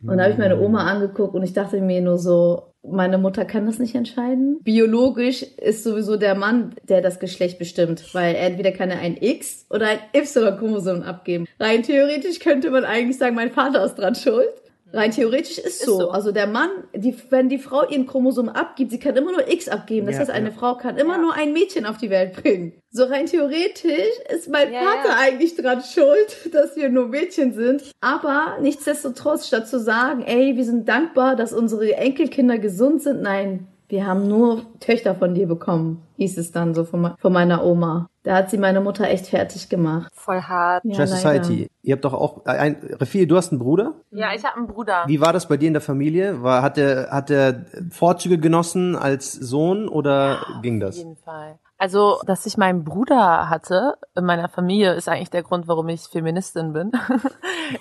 Und 0.01 0.17
da 0.17 0.23
habe 0.23 0.33
ich 0.33 0.37
meine 0.37 0.59
Oma 0.59 0.85
angeguckt 0.85 1.35
und 1.35 1.43
ich 1.43 1.53
dachte 1.53 1.79
mir 1.79 2.01
nur 2.01 2.17
so, 2.17 2.73
meine 2.89 3.17
Mutter 3.17 3.45
kann 3.45 3.65
das 3.65 3.79
nicht 3.79 3.95
entscheiden. 3.95 4.59
Biologisch 4.63 5.43
ist 5.43 5.83
sowieso 5.83 6.17
der 6.17 6.35
Mann, 6.35 6.75
der 6.87 7.01
das 7.01 7.19
Geschlecht 7.19 7.59
bestimmt, 7.59 8.13
weil 8.13 8.35
entweder 8.35 8.71
kann 8.71 8.89
er 8.89 8.99
ein 8.99 9.17
X 9.19 9.65
oder 9.69 9.87
ein 9.87 9.99
Y-Chromosom 10.13 11.03
abgeben. 11.03 11.47
Rein 11.59 11.83
theoretisch 11.83 12.39
könnte 12.39 12.71
man 12.71 12.85
eigentlich 12.85 13.17
sagen, 13.17 13.35
mein 13.35 13.51
Vater 13.51 13.83
ist 13.83 13.95
dran 13.95 14.15
schuld. 14.15 14.49
Rein 14.93 15.11
theoretisch 15.11 15.57
ist, 15.57 15.65
Ist 15.67 15.81
so. 15.85 15.99
so. 15.99 16.09
Also 16.11 16.31
der 16.31 16.47
Mann, 16.47 16.69
die, 16.95 17.15
wenn 17.29 17.49
die 17.49 17.57
Frau 17.57 17.87
ihren 17.87 18.07
Chromosom 18.07 18.47
abgibt, 18.47 18.91
sie 18.91 18.99
kann 18.99 19.15
immer 19.17 19.31
nur 19.31 19.47
X 19.51 19.67
abgeben. 19.67 20.07
Das 20.07 20.15
Ja, 20.15 20.21
heißt, 20.21 20.31
eine 20.31 20.49
ja. 20.49 20.55
Frau 20.55 20.75
kann 20.75 20.97
immer 20.97 21.15
Ja. 21.15 21.21
nur 21.21 21.33
ein 21.33 21.51
Mädchen 21.53 21.85
auf 21.85 21.97
die 21.97 22.09
Welt 22.09 22.33
bringen. 22.41 22.73
So 22.89 23.03
rein 23.03 23.25
theoretisch 23.25 24.13
ist 24.33 24.49
mein 24.49 24.71
Ja, 24.71 24.79
Vater 24.81 25.09
ja. 25.09 25.17
eigentlich 25.19 25.55
dran 25.55 25.81
schuld, 25.83 26.37
dass 26.53 26.75
wir 26.77 26.89
nur 26.89 27.07
Mädchen 27.07 27.53
sind. 27.53 27.83
Aber 28.01 28.57
nichtsdestotrotz, 28.61 29.47
statt 29.47 29.67
zu 29.67 29.79
sagen, 29.79 30.23
ey, 30.25 30.55
wir 30.55 30.63
sind 30.63 30.87
dankbar, 30.87 31.35
dass 31.35 31.51
unsere 31.53 31.93
Enkelkinder 31.95 32.57
gesund 32.57 33.01
sind, 33.01 33.21
nein, 33.21 33.67
wir 33.89 34.05
haben 34.05 34.27
nur 34.27 34.63
Töchter 34.79 35.15
von 35.15 35.33
dir 35.33 35.47
bekommen, 35.47 36.03
hieß 36.17 36.37
es 36.37 36.51
dann 36.51 36.73
so 36.73 36.83
von, 36.83 37.13
von 37.19 37.33
meiner 37.33 37.63
Oma. 37.63 38.09
Da 38.23 38.35
hat 38.35 38.49
sie 38.49 38.57
meine 38.57 38.81
Mutter 38.81 39.07
echt 39.07 39.27
fertig 39.27 39.69
gemacht. 39.69 40.11
Voll 40.13 40.41
hart. 40.41 40.83
Ja, 40.83 40.97
leider. 40.97 41.07
Society. 41.07 41.69
Ihr 41.81 41.93
habt 41.93 42.03
doch 42.03 42.13
auch 42.13 42.45
ein, 42.45 42.75
Refi, 42.99 43.25
du 43.25 43.37
hast 43.37 43.51
einen 43.51 43.59
Bruder? 43.59 43.93
Ja, 44.11 44.33
ich 44.35 44.43
habe 44.43 44.57
einen 44.57 44.67
Bruder. 44.67 45.03
Wie 45.07 45.21
war 45.21 45.31
das 45.31 45.47
bei 45.47 45.55
dir 45.55 45.67
in 45.67 45.73
der 45.73 45.81
Familie? 45.81 46.43
War, 46.43 46.61
hat 46.61 46.77
er, 46.77 47.11
hat 47.11 47.29
er 47.29 47.65
Vorzüge 47.89 48.37
genossen 48.37 48.97
als 48.97 49.31
Sohn 49.31 49.87
oder 49.87 50.45
ging 50.61 50.83
Auf 50.83 50.89
das? 50.89 50.97
jeden 50.97 51.15
Fall. 51.15 51.57
Also, 51.79 52.19
dass 52.25 52.45
ich 52.47 52.57
meinen 52.57 52.83
Bruder 52.83 53.49
hatte 53.49 53.97
in 54.15 54.25
meiner 54.25 54.49
Familie, 54.49 54.93
ist 54.93 55.07
eigentlich 55.07 55.29
der 55.29 55.43
Grund, 55.43 55.67
warum 55.67 55.89
ich 55.89 56.01
Feministin 56.07 56.73
bin. 56.73 56.91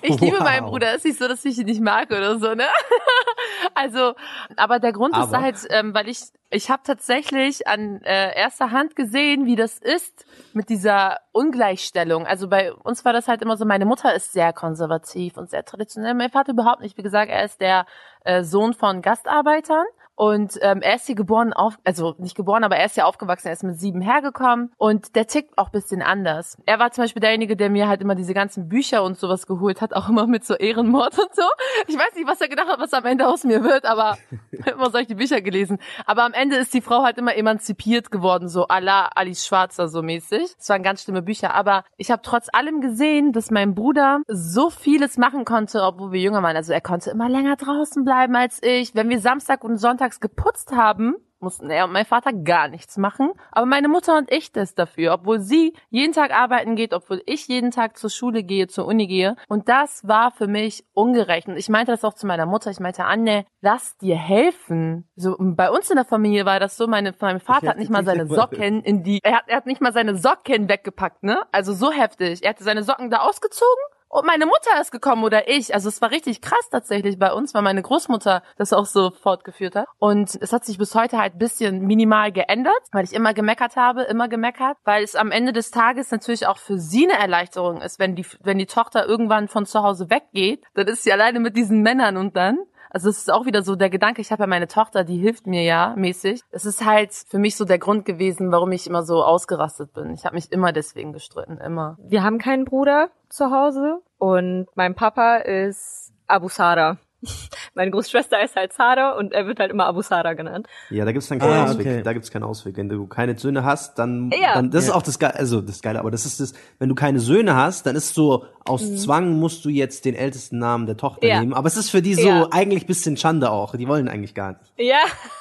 Ich 0.01 0.19
liebe 0.19 0.37
Wow. 0.37 0.43
meinen 0.43 0.65
Bruder. 0.65 0.89
Es 0.89 0.97
ist 0.97 1.05
nicht 1.05 1.19
so, 1.19 1.29
dass 1.29 1.45
ich 1.45 1.57
ihn 1.57 1.65
nicht 1.65 1.79
mag 1.79 2.11
oder 2.11 2.37
so, 2.39 2.53
ne? 2.53 2.65
Also, 3.73 4.13
aber 4.57 4.79
der 4.79 4.91
Grund 4.91 5.15
ist 5.15 5.33
Aber. 5.33 5.41
halt, 5.41 5.65
ähm, 5.69 5.93
weil 5.93 6.09
ich, 6.09 6.19
ich 6.49 6.69
habe 6.69 6.81
tatsächlich 6.85 7.67
an 7.67 8.01
äh, 8.03 8.35
erster 8.37 8.71
Hand 8.71 8.95
gesehen, 8.97 9.45
wie 9.45 9.55
das 9.55 9.77
ist 9.79 10.25
mit 10.53 10.67
dieser 10.69 11.17
Ungleichstellung. 11.31 12.25
Also 12.27 12.49
bei 12.49 12.73
uns 12.73 13.05
war 13.05 13.13
das 13.13 13.27
halt 13.29 13.41
immer 13.41 13.55
so, 13.55 13.63
meine 13.65 13.85
Mutter 13.85 14.13
ist 14.13 14.33
sehr 14.33 14.51
konservativ 14.51 15.37
und 15.37 15.49
sehr 15.49 15.63
traditionell. 15.63 16.13
Mein 16.15 16.31
Vater 16.31 16.51
überhaupt 16.51 16.81
nicht. 16.81 16.97
Wie 16.97 17.03
gesagt, 17.03 17.31
er 17.31 17.45
ist 17.45 17.61
der 17.61 17.85
äh, 18.25 18.43
Sohn 18.43 18.73
von 18.73 19.01
Gastarbeitern. 19.01 19.85
Und 20.17 20.57
ähm, 20.61 20.81
er 20.81 20.95
ist 20.95 21.05
hier 21.05 21.15
geboren, 21.15 21.53
auf, 21.53 21.77
also 21.83 22.15
nicht 22.17 22.35
geboren, 22.35 22.63
aber 22.63 22.75
er 22.75 22.87
ist 22.87 22.95
hier 22.95 23.05
aufgewachsen, 23.05 23.47
er 23.47 23.53
ist 23.53 23.63
mit 23.63 23.79
sieben 23.79 24.01
hergekommen 24.01 24.71
und 24.77 25.15
der 25.15 25.27
tickt 25.27 25.57
auch 25.57 25.69
bisschen 25.69 26.01
anders. 26.01 26.57
Er 26.65 26.79
war 26.79 26.91
zum 26.91 27.03
Beispiel 27.03 27.19
derjenige, 27.19 27.55
der 27.55 27.69
mir 27.69 27.87
halt 27.87 28.01
immer 28.01 28.15
diese 28.15 28.33
ganzen 28.33 28.67
Bücher 28.67 29.03
und 29.03 29.19
sowas 29.19 29.45
geholt 29.45 29.79
hat, 29.79 29.93
auch 29.95 30.09
immer 30.09 30.25
mit 30.25 30.43
so 30.43 30.55
Ehrenmord 30.55 31.17
und 31.19 31.35
so. 31.35 31.43
Ich 31.87 31.95
weiß 31.95 32.15
nicht, 32.15 32.27
was 32.27 32.41
er 32.41 32.49
gedacht 32.49 32.67
hat, 32.67 32.79
was 32.79 32.93
am 32.93 33.05
Ende 33.05 33.27
aus 33.27 33.43
mir 33.43 33.63
wird, 33.63 33.85
aber 33.85 34.17
immer 34.65 34.89
solche 34.89 35.15
Bücher 35.15 35.41
gelesen. 35.41 35.77
Aber 36.05 36.23
am 36.23 36.33
Ende 36.33 36.55
ist 36.57 36.73
die 36.73 36.81
Frau 36.81 37.03
halt 37.03 37.17
immer 37.17 37.35
emanzipiert 37.35 38.11
geworden, 38.11 38.47
so 38.47 38.67
à 38.67 38.79
la 38.79 39.09
Alice 39.15 39.45
Schwarzer 39.45 39.87
so 39.87 40.01
mäßig. 40.01 40.55
Es 40.57 40.69
waren 40.69 40.83
ganz 40.83 41.03
schlimme 41.03 41.21
Bücher, 41.21 41.53
aber 41.53 41.83
ich 41.97 42.11
habe 42.11 42.21
trotz 42.23 42.47
allem 42.51 42.81
gesehen, 42.81 43.31
dass 43.31 43.51
mein 43.51 43.75
Bruder 43.75 44.21
so 44.27 44.69
vieles 44.69 45.17
machen 45.17 45.45
konnte, 45.45 45.81
obwohl 45.83 46.11
wir 46.11 46.21
jünger 46.21 46.43
waren. 46.43 46.55
Also 46.55 46.73
er 46.73 46.81
konnte 46.81 47.11
immer 47.11 47.29
länger 47.29 47.55
draußen 47.55 48.03
bleiben 48.03 48.35
als 48.35 48.61
ich. 48.63 48.95
Wenn 48.95 49.09
wir 49.09 49.19
Samstag 49.19 49.63
und 49.63 49.77
Sonntags 50.07 50.19
geputzt 50.19 50.71
haben, 50.71 51.15
mussten 51.39 51.69
er 51.69 51.85
und 51.85 51.91
mein 51.91 52.05
Vater 52.05 52.33
gar 52.33 52.67
nichts 52.67 52.97
machen. 52.97 53.31
Aber 53.51 53.65
meine 53.65 53.87
Mutter 53.87 54.17
und 54.17 54.31
ich 54.31 54.51
das 54.51 54.73
dafür, 54.73 55.13
obwohl 55.13 55.39
sie 55.39 55.73
jeden 55.89 56.13
Tag 56.13 56.31
arbeiten 56.31 56.75
geht, 56.75 56.93
obwohl 56.93 57.21
ich 57.25 57.47
jeden 57.47 57.69
Tag 57.69 57.97
zur 57.97 58.09
Schule 58.09 58.41
gehe, 58.43 58.67
zur 58.67 58.87
Uni 58.87 59.05
gehe. 59.05 59.35
Und 59.47 59.69
das 59.69 60.07
war 60.07 60.31
für 60.31 60.47
mich 60.47 60.85
ungerecht. 60.93 61.47
Und 61.47 61.57
ich 61.57 61.69
meinte 61.69 61.91
das 61.91 62.03
auch 62.03 62.13
zu 62.13 62.25
meiner 62.25 62.47
Mutter. 62.47 62.71
Ich 62.71 62.79
meinte, 62.79 63.05
Anne, 63.05 63.45
lass 63.61 63.97
dir 63.97 64.15
helfen. 64.15 65.07
So, 65.15 65.35
bei 65.39 65.69
uns 65.69 65.91
in 65.91 65.97
der 65.97 66.05
Familie 66.05 66.45
war 66.45 66.59
das 66.59 66.75
so, 66.75 66.87
meine, 66.87 67.13
mein 67.19 67.39
Vater 67.39 67.69
hat 67.69 67.77
nicht 67.77 67.91
mal 67.91 68.05
seine 68.05 68.25
Socken 68.25 68.81
in 68.81 69.03
die, 69.03 69.19
er 69.21 69.37
hat, 69.37 69.43
er 69.47 69.57
hat 69.57 69.67
nicht 69.67 69.81
mal 69.81 69.93
seine 69.93 70.15
Socken 70.15 70.69
weggepackt, 70.69 71.21
ne? 71.21 71.43
Also 71.51 71.73
so 71.73 71.91
heftig. 71.91 72.43
Er 72.43 72.51
hatte 72.51 72.63
seine 72.63 72.81
Socken 72.81 73.11
da 73.11 73.19
ausgezogen 73.19 73.83
und 74.09 74.25
meine 74.25 74.45
Mutter 74.45 74.79
ist 74.81 74.91
gekommen 74.91 75.23
oder 75.23 75.49
ich. 75.49 75.73
Also 75.73 75.89
es 75.89 76.01
war 76.01 76.11
richtig 76.11 76.41
krass 76.41 76.69
tatsächlich 76.71 77.19
bei 77.19 77.31
uns, 77.33 77.53
weil 77.53 77.61
meine 77.61 77.81
Großmutter 77.81 78.41
das 78.57 78.73
auch 78.73 78.85
so 78.85 79.11
fortgeführt 79.11 79.75
hat. 79.75 79.87
Und 79.99 80.37
es 80.41 80.53
hat 80.53 80.65
sich 80.65 80.77
bis 80.77 80.95
heute 80.95 81.17
halt 81.17 81.35
ein 81.35 81.39
bisschen 81.39 81.85
minimal 81.85 82.31
geändert, 82.31 82.81
weil 82.91 83.03
ich 83.03 83.13
immer 83.13 83.33
gemeckert 83.33 83.75
habe, 83.75 84.03
immer 84.03 84.27
gemeckert, 84.27 84.77
weil 84.85 85.03
es 85.03 85.15
am 85.15 85.31
Ende 85.31 85.53
des 85.53 85.71
Tages 85.71 86.11
natürlich 86.11 86.47
auch 86.47 86.57
für 86.57 86.77
sie 86.77 87.09
eine 87.09 87.19
Erleichterung 87.19 87.81
ist, 87.81 87.99
wenn 87.99 88.15
die, 88.15 88.25
wenn 88.41 88.57
die 88.57 88.65
Tochter 88.65 89.05
irgendwann 89.05 89.47
von 89.47 89.65
zu 89.65 89.83
Hause 89.83 90.09
weggeht, 90.09 90.63
dann 90.73 90.87
ist 90.87 91.03
sie 91.03 91.11
alleine 91.11 91.39
mit 91.39 91.57
diesen 91.57 91.81
Männern 91.81 92.17
und 92.17 92.35
dann 92.35 92.59
also 92.89 93.09
es 93.09 93.19
ist 93.19 93.31
auch 93.31 93.45
wieder 93.45 93.63
so 93.63 93.75
der 93.75 93.89
Gedanke, 93.89 94.21
ich 94.21 94.31
habe 94.31 94.43
ja 94.43 94.47
meine 94.47 94.67
Tochter, 94.67 95.03
die 95.03 95.17
hilft 95.17 95.45
mir 95.45 95.63
ja 95.63 95.93
mäßig. 95.97 96.41
Es 96.51 96.65
ist 96.65 96.85
halt 96.85 97.13
für 97.13 97.37
mich 97.37 97.55
so 97.55 97.65
der 97.65 97.79
Grund 97.79 98.05
gewesen, 98.05 98.51
warum 98.51 98.71
ich 98.71 98.87
immer 98.87 99.03
so 99.03 99.23
ausgerastet 99.23 99.93
bin. 99.93 100.13
Ich 100.13 100.25
habe 100.25 100.35
mich 100.35 100.51
immer 100.51 100.71
deswegen 100.71 101.13
gestritten, 101.13 101.57
immer. 101.57 101.97
Wir 101.99 102.23
haben 102.23 102.37
keinen 102.37 102.65
Bruder 102.65 103.09
zu 103.29 103.51
Hause 103.51 104.01
und 104.17 104.67
mein 104.75 104.95
Papa 104.95 105.37
ist 105.37 106.11
Abu 106.27 106.49
Sara. 106.49 106.97
Meine 107.73 107.91
Großschwester 107.91 108.41
ist 108.43 108.55
halt 108.55 108.73
Sara 108.73 109.11
und 109.13 109.33
er 109.33 109.47
wird 109.47 109.59
halt 109.59 109.71
immer 109.71 109.85
Abu 109.85 110.01
Sara 110.01 110.33
genannt. 110.33 110.67
Ja, 110.89 111.03
da 111.05 111.11
gibt's 111.11 111.27
dann 111.27 111.39
keinen 111.39 111.53
Ah, 111.53 111.63
Ausweg. 111.65 111.85
okay. 111.87 112.01
Da 112.03 112.13
gibt's 112.13 112.29
keinen 112.31 112.43
Ausweg. 112.43 112.77
Wenn 112.77 112.89
du 112.89 113.07
keine 113.07 113.37
Söhne 113.37 113.63
hast, 113.63 113.97
dann, 113.99 114.31
Ja. 114.39 114.53
dann 114.55 114.69
das 114.71 114.83
ist 114.83 114.89
Ja. 114.89 114.95
auch 114.95 115.01
das 115.01 115.17
Geile, 115.19 115.35
also 115.35 115.61
das 115.61 115.81
Geile, 115.81 115.99
aber 115.99 116.11
das 116.11 116.25
ist 116.25 116.39
das, 116.39 116.53
wenn 116.79 116.89
du 116.89 116.95
keine 116.95 117.19
Söhne 117.19 117.55
hast, 117.55 117.85
dann 117.85 117.95
ist 117.95 118.13
so, 118.13 118.45
aus 118.65 118.95
Zwang 118.97 119.39
musst 119.39 119.63
du 119.65 119.69
jetzt 119.69 120.05
den 120.05 120.13
ältesten 120.13 120.59
Namen 120.59 120.85
der 120.85 120.97
Tochter 120.97 121.25
Mhm. 121.25 121.29
Ja. 121.31 121.39
nehmen. 121.39 121.53
Aber 121.53 121.67
es 121.67 121.77
ist 121.77 121.89
für 121.89 122.01
die 122.01 122.15
so 122.15 122.27
Ja. 122.27 122.47
eigentlich 122.51 122.85
bisschen 122.85 123.15
Schande 123.17 123.49
auch. 123.49 123.75
Die 123.75 123.87
wollen 123.87 124.07
eigentlich 124.09 124.35
gar 124.35 124.51
nicht. 124.59 124.71
Ja. 124.77 124.97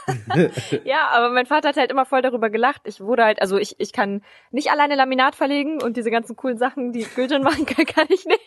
ja, 0.84 1.08
aber 1.12 1.30
mein 1.30 1.46
Vater 1.46 1.68
hat 1.70 1.76
halt 1.76 1.90
immer 1.90 2.06
voll 2.06 2.22
darüber 2.22 2.50
gelacht. 2.50 2.82
Ich 2.84 3.00
wurde 3.00 3.24
halt, 3.24 3.40
also 3.42 3.58
ich, 3.58 3.76
ich 3.80 3.92
kann 3.92 4.22
nicht 4.50 4.70
alleine 4.70 4.94
Laminat 4.94 5.34
verlegen 5.34 5.82
und 5.82 5.96
diese 5.96 6.10
ganzen 6.10 6.36
coolen 6.36 6.56
Sachen, 6.58 6.92
die 6.92 7.04
Gülcan 7.14 7.42
machen 7.42 7.66
kann, 7.66 7.84
kann 7.86 8.06
ich 8.08 8.24
nicht. 8.24 8.40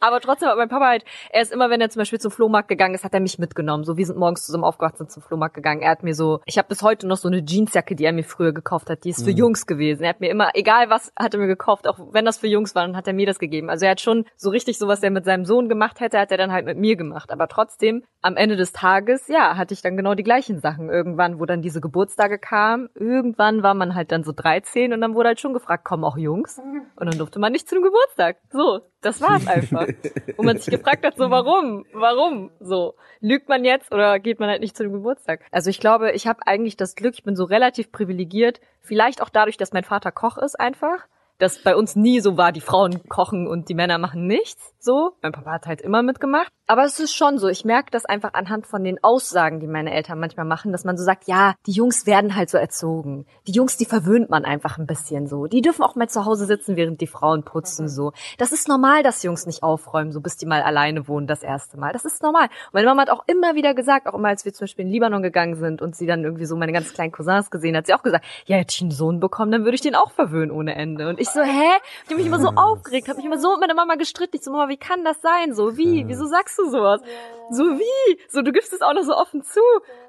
Aber 0.00 0.20
trotzdem 0.20 0.48
hat 0.48 0.56
mein 0.56 0.68
Papa 0.68 0.86
halt, 0.88 1.04
er 1.30 1.42
ist 1.42 1.52
immer, 1.52 1.70
wenn 1.70 1.80
er 1.80 1.90
zum 1.90 2.00
Beispiel 2.00 2.19
zum 2.20 2.30
Flohmarkt 2.30 2.68
gegangen 2.68 2.94
ist, 2.94 3.04
hat 3.04 3.14
er 3.14 3.20
mich 3.20 3.38
mitgenommen. 3.38 3.84
So, 3.84 3.96
wir 3.96 4.06
sind 4.06 4.18
morgens 4.18 4.44
zusammen 4.46 4.64
aufgewacht, 4.64 4.98
sind 4.98 5.10
zum 5.10 5.22
Flohmarkt 5.22 5.54
gegangen. 5.54 5.82
Er 5.82 5.90
hat 5.90 6.02
mir 6.02 6.14
so, 6.14 6.40
ich 6.46 6.58
habe 6.58 6.68
bis 6.68 6.82
heute 6.82 7.06
noch 7.06 7.16
so 7.16 7.28
eine 7.28 7.44
Jeansjacke, 7.44 7.94
die 7.94 8.04
er 8.04 8.12
mir 8.12 8.24
früher 8.24 8.52
gekauft 8.52 8.90
hat, 8.90 9.04
die 9.04 9.10
ist 9.10 9.24
für 9.24 9.30
Jungs 9.30 9.66
gewesen. 9.66 10.04
Er 10.04 10.10
hat 10.10 10.20
mir 10.20 10.30
immer, 10.30 10.50
egal 10.54 10.90
was, 10.90 11.12
hat 11.18 11.34
er 11.34 11.40
mir 11.40 11.46
gekauft, 11.46 11.88
auch 11.88 11.98
wenn 12.12 12.24
das 12.24 12.38
für 12.38 12.46
Jungs 12.46 12.74
war, 12.74 12.86
dann 12.86 12.96
hat 12.96 13.06
er 13.06 13.14
mir 13.14 13.26
das 13.26 13.38
gegeben. 13.38 13.70
Also 13.70 13.84
er 13.84 13.92
hat 13.92 14.00
schon 14.00 14.24
so 14.36 14.50
richtig 14.50 14.78
so, 14.78 14.88
was 14.88 15.02
er 15.02 15.10
mit 15.10 15.24
seinem 15.24 15.44
Sohn 15.44 15.68
gemacht 15.68 16.00
hätte, 16.00 16.18
hat 16.18 16.30
er 16.30 16.38
dann 16.38 16.52
halt 16.52 16.66
mit 16.66 16.78
mir 16.78 16.96
gemacht. 16.96 17.30
Aber 17.30 17.48
trotzdem, 17.48 18.04
am 18.22 18.36
Ende 18.36 18.56
des 18.56 18.72
Tages, 18.72 19.28
ja, 19.28 19.56
hatte 19.56 19.74
ich 19.74 19.82
dann 19.82 19.96
genau 19.96 20.14
die 20.14 20.22
gleichen 20.22 20.60
Sachen. 20.60 20.90
Irgendwann, 20.90 21.40
wo 21.40 21.46
dann 21.46 21.62
diese 21.62 21.80
Geburtstage 21.80 22.38
kamen, 22.38 22.88
irgendwann 22.94 23.62
war 23.62 23.74
man 23.74 23.94
halt 23.94 24.12
dann 24.12 24.24
so 24.24 24.32
13 24.32 24.92
und 24.92 25.00
dann 25.00 25.14
wurde 25.14 25.28
halt 25.28 25.40
schon 25.40 25.54
gefragt, 25.54 25.84
kommen 25.84 26.04
auch 26.04 26.16
Jungs? 26.16 26.58
Und 26.96 27.06
dann 27.10 27.18
durfte 27.18 27.38
man 27.38 27.52
nicht 27.52 27.68
zu 27.68 27.74
dem 27.74 27.84
Geburtstag. 27.84 28.36
So, 28.50 28.80
das 29.00 29.20
war's 29.20 29.46
einfach. 29.46 29.86
Wo 30.36 30.42
man 30.42 30.58
sich 30.58 30.66
gefragt 30.76 31.04
hat, 31.04 31.16
so 31.16 31.30
warum? 31.30 31.86
Warum? 31.92 32.50
So, 32.60 32.94
lügt 33.20 33.48
man 33.48 33.64
jetzt 33.64 33.92
oder 33.92 34.18
geht 34.18 34.40
man 34.40 34.48
halt 34.48 34.60
nicht 34.60 34.76
zu 34.76 34.82
dem 34.82 34.92
Geburtstag? 34.92 35.40
Also 35.50 35.70
ich 35.70 35.80
glaube, 35.80 36.12
ich 36.12 36.26
habe 36.26 36.46
eigentlich 36.46 36.76
das 36.76 36.94
Glück, 36.94 37.14
ich 37.14 37.24
bin 37.24 37.36
so 37.36 37.44
relativ 37.44 37.92
privilegiert, 37.92 38.60
vielleicht 38.80 39.22
auch 39.22 39.30
dadurch, 39.30 39.56
dass 39.56 39.72
mein 39.72 39.84
Vater 39.84 40.12
Koch 40.12 40.38
ist 40.38 40.58
einfach. 40.58 41.06
Dass 41.40 41.58
bei 41.58 41.74
uns 41.74 41.96
nie 41.96 42.20
so 42.20 42.36
war, 42.36 42.52
die 42.52 42.60
Frauen 42.60 43.08
kochen 43.08 43.48
und 43.48 43.68
die 43.68 43.74
Männer 43.74 43.98
machen 43.98 44.26
nichts. 44.26 44.72
So. 44.78 45.12
Mein 45.22 45.32
Papa 45.32 45.52
hat 45.52 45.66
halt 45.66 45.80
immer 45.80 46.02
mitgemacht. 46.02 46.52
Aber 46.66 46.84
es 46.84 47.00
ist 47.00 47.12
schon 47.12 47.38
so. 47.38 47.48
Ich 47.48 47.64
merke 47.64 47.90
das 47.90 48.04
einfach 48.04 48.34
anhand 48.34 48.66
von 48.66 48.84
den 48.84 49.02
Aussagen, 49.02 49.58
die 49.58 49.66
meine 49.66 49.92
Eltern 49.92 50.20
manchmal 50.20 50.46
machen, 50.46 50.70
dass 50.70 50.84
man 50.84 50.96
so 50.96 51.02
sagt, 51.02 51.26
ja, 51.26 51.54
die 51.66 51.72
Jungs 51.72 52.06
werden 52.06 52.36
halt 52.36 52.48
so 52.48 52.58
erzogen. 52.58 53.26
Die 53.48 53.52
Jungs, 53.52 53.76
die 53.76 53.86
verwöhnt 53.86 54.30
man 54.30 54.44
einfach 54.44 54.78
ein 54.78 54.86
bisschen 54.86 55.26
so. 55.26 55.46
Die 55.46 55.62
dürfen 55.62 55.82
auch 55.82 55.96
mal 55.96 56.08
zu 56.08 56.24
Hause 56.26 56.46
sitzen, 56.46 56.76
während 56.76 57.00
die 57.00 57.06
Frauen 57.06 57.42
putzen 57.42 57.88
so. 57.88 58.12
Das 58.38 58.52
ist 58.52 58.68
normal, 58.68 59.02
dass 59.02 59.22
Jungs 59.22 59.46
nicht 59.46 59.62
aufräumen, 59.62 60.12
so 60.12 60.20
bis 60.20 60.36
die 60.36 60.46
mal 60.46 60.62
alleine 60.62 61.08
wohnen 61.08 61.26
das 61.26 61.42
erste 61.42 61.76
Mal. 61.76 61.92
Das 61.92 62.04
ist 62.04 62.22
normal. 62.22 62.44
Und 62.44 62.74
meine 62.74 62.86
Mama 62.86 63.02
hat 63.02 63.10
auch 63.10 63.24
immer 63.26 63.54
wieder 63.54 63.74
gesagt, 63.74 64.06
auch 64.06 64.14
immer 64.14 64.28
als 64.28 64.44
wir 64.44 64.52
zum 64.52 64.66
Beispiel 64.66 64.84
in 64.84 64.92
Libanon 64.92 65.22
gegangen 65.22 65.56
sind 65.56 65.82
und 65.82 65.96
sie 65.96 66.06
dann 66.06 66.22
irgendwie 66.22 66.46
so 66.46 66.56
meine 66.56 66.72
ganz 66.72 66.92
kleinen 66.92 67.12
Cousins 67.12 67.50
gesehen 67.50 67.76
hat, 67.76 67.86
sie 67.86 67.94
auch 67.94 68.02
gesagt, 68.02 68.24
ja, 68.46 68.56
hätte 68.56 68.74
ich 68.74 68.80
einen 68.80 68.92
Sohn 68.92 69.18
bekommen, 69.18 69.50
dann 69.50 69.64
würde 69.64 69.74
ich 69.74 69.80
den 69.80 69.96
auch 69.96 70.12
verwöhnen 70.12 70.52
ohne 70.52 70.76
Ende. 70.76 71.08
Und 71.08 71.18
ich 71.18 71.29
so, 71.32 71.42
hä? 71.42 71.70
Ich 72.04 72.10
hab 72.10 72.16
mich 72.16 72.26
immer 72.26 72.40
so 72.40 72.48
aufgeregt, 72.48 73.08
habe 73.08 73.16
mich 73.16 73.26
immer 73.26 73.38
so 73.38 73.50
mit 73.52 73.60
meiner 73.60 73.74
Mama 73.74 73.94
gestritten. 73.94 74.36
Ich 74.36 74.42
so, 74.42 74.50
Mama, 74.50 74.68
wie 74.68 74.76
kann 74.76 75.04
das 75.04 75.20
sein? 75.20 75.54
So, 75.54 75.76
wie? 75.76 76.06
Wieso 76.06 76.26
sagst 76.26 76.58
du 76.58 76.68
sowas? 76.68 77.00
So 77.50 77.64
wie? 77.64 78.18
So, 78.28 78.42
du 78.42 78.52
gibst 78.52 78.72
es 78.72 78.80
auch 78.80 78.94
noch 78.94 79.02
so 79.02 79.16
offen 79.16 79.42
zu. 79.42 79.60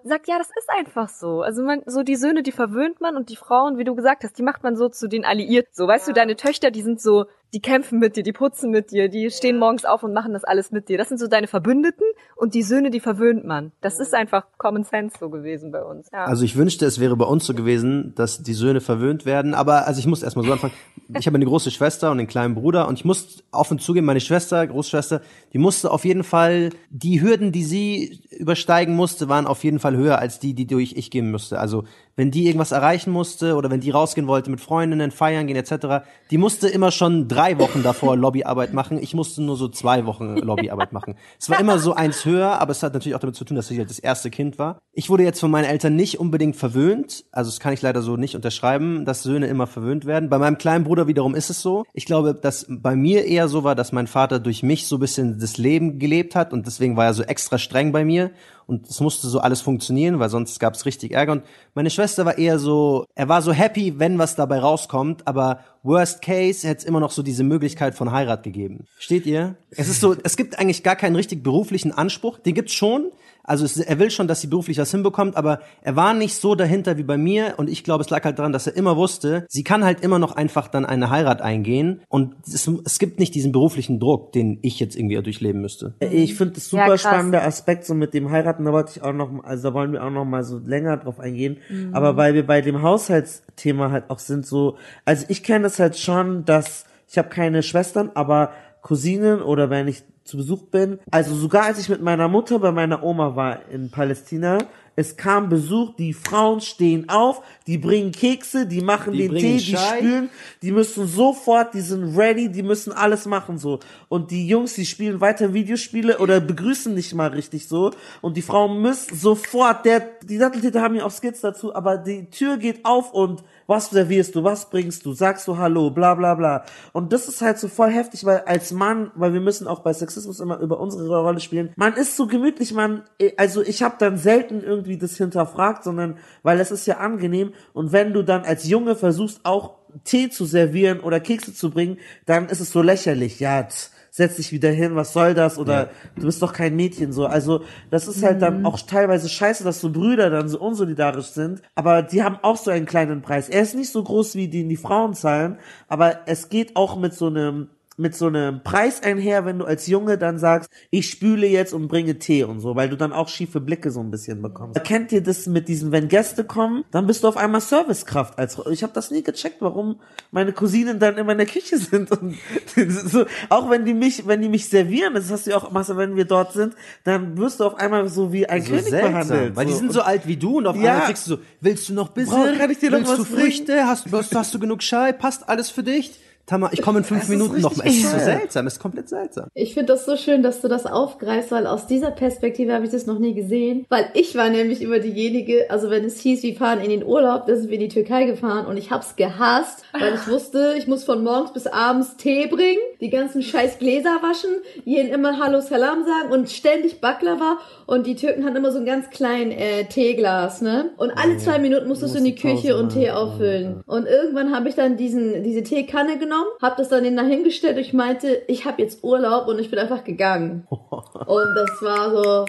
Sagt, 0.04 0.28
ja, 0.28 0.38
das 0.38 0.50
ist 0.50 0.70
einfach 0.70 1.10
so. 1.10 1.42
Also 1.42 1.64
man, 1.64 1.82
so 1.86 2.04
die 2.04 2.16
Söhne, 2.16 2.44
die 2.44 2.52
verwöhnt 2.52 3.02
man 3.02 3.16
und 3.16 3.30
die 3.30 3.36
Frauen, 3.36 3.78
wie 3.78 3.84
du 3.84 3.96
gesagt 3.96 4.24
hast, 4.24 4.38
die 4.38 4.44
macht 4.44 4.64
man 4.64 4.76
so 4.76 4.90
zu 4.90 5.08
den 5.08 5.26
Alliierten. 5.26 5.72
So, 5.74 5.88
weißt 5.88 6.08
du, 6.08 6.14
deine 6.14 6.36
Töchter, 6.36 6.72
die 6.72 6.82
sind 6.82 7.02
so, 7.02 7.26
die 7.54 7.60
kämpfen 7.60 8.00
mit 8.00 8.16
dir, 8.16 8.24
die 8.24 8.32
putzen 8.32 8.72
mit 8.72 8.92
dir, 8.92 9.10
die 9.10 9.30
stehen 9.30 9.60
morgens 9.60 9.84
auf 9.84 10.04
und 10.04 10.14
machen 10.14 10.32
das 10.34 10.44
alles 10.44 10.72
mit 10.72 10.88
dir. 10.88 10.98
Das 10.98 11.10
sind 11.10 11.20
so 11.20 11.28
deine 11.28 11.48
Verbündeten 11.48 12.06
und 12.38 12.54
die 12.54 12.64
Söhne, 12.64 12.92
die 12.92 13.02
verwöhnt 13.02 13.46
man. 13.46 13.74
Das 13.82 14.00
ist 14.00 14.14
einfach 14.14 14.46
Common 14.58 14.86
Sense 14.86 15.18
so 15.20 15.30
gewesen 15.30 15.72
bei 15.72 15.84
uns. 15.84 16.10
Ja. 16.14 16.26
Also 16.26 16.46
ich 16.46 16.56
wünschte, 16.56 16.86
es 16.86 17.00
wäre 17.00 17.18
bei 17.18 17.26
uns 17.26 17.46
so 17.46 17.54
gewesen, 17.54 18.14
dass 18.16 18.42
die 18.42 18.54
Söhne 18.54 18.80
verwöhnt 18.80 19.26
werden. 19.26 19.54
Aber 19.54 19.86
also 19.86 20.00
ich 20.00 20.08
muss 20.08 20.24
erstmal 20.24 20.46
so 20.46 20.52
anfangen. 20.52 20.74
Ich 21.20 21.28
habe 21.28 21.36
eine 21.36 21.44
große 21.44 21.72
Schwester 21.72 22.10
und 22.10 22.20
einen 22.20 22.30
kleinen 22.30 22.56
Bruder 22.56 22.88
und 22.88 22.98
ich 22.98 23.04
muss 23.04 23.44
offen 23.52 23.80
zugeben, 23.80 24.06
meine 24.06 24.22
Schwester, 24.22 24.66
Großschwester, 24.66 25.20
die 25.52 25.58
musste 25.58 25.92
auf 25.92 26.06
jeden 26.06 26.24
Fall, 26.24 26.70
die 26.90 27.22
Hürden, 27.22 27.52
die 27.52 27.66
sie 27.66 28.22
übersteigen 28.30 28.96
musste, 28.96 29.28
waren 29.28 29.46
auf 29.46 29.62
jeden 29.66 29.80
Fall 29.80 29.98
höher 29.98 30.20
als 30.20 30.40
die, 30.40 30.54
die 30.54 30.68
durch 30.68 30.94
ich 30.96 31.12
gehen 31.12 31.30
musste. 31.30 31.60
Also 31.60 31.84
wenn 32.16 32.32
die 32.32 32.46
irgendwas 32.46 32.72
erreichen 32.72 33.12
musste 33.12 33.56
oder 33.56 33.70
wenn 33.70 33.80
die 33.80 33.92
rausgehen 33.92 34.28
wollte 34.28 34.50
mit 34.50 34.62
Freundinnen, 34.62 35.12
feiern 35.12 35.48
gehen 35.48 35.56
etc., 35.56 36.06
die 36.30 36.38
musste 36.38 36.68
immer 36.68 36.92
schon 36.92 37.28
drei 37.28 37.60
Wochen 37.60 37.84
davor 37.84 38.16
Lobbyarbeit 38.16 38.74
machen. 38.74 38.98
Ich 39.02 39.14
musste 39.14 39.42
nur 39.42 39.58
so 39.58 39.68
zwei 39.68 40.06
Wochen 40.06 40.38
Lobbyarbeit 40.38 40.94
machen. 40.94 41.16
Es 41.40 41.50
war 41.50 41.60
immer 41.60 41.80
so 41.80 41.94
eins 41.94 42.26
höher, 42.26 42.60
aber 42.62 42.72
es 42.72 42.84
hat 42.84 42.94
natürlich 42.94 43.16
auch 43.16 43.20
damit 43.20 43.36
zu 43.36 43.46
tun, 43.46 43.56
dass 43.56 43.72
ich 43.72 43.78
halt 43.78 43.90
das 43.90 44.00
erste 44.00 44.30
Kind 44.30 44.60
war. 44.60 44.80
Ich 44.94 45.10
wurde 45.10 45.24
jetzt 45.24 45.40
von 45.40 45.52
meinen 45.52 45.66
Eltern 45.66 45.96
nicht 45.96 46.20
unbedingt 46.20 46.56
verwöhnt, 46.56 47.26
also 47.32 47.50
das 47.50 47.60
kann 47.60 47.74
ich 47.74 47.82
leider 47.82 48.02
so 48.02 48.18
nicht 48.18 48.36
unterschreiben, 48.36 49.06
dass 49.06 49.24
Söhne 49.24 49.48
immer 49.48 49.68
verwöhnt 49.68 50.06
werden. 50.06 50.30
Bei 50.30 50.38
meinem 50.38 50.58
kleinen 50.58 50.84
Bruder 50.84 51.08
wiederum 51.08 51.36
ist 51.36 51.50
es 51.50 51.62
so. 51.62 51.84
Ich 51.94 52.06
glaube, 52.06 52.34
dass 52.34 52.66
bei 52.70 52.96
mir 52.96 53.26
eher 53.26 53.48
so 53.48 53.64
war, 53.64 53.76
dass 53.76 53.92
mein 53.92 54.08
Vater 54.08 54.40
durch 54.40 54.64
mich 54.64 54.88
so 54.88 54.98
ein 54.98 55.00
bisschen 55.00 55.40
das 55.40 55.58
Leben 55.58 56.00
gelebt 56.00 56.36
hat 56.36 56.54
und 56.54 56.66
deswegen 56.66 56.98
war 56.98 57.06
er 57.06 57.14
so 57.14 57.24
extra 57.24 57.58
streng 57.58 57.92
bei 57.92 58.04
mir 58.04 58.32
und 58.72 58.88
es 58.88 59.02
musste 59.02 59.28
so 59.28 59.40
alles 59.40 59.60
funktionieren, 59.60 60.20
weil 60.20 60.30
sonst 60.30 60.60
gab 60.60 60.76
es 60.76 60.86
richtig 60.86 61.12
Ärger. 61.12 61.34
Und 61.34 61.44
meine 61.74 61.90
Schwester 61.90 62.11
war 62.18 62.38
eher 62.38 62.60
so, 62.60 63.06
er 63.16 63.30
war 63.30 63.42
so 63.42 63.54
happy, 63.54 64.00
wenn 64.00 64.18
was 64.18 64.36
dabei 64.36 64.60
rauskommt, 64.60 65.28
aber 65.28 65.60
worst 65.84 66.22
case 66.22 66.68
hätte 66.68 66.80
es 66.80 66.84
immer 66.86 67.00
noch 67.00 67.12
so 67.12 67.24
diese 67.24 67.44
Möglichkeit 67.44 67.96
von 67.96 68.12
Heirat 68.12 68.44
gegeben. 68.44 68.86
Steht 69.00 69.26
ihr? 69.26 69.56
Es 69.72 69.88
ist 69.88 70.02
so, 70.02 70.16
es 70.24 70.38
gibt 70.38 70.60
eigentlich 70.60 70.84
gar 70.84 70.96
keinen 70.96 71.16
richtig 71.16 71.44
beruflichen 71.44 71.92
Anspruch, 71.92 72.40
den 72.40 72.54
gibt's 72.54 72.74
schon, 72.74 73.12
also 73.44 73.66
es, 73.66 73.78
er 73.78 74.00
will 74.00 74.12
schon, 74.12 74.28
dass 74.28 74.42
sie 74.42 74.48
beruflich 74.48 74.78
was 74.78 74.92
hinbekommt, 74.92 75.36
aber 75.36 75.60
er 75.82 75.96
war 75.96 76.14
nicht 76.14 76.36
so 76.36 76.56
dahinter 76.56 76.98
wie 76.98 77.04
bei 77.04 77.18
mir 77.18 77.56
und 77.58 77.70
ich 77.70 77.84
glaube, 77.84 78.04
es 78.04 78.10
lag 78.10 78.24
halt 78.24 78.40
daran, 78.40 78.54
dass 78.54 78.68
er 78.68 78.76
immer 78.76 78.98
wusste, 78.98 79.46
sie 79.50 79.64
kann 79.64 79.84
halt 79.84 80.02
immer 80.02 80.20
noch 80.20 80.36
einfach 80.36 80.68
dann 80.68 80.86
eine 80.86 81.10
Heirat 81.10 81.42
eingehen 81.42 82.02
und 82.08 82.36
es, 82.48 82.70
es 82.86 83.00
gibt 83.00 83.20
nicht 83.20 83.36
diesen 83.36 83.52
beruflichen 83.52 84.00
Druck, 84.00 84.32
den 84.32 84.60
ich 84.62 84.80
jetzt 84.80 84.96
irgendwie 84.96 85.22
durchleben 85.22 85.62
müsste. 85.62 85.96
Ich 86.00 86.36
finde 86.36 86.56
das 86.56 86.70
super 86.70 86.88
Ja, 86.88 86.98
spannender 86.98 87.44
Aspekt 87.44 87.86
so 87.86 87.94
mit 87.94 88.14
dem 88.14 88.32
Heiraten, 88.32 88.66
da 88.66 88.72
wollte 88.72 88.94
ich 88.96 89.04
auch 89.04 89.14
noch, 89.14 89.44
also 89.44 89.70
da 89.70 89.74
wollen 89.74 89.94
wir 89.94 90.04
auch 90.04 90.10
noch 90.10 90.26
mal 90.26 90.44
so 90.44 90.60
länger 90.60 90.98
drauf 90.98 91.20
eingehen. 91.20 91.58
Mhm. 91.70 91.94
Aber 91.94 92.18
weil 92.18 92.34
wir 92.34 92.46
bei 92.46 92.62
dem 92.62 92.82
Haushaltsthema 92.82 93.92
halt 93.92 94.10
auch 94.10 94.20
sind 94.20 94.46
so, 94.46 94.78
also 95.06 95.26
ich 95.30 95.44
kenne 95.44 95.64
das 95.64 95.80
halt 95.80 95.98
schon, 95.98 96.46
dass 96.46 96.86
ich 97.08 97.18
habe 97.18 97.30
keine 97.30 97.62
Schwestern, 97.64 98.12
aber 98.14 98.52
Cousinen 98.82 99.42
oder 99.42 99.70
wenn 99.70 99.88
ich 99.88 100.04
zu 100.24 100.38
Besuch 100.38 100.64
bin, 100.64 101.00
also 101.10 101.36
sogar 101.36 101.64
als 101.64 101.80
ich 101.80 101.90
mit 101.90 102.02
meiner 102.02 102.28
Mutter 102.28 102.60
bei 102.60 102.72
meiner 102.72 103.04
Oma 103.04 103.36
war 103.36 103.70
in 103.70 103.90
Palästina, 103.90 104.60
es 104.96 105.16
kam 105.16 105.48
Besuch, 105.48 105.96
die 105.96 106.14
Frauen 106.14 106.60
stehen 106.60 107.08
auf, 107.08 107.42
die 107.66 107.78
bringen 107.78 108.12
Kekse, 108.12 108.68
die 108.68 108.82
machen 108.82 109.14
Die 109.14 109.30
den 109.30 109.38
Tee, 109.38 109.58
die 109.58 109.74
Chai. 109.74 109.98
spülen, 109.98 110.30
die 110.62 110.72
müssen 110.72 111.08
sofort, 111.08 111.74
die 111.74 111.82
sind 111.82 112.18
ready, 112.18 112.50
die 112.50 112.62
müssen 112.62 112.92
alles 112.92 113.26
machen 113.26 113.58
so. 113.58 113.80
Und 114.10 114.32
die 114.32 114.48
Jungs, 114.48 114.74
die 114.74 114.86
spielen 114.86 115.22
weiter 115.22 115.54
Videospiele 115.54 116.18
oder 116.18 116.42
begrüßen 116.42 116.94
nicht 116.94 117.16
mal 117.16 117.30
richtig 117.30 117.70
so. 117.70 117.92
Und 118.20 118.36
die 118.36 118.42
Frauen 118.42 118.82
müssen 118.82 119.16
sofort, 119.16 119.86
der, 119.86 120.02
die 120.24 120.38
Satteltäter 120.38 120.82
haben 120.82 120.96
ja 120.96 121.06
auch 121.06 121.12
Skits 121.12 121.40
dazu, 121.40 121.74
aber 121.74 121.98
die 121.98 122.30
Tür 122.30 122.58
geht 122.58 122.84
auf 122.84 123.14
und 123.14 123.44
was 123.72 123.90
servierst 123.90 124.36
du, 124.36 124.44
was 124.44 124.70
bringst 124.70 125.06
du, 125.06 125.14
sagst 125.14 125.48
du 125.48 125.58
Hallo, 125.58 125.92
bla 125.92 126.14
bla 126.14 126.36
bla. 126.36 126.66
Und 126.92 127.14
das 127.14 127.30
ist 127.30 127.42
halt 127.42 127.58
so 127.58 127.70
voll 127.70 127.90
heftig, 127.90 128.26
weil 128.26 128.40
als 128.40 128.74
Mann, 128.74 129.12
weil 129.16 129.32
wir 129.32 129.40
müssen 129.40 129.66
auch 129.66 129.80
bei 129.80 129.94
Sexismus 129.94 130.42
immer 130.42 130.60
über 130.60 130.80
unsere 130.82 131.22
Rolle 131.22 131.40
spielen, 131.40 131.72
man 131.78 131.94
ist 131.94 132.18
so 132.18 132.28
gemütlich, 132.28 132.74
man, 132.74 133.04
also 133.38 133.62
ich 133.62 133.82
habe 133.82 133.96
dann 133.98 134.18
selten 134.18 134.62
irgendwie 134.62 134.98
das 134.98 135.16
hinterfragt, 135.16 135.86
sondern 135.86 136.18
weil 136.44 136.60
es 136.60 136.70
ist 136.70 136.86
ja 136.86 136.98
angenehm. 136.98 137.54
Und 137.72 137.94
wenn 137.94 138.12
du 138.12 138.24
dann 138.24 138.44
als 138.44 138.68
Junge 138.68 138.98
versuchst 138.98 139.40
auch 139.46 139.78
Tee 140.04 140.30
zu 140.30 140.44
servieren 140.44 141.00
oder 141.00 141.22
Kekse 141.22 141.54
zu 141.54 141.72
bringen, 141.72 141.98
dann 142.26 142.50
ist 142.50 142.60
es 142.60 142.72
so 142.72 142.82
lächerlich, 142.82 143.40
ja, 143.40 143.64
tsch, 143.64 143.90
setz 144.12 144.36
dich 144.36 144.52
wieder 144.52 144.70
hin, 144.70 144.96
was 144.96 145.14
soll 145.14 145.34
das? 145.34 145.58
Oder 145.58 145.90
du 146.16 146.26
bist 146.26 146.42
doch 146.42 146.54
kein 146.54 146.76
Mädchen 146.76 147.14
so. 147.14 147.26
Also 147.26 147.64
das 147.90 148.08
ist 148.08 148.22
halt 148.22 148.42
dann 148.42 148.66
auch 148.66 148.80
teilweise 148.82 149.30
scheiße, 149.30 149.64
dass 149.64 149.80
so 149.80 149.90
Brüder 149.90 150.30
dann 150.30 150.50
so 150.50 150.60
unsolidarisch 150.60 151.28
sind. 151.28 151.62
Aber 151.76 152.04
die 152.04 152.22
haben 152.22 152.38
auch 152.42 152.58
so 152.58 152.70
einen 152.70 152.86
kleinen 152.86 153.22
Preis. 153.22 153.48
Er 153.50 153.62
ist 153.62 153.74
nicht 153.74 153.92
so 153.92 154.04
groß 154.04 154.36
wie 154.36 154.50
den 154.50 154.70
die 154.70 154.78
Frauen 154.78 155.14
zahlen, 155.14 155.58
aber 155.88 156.20
es 156.28 156.50
geht 156.50 156.76
auch 156.76 156.98
mit 156.98 157.14
so 157.14 157.28
einem 157.28 157.70
mit 157.98 158.16
so 158.16 158.28
einem 158.28 158.64
Preis 158.64 159.04
einher, 159.04 159.46
wenn 159.46 159.60
du 159.60 159.66
als 159.66 159.86
Junge 159.86 160.18
dann 160.18 160.40
sagst, 160.40 160.70
ich 160.90 161.10
spüle 161.10 161.46
jetzt 161.46 161.74
und 161.74 161.88
bringe 161.88 162.18
Tee 162.18 162.44
und 162.46 162.60
so, 162.62 162.76
weil 162.76 162.90
du 162.90 162.96
dann 162.96 163.12
auch 163.12 163.28
schiefe 163.28 163.60
Blicke 163.60 163.92
so 163.92 164.00
ein 164.00 164.10
bisschen 164.10 164.42
bekommst. 164.42 164.82
Kennt 164.86 165.12
ihr 165.12 165.22
das 165.22 165.46
mit 165.46 165.68
diesen, 165.68 165.92
wenn 165.92 166.08
Gäste 166.08 166.44
kommen, 166.44 166.84
dann 166.92 167.06
bist 167.06 167.24
du 167.24 167.28
auf 167.28 167.38
einmal 167.38 167.62
Servicekraft 167.62 168.40
als. 168.40 168.58
Ich 168.72 168.82
habe 168.82 168.94
das 168.94 169.12
nie 169.12 169.22
gecheckt, 169.24 169.58
warum 169.60 170.00
meine 170.32 170.54
Cousinen 170.54 171.00
dann 171.00 171.18
immer 171.18 171.34
in 171.34 171.38
der 171.40 171.48
Küche 171.48 171.78
sind 171.78 172.10
und 172.12 172.38
so, 172.76 173.26
auch 173.50 173.70
wenn 173.70 173.86
die 173.86 173.94
mich, 173.94 174.26
wenn 174.26 174.42
die 174.42 174.50
mich 174.50 174.70
servieren, 174.70 175.14
das 175.14 175.30
hast 175.30 175.46
du 175.46 175.52
ja 175.52 175.58
auch 175.58 175.70
Marcel, 175.72 175.98
wenn 175.98 176.16
wir 176.16 176.26
dort 176.26 176.54
sind, 176.54 176.74
dann 177.04 177.38
wirst 177.38 177.60
du 177.60 177.66
auf 177.66 177.76
einmal 177.76 178.08
so 178.08 178.32
wie 178.34 178.48
ein 178.48 178.62
So 178.64 178.70
König 178.70 178.86
seltsam, 178.86 179.12
behandelt. 179.12 179.56
weil 179.56 179.66
die 179.66 179.74
so. 179.74 179.78
sind 179.80 179.94
so 179.94 180.02
alt 180.02 180.26
wie 180.28 180.38
du 180.38 180.58
und 180.58 180.66
auf 180.68 180.76
Ja. 180.78 180.92
einmal 180.94 181.08
kriegst 181.08 181.28
du 181.28 181.32
so, 181.36 181.40
willst 181.60 181.90
du 181.90 181.94
noch 181.94 182.10
Bissen? 182.10 182.32
Brauch- 182.32 182.58
kann 182.58 182.72
ich 182.72 182.80
dir 182.80 182.90
noch 182.90 183.00
willst 183.00 183.12
was 183.12 183.18
du 183.20 183.26
Früchte? 183.26 183.86
Hast, 183.86 184.06
du- 184.12 184.18
hast, 184.18 184.34
hast 184.34 184.54
du 184.54 184.60
genug 184.60 184.80
Chai? 184.80 185.12
Passt 185.12 185.48
alles 185.50 185.70
für 185.70 185.84
dich? 185.84 186.20
Tamar, 186.52 186.74
ich 186.74 186.82
komme 186.82 186.98
in 187.00 187.06
fünf 187.06 187.24
ist 187.24 187.30
Minuten 187.30 187.62
noch 187.62 187.72
richtig 187.72 187.86
mal. 187.86 187.90
Es 187.90 187.96
ist 187.96 188.12
so 188.12 188.20
seltsam, 188.20 188.68
es 188.68 188.74
ist 188.74 188.80
komplett 188.82 189.08
seltsam. 189.08 189.48
Ich 189.54 189.74
finde 189.74 189.94
das 189.94 190.04
so 190.04 190.18
schön, 190.18 190.44
dass 190.44 190.60
du 190.60 190.68
das 190.68 190.86
aufgreifst, 190.86 191.50
weil 191.52 191.66
aus 191.66 191.88
dieser 191.88 192.12
Perspektive 192.12 192.74
habe 192.74 192.84
ich 192.84 192.92
das 192.92 193.06
noch 193.06 193.20
nie 193.20 193.34
gesehen. 193.34 193.86
Weil 193.88 194.10
ich 194.16 194.36
war 194.36 194.50
nämlich 194.50 194.82
immer 194.82 195.00
diejenige, 195.00 195.68
also 195.70 195.90
wenn 195.90 196.04
es 196.04 196.20
hieß, 196.20 196.44
wir 196.44 196.54
fahren 196.56 196.82
in 196.82 196.90
den 196.90 197.06
Urlaub, 197.06 197.46
da 197.48 197.56
sind 197.56 197.70
wir 197.70 197.76
in 197.76 197.88
die 197.88 197.88
Türkei 197.88 198.26
gefahren 198.26 198.66
und 198.66 198.76
ich 198.76 198.92
hab's 198.92 199.16
gehasst, 199.16 199.86
weil 199.98 200.14
ich 200.14 200.28
wusste, 200.28 200.76
ich 200.78 200.88
muss 200.88 201.06
von 201.06 201.24
morgens 201.24 201.54
bis 201.54 201.68
abends 201.68 202.18
Tee 202.18 202.48
bringen, 202.48 202.82
die 203.00 203.10
ganzen 203.10 203.42
scheiß 203.42 203.80
Gläser 203.80 204.20
waschen, 204.22 204.52
jeden 204.84 205.10
immer 205.10 205.40
Hallo 205.40 205.62
Salam 205.62 206.04
sagen 206.04 206.34
und 206.34 206.50
ständig 206.50 207.00
Baklava 207.00 207.60
und 207.86 208.08
die 208.08 208.16
Türken 208.16 208.44
hatten 208.44 208.58
immer 208.58 208.74
so 208.74 208.80
ein 208.80 208.86
ganz 208.86 209.10
kleinen 209.10 209.52
äh, 209.52 209.86
Teeglas, 209.86 210.62
ne? 210.62 210.90
Und 210.98 211.12
alle 211.12 211.38
zwei 211.38 211.60
Minuten 211.60 211.88
musstest 211.88 212.14
du 212.14 212.18
in 212.20 212.26
die 212.26 212.36
Küche 212.36 212.74
Pause 212.74 212.78
und 212.78 212.90
Tee 212.90 213.12
auffüllen. 213.12 213.84
Und 213.86 214.06
irgendwann 214.06 214.54
habe 214.54 214.68
ich 214.68 214.76
dann 214.76 214.98
diesen, 214.98 215.44
diese 215.44 215.64
Teekanne 215.64 216.18
genommen, 216.18 216.41
habe 216.62 216.76
das 216.78 216.90
dann 216.90 217.16
dahingestellt 217.16 217.76
und 217.76 217.82
ich 217.82 217.94
meinte, 217.94 218.44
ich 218.48 218.66
habe 218.66 218.82
jetzt 218.82 219.04
Urlaub 219.04 219.48
und 219.48 219.60
ich 219.60 219.70
bin 219.70 219.80
einfach 219.80 220.04
gegangen. 220.04 220.68
Und 220.70 221.56
das 221.56 221.82
war 221.82 222.12
so. 222.12 222.46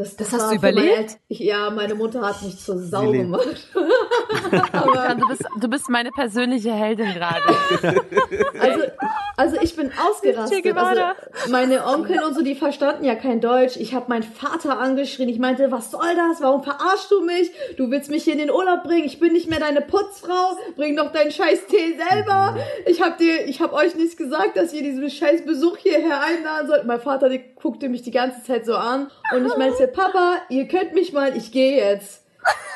Das, 0.00 0.16
das, 0.16 0.30
Das 0.30 0.40
hast 0.40 0.52
du 0.52 0.56
überlebt? 0.56 1.18
Ich, 1.28 1.40
ja, 1.40 1.68
meine 1.68 1.94
Mutter 1.94 2.22
hat 2.22 2.40
mich 2.40 2.58
zur 2.58 2.78
Sau 2.78 3.12
gemacht. 3.12 3.68
Aber, 4.72 5.14
du, 5.14 5.28
bist, 5.28 5.44
du 5.60 5.68
bist 5.68 5.90
meine 5.90 6.10
persönliche 6.10 6.72
Heldin 6.72 7.12
gerade. 7.12 7.42
also, 8.58 8.84
also 9.36 9.56
ich 9.60 9.76
bin 9.76 9.92
ausgerastet. 9.92 10.66
Also 10.66 11.50
meine 11.50 11.86
Onkel 11.86 12.22
und 12.22 12.34
so, 12.34 12.42
die 12.42 12.54
verstanden 12.54 13.04
ja 13.04 13.14
kein 13.14 13.42
Deutsch. 13.42 13.76
Ich 13.76 13.92
habe 13.92 14.06
meinen 14.08 14.22
Vater 14.22 14.78
angeschrien. 14.78 15.28
Ich 15.28 15.38
meinte, 15.38 15.70
was 15.70 15.90
soll 15.90 16.14
das? 16.16 16.40
Warum 16.40 16.62
verarschst 16.62 17.10
du 17.10 17.20
mich? 17.20 17.50
Du 17.76 17.90
willst 17.90 18.10
mich 18.10 18.24
hier 18.24 18.32
in 18.32 18.38
den 18.38 18.50
Urlaub 18.50 18.84
bringen. 18.84 19.04
Ich 19.04 19.20
bin 19.20 19.34
nicht 19.34 19.50
mehr 19.50 19.60
deine 19.60 19.82
Putzfrau. 19.82 20.56
Bring 20.76 20.96
doch 20.96 21.12
deinen 21.12 21.30
scheiß 21.30 21.66
Tee 21.66 21.98
selber. 21.98 22.56
Ich 22.86 23.02
hab 23.02 23.18
dir, 23.18 23.46
ich 23.46 23.60
hab 23.60 23.74
euch 23.74 23.96
nicht 23.96 24.16
gesagt, 24.16 24.56
dass 24.56 24.72
ihr 24.72 24.82
diesen 24.82 25.10
scheiß 25.10 25.44
Besuch 25.44 25.76
hierher 25.76 26.22
einladen 26.22 26.68
sollt. 26.68 26.86
Mein 26.86 27.00
Vater, 27.00 27.28
der 27.28 27.38
guckte 27.38 27.90
mich 27.90 28.00
die 28.00 28.10
ganze 28.10 28.42
Zeit 28.44 28.64
so 28.64 28.76
an. 28.76 29.10
Und 29.34 29.46
ich 29.46 29.56
meinte, 29.56 29.89
Papa, 29.92 30.36
ihr 30.48 30.66
könnt 30.68 30.94
mich 30.94 31.12
mal, 31.12 31.36
ich 31.36 31.52
gehe 31.52 31.76
jetzt. 31.76 32.24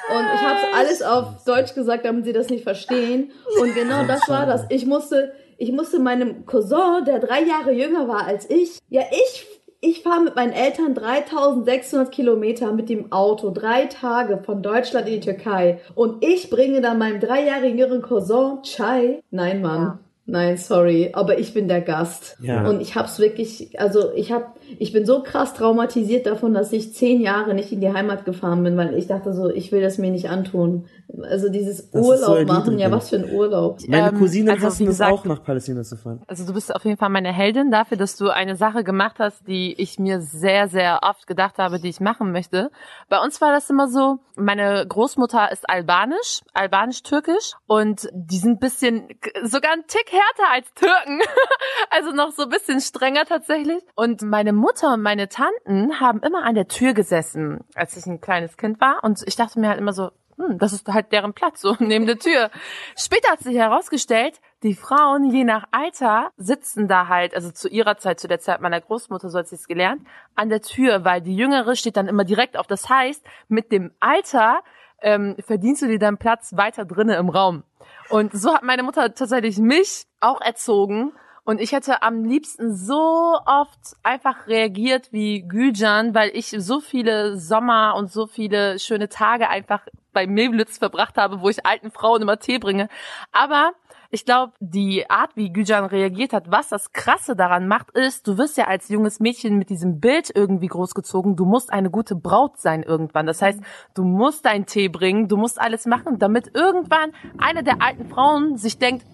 Und 0.08 0.24
ich 0.34 0.40
habe 0.40 0.60
alles 0.74 1.02
auf 1.02 1.44
Deutsch 1.44 1.74
gesagt, 1.74 2.04
damit 2.04 2.24
sie 2.24 2.32
das 2.32 2.50
nicht 2.50 2.64
verstehen. 2.64 3.32
Und 3.60 3.74
genau 3.74 4.04
das 4.04 4.28
war 4.28 4.46
das. 4.46 4.66
Ich 4.68 4.86
musste, 4.86 5.32
ich 5.56 5.72
musste 5.72 5.98
meinem 5.98 6.46
Cousin, 6.46 7.04
der 7.06 7.18
drei 7.20 7.42
Jahre 7.42 7.72
jünger 7.72 8.08
war 8.08 8.26
als 8.26 8.48
ich, 8.50 8.78
ja 8.88 9.02
ich, 9.10 9.46
ich 9.80 10.02
fahre 10.02 10.22
mit 10.22 10.34
meinen 10.34 10.52
Eltern 10.52 10.94
3600 10.94 12.10
Kilometer 12.10 12.72
mit 12.72 12.88
dem 12.88 13.12
Auto, 13.12 13.50
drei 13.50 13.86
Tage 13.86 14.38
von 14.38 14.62
Deutschland 14.62 15.06
in 15.06 15.14
die 15.14 15.20
Türkei. 15.20 15.80
Und 15.94 16.24
ich 16.24 16.48
bringe 16.48 16.80
dann 16.80 16.98
meinem 16.98 17.20
drei 17.20 17.44
Jahre 17.44 17.66
jüngeren 17.66 18.00
Cousin 18.02 18.62
Chai. 18.62 19.22
Nein, 19.30 19.60
Mann. 19.60 19.80
Ja. 19.80 19.98
Nein, 20.26 20.56
sorry, 20.56 21.10
aber 21.12 21.38
ich 21.38 21.52
bin 21.52 21.68
der 21.68 21.82
Gast. 21.82 22.38
Ja. 22.40 22.66
Und 22.66 22.80
ich 22.80 22.94
hab's 22.94 23.18
wirklich, 23.18 23.78
also 23.78 24.10
ich 24.14 24.32
hab, 24.32 24.56
ich 24.78 24.92
bin 24.92 25.06
so 25.06 25.22
krass 25.22 25.54
traumatisiert 25.54 26.26
davon, 26.26 26.54
dass 26.54 26.72
ich 26.72 26.94
zehn 26.94 27.20
Jahre 27.20 27.54
nicht 27.54 27.72
in 27.72 27.80
die 27.80 27.92
Heimat 27.92 28.24
gefahren 28.24 28.62
bin, 28.62 28.76
weil 28.76 28.94
ich 28.94 29.06
dachte 29.06 29.32
so, 29.32 29.50
ich 29.50 29.72
will 29.72 29.82
das 29.82 29.98
mir 29.98 30.10
nicht 30.10 30.30
antun. 30.30 30.86
Also 31.22 31.48
dieses 31.48 31.90
Das 31.90 32.04
Urlaub 32.04 32.38
so 32.38 32.44
machen, 32.52 32.78
ja 32.78 32.90
was 32.90 33.10
für 33.10 33.16
ein 33.16 33.30
Urlaub. 33.30 33.78
Meine 33.86 34.08
Ähm, 34.08 34.18
Cousinen 34.18 34.50
also, 34.50 34.66
hassen 34.66 34.88
es 34.88 35.00
auch, 35.00 35.24
nach 35.24 35.42
Palästina 35.42 35.82
zu 35.82 35.96
fahren. 35.96 36.22
Also 36.26 36.46
du 36.46 36.54
bist 36.54 36.74
auf 36.74 36.84
jeden 36.84 36.96
Fall 36.96 37.10
meine 37.10 37.32
Heldin 37.32 37.70
dafür, 37.70 37.96
dass 37.96 38.16
du 38.16 38.30
eine 38.30 38.56
Sache 38.56 38.84
gemacht 38.84 39.16
hast, 39.18 39.46
die 39.46 39.74
ich 39.80 39.98
mir 39.98 40.20
sehr, 40.20 40.68
sehr 40.68 41.00
oft 41.02 41.26
gedacht 41.26 41.58
habe, 41.58 41.78
die 41.78 41.88
ich 41.88 42.00
machen 42.00 42.32
möchte. 42.32 42.70
Bei 43.08 43.20
uns 43.22 43.40
war 43.40 43.52
das 43.52 43.68
immer 43.70 43.88
so, 43.88 44.18
meine 44.36 44.84
Großmutter 44.88 45.52
ist 45.52 45.68
albanisch, 45.68 46.40
albanisch-türkisch 46.54 47.52
und 47.66 48.08
die 48.12 48.38
sind 48.38 48.52
ein 48.52 48.58
bisschen, 48.58 49.08
sogar 49.44 49.72
ein 49.72 49.84
Tick 49.86 50.10
härter 50.10 50.52
als 50.52 50.72
Türken. 50.74 51.20
also 51.90 52.12
noch 52.12 52.32
so 52.32 52.44
ein 52.44 52.48
bisschen 52.48 52.80
strenger 52.80 53.24
tatsächlich. 53.26 53.82
Und 53.94 54.22
meine 54.22 54.52
Mutter 54.54 54.94
und 54.94 55.02
meine 55.02 55.28
Tanten 55.28 56.00
haben 56.00 56.20
immer 56.20 56.44
an 56.44 56.54
der 56.54 56.68
Tür 56.68 56.94
gesessen, 56.94 57.60
als 57.74 57.96
ich 57.96 58.06
ein 58.06 58.20
kleines 58.20 58.56
Kind 58.56 58.80
war. 58.80 59.02
Und 59.02 59.22
ich 59.26 59.36
dachte 59.36 59.60
mir 59.60 59.68
halt 59.68 59.78
immer 59.78 59.92
so, 59.92 60.10
hm, 60.36 60.58
das 60.58 60.72
ist 60.72 60.88
halt 60.88 61.12
deren 61.12 61.32
Platz, 61.32 61.60
so 61.60 61.76
neben 61.80 62.06
der 62.06 62.18
Tür. 62.18 62.50
Später 62.96 63.30
hat 63.32 63.40
sich 63.40 63.56
herausgestellt, 63.56 64.40
die 64.62 64.74
Frauen, 64.74 65.30
je 65.30 65.44
nach 65.44 65.64
Alter, 65.70 66.30
sitzen 66.36 66.88
da 66.88 67.08
halt, 67.08 67.34
also 67.34 67.50
zu 67.50 67.68
ihrer 67.68 67.98
Zeit, 67.98 68.18
zu 68.18 68.28
der 68.28 68.40
Zeit 68.40 68.60
meiner 68.60 68.80
Großmutter, 68.80 69.28
so 69.28 69.38
hat 69.38 69.48
sie 69.48 69.56
es 69.56 69.68
gelernt, 69.68 70.02
an 70.34 70.48
der 70.48 70.62
Tür, 70.62 71.04
weil 71.04 71.20
die 71.20 71.36
Jüngere 71.36 71.76
steht 71.76 71.96
dann 71.96 72.08
immer 72.08 72.24
direkt 72.24 72.56
auf. 72.56 72.66
Das 72.66 72.88
heißt, 72.88 73.24
mit 73.48 73.70
dem 73.72 73.92
Alter 74.00 74.62
ähm, 75.02 75.36
verdienst 75.46 75.82
du 75.82 75.86
dir 75.86 75.98
deinen 75.98 76.18
Platz 76.18 76.56
weiter 76.56 76.84
drinnen 76.84 77.18
im 77.18 77.28
Raum. 77.28 77.62
Und 78.08 78.32
so 78.32 78.54
hat 78.54 78.62
meine 78.62 78.82
Mutter 78.82 79.14
tatsächlich 79.14 79.58
mich 79.58 80.06
auch 80.20 80.40
erzogen. 80.40 81.12
Und 81.44 81.60
ich 81.60 81.72
hätte 81.72 82.02
am 82.02 82.24
liebsten 82.24 82.74
so 82.74 83.38
oft 83.44 83.96
einfach 84.02 84.46
reagiert 84.46 85.12
wie 85.12 85.42
Gülcan, 85.42 86.14
weil 86.14 86.30
ich 86.34 86.48
so 86.48 86.80
viele 86.80 87.36
Sommer 87.36 87.94
und 87.96 88.10
so 88.10 88.26
viele 88.26 88.78
schöne 88.78 89.10
Tage 89.10 89.50
einfach 89.50 89.86
bei 90.14 90.26
Milblitz 90.26 90.78
verbracht 90.78 91.18
habe, 91.18 91.42
wo 91.42 91.50
ich 91.50 91.66
alten 91.66 91.90
Frauen 91.90 92.22
immer 92.22 92.38
Tee 92.38 92.58
bringe. 92.58 92.88
Aber 93.30 93.72
ich 94.14 94.24
glaube, 94.24 94.52
die 94.60 95.10
Art, 95.10 95.34
wie 95.34 95.52
Güjan 95.52 95.84
reagiert 95.84 96.32
hat, 96.32 96.44
was 96.48 96.68
das 96.68 96.92
Krasse 96.92 97.34
daran 97.34 97.66
macht, 97.66 97.90
ist, 97.90 98.28
du 98.28 98.38
wirst 98.38 98.56
ja 98.56 98.66
als 98.66 98.88
junges 98.88 99.18
Mädchen 99.18 99.58
mit 99.58 99.70
diesem 99.70 99.98
Bild 99.98 100.30
irgendwie 100.32 100.68
großgezogen. 100.68 101.34
Du 101.34 101.44
musst 101.44 101.72
eine 101.72 101.90
gute 101.90 102.14
Braut 102.14 102.60
sein 102.60 102.84
irgendwann. 102.84 103.26
Das 103.26 103.42
heißt, 103.42 103.60
du 103.94 104.04
musst 104.04 104.44
deinen 104.44 104.66
Tee 104.66 104.88
bringen, 104.88 105.26
du 105.26 105.36
musst 105.36 105.60
alles 105.60 105.84
machen, 105.86 106.20
damit 106.20 106.54
irgendwann 106.54 107.10
eine 107.38 107.64
der 107.64 107.82
alten 107.82 108.08
Frauen 108.08 108.56
sich 108.56 108.78
denkt, 108.78 109.04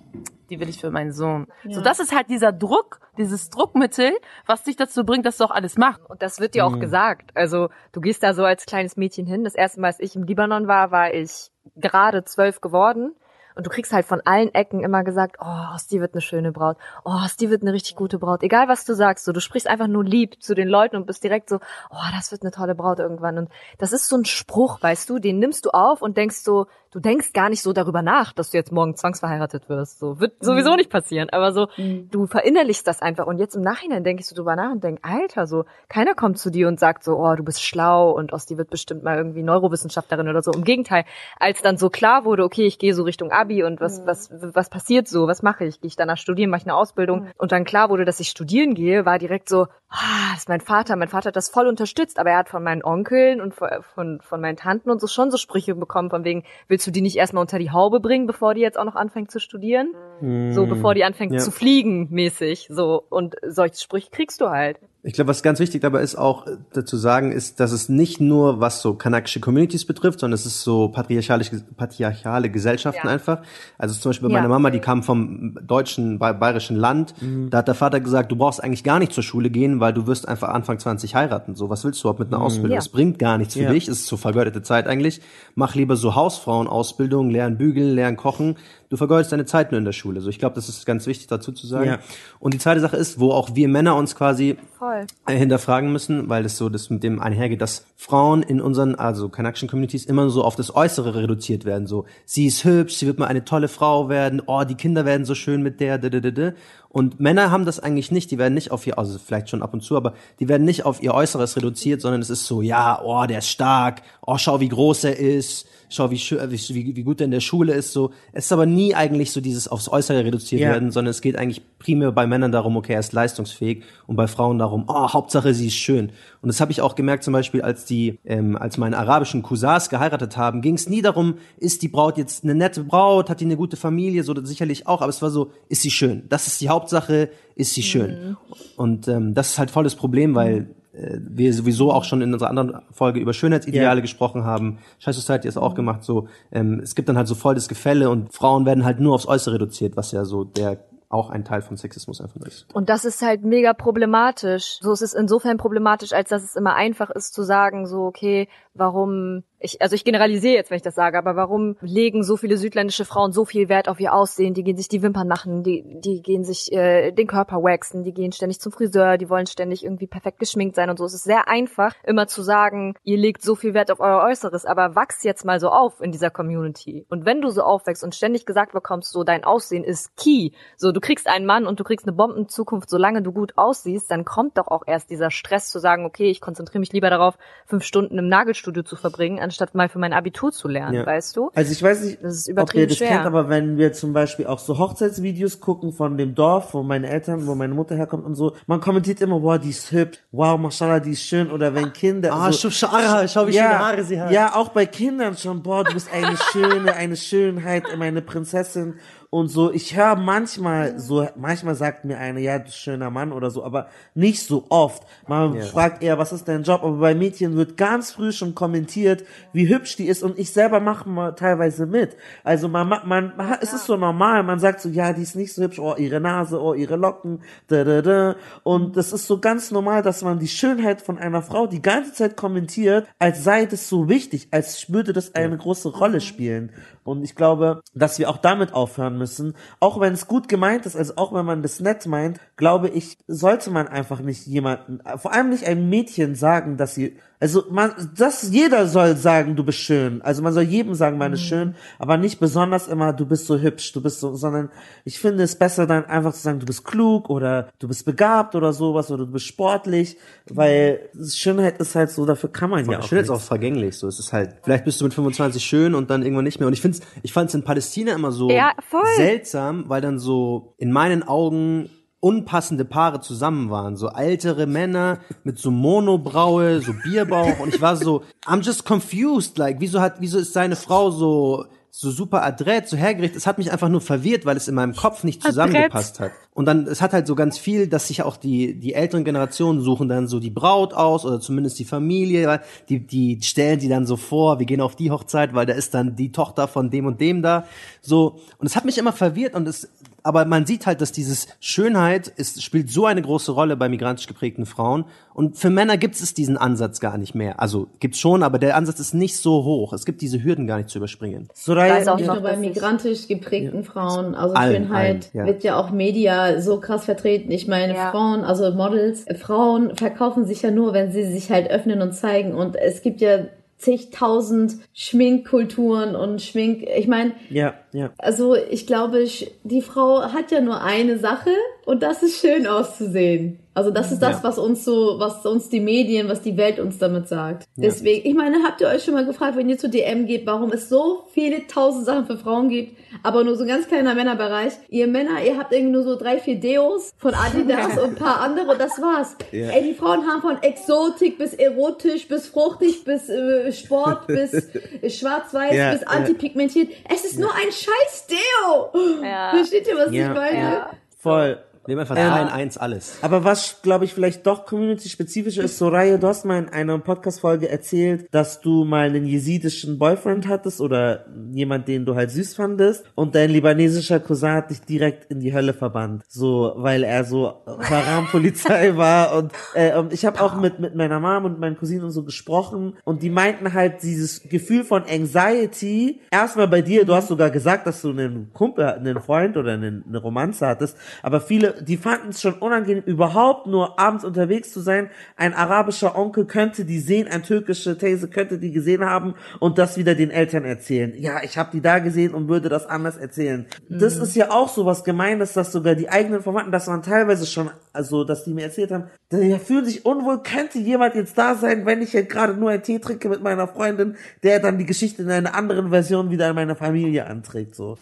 die 0.51 0.61
will 0.61 0.69
ich 0.69 0.81
für 0.81 0.91
meinen 0.91 1.13
Sohn. 1.13 1.47
Ja. 1.65 1.77
So, 1.77 1.81
das 1.81 1.99
ist 1.99 2.15
halt 2.15 2.29
dieser 2.29 2.53
Druck, 2.53 3.01
dieses 3.17 3.49
Druckmittel, 3.49 4.13
was 4.45 4.65
dich 4.65 4.77
dazu 4.77 5.05
bringt, 5.05 5.25
dass 5.25 5.39
du 5.39 5.45
auch 5.45 5.51
alles 5.51 5.79
machst. 5.79 6.03
Und 6.11 6.21
das 6.21 6.41
wird 6.41 6.55
dir 6.55 6.67
auch 6.67 6.77
mhm. 6.77 6.81
gesagt. 6.81 7.31
Also, 7.35 7.71
du 7.93 8.03
gehst 8.03 8.23
da 8.23 8.35
so 8.35 8.45
als 8.45 8.67
kleines 8.67 8.99
Mädchen 8.99 9.25
hin. 9.25 9.45
Das 9.45 9.55
erste 9.55 9.81
Mal, 9.81 9.87
als 9.87 10.01
ich 10.01 10.15
im 10.15 10.25
Libanon 10.25 10.67
war, 10.67 10.91
war 10.91 11.15
ich 11.15 11.51
gerade 11.77 12.25
zwölf 12.25 12.61
geworden. 12.61 13.15
Und 13.61 13.67
du 13.67 13.71
kriegst 13.71 13.93
halt 13.93 14.07
von 14.07 14.23
allen 14.25 14.55
Ecken 14.55 14.83
immer 14.83 15.05
gesagt, 15.05 15.37
oh, 15.39 15.75
aus 15.75 15.87
dir 15.87 16.01
wird 16.01 16.15
eine 16.15 16.23
schöne 16.23 16.51
Braut. 16.51 16.79
Oh, 17.05 17.11
aus 17.11 17.37
dir 17.37 17.51
wird 17.51 17.61
eine 17.61 17.75
richtig 17.75 17.95
gute 17.95 18.19
Braut. 18.19 18.43
Egal 18.43 18.69
was 18.69 18.87
du 18.87 18.95
sagst, 18.95 19.27
so, 19.27 19.33
du 19.33 19.41
sprichst 19.43 19.69
einfach 19.69 19.87
nur 19.87 20.03
lieb 20.03 20.43
zu 20.43 20.55
den 20.55 20.67
Leuten 20.67 20.97
und 20.97 21.05
bist 21.05 21.23
direkt 21.23 21.51
so, 21.51 21.57
oh, 21.91 22.11
das 22.15 22.33
wird 22.33 22.41
eine 22.41 22.53
tolle 22.53 22.75
Braut 22.75 23.01
irgendwann. 23.01 23.37
Und 23.37 23.51
das 23.77 23.93
ist 23.93 24.09
so 24.09 24.17
ein 24.17 24.25
Spruch, 24.25 24.81
weißt 24.81 25.11
du, 25.11 25.19
den 25.19 25.39
nimmst 25.41 25.67
du 25.67 25.73
auf 25.73 26.01
und 26.01 26.17
denkst 26.17 26.37
so, 26.37 26.69
du 26.93 26.99
denkst 26.99 27.33
gar 27.33 27.49
nicht 27.49 27.63
so 27.63 27.73
darüber 27.73 28.03
nach, 28.03 28.33
dass 28.33 28.51
du 28.51 28.57
jetzt 28.57 28.73
morgen 28.73 28.97
zwangsverheiratet 28.97 29.69
wirst. 29.69 29.99
So 29.99 30.19
wird 30.21 30.43
sowieso 30.43 30.71
mhm. 30.71 30.77
nicht 30.77 30.91
passieren. 30.91 31.29
Aber 31.31 31.53
so, 31.53 31.69
mhm. 31.77 32.09
du 32.11 32.27
verinnerlichst 32.27 32.87
das 32.87 33.01
einfach. 33.01 33.27
Und 33.27 33.39
jetzt 33.39 33.55
im 33.55 33.63
Nachhinein 33.63 34.05
ich 34.07 34.27
so 34.27 34.35
drüber 34.35 34.57
nach 34.57 34.73
und 34.73 34.83
denk, 34.83 34.99
Alter, 35.03 35.47
so, 35.47 35.67
keiner 35.89 36.15
kommt 36.15 36.39
zu 36.39 36.51
dir 36.51 36.67
und 36.69 36.81
sagt 36.81 37.05
so, 37.05 37.17
oh, 37.17 37.35
du 37.37 37.45
bist 37.45 37.63
schlau 37.63 38.11
und 38.11 38.33
aus 38.33 38.47
dir 38.47 38.59
wird 38.59 38.71
bestimmt 38.71 39.05
mal 39.05 39.17
irgendwie 39.17 39.43
Neurowissenschaftlerin 39.43 40.29
oder 40.29 40.43
so. 40.43 40.51
Im 40.53 40.65
Gegenteil, 40.65 41.05
als 41.39 41.63
dann 41.63 41.77
so 41.77 41.91
klar 41.91 42.25
wurde, 42.25 42.45
okay, 42.45 42.67
ich 42.67 42.79
gehe 42.79 42.95
so 42.95 43.05
Richtung 43.05 43.31
Abi 43.31 43.50
und 43.51 43.81
was, 43.81 44.01
mhm. 44.01 44.07
was, 44.07 44.31
was 44.31 44.69
passiert 44.71 45.09
so, 45.09 45.27
was 45.27 45.43
mache 45.43 45.65
ich? 45.65 45.81
Gehe 45.81 45.89
ich 45.89 45.97
danach 45.97 46.17
studieren, 46.17 46.51
mache 46.51 46.63
ich 46.63 46.67
eine 46.67 46.77
Ausbildung? 46.77 47.23
Mhm. 47.23 47.31
Und 47.37 47.53
dann 47.53 47.65
klar 47.65 47.91
wurde, 47.91 48.05
dass 48.05 48.21
ich 48.21 48.29
studieren 48.29 48.75
gehe, 48.75 49.05
war 49.05 49.19
direkt 49.19 49.49
so, 49.49 49.67
ah, 49.91 50.31
das 50.33 50.41
ist 50.41 50.49
mein 50.49 50.61
Vater. 50.61 50.97
Mein 50.97 51.09
Vater 51.09 51.29
hat 51.29 51.37
das 51.37 51.49
voll 51.49 51.67
unterstützt, 51.67 52.19
aber 52.19 52.31
er 52.31 52.39
hat 52.39 52.49
von 52.49 52.63
meinen 52.63 52.85
Onkeln 52.85 53.41
und 53.41 53.55
von, 53.55 54.21
von, 54.21 54.41
meinen 54.41 54.57
Tanten 54.57 54.91
und 54.91 55.01
so 55.01 55.07
schon 55.07 55.31
so 55.31 55.37
Sprüche 55.37 55.75
bekommen, 55.75 56.11
von 56.11 56.25
wegen, 56.25 56.45
willst 56.69 56.87
du 56.87 56.91
die 56.91 57.03
nicht 57.03 57.17
erstmal 57.17 57.43
unter 57.43 57.59
die 57.59 57.71
Haube 57.71 58.01
bringen, 58.01 58.27
bevor 58.27 58.55
die 58.55 58.61
jetzt 58.61 58.79
auch 58.79 58.85
noch 58.85 58.97
anfängt 58.97 59.31
zu 59.31 59.41
studieren? 59.41 59.95
Mhm. 60.21 60.53
So, 60.53 60.67
bevor 60.67 60.95
die 60.95 61.05
anfängt 61.05 61.33
ja. 61.33 61.41
zu 61.41 61.51
fliegen, 61.51 62.09
mäßig. 62.11 62.69
So, 62.71 63.05
und 63.09 63.37
solche 63.47 63.81
Sprüche 63.81 64.11
kriegst 64.11 64.41
du 64.41 64.51
halt. 64.51 64.79
Ich 65.03 65.15
glaube, 65.15 65.29
was 65.29 65.43
ganz 65.43 65.61
wichtig 65.61 65.81
dabei 65.81 66.03
ist, 66.03 66.15
auch 66.15 66.47
äh, 66.47 66.59
dazu 66.75 66.99
sagen, 66.99 67.33
ist, 67.33 67.59
dass 67.59 67.73
es 67.73 67.89
nicht 67.89 68.21
nur 68.21 68.61
was 68.61 68.83
so 68.83 68.95
kanakische 68.95 69.41
Communities 69.41 69.87
betrifft, 69.87 70.21
sondern 70.21 70.35
es 70.35 70.45
ist 70.45 70.63
so 70.63 70.89
patriarchale, 70.89 71.45
patriarchale 71.77 72.51
Gesellschaften 72.51 73.07
ja. 73.07 73.13
einfach. 73.13 73.41
Also 73.79 73.99
zum 73.99 74.11
Beispiel 74.11 74.29
bei 74.29 74.35
ja. 74.35 74.41
meiner 74.41 74.51
Mama, 74.53 74.69
die 74.69 74.81
kam 74.81 75.03
vom 75.03 75.59
deutschen, 75.67 76.19
bayerischen 76.19 76.77
Land. 76.77 77.15
Mhm. 77.23 77.49
Da 77.49 77.59
hat 77.59 77.69
der 77.69 77.75
Vater 77.75 78.01
gesagt, 78.01 78.31
du 78.31 78.37
brauchst 78.37 78.63
eigentlich 78.63 78.85
gar 78.85 78.99
nicht 78.99 79.13
zur 79.13 79.23
Schule 79.23 79.49
gehen, 79.49 79.80
weil 79.81 79.93
du 79.93 80.07
wirst 80.07 80.29
einfach 80.29 80.49
Anfang 80.49 80.79
20 80.79 81.15
heiraten. 81.15 81.55
So, 81.55 81.71
was 81.71 81.85
willst 81.85 82.01
du 82.01 82.05
überhaupt 82.05 82.21
mit 82.21 82.29
einer 82.29 82.39
mhm. 82.39 82.45
Ausbildung? 82.45 82.79
Es 82.79 82.89
bringt 82.89 83.19
gar 83.19 83.39
nichts 83.39 83.55
für 83.55 83.67
dich. 83.67 83.89
Es 83.89 84.01
ist 84.01 84.07
so 84.07 84.17
vergeudete 84.17 84.63
Zeit 84.63 84.87
eigentlich. 84.87 85.21
Mach 85.55 85.75
lieber 85.75 85.97
so 85.97 86.15
Hausfrauenausbildung, 86.15 87.31
lern 87.31 87.59
bügeln, 87.59 87.95
lern 87.95 88.17
kochen 88.17 88.57
du 88.91 88.97
vergeudest 88.97 89.33
deine 89.33 89.47
Zeit 89.47 89.71
nur 89.71 89.79
in 89.79 89.85
der 89.85 89.93
Schule. 89.93 90.21
So, 90.21 90.29
ich 90.29 90.39
glaube, 90.39 90.57
das 90.57 90.69
ist 90.69 90.85
ganz 90.85 91.07
wichtig 91.07 91.29
dazu 91.29 91.53
zu 91.53 91.67
sagen. 91.67 91.87
Ja. 91.87 91.99
Und 92.41 92.55
die 92.55 92.59
zweite 92.59 92.81
Sache 92.81 92.97
ist, 92.97 93.21
wo 93.21 93.31
auch 93.31 93.55
wir 93.55 93.69
Männer 93.69 93.95
uns 93.97 94.17
quasi 94.17 94.59
Voll. 94.79 95.07
hinterfragen 95.29 95.93
müssen, 95.93 96.29
weil 96.29 96.43
das 96.43 96.59
so 96.59 96.69
das 96.69 96.91
mit 96.91 97.03
dem 97.05 97.21
einhergeht, 97.21 97.63
dass 97.63 97.87
Frauen 97.97 98.43
in 98.43 98.61
unseren, 98.61 98.97
also 98.97 99.29
Connection 99.29 99.69
Communities 99.69 100.05
immer 100.05 100.29
so 100.29 100.43
auf 100.43 100.57
das 100.57 100.75
Äußere 100.75 101.15
reduziert 101.15 101.65
werden. 101.65 101.87
So, 101.87 102.05
sie 102.25 102.47
ist 102.47 102.65
hübsch, 102.65 102.97
sie 102.97 103.07
wird 103.07 103.19
mal 103.19 103.27
eine 103.27 103.45
tolle 103.45 103.69
Frau 103.69 104.09
werden, 104.09 104.43
oh, 104.45 104.65
die 104.65 104.75
Kinder 104.75 105.05
werden 105.05 105.25
so 105.25 105.37
schön 105.37 105.63
mit 105.63 105.81
der, 105.81 105.99
d 105.99 106.09
-d 106.09 106.21
-d 106.21 106.33
-d. 106.33 106.55
Und 106.93 107.21
Männer 107.21 107.53
haben 107.53 107.65
das 107.65 107.79
eigentlich 107.79 108.11
nicht, 108.11 108.33
die 108.33 108.39
werden 108.39 108.55
nicht 108.55 108.73
auf 108.73 108.85
ihr, 108.85 108.99
also 108.99 109.17
vielleicht 109.19 109.49
schon 109.49 109.63
ab 109.63 109.73
und 109.73 109.81
zu, 109.81 109.97
aber 109.97 110.15
die 110.41 110.49
werden 110.49 110.65
nicht 110.65 110.85
auf 110.85 111.01
ihr 111.01 111.15
Äußeres 111.15 111.57
reduziert, 111.57 112.01
sondern 112.01 112.21
es 112.21 112.31
ist 112.31 112.47
so, 112.47 112.63
ja, 112.63 113.01
oh, 113.05 113.25
der 113.27 113.39
ist 113.39 113.49
stark, 113.49 114.03
oh, 114.27 114.37
schau, 114.39 114.59
wie 114.59 114.69
groß 114.69 115.05
er 115.05 115.17
ist, 115.17 115.69
schau, 115.89 116.11
wie, 116.11 116.19
wie, 116.19 116.97
wie 116.97 117.03
gut 117.05 117.21
er 117.21 117.27
in 117.27 117.31
der 117.31 117.41
Schule 117.41 117.75
ist, 117.75 117.93
so. 117.93 118.11
Es 118.33 118.47
ist 118.47 118.53
aber 118.53 118.67
nie 118.67 118.93
eigentlich 118.97 119.31
so 119.31 119.41
dieses 119.41 119.69
aufs 119.69 119.89
Äußere 119.89 120.25
reduziert 120.25 120.63
ja. 120.63 120.71
werden, 120.71 120.91
sondern 120.91 121.11
es 121.11 121.21
geht 121.21 121.37
eigentlich 121.37 121.63
primär 121.79 122.11
bei 122.11 122.27
Männern 122.27 122.51
darum, 122.51 122.77
okay, 122.77 122.95
er 122.95 123.01
ist 123.01 123.13
leistungsfähig 123.13 123.85
und 124.09 124.17
bei 124.17 124.27
Frauen 124.27 124.59
darum, 124.59 124.85
oh, 124.89 125.13
Hauptsache 125.13 125.55
sie 125.55 125.69
ist 125.69 125.75
schön. 125.75 126.11
Und 126.43 126.49
das 126.49 126.61
habe 126.61 126.73
ich 126.73 126.81
auch 126.81 126.95
gemerkt, 126.95 127.23
zum 127.23 127.33
Beispiel, 127.33 127.63
als 127.63 127.85
die, 127.85 128.19
ähm, 128.25 128.57
als 128.57 128.79
meine 128.79 128.97
arabischen 128.97 129.43
Cousins 129.43 129.91
geheiratet 129.91 130.37
haben, 130.37 130.63
ging 130.63 130.75
es 130.75 130.89
nie 130.89 131.03
darum, 131.03 131.35
ist 131.59 131.83
die 131.83 131.89
Braut 131.89 132.17
jetzt 132.17 132.45
eine 132.45 132.55
nette 132.55 132.85
Braut, 132.85 133.29
hat 133.29 133.41
die 133.41 133.45
eine 133.45 133.57
gute 133.57 133.77
Familie, 133.77 134.23
so 134.25 134.35
sicherlich 134.45 134.87
auch, 134.87 135.03
aber 135.03 135.11
es 135.11 135.21
war 135.21 135.31
so, 135.31 135.51
ist 135.69 135.83
sie 135.83 135.91
schön. 135.91 136.25
Das 136.29 136.47
ist 136.47 136.61
die 136.61 136.71
Hauptsache, 136.71 137.29
ist 137.57 137.75
sie 137.75 137.83
schön. 137.83 138.11
Mhm. 138.11 138.37
Und 138.77 139.09
ähm, 139.09 139.35
das 139.35 139.51
ist 139.51 139.59
halt 139.59 139.71
voll 139.71 139.85
das 139.85 139.97
Problem, 139.97 140.35
weil 140.35 140.75
äh, 140.93 141.19
wir 141.21 141.53
sowieso 141.55 141.93
auch 141.93 142.05
schon 142.05 142.23
in 142.23 142.33
unserer 142.33 142.51
anderen 142.51 142.83
Folge 142.91 143.21
über 143.21 143.33
Schönheitsideale 143.33 143.97
yeah. 143.97 144.01
gesprochen 144.01 144.45
haben. 144.45 144.79
Scheiß 144.99 145.17
Society 145.17 145.47
ist 145.47 145.57
auch 145.57 145.75
gemacht 145.75 146.03
so. 146.03 146.29
Ähm, 146.51 146.81
es 146.83 146.95
gibt 146.95 147.09
dann 147.09 147.17
halt 147.17 147.29
so 147.29 147.35
voll 147.35 147.55
das 147.55 147.69
Gefälle 147.69 148.11
und 148.11 148.33
Frauen 148.33 148.67
werden 148.67 148.85
halt 148.85 148.99
nur 149.01 149.15
aufs 149.15 149.27
Äußere 149.27 149.57
reduziert, 149.57 149.97
was 149.97 150.13
ja 150.13 150.25
so 150.25 150.45
der 150.45 150.79
auch 151.11 151.29
ein 151.29 151.45
Teil 151.45 151.61
von 151.61 151.77
Sexismus 151.77 152.21
einfach 152.21 152.41
ist. 152.43 152.73
Und 152.73 152.89
das 152.89 153.05
ist 153.05 153.21
halt 153.21 153.43
mega 153.45 153.75
problematisch. 153.75 154.79
So 154.81 154.93
ist 154.93 155.03
es 155.03 155.13
insofern 155.13 155.59
problematisch, 155.59 156.13
als 156.13 156.31
dass 156.31 156.45
es 156.45 156.55
immer 156.55 156.75
einfach 156.75 157.11
ist 157.11 157.35
zu 157.35 157.43
sagen, 157.43 157.87
so, 157.87 158.05
okay, 158.05 158.49
warum 158.75 159.43
ich, 159.61 159.81
also 159.83 159.95
ich 159.95 160.05
generalisiere 160.05 160.55
jetzt, 160.55 160.71
wenn 160.71 160.77
ich 160.77 160.83
das 160.83 160.95
sage, 160.95 161.19
aber 161.19 161.37
warum 161.37 161.77
legen 161.83 162.23
so 162.23 162.37
viele 162.37 162.57
südländische 162.57 163.05
Frauen 163.05 163.33
so 163.33 163.45
viel 163.45 163.69
Wert 163.69 163.89
auf 163.89 164.01
ihr 164.01 164.15
Aussehen? 164.15 164.55
Die 164.55 164.65
gehen 164.65 164.77
sich 164.77 164.89
die 164.89 165.03
Wimpern 165.03 165.29
machen, 165.29 165.63
die, 165.63 166.01
die 166.01 166.23
gehen 166.23 166.45
sich 166.45 166.73
äh, 166.73 167.13
den 167.13 167.27
Körper 167.27 167.63
waxen, 167.63 168.03
die 168.03 168.15
gehen 168.15 168.33
ständig 168.33 168.61
zum 168.61 168.73
Friseur, 168.73 169.19
die 169.19 169.29
wollen 169.29 169.47
ständig 169.47 169.85
irgendwie 169.85 170.07
perfekt 170.07 170.39
geschminkt 170.39 170.77
sein 170.77 170.89
und 170.89 170.99
so. 170.99 171.05
Es 171.05 171.15
ist 171.15 171.25
sehr 171.25 171.49
einfach, 171.49 171.95
immer 172.05 172.27
zu 172.27 172.43
sagen, 172.43 172.95
ihr 173.05 173.19
legt 173.19 173.43
so 173.43 173.55
viel 173.55 173.75
Wert 173.75 173.91
auf 173.91 174.01
euer 174.01 174.23
Äußeres, 174.25 174.65
aber 174.65 174.95
wachs 174.95 175.23
jetzt 175.25 175.45
mal 175.45 175.61
so 175.61 175.69
auf 175.69 176.01
in 176.01 176.11
dieser 176.11 176.31
Community. 176.31 177.05
Und 177.11 177.27
wenn 177.27 177.43
du 177.43 177.51
so 177.51 177.63
aufwächst 177.63 178.03
und 178.03 178.15
ständig 178.15 178.47
gesagt 178.47 178.73
bekommst, 178.73 179.13
so 179.13 179.25
dein 179.25 179.45
Aussehen 179.45 179.85
ist 179.85 180.17
key, 180.17 180.53
so 180.77 180.91
du 180.91 181.01
kriegst 181.01 181.29
einen 181.29 181.45
Mann 181.45 181.67
und 181.67 181.79
du 181.79 181.85
kriegst 181.85 182.07
eine 182.07 182.17
Bombenzukunft, 182.17 182.89
solange 182.89 183.21
du 183.21 183.33
gut 183.33 183.53
aussiehst, 183.57 184.11
dann 184.11 184.25
kommt 184.25 184.57
doch 184.57 184.69
auch 184.69 184.85
erst 184.87 185.11
dieser 185.11 185.31
Stress 185.31 185.69
zu 185.69 185.79
sagen, 185.79 186.07
okay, 186.07 186.31
ich 186.31 186.41
konzentriere 186.41 186.81
mich 186.81 186.93
lieber 186.93 187.11
darauf, 187.11 187.37
fünf 187.67 187.85
Stunden 187.85 188.17
im 188.19 188.29
Nagelstudio 188.29 188.83
zu 188.83 188.97
verbringen, 188.97 189.39
anstatt 189.51 189.75
mal 189.75 189.89
für 189.89 189.99
mein 189.99 190.13
Abitur 190.13 190.53
zu 190.53 190.69
lernen, 190.69 190.95
ja. 190.95 191.07
weißt 191.07 191.37
du? 191.37 191.51
Also 191.55 191.73
ich 191.73 191.83
weiß 191.83 192.05
nicht, 192.05 192.23
das 192.23 192.47
ist 192.47 192.57
ob 192.57 192.73
ihr 192.73 192.87
das 192.87 192.99
schwer. 192.99 193.09
kennt, 193.09 193.27
aber 193.27 193.49
wenn 193.49 193.79
wir 193.79 193.93
zum 193.93 194.13
Beispiel 194.13 194.47
auch 194.47 194.61
so 194.61 194.79
Hochzeitsvideos 194.79 195.59
gucken 195.59 195.93
von 195.93 196.17
dem 196.17 196.37
Dorf, 196.37 196.73
wo 196.73 196.85
meine 196.85 197.09
Eltern, 197.09 197.47
wo 197.49 197.57
meine 197.57 197.75
Mutter 197.75 197.97
herkommt 197.97 198.25
und 198.25 198.37
so, 198.37 198.55
man 198.67 198.81
kommentiert 198.81 199.21
immer, 199.21 199.43
wow, 199.43 199.59
die 199.59 199.71
ist 199.71 199.91
hübsch, 199.91 200.19
wow, 200.31 200.59
mashallah, 200.59 201.01
die 201.01 201.13
ist 201.13 201.23
schön, 201.23 201.51
oder 201.51 201.75
wenn 201.75 201.93
Kinder... 201.93 202.33
Ah, 202.33 202.53
so, 202.53 202.71
schau, 202.71 202.87
schau, 203.27 203.49
wie 203.49 203.53
ja, 203.53 203.63
schöne 203.65 203.79
Haare 203.79 204.05
sie 204.05 204.21
hat. 204.21 204.31
Ja, 204.31 204.55
auch 204.55 204.69
bei 204.69 204.87
Kindern 204.87 205.37
schon, 205.37 205.63
boah, 205.63 205.83
du 205.83 205.93
bist 205.95 206.09
eine 206.13 206.37
schöne, 206.53 206.95
eine 206.95 207.17
Schönheit, 207.17 207.85
meine 207.99 208.23
Prinzessin 208.23 208.95
und 209.33 209.47
so, 209.47 209.71
ich 209.73 209.97
höre 209.97 210.17
manchmal 210.17 210.99
so, 210.99 211.29
manchmal 211.37 211.77
sagt 211.77 212.05
mir 212.05 212.19
eine, 212.19 212.41
ja, 212.41 212.59
du 212.59 212.73
schöner 212.73 213.11
Mann 213.11 213.31
oder 213.31 213.53
so, 213.53 213.63
aber 213.63 213.87
nicht 214.13 214.43
so 214.43 214.67
oft. 214.71 215.05
Man 215.29 215.55
ja. 215.55 215.63
fragt 215.63 216.03
eher, 216.03 216.19
was 216.19 216.33
ist 216.33 216.49
dein 216.49 216.65
Job? 216.65 216.83
Aber 216.83 216.97
bei 216.97 217.15
Mädchen 217.15 217.55
wird 217.55 217.77
ganz 217.77 218.11
früh 218.11 218.33
schon 218.33 218.57
kommentiert, 218.57 219.25
wie 219.53 219.69
hübsch 219.69 219.95
die 219.95 220.07
ist 220.07 220.25
und 220.25 220.37
ich 220.37 220.53
selber 220.53 220.81
mache 220.81 221.09
mal 221.09 221.31
teilweise 221.37 221.87
mit. 221.87 222.17
Also 222.43 222.69
man, 222.69 222.89
man, 222.89 223.07
man 223.07 223.59
es 223.61 223.73
ist 223.73 223.87
so 223.87 223.97
normal, 223.97 224.43
man 224.43 224.59
sagt 224.59 224.81
so, 224.81 224.89
ja, 224.89 225.13
die 225.13 225.23
ist 225.23 225.37
nicht 225.37 225.55
so 225.55 225.63
hübsch, 225.63 225.79
oh, 225.79 225.95
ihre 225.97 226.19
Nase, 226.19 226.61
oh, 226.61 226.75
ihre 226.75 226.97
Locken, 226.97 227.43
da, 227.69 227.85
da, 227.85 228.03
da. 228.03 228.35
Und 228.65 228.97
das 228.97 229.13
ist 229.13 229.29
so 229.29 229.39
ganz 229.39 229.71
normal, 229.71 230.03
dass 230.03 230.23
man 230.23 230.41
die 230.41 230.49
Schönheit 230.49 231.03
von 231.03 231.19
einer 231.19 231.43
Frau 231.43 231.69
die 231.69 231.83
ganze 231.83 232.13
Zeit 232.15 232.37
kommentiert, 232.37 233.07
als 233.21 233.45
sei 233.45 233.67
das 233.67 233.89
so 233.89 234.09
wichtig, 234.09 234.49
als 234.51 234.93
würde 234.93 235.13
das 235.13 235.37
eine 235.37 235.57
große 235.57 235.89
Rolle 235.89 236.21
spielen. 236.21 236.73
Und 237.05 237.23
ich 237.23 237.35
glaube, 237.35 237.83
dass 237.95 238.19
wir 238.19 238.29
auch 238.29 238.37
damit 238.37 238.75
aufhören 238.75 239.20
müssen. 239.21 239.55
Auch 239.79 240.01
wenn 240.01 240.15
es 240.15 240.27
gut 240.27 240.49
gemeint 240.49 240.87
ist, 240.87 240.97
also 240.97 241.15
auch 241.17 241.33
wenn 241.33 241.47
man 241.47 241.63
das 241.63 241.79
nett 241.79 242.07
meint, 242.07 242.41
glaube 242.57 242.89
ich, 242.89 243.19
sollte 243.29 243.71
man 243.71 243.87
einfach 243.87 244.21
nicht 244.21 244.47
jemanden, 244.47 245.01
vor 245.19 245.33
allem 245.33 245.51
nicht 245.51 245.65
einem 245.65 245.89
Mädchen 245.89 246.35
sagen, 246.35 246.77
dass 246.77 246.95
sie 246.97 247.17
also 247.43 247.65
man, 247.71 247.95
das 248.15 248.51
jeder 248.51 248.87
soll 248.87 249.17
sagen, 249.17 249.57
du 249.57 249.65
bist 249.65 249.79
schön. 249.79 250.21
Also 250.21 250.43
man 250.43 250.53
soll 250.53 250.65
jedem 250.65 250.95
sagen, 250.95 251.17
man 251.17 251.33
ist 251.33 251.41
schön, 251.41 251.75
aber 251.99 252.19
nicht 252.19 252.39
besonders 252.39 252.87
immer, 252.87 253.15
du 253.15 253.25
bist 253.25 253.47
so 253.47 253.59
hübsch, 253.59 253.93
du 253.93 254.03
bist 254.03 254.21
so, 254.21 254.37
sondern 254.37 254.69
ich 255.07 255.19
finde 255.19 255.45
es 255.45 255.57
besser 255.57 255.87
dann 255.87 256.05
einfach 256.05 256.35
zu 256.35 256.43
sagen, 256.43 256.61
du 256.61 256.67
bist 256.67 256.85
klug 256.85 257.31
oder 257.31 257.71
du 257.79 257.89
bist 257.89 258.05
begabt 258.05 258.55
oder 258.55 258.75
sowas 258.75 259.11
oder 259.11 259.25
du 259.25 259.33
bist 259.33 259.47
sportlich, 259.47 260.19
weil 260.51 261.09
Schönheit 261.33 261.79
ist 261.79 261.95
halt 261.95 262.11
so, 262.11 262.27
dafür 262.27 262.53
kann 262.53 262.69
man 262.69 262.85
ja 262.85 262.99
auch. 262.99 263.09
Schön 263.09 263.21
ist 263.21 263.31
auch 263.31 263.41
vergänglich, 263.41 263.97
so. 263.97 264.07
Es 264.07 264.19
ist 264.19 264.35
halt, 264.35 264.57
vielleicht 264.63 264.85
bist 264.85 265.01
du 265.01 265.07
mit 265.07 265.15
25 265.15 265.65
schön 265.65 265.95
und 265.95 266.11
dann 266.11 266.23
irgendwann 266.23 266.45
nicht 266.45 266.61
mehr. 266.61 266.67
Und 266.67 266.75
ich 266.75 266.83
find's, 266.83 267.01
ich 267.23 267.33
fand's 267.33 267.55
in 267.55 267.65
Palästina 267.65 268.13
immer 268.13 268.33
so 268.33 268.51
Ja, 268.51 268.73
voll. 268.87 269.01
Seltsam, 269.17 269.85
weil 269.89 270.01
dann 270.01 270.19
so 270.19 270.75
in 270.79 270.93
meinen 270.93 271.23
Augen 271.23 271.91
unpassende 272.21 272.85
Paare 272.85 273.21
zusammen 273.21 273.71
waren. 273.71 273.97
So 273.97 274.09
ältere 274.09 274.67
Männer 274.67 275.21
mit 275.43 275.59
so 275.59 275.71
Monobraue, 275.71 276.81
so 276.81 276.93
Bierbauch. 277.03 277.59
Und 277.61 277.75
ich 277.75 277.81
war 277.81 277.97
so, 277.97 278.23
I'm 278.47 278.63
just 278.63 278.85
confused. 278.85 279.57
Like, 279.59 279.77
wieso 279.81 280.01
hat, 280.01 280.17
wieso 280.21 280.39
ist 280.39 280.53
seine 280.53 280.77
Frau 280.77 281.11
so, 281.11 281.65
so 281.91 282.11
super 282.11 282.43
adrett, 282.43 282.89
so 282.89 282.97
hergerichtet? 282.97 283.39
Es 283.39 283.47
hat 283.47 283.59
mich 283.59 283.73
einfach 283.73 283.89
nur 283.89 284.01
verwirrt, 284.01 284.47
weil 284.47 284.57
es 284.57 284.69
in 284.69 284.75
meinem 284.75 284.95
Kopf 284.95 285.25
nicht 285.25 285.43
zusammengepasst 285.43 286.21
hat. 286.21 286.33
Und 286.53 286.67
dann, 286.67 286.87
es 286.87 287.01
hat 287.01 287.13
halt 287.13 287.27
so 287.27 287.35
ganz 287.35 287.59
viel, 287.59 287.87
dass 287.87 288.09
sich 288.09 288.23
auch 288.23 288.37
die, 288.37 288.79
die 288.79 288.95
älteren 288.95 289.25
Generationen 289.25 289.81
suchen 289.81 290.09
dann 290.09 290.27
so 290.27 290.41
die 290.41 290.51
Braut 290.51 290.93
aus 290.95 291.25
oder 291.25 291.41
zumindest 291.41 291.79
die 291.79 291.85
Familie, 291.85 292.49
weil 292.49 292.61
die, 292.89 293.07
die 293.07 293.39
stellen 293.43 293.79
die 293.79 293.89
dann 293.89 294.05
so 294.07 294.17
vor, 294.17 294.59
wir 294.59 294.67
gehen 294.67 294.81
auf 294.81 294.97
die 294.97 295.11
Hochzeit, 295.11 295.55
weil 295.55 295.67
da 295.67 295.75
ist 295.75 295.95
dann 295.95 296.17
die 296.17 296.33
Tochter 296.33 296.69
von 296.69 296.91
dem 296.91 297.07
und 297.07 297.21
dem 297.21 297.43
da. 297.43 297.65
So. 298.03 298.41
Und 298.59 298.67
es 298.67 298.77
hat 298.77 298.85
mich 298.85 298.99
immer 298.99 299.13
verwirrt 299.13 299.55
und 299.55 299.69
es, 299.69 299.89
aber 300.23 300.45
man 300.45 300.67
sieht 300.67 300.87
halt, 300.87 301.01
dass 301.01 301.13
dieses 301.13 301.49
Schönheit 301.61 302.29
ist, 302.29 302.63
spielt 302.63 302.91
so 302.91 303.07
eine 303.07 303.23
große 303.23 303.53
Rolle 303.53 303.77
bei 303.77 303.89
migrantisch 303.89 304.27
geprägten 304.27 304.67
Frauen. 304.67 305.05
Und 305.35 305.57
für 305.57 305.71
Männer 305.71 305.97
gibt 305.97 306.17
es 306.17 306.35
diesen 306.35 306.57
Ansatz 306.59 307.01
gar 307.01 307.17
nicht 307.17 307.35
mehr. 307.35 307.61
Also 307.61 307.89
gibt's 308.01 308.19
schon, 308.19 308.43
aber 308.43 308.59
der 308.59 308.77
Ansatz 308.77 309.01
ist 309.01 309.15
nicht 309.15 309.37
so 309.37 309.65
hoch. 309.65 309.93
Es 309.93 310.05
gibt 310.05 310.21
diese 310.21 310.43
Hürden 310.43 310.67
gar 310.67 310.77
nicht 310.77 310.91
zu 310.91 310.99
überspringen. 310.99 311.49
Soraya, 311.55 311.95
Da 311.95 312.01
ist 312.01 312.09
auch 312.09 312.17
Nicht 312.17 312.27
noch, 312.27 312.35
nur 312.35 312.43
bei 312.43 312.57
migrantisch 312.57 313.29
geprägten 313.29 313.85
Frauen. 313.85 314.35
Also 314.35 314.55
Allen, 314.55 314.85
Schönheit 314.85 315.31
allen, 315.33 315.47
ja. 315.47 315.47
wird 315.47 315.63
ja 315.65 315.79
auch 315.79 315.91
Media 315.91 316.61
so 316.61 316.81
krass 316.81 317.05
vertreten. 317.05 317.51
Ich 317.51 317.69
meine, 317.69 317.95
Ja. 317.95 318.11
Frauen, 318.11 318.43
also 318.43 318.71
Models, 318.73 319.25
Frauen 319.41 319.97
verkaufen 319.97 320.45
sich 320.47 320.63
ja 320.63 320.71
nur, 320.71 320.93
wenn 320.93 321.13
sie 321.13 321.25
sich 321.25 321.51
halt 321.51 321.71
öffnen 321.71 322.03
und 322.03 322.13
zeigen. 322.13 322.55
Und 322.55 322.77
es 322.77 323.03
gibt 323.03 323.21
ja 323.21 323.47
zigtausend 323.81 324.77
Schminkkulturen 324.93 326.15
und 326.15 326.43
Schmink. 326.43 326.87
Ich 326.97 327.09
meine, 327.09 327.33
ja, 327.49 327.75
ja. 327.93 328.13
also 328.19 328.55
ich 328.55 328.87
glaube, 328.87 329.27
die 329.65 329.83
Frau 329.83 330.23
hat 330.33 330.51
ja 330.51 330.61
nur 330.61 330.83
eine 330.83 331.19
Sache 331.19 331.51
und 331.87 332.03
das 332.03 332.23
ist 332.23 332.41
schön 332.41 332.67
auszusehen. 332.67 333.60
Also 333.73 333.91
das 333.93 334.11
ist 334.11 334.21
das, 334.21 334.39
Ja. 334.39 334.45
was 334.45 334.59
uns 334.59 334.85
so, 334.85 335.15
was 335.19 335.47
uns 335.47 335.69
die 335.69 335.79
Medien, 335.81 336.29
was 336.29 336.41
die 336.43 336.57
Welt 336.57 336.81
uns 336.81 336.99
damit 336.99 337.29
sagt. 337.29 337.65
Deswegen, 337.77 338.29
ich 338.29 338.35
meine, 338.35 338.65
habt 338.65 338.81
ihr 338.81 338.89
euch 338.89 339.05
schon 339.05 339.15
mal 339.15 339.25
gefragt, 339.25 339.57
wenn 339.57 339.69
ihr 339.69 339.79
zu 339.79 339.89
DM 339.89 340.27
geht, 340.27 340.45
warum 340.45 340.73
es 340.73 340.89
so 340.89 341.25
viele 341.33 341.67
tausend 341.69 342.05
Sachen 342.05 342.27
für 342.27 342.37
Frauen 342.37 342.69
gibt, 342.69 342.97
aber 343.23 343.45
nur 343.45 343.55
so 343.57 343.63
ein 343.63 343.69
ganz 343.69 343.87
kleiner 343.87 344.15
Männerbereich? 344.15 344.73
Ihr 344.89 345.07
Männer, 345.07 345.43
ihr 345.45 345.57
habt 345.57 345.73
irgendwie 345.73 345.93
nur 345.93 346.03
so 346.03 346.17
drei, 346.17 346.39
vier 346.39 346.59
Deos 346.59 347.13
von 347.17 347.33
Adidas 347.33 347.97
und 347.97 348.11
ein 348.11 348.15
paar 348.17 348.41
andere, 348.41 348.77
das 348.77 349.01
war's. 349.01 349.37
Ey, 349.53 349.85
die 349.85 349.95
Frauen 349.95 350.27
haben 350.27 350.41
von 350.43 350.61
Exotik 350.63 351.39
bis 351.39 351.55
erotisch, 351.55 352.27
bis 352.27 352.49
fruchtig, 352.49 353.05
bis 353.05 353.29
äh, 353.29 353.71
Sport, 353.73 354.27
bis 354.27 354.53
äh, 354.53 355.09
schwarz-weiß, 355.09 355.77
Ja, 355.77 355.93
bis 355.93 356.01
ja. 356.03 356.07
antipigmentiert. 356.09 356.89
Es 357.09 357.25
ist 357.25 357.39
nur 357.39 357.51
ein 357.55 357.71
scheiß 357.71 358.27
Deo! 358.27 358.91
Ja. 359.23 359.51
Versteht 359.55 359.87
ihr, 359.87 359.97
was 359.97 360.13
Ja. 360.13 360.29
ich 360.29 360.35
meine? 360.35 360.59
Ja. 360.59 360.91
Voll. 361.19 361.59
Nehmen 361.87 362.01
einfach 362.01 362.17
Ja. 362.17 362.31
drei 362.31 362.43
in 362.43 362.49
eins 362.49 362.77
alles. 362.77 363.19
Aber 363.23 363.43
was, 363.45 363.81
glaube 363.83 364.05
ich, 364.05 364.13
vielleicht 364.15 364.47
doch 364.47 364.67
community-spezifisch 364.67 365.57
ist, 365.59 365.79
Soraya, 365.79 366.19
du 366.19 366.27
hast 366.27 366.45
mal 366.45 366.59
in 366.59 366.69
einer 366.69 366.99
Podcast-Folge 366.99 367.69
erzählt, 367.69 368.27
dass 368.31 368.61
du 368.61 368.85
mal 368.85 369.07
einen 369.09 369.25
jesidischen 369.25 369.99
Boyfriend 369.99 370.47
hattest 370.47 370.81
oder 370.81 371.25
jemand, 371.53 371.89
den 371.89 372.05
du 372.05 372.15
halt 372.15 372.31
süß 372.31 372.55
fandest 372.55 373.05
und 373.15 373.35
dein 373.35 373.51
libanesischer 373.51 374.21
Cousin 374.21 374.53
hat 374.53 374.71
dich 374.71 374.83
direkt 374.83 375.31
in 375.31 375.41
die 375.41 375.53
Hölle 375.55 375.73
verbannt. 375.75 376.23
So, 376.29 376.75
weil 376.77 377.03
er 377.03 377.25
so 377.25 377.55
Haram-Polizei 377.67 378.97
war 378.97 379.37
und, 379.37 379.53
äh, 379.75 379.97
und 379.97 380.13
ich 380.13 380.25
habe 380.25 380.41
auch 380.41 380.61
mit, 380.61 380.81
mit 380.81 380.95
meiner 380.95 381.21
Mom 381.21 381.45
und 381.45 381.61
meinen 381.61 381.77
Cousinen 381.77 382.05
und 382.05 382.11
so 382.11 382.25
gesprochen 382.25 382.97
und 383.05 383.23
die 383.23 383.31
meinten 383.31 383.73
halt 383.73 384.03
dieses 384.03 384.43
Gefühl 384.43 384.85
von 384.85 385.05
Anxiety, 385.05 386.21
erstmal 386.31 386.69
bei 386.69 386.83
dir, 386.83 387.05
du 387.05 387.15
hast 387.15 387.29
sogar 387.29 387.51
gesagt, 387.51 387.87
dass 387.87 388.03
du 388.03 388.11
einen 388.11 388.53
Kumpel, 388.53 388.85
einen 388.85 389.21
Freund 389.21 389.57
oder 389.57 389.73
einen, 389.73 390.05
eine 390.07 390.19
Romanze 390.19 390.67
hattest, 390.67 390.97
aber 391.23 391.41
viele, 391.41 391.70
die 391.81 391.97
fanden 391.97 392.31
es 392.31 392.41
schon 392.41 392.55
unangenehm, 392.55 393.03
überhaupt 393.05 393.67
nur 393.67 393.99
abends 393.99 394.25
unterwegs 394.25 394.73
zu 394.73 394.81
sein. 394.81 395.11
Ein 395.37 395.55
arabischer 395.55 396.17
Onkel 396.17 396.45
könnte 396.45 396.85
die 396.85 397.01
sehen, 397.01 397.29
ein 397.29 397.43
türkischer 397.43 397.99
These 397.99 398.29
könnte 398.29 398.59
die 398.59 398.73
gesehen 398.73 399.05
haben 399.05 399.35
und 399.59 399.79
das 399.79 399.97
wieder 399.97 400.15
den 400.15 400.31
Eltern 400.31 400.65
erzählen. 400.65 401.13
Ja, 401.17 401.43
ich 401.43 401.59
habe 401.59 401.71
die 401.73 401.81
da 401.81 401.99
gesehen 401.99 402.35
und 402.35 402.49
würde 402.49 402.69
das 402.69 402.87
anders 402.87 403.17
erzählen. 403.17 403.67
Das 403.89 404.17
ist 404.17 404.37
ja 404.37 404.51
auch 404.51 404.69
so 404.69 404.87
was 404.87 405.05
Gemeines, 405.05 405.53
dass 405.53 405.73
sogar 405.73 405.95
die 405.95 406.09
eigenen 406.09 406.43
Verwandten, 406.43 406.73
das 406.73 406.87
waren 406.87 407.03
teilweise 407.03 407.47
schon, 407.47 407.71
also 407.93 408.25
dass 408.25 408.45
die 408.45 408.55
mir 408.55 408.65
erzählt 408.65 408.91
haben, 408.91 409.05
die 409.33 409.59
fühlen 409.59 409.85
sich 409.85 410.05
unwohl, 410.05 410.43
könnte 410.43 410.79
jemand 410.79 411.15
jetzt 411.15 411.37
da 411.39 411.55
sein, 411.55 411.87
wenn 411.87 412.03
ich 412.03 412.13
jetzt 412.13 412.31
gerade 412.31 412.55
nur 412.55 412.71
einen 412.71 412.83
Tee 412.83 412.99
trinke 412.99 413.29
mit 413.29 413.43
meiner 413.43 413.69
Freundin, 413.69 414.17
der 414.43 414.61
dann 414.61 414.79
die 414.79 414.87
Geschichte 414.87 415.23
in 415.23 415.31
einer 415.31 415.55
anderen 415.55 415.91
Version 415.91 416.31
wieder 416.31 416.49
in 416.49 416.55
meiner 416.55 416.77
Familie 416.77 417.27
anträgt, 417.27 417.75
so. 417.75 417.99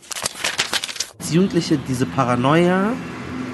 Als 1.18 1.32
Jugendliche 1.32 1.78
diese 1.88 2.06
Paranoia, 2.06 2.92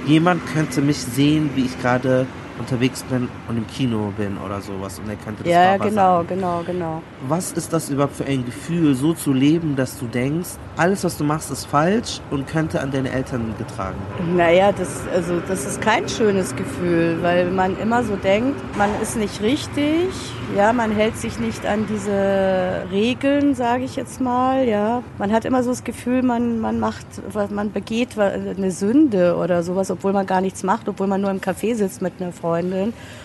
jemand 0.07 0.47
könnte 0.47 0.81
mich 0.81 0.99
sehen, 0.99 1.51
wie 1.55 1.65
ich 1.65 1.81
gerade 1.81 2.27
unterwegs 2.59 3.03
bin 3.05 3.29
und 3.49 3.57
im 3.57 3.67
Kino 3.67 4.13
bin 4.17 4.37
oder 4.39 4.61
sowas 4.61 4.99
und 4.99 5.09
er 5.09 5.17
könnte 5.17 5.43
das 5.43 5.53
Ja, 5.53 5.63
ja, 5.63 5.73
Papa 5.73 5.89
genau, 5.89 6.17
sagen. 6.19 6.29
genau, 6.29 6.63
genau. 6.65 7.03
Was 7.29 7.53
ist 7.53 7.73
das 7.73 7.91
überhaupt 7.91 8.17
für 8.17 8.25
ein 8.27 8.45
Gefühl, 8.45 8.95
so 8.95 9.13
zu 9.13 9.33
leben, 9.33 9.75
dass 9.77 9.99
du 9.99 10.07
denkst, 10.07 10.51
alles, 10.77 11.05
was 11.05 11.17
du 11.17 11.25
machst, 11.25 11.51
ist 11.51 11.67
falsch 11.67 12.21
und 12.31 12.47
könnte 12.47 12.81
an 12.81 12.91
deine 12.91 13.11
Eltern 13.11 13.55
getragen 13.59 13.97
werden? 14.17 14.37
Naja, 14.37 14.73
das, 14.73 15.01
also, 15.13 15.41
das 15.49 15.65
ist 15.67 15.81
kein 15.81 16.09
schönes 16.09 16.55
Gefühl, 16.55 17.19
weil 17.23 17.51
man 17.51 17.77
immer 17.79 18.05
so 18.05 18.17
denkt, 18.17 18.61
man 18.77 18.91
ist 19.03 19.17
nicht 19.17 19.41
richtig, 19.43 20.09
ja, 20.57 20.73
man 20.73 20.93
hält 20.93 21.17
sich 21.17 21.39
nicht 21.41 21.67
an 21.67 21.87
diese 21.89 22.87
Regeln, 22.91 23.55
sage 23.55 23.85
ich 23.85 23.97
jetzt 23.97 24.21
mal, 24.21 24.65
ja. 24.69 25.03
Man 25.19 25.33
hat 25.33 25.45
immer 25.45 25.63
so 25.63 25.71
das 25.71 25.83
Gefühl, 25.83 26.23
man, 26.23 26.61
man 26.61 26.79
macht, 26.79 27.07
man 27.51 27.73
begeht 27.73 28.19
eine 28.19 28.71
Sünde 28.71 29.37
oder 29.37 29.63
sowas, 29.63 29.91
obwohl 29.91 30.13
man 30.13 30.27
gar 30.27 30.41
nichts 30.41 30.63
macht, 30.63 30.89
obwohl 30.89 31.07
man 31.09 31.21
nur 31.21 31.31
im 31.31 31.41
Café 31.41 31.75
sitzt 31.75 32.01
mit 32.01 32.13
einer 32.21 32.31
Freundin 32.31 32.44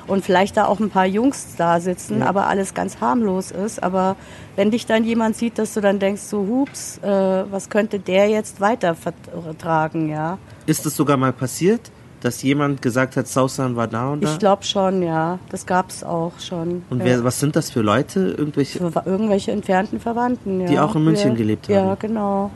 und 0.07 0.25
vielleicht 0.25 0.57
da 0.57 0.65
auch 0.65 0.79
ein 0.79 0.89
paar 0.89 1.05
Jungs 1.05 1.55
da 1.57 1.79
sitzen, 1.79 2.23
aber 2.23 2.47
alles 2.47 2.73
ganz 2.73 2.99
harmlos 3.01 3.51
ist. 3.51 3.81
Aber 3.83 4.15
wenn 4.55 4.71
dich 4.71 4.85
dann 4.85 5.03
jemand 5.03 5.35
sieht, 5.35 5.57
dass 5.57 5.73
du 5.73 5.81
dann 5.81 5.99
denkst, 5.99 6.21
so 6.21 6.39
hups, 6.47 6.97
äh, 6.99 7.07
was 7.07 7.69
könnte 7.69 7.99
der 7.99 8.27
jetzt 8.29 8.59
weiter 8.61 8.95
vertragen, 8.95 10.09
ja. 10.09 10.37
Ist 10.65 10.85
es 10.85 10.95
sogar 10.95 11.17
mal 11.17 11.33
passiert, 11.33 11.91
dass 12.21 12.41
jemand 12.43 12.81
gesagt 12.81 13.15
hat, 13.15 13.27
Sausan 13.27 13.75
war 13.75 13.87
da 13.87 14.09
und 14.09 14.23
da? 14.23 14.31
Ich 14.31 14.39
glaube 14.39 14.63
schon, 14.63 15.03
ja. 15.03 15.39
Das 15.49 15.65
gab's 15.65 16.03
auch 16.03 16.33
schon. 16.39 16.83
und 16.89 16.99
ja. 16.99 17.05
wer, 17.05 17.23
was 17.23 17.39
sind 17.39 17.55
das 17.55 17.69
für 17.69 17.81
Leute? 17.81 18.35
Irgendwelche? 18.37 18.79
Für 18.91 19.03
irgendwelche 19.05 19.51
entfernten 19.51 19.99
Verwandten, 19.99 20.61
ja. 20.61 20.67
Die 20.67 20.79
auch 20.79 20.95
in 20.95 21.03
München 21.03 21.31
ja. 21.31 21.35
gelebt 21.35 21.67
Ja, 21.67 21.83
haben. 21.83 21.99
genau. 21.99 22.51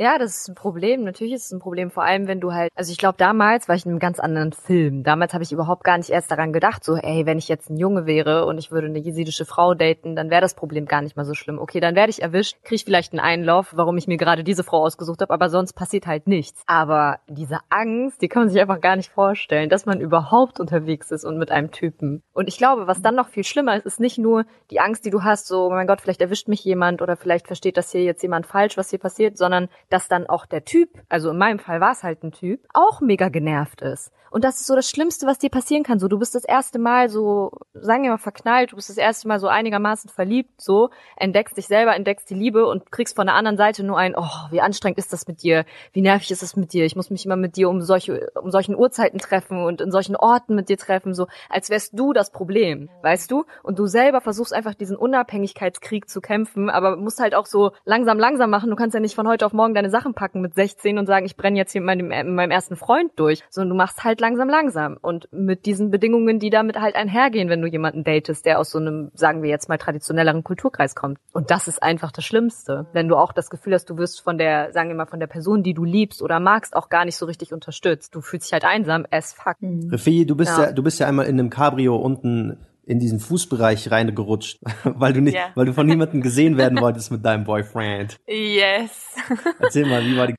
Ja, 0.00 0.16
das 0.16 0.34
ist 0.34 0.48
ein 0.48 0.54
Problem. 0.54 1.04
Natürlich 1.04 1.34
ist 1.34 1.44
es 1.44 1.52
ein 1.52 1.58
Problem, 1.58 1.90
vor 1.90 2.04
allem 2.04 2.26
wenn 2.26 2.40
du 2.40 2.54
halt, 2.54 2.70
also 2.74 2.90
ich 2.90 2.96
glaube, 2.96 3.18
damals 3.18 3.68
war 3.68 3.74
ich 3.74 3.84
in 3.84 3.90
einem 3.90 3.98
ganz 3.98 4.18
anderen 4.18 4.54
Film. 4.54 5.02
Damals 5.02 5.34
habe 5.34 5.44
ich 5.44 5.52
überhaupt 5.52 5.84
gar 5.84 5.98
nicht 5.98 6.08
erst 6.08 6.30
daran 6.30 6.54
gedacht, 6.54 6.82
so, 6.82 6.96
ey, 6.96 7.26
wenn 7.26 7.36
ich 7.36 7.48
jetzt 7.48 7.68
ein 7.68 7.76
Junge 7.76 8.06
wäre 8.06 8.46
und 8.46 8.56
ich 8.56 8.72
würde 8.72 8.86
eine 8.86 8.98
jesidische 8.98 9.44
Frau 9.44 9.74
daten, 9.74 10.16
dann 10.16 10.30
wäre 10.30 10.40
das 10.40 10.54
Problem 10.54 10.86
gar 10.86 11.02
nicht 11.02 11.18
mal 11.18 11.26
so 11.26 11.34
schlimm. 11.34 11.58
Okay, 11.58 11.80
dann 11.80 11.96
werde 11.96 12.08
ich 12.08 12.22
erwischt, 12.22 12.56
kriege 12.64 12.82
vielleicht 12.82 13.12
einen 13.12 13.20
Einlauf, 13.20 13.74
warum 13.76 13.98
ich 13.98 14.06
mir 14.06 14.16
gerade 14.16 14.42
diese 14.42 14.64
Frau 14.64 14.78
ausgesucht 14.86 15.20
habe, 15.20 15.34
aber 15.34 15.50
sonst 15.50 15.74
passiert 15.74 16.06
halt 16.06 16.26
nichts. 16.26 16.62
Aber 16.66 17.18
diese 17.28 17.58
Angst, 17.68 18.22
die 18.22 18.28
kann 18.28 18.44
man 18.44 18.48
sich 18.48 18.62
einfach 18.62 18.80
gar 18.80 18.96
nicht 18.96 19.10
vorstellen, 19.10 19.68
dass 19.68 19.84
man 19.84 20.00
überhaupt 20.00 20.60
unterwegs 20.60 21.10
ist 21.10 21.26
und 21.26 21.36
mit 21.36 21.50
einem 21.50 21.72
Typen. 21.72 22.22
Und 22.32 22.48
ich 22.48 22.56
glaube, 22.56 22.86
was 22.86 23.02
dann 23.02 23.16
noch 23.16 23.28
viel 23.28 23.44
schlimmer 23.44 23.76
ist, 23.76 23.84
ist 23.84 24.00
nicht 24.00 24.16
nur 24.16 24.46
die 24.70 24.80
Angst, 24.80 25.04
die 25.04 25.10
du 25.10 25.24
hast, 25.24 25.46
so, 25.46 25.66
oh 25.66 25.70
mein 25.70 25.86
Gott, 25.86 26.00
vielleicht 26.00 26.22
erwischt 26.22 26.48
mich 26.48 26.64
jemand 26.64 27.02
oder 27.02 27.16
vielleicht 27.16 27.48
versteht 27.48 27.76
das 27.76 27.92
hier 27.92 28.02
jetzt 28.02 28.22
jemand 28.22 28.46
falsch, 28.46 28.78
was 28.78 28.88
hier 28.88 28.98
passiert, 28.98 29.36
sondern 29.36 29.68
dass 29.90 30.08
dann 30.08 30.26
auch 30.26 30.46
der 30.46 30.64
Typ, 30.64 30.90
also 31.08 31.30
in 31.30 31.38
meinem 31.38 31.58
Fall 31.58 31.80
war 31.80 31.92
es 31.92 32.02
halt 32.02 32.22
ein 32.22 32.32
Typ, 32.32 32.66
auch 32.72 33.00
mega 33.00 33.28
genervt 33.28 33.82
ist. 33.82 34.12
Und 34.30 34.44
das 34.44 34.60
ist 34.60 34.68
so 34.68 34.76
das 34.76 34.88
Schlimmste, 34.88 35.26
was 35.26 35.38
dir 35.38 35.50
passieren 35.50 35.82
kann. 35.82 35.98
So, 35.98 36.06
du 36.06 36.18
bist 36.18 36.36
das 36.36 36.44
erste 36.44 36.78
Mal 36.78 37.08
so, 37.08 37.50
sagen 37.74 38.04
wir 38.04 38.10
mal, 38.10 38.18
verknallt, 38.18 38.70
du 38.70 38.76
bist 38.76 38.88
das 38.88 38.96
erste 38.96 39.26
Mal 39.26 39.40
so 39.40 39.48
einigermaßen 39.48 40.08
verliebt, 40.08 40.60
so, 40.60 40.90
entdeckst 41.16 41.56
dich 41.56 41.66
selber, 41.66 41.96
entdeckst 41.96 42.30
die 42.30 42.34
Liebe 42.34 42.66
und 42.66 42.92
kriegst 42.92 43.16
von 43.16 43.26
der 43.26 43.34
anderen 43.34 43.56
Seite 43.56 43.82
nur 43.82 43.98
ein, 43.98 44.14
oh, 44.16 44.28
wie 44.50 44.60
anstrengend 44.60 44.98
ist 44.98 45.12
das 45.12 45.26
mit 45.26 45.42
dir? 45.42 45.64
Wie 45.92 46.00
nervig 46.00 46.30
ist 46.30 46.42
das 46.42 46.54
mit 46.54 46.72
dir? 46.72 46.84
Ich 46.84 46.94
muss 46.94 47.10
mich 47.10 47.26
immer 47.26 47.36
mit 47.36 47.56
dir 47.56 47.68
um 47.68 47.80
solche, 47.80 48.30
um 48.40 48.52
solchen 48.52 48.76
Uhrzeiten 48.76 49.18
treffen 49.18 49.64
und 49.64 49.80
in 49.80 49.90
solchen 49.90 50.14
Orten 50.14 50.54
mit 50.54 50.68
dir 50.68 50.78
treffen, 50.78 51.12
so, 51.12 51.26
als 51.48 51.68
wärst 51.68 51.98
du 51.98 52.12
das 52.12 52.30
Problem, 52.30 52.88
weißt 53.02 53.30
du? 53.32 53.44
Und 53.64 53.80
du 53.80 53.86
selber 53.86 54.20
versuchst 54.20 54.52
einfach 54.52 54.74
diesen 54.74 54.96
Unabhängigkeitskrieg 54.96 56.08
zu 56.08 56.20
kämpfen, 56.20 56.70
aber 56.70 56.96
musst 56.96 57.18
halt 57.18 57.34
auch 57.34 57.46
so 57.46 57.72
langsam, 57.84 58.18
langsam 58.18 58.50
machen. 58.50 58.70
Du 58.70 58.76
kannst 58.76 58.94
ja 58.94 59.00
nicht 59.00 59.16
von 59.16 59.26
heute 59.26 59.44
auf 59.44 59.52
morgen 59.52 59.74
deine 59.80 59.90
Sachen 59.90 60.14
packen 60.14 60.40
mit 60.40 60.54
16 60.54 60.98
und 60.98 61.06
sagen, 61.06 61.24
ich 61.24 61.36
brenne 61.36 61.56
jetzt 61.56 61.72
hier 61.72 61.80
mit 61.80 61.86
meinem, 61.86 62.08
mit 62.08 62.34
meinem 62.34 62.50
ersten 62.50 62.76
Freund 62.76 63.12
durch, 63.16 63.42
sondern 63.48 63.70
du 63.70 63.74
machst 63.76 64.04
halt 64.04 64.20
langsam, 64.20 64.48
langsam. 64.48 64.98
Und 65.00 65.28
mit 65.32 65.64
diesen 65.64 65.90
Bedingungen, 65.90 66.38
die 66.38 66.50
damit 66.50 66.78
halt 66.78 66.96
einhergehen, 66.96 67.48
wenn 67.48 67.62
du 67.62 67.68
jemanden 67.68 68.04
datest, 68.04 68.44
der 68.44 68.58
aus 68.58 68.70
so 68.70 68.78
einem, 68.78 69.10
sagen 69.14 69.42
wir 69.42 69.48
jetzt 69.48 69.68
mal, 69.68 69.78
traditionelleren 69.78 70.44
Kulturkreis 70.44 70.94
kommt. 70.94 71.18
Und 71.32 71.50
das 71.50 71.66
ist 71.66 71.82
einfach 71.82 72.12
das 72.12 72.24
Schlimmste. 72.24 72.86
Wenn 72.92 73.08
du 73.08 73.16
auch 73.16 73.32
das 73.32 73.48
Gefühl 73.48 73.74
hast, 73.74 73.88
du 73.88 73.96
wirst 73.96 74.20
von 74.20 74.36
der, 74.36 74.72
sagen 74.72 74.90
wir 74.90 74.96
mal, 74.96 75.06
von 75.06 75.20
der 75.20 75.26
Person, 75.26 75.62
die 75.62 75.74
du 75.74 75.84
liebst 75.84 76.22
oder 76.22 76.40
magst, 76.40 76.76
auch 76.76 76.90
gar 76.90 77.04
nicht 77.06 77.16
so 77.16 77.24
richtig 77.26 77.52
unterstützt. 77.52 78.14
Du 78.14 78.20
fühlst 78.20 78.48
dich 78.48 78.52
halt 78.52 78.64
einsam 78.64 79.06
as 79.10 79.32
fuck. 79.32 79.56
Refi, 79.62 80.26
du 80.26 80.36
bist 80.36 80.56
Ja. 80.56 80.66
ja. 80.66 80.72
du 80.72 80.82
bist 80.82 81.00
ja 81.00 81.06
einmal 81.06 81.26
in 81.26 81.38
einem 81.38 81.50
Cabrio 81.50 81.96
unten 81.96 82.58
in 82.90 82.98
diesen 82.98 83.20
Fußbereich 83.20 83.90
reingerutscht, 83.90 84.58
weil 84.84 85.12
du 85.12 85.20
nicht, 85.20 85.34
Ja. 85.34 85.50
weil 85.54 85.66
du 85.66 85.72
von 85.72 85.86
niemandem 85.86 86.20
gesehen 86.22 86.56
werden 86.58 86.80
wolltest 86.80 87.10
mit 87.12 87.24
deinem 87.24 87.44
Boyfriend. 87.44 88.18
Yes. 88.26 89.14
Erzähl 89.60 89.86
mal, 89.86 90.04
wie 90.04 90.16
war 90.16 90.26
die 90.26 90.34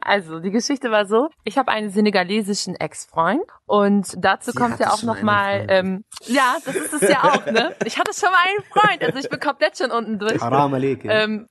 Also, 0.00 0.38
die 0.40 0.50
Geschichte 0.50 0.90
war 0.90 1.06
so, 1.06 1.28
ich 1.44 1.58
habe 1.58 1.72
einen 1.72 1.90
senegalesischen 1.90 2.76
Ex-Freund 2.76 3.42
und 3.66 4.14
dazu 4.18 4.52
Sie 4.52 4.56
kommt 4.56 4.78
ja 4.78 4.90
auch 4.92 5.02
noch 5.02 5.22
mal, 5.22 5.66
ähm, 5.68 6.04
ja, 6.26 6.56
das 6.64 6.76
ist 6.76 6.92
es 6.92 7.08
ja 7.08 7.24
auch, 7.24 7.44
ne? 7.46 7.74
Ich 7.84 7.98
hatte 7.98 8.12
schon 8.14 8.30
mal 8.30 8.38
einen 8.46 8.64
Freund, 8.72 9.02
also 9.02 9.18
ich 9.18 9.28
bin 9.28 9.40
komplett 9.40 9.76
schon 9.76 9.90
unten 9.90 10.18
durch. 10.20 10.40
Haram 10.40 10.72
Aleke? 10.74 11.08
Ähm, 11.10 11.48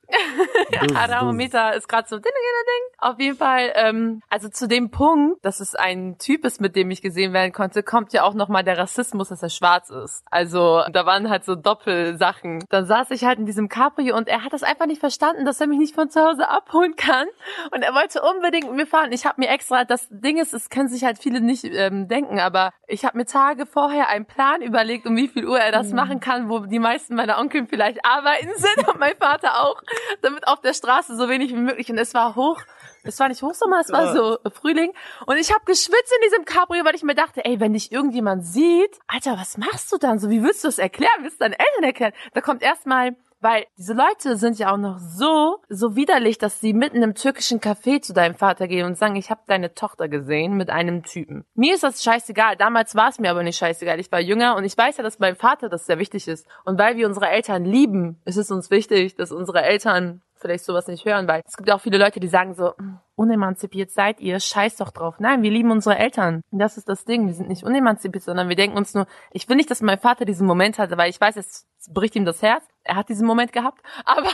Aramometer 0.96 1.74
ist 1.76 1.88
gerade 1.90 2.08
so 2.08 2.16
ding, 2.16 2.24
ding, 2.24 2.32
ding. 2.32 2.98
Auf 3.00 3.20
jeden 3.20 3.38
Fall, 3.38 3.72
ähm, 3.76 4.22
also 4.30 4.48
zu 4.50 4.68
dem 4.68 4.92
Punkt, 4.92 5.44
dass 5.44 5.60
es 5.60 5.76
ein 5.76 6.18
Typ 6.18 6.46
ist, 6.46 6.62
mit 6.62 6.76
dem 6.76 6.90
ich 6.92 7.02
gesehen 7.02 7.34
werden 7.34 7.52
konnte, 7.52 7.84
kommt 7.84 8.14
ja 8.14 8.24
auch 8.24 8.34
noch 8.34 8.48
mal 8.48 8.64
der 8.64 8.78
Rassismus, 8.78 9.30
dass 9.30 9.44
er 9.44 9.50
schwarz 9.50 9.90
ist. 9.90 10.24
Also 10.32 10.45
da 10.46 11.06
waren 11.06 11.30
halt 11.30 11.46
so 11.46 11.56
Doppelsachen. 11.56 12.64
Dann 12.70 12.86
saß 12.86 13.12
ich 13.12 13.26
halt 13.26 13.40
in 13.40 13.46
diesem 13.46 13.70
Cabrio 13.70 14.16
und 14.16 14.28
er 14.28 14.44
hat 14.44 14.54
das 14.54 14.64
einfach 14.64 14.86
nicht 14.86 15.00
verstanden, 15.00 15.46
dass 15.46 15.62
er 15.62 15.68
mich 15.68 15.80
nicht 15.80 15.96
von 15.96 16.10
zu 16.10 16.22
Hause 16.22 16.50
abholen 16.50 16.96
kann. 16.96 17.28
Und 17.72 17.82
er 17.82 17.94
wollte 17.94 18.22
unbedingt 18.22 18.68
mit 18.68 18.76
mir 18.76 18.88
fahren. 18.88 19.12
Ich 19.12 19.26
habe 19.26 19.42
mir 19.42 19.50
extra, 19.50 19.86
das 19.86 20.08
Ding 20.10 20.38
ist, 20.38 20.54
es 20.54 20.70
können 20.70 20.90
sich 20.90 21.04
halt 21.04 21.18
viele 21.18 21.42
nicht 21.42 21.64
ähm, 21.64 22.08
denken, 22.08 22.40
aber 22.40 22.72
ich 22.88 23.06
habe 23.06 23.18
mir 23.18 23.26
Tage 23.26 23.66
vorher 23.66 24.10
einen 24.10 24.26
Plan 24.26 24.62
überlegt, 24.62 25.06
um 25.06 25.16
wie 25.16 25.28
viel 25.28 25.48
Uhr 25.48 25.60
er 25.60 25.72
das 25.72 25.92
machen 25.92 26.20
kann, 26.20 26.50
wo 26.50 26.60
die 26.60 26.80
meisten 26.80 27.16
meiner 27.16 27.40
Onkel 27.40 27.66
vielleicht 27.68 28.06
arbeiten 28.06 28.52
sind 28.56 28.88
und 28.88 29.00
mein 29.00 29.16
Vater 29.18 29.64
auch, 29.64 29.82
damit 30.22 30.48
auf 30.48 30.62
der 30.62 30.74
Straße 30.74 31.16
so 31.16 31.30
wenig 31.30 31.52
wie 31.52 31.60
möglich. 31.60 31.90
Und 31.90 31.98
es 31.98 32.14
war 32.14 32.36
hoch, 32.36 32.62
es 33.08 33.20
war 33.20 33.30
nicht 33.30 33.42
Hochsommer, 33.42 33.82
es 33.82 33.92
war 33.92 34.14
so 34.14 34.38
Frühling. 34.52 34.92
Und 35.26 35.38
ich 35.38 35.52
habe 35.54 35.64
geschwitzt 35.66 36.14
in 36.16 36.30
diesem 36.30 36.46
Cabrio, 36.46 36.84
weil 36.86 36.96
ich 36.96 37.04
mir 37.04 37.16
dachte, 37.16 37.44
ey, 37.46 37.60
wenn 37.60 37.74
dich 37.74 37.92
irgendjemand 37.92 38.46
sieht, 38.46 39.00
Alter, 39.08 39.38
was 39.38 39.58
machst 39.58 39.92
du 39.92 39.98
dann? 39.98 40.20
So, 40.20 40.30
wie 40.30 40.44
willst 40.44 40.64
du 40.64 40.68
das 40.68 40.80
erklären? 40.80 41.12
Willst 41.22 41.40
du 41.40 41.46
deinen 41.46 41.54
Eltern 41.54 41.84
erklären? 41.84 42.14
Da 42.34 42.42
kommt 42.42 42.62
erstmal 42.64 43.16
weil 43.46 43.68
diese 43.78 43.94
Leute 43.94 44.38
sind 44.38 44.58
ja 44.58 44.74
auch 44.74 44.78
noch 44.78 44.98
so, 44.98 45.60
so 45.70 45.96
widerlich, 45.96 46.40
dass 46.40 46.60
sie 46.60 46.74
mitten 46.74 47.04
im 47.04 47.14
türkischen 47.14 47.60
Café 47.60 48.02
zu 48.02 48.12
deinem 48.12 48.34
Vater 48.34 48.68
gehen 48.68 48.88
und 48.88 48.98
sagen, 48.98 49.16
ich 49.16 49.30
habe 49.30 49.42
deine 49.46 49.76
Tochter 49.76 50.08
gesehen 50.08 50.58
mit 50.58 50.72
einem 50.72 51.04
Typen. 51.04 51.46
Mir 51.54 51.76
ist 51.76 51.84
das 51.84 52.02
scheißegal. 52.02 52.56
Damals 52.56 52.96
war 52.96 53.10
es 53.10 53.20
mir 53.20 53.30
aber 53.30 53.44
nicht 53.44 53.60
scheißegal. 53.60 54.00
Ich 54.00 54.12
war 54.12 54.20
jünger 54.20 54.56
und 54.56 54.64
ich 54.64 54.76
weiß 54.76 54.98
ja, 54.98 55.04
dass 55.04 55.20
meinem 55.20 55.36
Vater 55.36 55.70
das 55.70 55.86
sehr 55.86 56.00
wichtig 56.00 56.28
ist. 56.28 56.48
Und 56.64 56.80
weil 56.80 56.98
wir 56.98 57.06
unsere 57.06 57.30
Eltern 57.30 57.66
lieben, 57.66 58.20
ist 58.26 58.38
es 58.38 58.50
uns 58.50 58.72
wichtig, 58.72 59.16
dass 59.16 59.32
unsere 59.32 59.62
Eltern 59.62 60.24
vielleicht 60.38 60.66
sowas 60.66 60.88
nicht 60.88 61.06
hören, 61.06 61.28
weil 61.28 61.44
es 61.46 61.56
gibt 61.56 61.70
auch 61.72 61.82
viele 61.82 62.00
Leute, 62.00 62.20
die 62.20 62.28
sagen 62.28 62.56
so, 62.56 62.74
"Mm, 62.78 62.98
unemanzipiert 63.16 63.92
seid 63.92 64.20
ihr, 64.20 64.40
scheiß 64.40 64.78
doch 64.78 64.92
drauf. 64.92 65.16
Nein, 65.20 65.42
wir 65.42 65.52
lieben 65.52 65.72
unsere 65.72 65.98
Eltern. 65.98 66.42
Und 66.52 66.60
Das 66.60 66.78
ist 66.78 66.90
das 66.90 67.06
Ding. 67.06 67.28
Wir 67.28 67.34
sind 67.34 67.50
nicht 67.50 67.64
unemanzipiert, 67.64 68.24
sondern 68.24 68.50
wir 68.50 68.56
denken 68.56 68.78
uns 68.78 68.94
nur, 68.94 69.08
ich 69.32 69.48
will 69.50 69.56
nicht, 69.56 69.72
dass 69.72 69.82
mein 69.82 70.00
Vater 70.00 70.26
diesen 70.26 70.48
Moment 70.48 70.80
hatte, 70.80 70.98
weil 70.98 71.10
ich 71.10 71.20
weiß, 71.20 71.38
es 71.38 71.66
bricht 71.94 72.16
ihm 72.16 72.26
das 72.26 72.42
Herz. 72.42 72.64
Er 72.84 72.96
hat 72.96 73.10
diesen 73.10 73.26
Moment 73.26 73.52
gehabt, 73.52 73.82
aber 74.06 74.30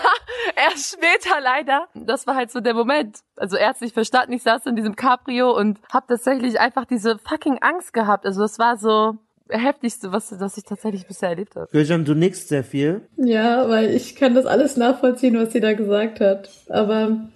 erst 0.55 0.93
später 0.93 1.39
leider. 1.41 1.87
Das 1.93 2.27
war 2.27 2.35
halt 2.35 2.51
so 2.51 2.59
der 2.59 2.73
Moment. 2.73 3.19
Also 3.37 3.57
er 3.57 3.69
hat 3.69 3.81
nicht 3.81 3.93
verstanden, 3.93 4.33
ich 4.33 4.43
saß 4.43 4.65
in 4.65 4.75
diesem 4.75 4.95
Cabrio 4.95 5.55
und 5.55 5.79
hab 5.91 6.07
tatsächlich 6.07 6.59
einfach 6.59 6.85
diese 6.85 7.17
fucking 7.17 7.59
Angst 7.61 7.93
gehabt. 7.93 8.25
Also 8.25 8.41
das 8.41 8.59
war 8.59 8.77
so 8.77 9.17
heftigste, 9.49 10.11
was, 10.11 10.39
was 10.39 10.57
ich 10.57 10.63
tatsächlich 10.63 11.07
bisher 11.07 11.29
erlebt 11.29 11.55
habe. 11.55 11.67
Gülcan, 11.71 12.05
du 12.05 12.13
nickst 12.13 12.47
sehr 12.47 12.63
viel. 12.63 13.07
Ja, 13.17 13.67
weil 13.69 13.89
ich 13.89 14.15
kann 14.15 14.33
das 14.33 14.45
alles 14.45 14.77
nachvollziehen, 14.77 15.37
was 15.37 15.51
sie 15.51 15.59
da 15.59 15.73
gesagt 15.73 16.19
hat. 16.21 16.49
Aber 16.69 17.29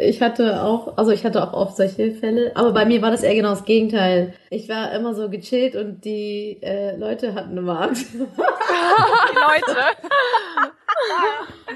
ich 0.00 0.20
hatte 0.20 0.62
auch, 0.62 0.96
also 0.96 1.12
ich 1.12 1.24
hatte 1.24 1.42
auch 1.42 1.52
oft 1.52 1.76
solche 1.76 2.10
Fälle, 2.12 2.50
aber 2.54 2.72
bei 2.72 2.84
mir 2.84 3.02
war 3.02 3.12
das 3.12 3.22
eher 3.22 3.34
genau 3.36 3.50
das 3.50 3.64
Gegenteil. 3.64 4.32
Ich 4.50 4.68
war 4.68 4.92
immer 4.92 5.14
so 5.14 5.28
gechillt 5.28 5.76
und 5.76 6.04
die 6.04 6.58
äh, 6.60 6.96
Leute 6.96 7.34
hatten 7.34 7.56
immer 7.56 7.80
Angst. 7.82 8.06
Die 8.14 8.18
Leute. 8.18 9.76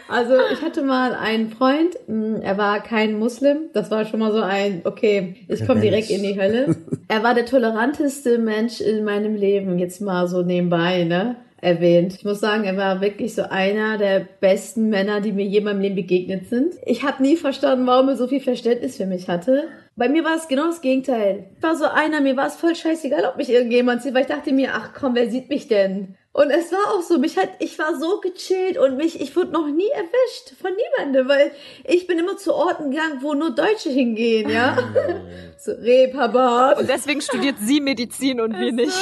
Also 0.08 0.34
ich 0.52 0.62
hatte 0.62 0.82
mal 0.82 1.14
einen 1.14 1.50
Freund, 1.50 1.94
mh, 2.08 2.40
er 2.42 2.58
war 2.58 2.82
kein 2.82 3.18
Muslim, 3.18 3.70
das 3.74 3.90
war 3.90 4.04
schon 4.04 4.18
mal 4.18 4.32
so 4.32 4.40
ein, 4.40 4.80
okay, 4.84 5.36
ich 5.46 5.64
komme 5.66 5.80
direkt 5.80 6.10
in 6.10 6.22
die 6.22 6.40
Hölle. 6.40 6.76
Er 7.08 7.22
war 7.24 7.34
der 7.34 7.44
toleranteste 7.44 8.38
Mensch 8.38 8.80
in 8.80 9.04
meinem 9.04 9.34
Leben, 9.34 9.78
jetzt 9.80 10.00
mal 10.00 10.28
so 10.28 10.42
nebenbei, 10.42 11.04
ne? 11.04 11.36
Erwähnt. 11.60 12.14
Ich 12.14 12.24
muss 12.24 12.40
sagen, 12.40 12.64
er 12.64 12.76
war 12.76 13.00
wirklich 13.00 13.34
so 13.34 13.42
einer 13.42 13.98
der 13.98 14.26
besten 14.40 14.88
Männer, 14.88 15.20
die 15.20 15.32
mir 15.32 15.44
je 15.44 15.58
in 15.58 15.64
meinem 15.64 15.80
Leben 15.80 15.96
begegnet 15.96 16.48
sind. 16.48 16.74
Ich 16.84 17.02
habe 17.02 17.22
nie 17.22 17.36
verstanden, 17.36 17.86
warum 17.86 18.08
er 18.08 18.16
so 18.16 18.26
viel 18.26 18.40
Verständnis 18.40 18.96
für 18.96 19.06
mich 19.06 19.28
hatte. 19.28 19.64
Bei 19.96 20.08
mir 20.08 20.24
war 20.24 20.36
es 20.36 20.48
genau 20.48 20.66
das 20.66 20.80
Gegenteil. 20.80 21.50
Ich 21.56 21.62
war 21.62 21.76
so 21.76 21.84
einer, 21.84 22.20
mir 22.20 22.36
war 22.36 22.46
es 22.46 22.56
voll 22.56 22.74
scheißegal, 22.74 23.24
ob 23.24 23.36
mich 23.36 23.50
irgendjemand 23.50 24.02
sieht, 24.02 24.14
weil 24.14 24.22
ich 24.22 24.28
dachte 24.28 24.52
mir, 24.52 24.70
ach 24.74 24.92
komm, 24.98 25.14
wer 25.14 25.30
sieht 25.30 25.48
mich 25.48 25.68
denn? 25.68 26.16
Und 26.32 26.50
es 26.50 26.70
war 26.70 26.94
auch 26.94 27.02
so, 27.02 27.18
mich 27.18 27.36
hat, 27.36 27.48
ich 27.58 27.76
war 27.80 27.98
so 27.98 28.20
gechillt 28.20 28.78
und 28.78 28.96
mich, 28.96 29.20
ich 29.20 29.34
wurde 29.34 29.50
noch 29.50 29.66
nie 29.66 29.88
erwischt 29.88 30.52
von 30.62 30.70
niemandem, 30.70 31.28
weil 31.28 31.50
ich 31.82 32.06
bin 32.06 32.20
immer 32.20 32.36
zu 32.36 32.54
Orten 32.54 32.92
gegangen, 32.92 33.18
wo 33.20 33.34
nur 33.34 33.50
Deutsche 33.50 33.90
hingehen, 33.90 34.48
ja. 34.48 34.78
so 35.58 35.72
Reeperbahn. 35.72 36.78
Und 36.78 36.88
deswegen 36.88 37.20
studiert 37.20 37.56
sie 37.58 37.80
Medizin 37.80 38.40
und 38.40 38.56
wir 38.58 38.72
nicht. 38.72 38.92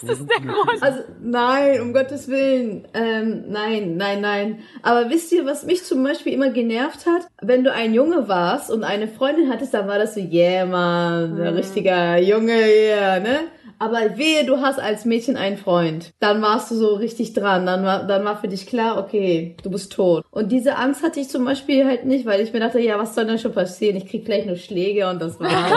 Das 0.00 0.20
ist 0.20 0.28
der 0.30 0.40
Grund. 0.40 0.80
Also 0.80 1.00
nein, 1.20 1.80
um 1.80 1.92
Gottes 1.92 2.28
Willen. 2.28 2.86
Ähm, 2.94 3.44
nein, 3.48 3.96
nein, 3.96 4.20
nein. 4.20 4.60
Aber 4.82 5.10
wisst 5.10 5.32
ihr, 5.32 5.44
was 5.44 5.64
mich 5.64 5.84
zum 5.84 6.04
Beispiel 6.04 6.32
immer 6.34 6.50
genervt 6.50 7.04
hat? 7.06 7.26
Wenn 7.40 7.64
du 7.64 7.72
ein 7.72 7.94
Junge 7.94 8.28
warst 8.28 8.70
und 8.70 8.84
eine 8.84 9.08
Freundin 9.08 9.50
hattest, 9.50 9.74
dann 9.74 9.88
war 9.88 9.98
das 9.98 10.14
so, 10.14 10.20
yeah, 10.20 10.66
man, 10.66 11.40
ein 11.40 11.54
richtiger 11.54 12.18
Junge, 12.18 12.54
yeah, 12.54 13.18
ne? 13.18 13.40
Aber 13.78 14.16
wehe, 14.16 14.44
du 14.44 14.58
hast 14.58 14.80
als 14.80 15.04
Mädchen 15.04 15.36
einen 15.36 15.56
Freund. 15.56 16.12
Dann 16.20 16.42
warst 16.42 16.70
du 16.70 16.74
so 16.74 16.94
richtig 16.94 17.32
dran. 17.32 17.66
Dann 17.66 17.84
war, 17.84 18.04
dann 18.06 18.24
war 18.24 18.36
für 18.40 18.48
dich 18.48 18.66
klar, 18.66 18.98
okay, 18.98 19.56
du 19.62 19.70
bist 19.70 19.92
tot. 19.92 20.24
Und 20.30 20.50
diese 20.50 20.76
Angst 20.76 21.02
hatte 21.02 21.20
ich 21.20 21.28
zum 21.28 21.44
Beispiel 21.44 21.84
halt 21.84 22.04
nicht, 22.04 22.26
weil 22.26 22.40
ich 22.40 22.52
mir 22.52 22.60
dachte, 22.60 22.80
ja, 22.80 22.98
was 22.98 23.14
soll 23.14 23.26
denn 23.26 23.38
schon 23.38 23.52
passieren? 23.52 23.96
Ich 23.96 24.06
krieg 24.06 24.24
vielleicht 24.24 24.46
nur 24.46 24.56
Schläge 24.56 25.08
und 25.08 25.20
das 25.20 25.38
war's. 25.38 25.50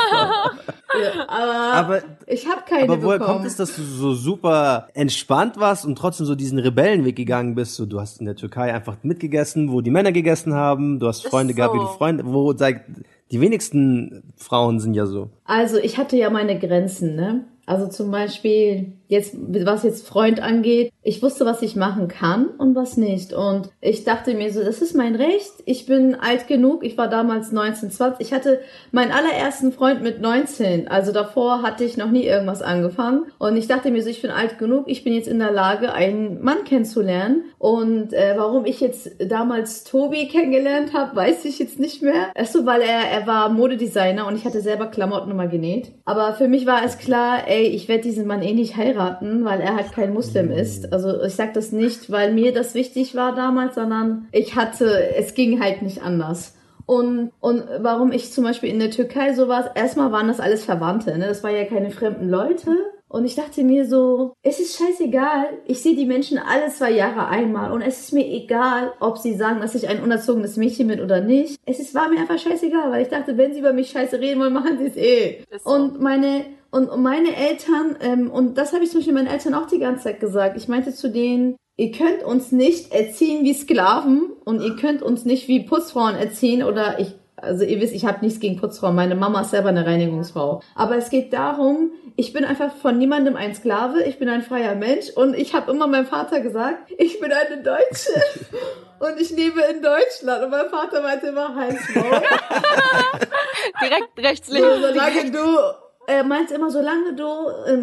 ja, 1.02 1.28
aber, 1.28 1.74
Aber, 1.74 2.02
ich 2.28 2.48
habe 2.48 2.62
keine 2.68 2.84
aber 2.84 3.04
woher 3.04 3.20
bekommen. 3.20 3.38
kommt 3.40 3.48
es, 3.48 3.56
dass 3.56 3.76
du 3.76 3.84
so 3.84 4.14
super 4.14 4.88
entspannt 4.94 5.58
warst 5.60 5.86
und 5.86 5.98
trotzdem 5.98 6.26
so 6.26 6.36
diesen 6.36 6.60
Rebellenweg 6.60 7.16
gegangen 7.16 7.56
bist? 7.56 7.76
So, 7.76 7.86
du 7.86 8.00
hast 8.00 8.20
in 8.20 8.26
der 8.26 8.36
Türkei 8.36 8.74
einfach 8.74 8.98
mitgegessen, 9.04 9.72
wo 9.72 9.82
die 9.82 9.92
Männer 9.92 10.12
gegessen 10.12 10.54
haben. 10.54 11.00
Du 11.00 11.08
hast 11.08 11.26
Freunde 11.28 11.54
gehabt, 11.54 11.76
wie 11.76 11.80
du 11.80 11.86
so. 11.86 11.92
Freunde, 11.94 12.24
wo 12.26 12.54
sag, 12.54 12.84
die 13.32 13.40
wenigsten 13.40 14.34
Frauen 14.36 14.80
sind 14.80 14.94
ja 14.94 15.06
so. 15.06 15.30
Also 15.46 15.78
ich 15.78 15.98
hatte 15.98 16.18
ja 16.18 16.30
meine 16.30 16.60
Grenzen, 16.60 17.16
ne? 17.16 17.46
Also 17.72 17.88
zum 17.88 18.12
Beispiel, 18.12 18.92
jetzt, 19.12 19.36
was 19.66 19.84
jetzt 19.84 20.08
Freund 20.08 20.42
angeht, 20.42 20.94
ich 21.04 21.22
wusste, 21.22 21.46
was 21.46 21.62
ich 21.62 21.76
machen 21.76 22.08
kann 22.08 22.46
und 22.48 22.76
was 22.76 22.96
nicht. 22.96 23.34
Und 23.34 23.70
ich 23.82 24.06
dachte 24.06 24.34
mir 24.34 24.54
so, 24.54 24.64
das 24.64 24.82
ist 24.82 24.96
mein 24.96 25.16
Recht. 25.16 25.52
Ich 25.66 25.86
bin 25.86 26.16
alt 26.16 26.48
genug. 26.48 26.86
Ich 26.86 26.98
war 26.98 27.10
damals 27.10 27.52
19, 27.52 27.92
20. 27.92 28.26
Ich 28.26 28.34
hatte 28.34 28.62
meinen 28.94 29.12
allerersten 29.12 29.74
Freund 29.74 30.02
mit 30.02 30.22
19. 30.22 30.88
Also 30.88 31.12
davor 31.12 31.62
hatte 31.62 31.84
ich 31.84 31.98
noch 31.98 32.10
nie 32.10 32.24
irgendwas 32.24 32.62
angefangen. 32.62 33.26
Und 33.38 33.58
ich 33.58 33.68
dachte 33.68 33.92
mir 33.92 34.02
so, 34.02 34.10
ich 34.10 34.22
bin 34.22 34.32
alt 34.32 34.58
genug. 34.58 34.86
Ich 34.88 35.04
bin 35.04 35.14
jetzt 35.14 35.28
in 35.28 35.40
der 35.40 35.52
Lage, 35.52 35.92
einen 35.92 36.42
Mann 36.42 36.64
kennenzulernen. 36.64 37.44
Und 37.58 38.14
äh, 38.14 38.36
warum 38.38 38.66
ich 38.66 38.80
jetzt 38.80 39.12
damals 39.20 39.84
Tobi 39.84 40.30
kennengelernt 40.30 40.94
habe, 40.94 41.18
weiß 41.18 41.44
ich 41.44 41.60
jetzt 41.60 41.82
nicht 41.82 42.02
mehr. 42.02 42.32
Erst 42.34 42.66
weil 42.66 42.82
er, 42.82 43.12
er 43.12 43.28
war 43.28 43.50
Modedesigner 43.50 44.26
und 44.26 44.38
ich 44.38 44.46
hatte 44.46 44.62
selber 44.62 44.88
Klamotten 44.88 45.32
immer 45.32 45.48
genäht. 45.48 45.92
Aber 46.06 46.34
für 46.34 46.48
mich 46.48 46.66
war 46.66 46.86
es 46.86 46.98
klar, 46.98 47.48
ey, 47.48 47.64
ich 47.64 47.90
werde 47.90 48.04
diesen 48.04 48.26
Mann 48.26 48.42
eh 48.42 48.54
nicht 48.54 48.78
heiraten, 48.78 49.01
weil 49.22 49.62
er 49.62 49.76
halt 49.76 49.92
kein 49.92 50.14
Muslim 50.14 50.52
ist. 50.52 50.92
Also 50.94 51.22
ich 51.24 51.36
sag 51.36 51.54
das 51.54 51.72
nicht, 51.72 52.12
weil 52.12 52.34
mir 52.34 52.54
das 52.54 52.74
wichtig 52.74 53.16
war 53.16 53.36
damals, 53.36 53.76
sondern 53.76 54.28
ich 54.32 54.56
hatte, 54.56 55.16
es 55.16 55.34
ging 55.34 55.62
halt 55.62 55.82
nicht 55.82 56.02
anders. 56.02 56.56
Und, 56.86 57.32
und 57.40 57.64
warum 57.80 58.12
ich 58.12 58.34
zum 58.34 58.44
Beispiel 58.44 58.70
in 58.70 58.80
der 58.80 58.92
Türkei 58.92 59.34
so 59.34 59.48
war, 59.48 59.76
erstmal 59.76 60.12
waren 60.12 60.28
das 60.28 60.40
alles 60.40 60.66
Verwandte, 60.66 61.18
ne? 61.18 61.28
Das 61.28 61.44
waren 61.44 61.56
ja 61.56 61.64
keine 61.66 61.92
fremden 61.92 62.30
Leute. 62.30 62.72
Und 63.08 63.26
ich 63.26 63.36
dachte 63.36 63.64
mir 63.66 63.86
so, 63.86 64.36
es 64.42 64.62
ist 64.62 64.78
scheißegal. 64.78 65.50
Ich 65.66 65.82
sehe 65.82 65.98
die 65.98 66.06
Menschen 66.06 66.38
alle 66.38 66.70
zwei 66.70 66.92
Jahre 66.92 67.28
einmal. 67.28 67.74
Und 67.74 67.82
es 67.82 68.00
ist 68.00 68.14
mir 68.14 68.26
egal, 68.26 68.94
ob 69.02 69.18
sie 69.18 69.36
sagen, 69.36 69.60
dass 69.60 69.76
ich 69.76 69.90
ein 69.90 70.02
unerzogenes 70.02 70.56
Mädchen 70.56 70.88
bin 70.88 71.02
oder 71.02 71.20
nicht. 71.20 71.60
Es 71.66 71.80
ist, 71.80 71.94
war 71.94 72.08
mir 72.08 72.20
einfach 72.20 72.40
scheißegal, 72.40 72.90
weil 72.90 73.02
ich 73.02 73.10
dachte, 73.10 73.38
wenn 73.38 73.54
sie 73.54 73.60
über 73.60 73.74
mich 73.74 73.90
scheiße 73.90 74.18
reden 74.18 74.40
wollen, 74.40 74.54
machen 74.54 74.78
sie 74.78 74.88
es 74.88 74.96
eh. 74.96 75.44
Und 75.66 76.00
meine, 76.00 76.46
und 76.72 76.90
und 76.90 77.02
meine 77.04 77.36
Eltern, 77.36 77.98
ähm, 78.02 78.32
und 78.32 78.58
das 78.58 78.74
habe 78.74 78.84
ich 78.84 78.90
zum 78.92 79.00
Beispiel 79.00 79.14
meinen 79.14 79.28
Eltern 79.28 79.54
auch 79.54 79.68
die 79.68 79.80
ganze 79.80 80.06
Zeit 80.06 80.20
gesagt. 80.20 80.58
Ich 80.58 80.68
meinte 80.68 80.94
zu 80.94 81.10
denen, 81.10 81.56
ihr 81.78 81.92
könnt 81.92 82.24
uns 82.24 82.52
nicht 82.52 82.94
erziehen 82.94 83.44
wie 83.44 83.54
Sklaven 83.54 84.32
und 84.46 84.62
ihr 84.62 84.76
könnt 84.76 85.02
uns 85.02 85.26
nicht 85.26 85.48
wie 85.48 85.64
Putzfrauen 85.64 86.16
erziehen 86.16 86.64
oder 86.64 87.00
ich 87.00 87.16
also 87.38 87.64
ihr 87.64 87.82
wisst, 87.82 87.96
ich 87.96 88.06
habe 88.06 88.24
nichts 88.24 88.40
gegen 88.40 88.58
Putzfrauen. 88.58 88.96
Meine 88.96 89.16
Mama 89.16 89.42
ist 89.42 89.50
selber 89.50 89.70
eine 89.70 89.84
Reinigungsfrau. 89.86 90.62
Aber 90.76 90.96
es 90.98 91.10
geht 91.10 91.34
darum, 91.34 91.92
ich 92.16 92.34
bin 92.34 92.46
einfach 92.46 92.76
von 92.76 93.00
niemandem 93.00 93.36
ein 93.36 93.56
Sklave. 93.56 94.04
Ich 94.04 94.20
bin 94.20 94.30
ein 94.30 94.44
freier 94.44 94.76
Mensch 94.76 95.10
und 95.16 95.34
ich 95.36 95.56
habe 95.56 95.72
immer 95.72 95.88
meinem 95.88 96.06
Vater 96.06 96.42
gesagt, 96.42 96.92
ich 97.00 97.20
bin 97.20 97.32
eine 97.32 97.64
Deutsche 97.64 98.12
und 99.00 99.20
ich 99.20 99.32
lebe 99.32 99.60
in 99.62 99.82
Deutschland. 99.82 100.44
Und 100.44 100.52
mein 100.52 100.70
Vater 100.70 101.02
meinte 101.02 101.28
immer 101.28 101.56
Heinz. 101.56 101.80
Direkt 103.82 104.20
rechts, 104.20 104.48
So, 104.48 104.54
links. 104.54 104.88
solange 104.88 105.32
du, 105.32 105.58
er 106.08 106.24
meinte 106.24 106.54
immer, 106.54 106.72
solange 106.72 107.16
du 107.16 107.28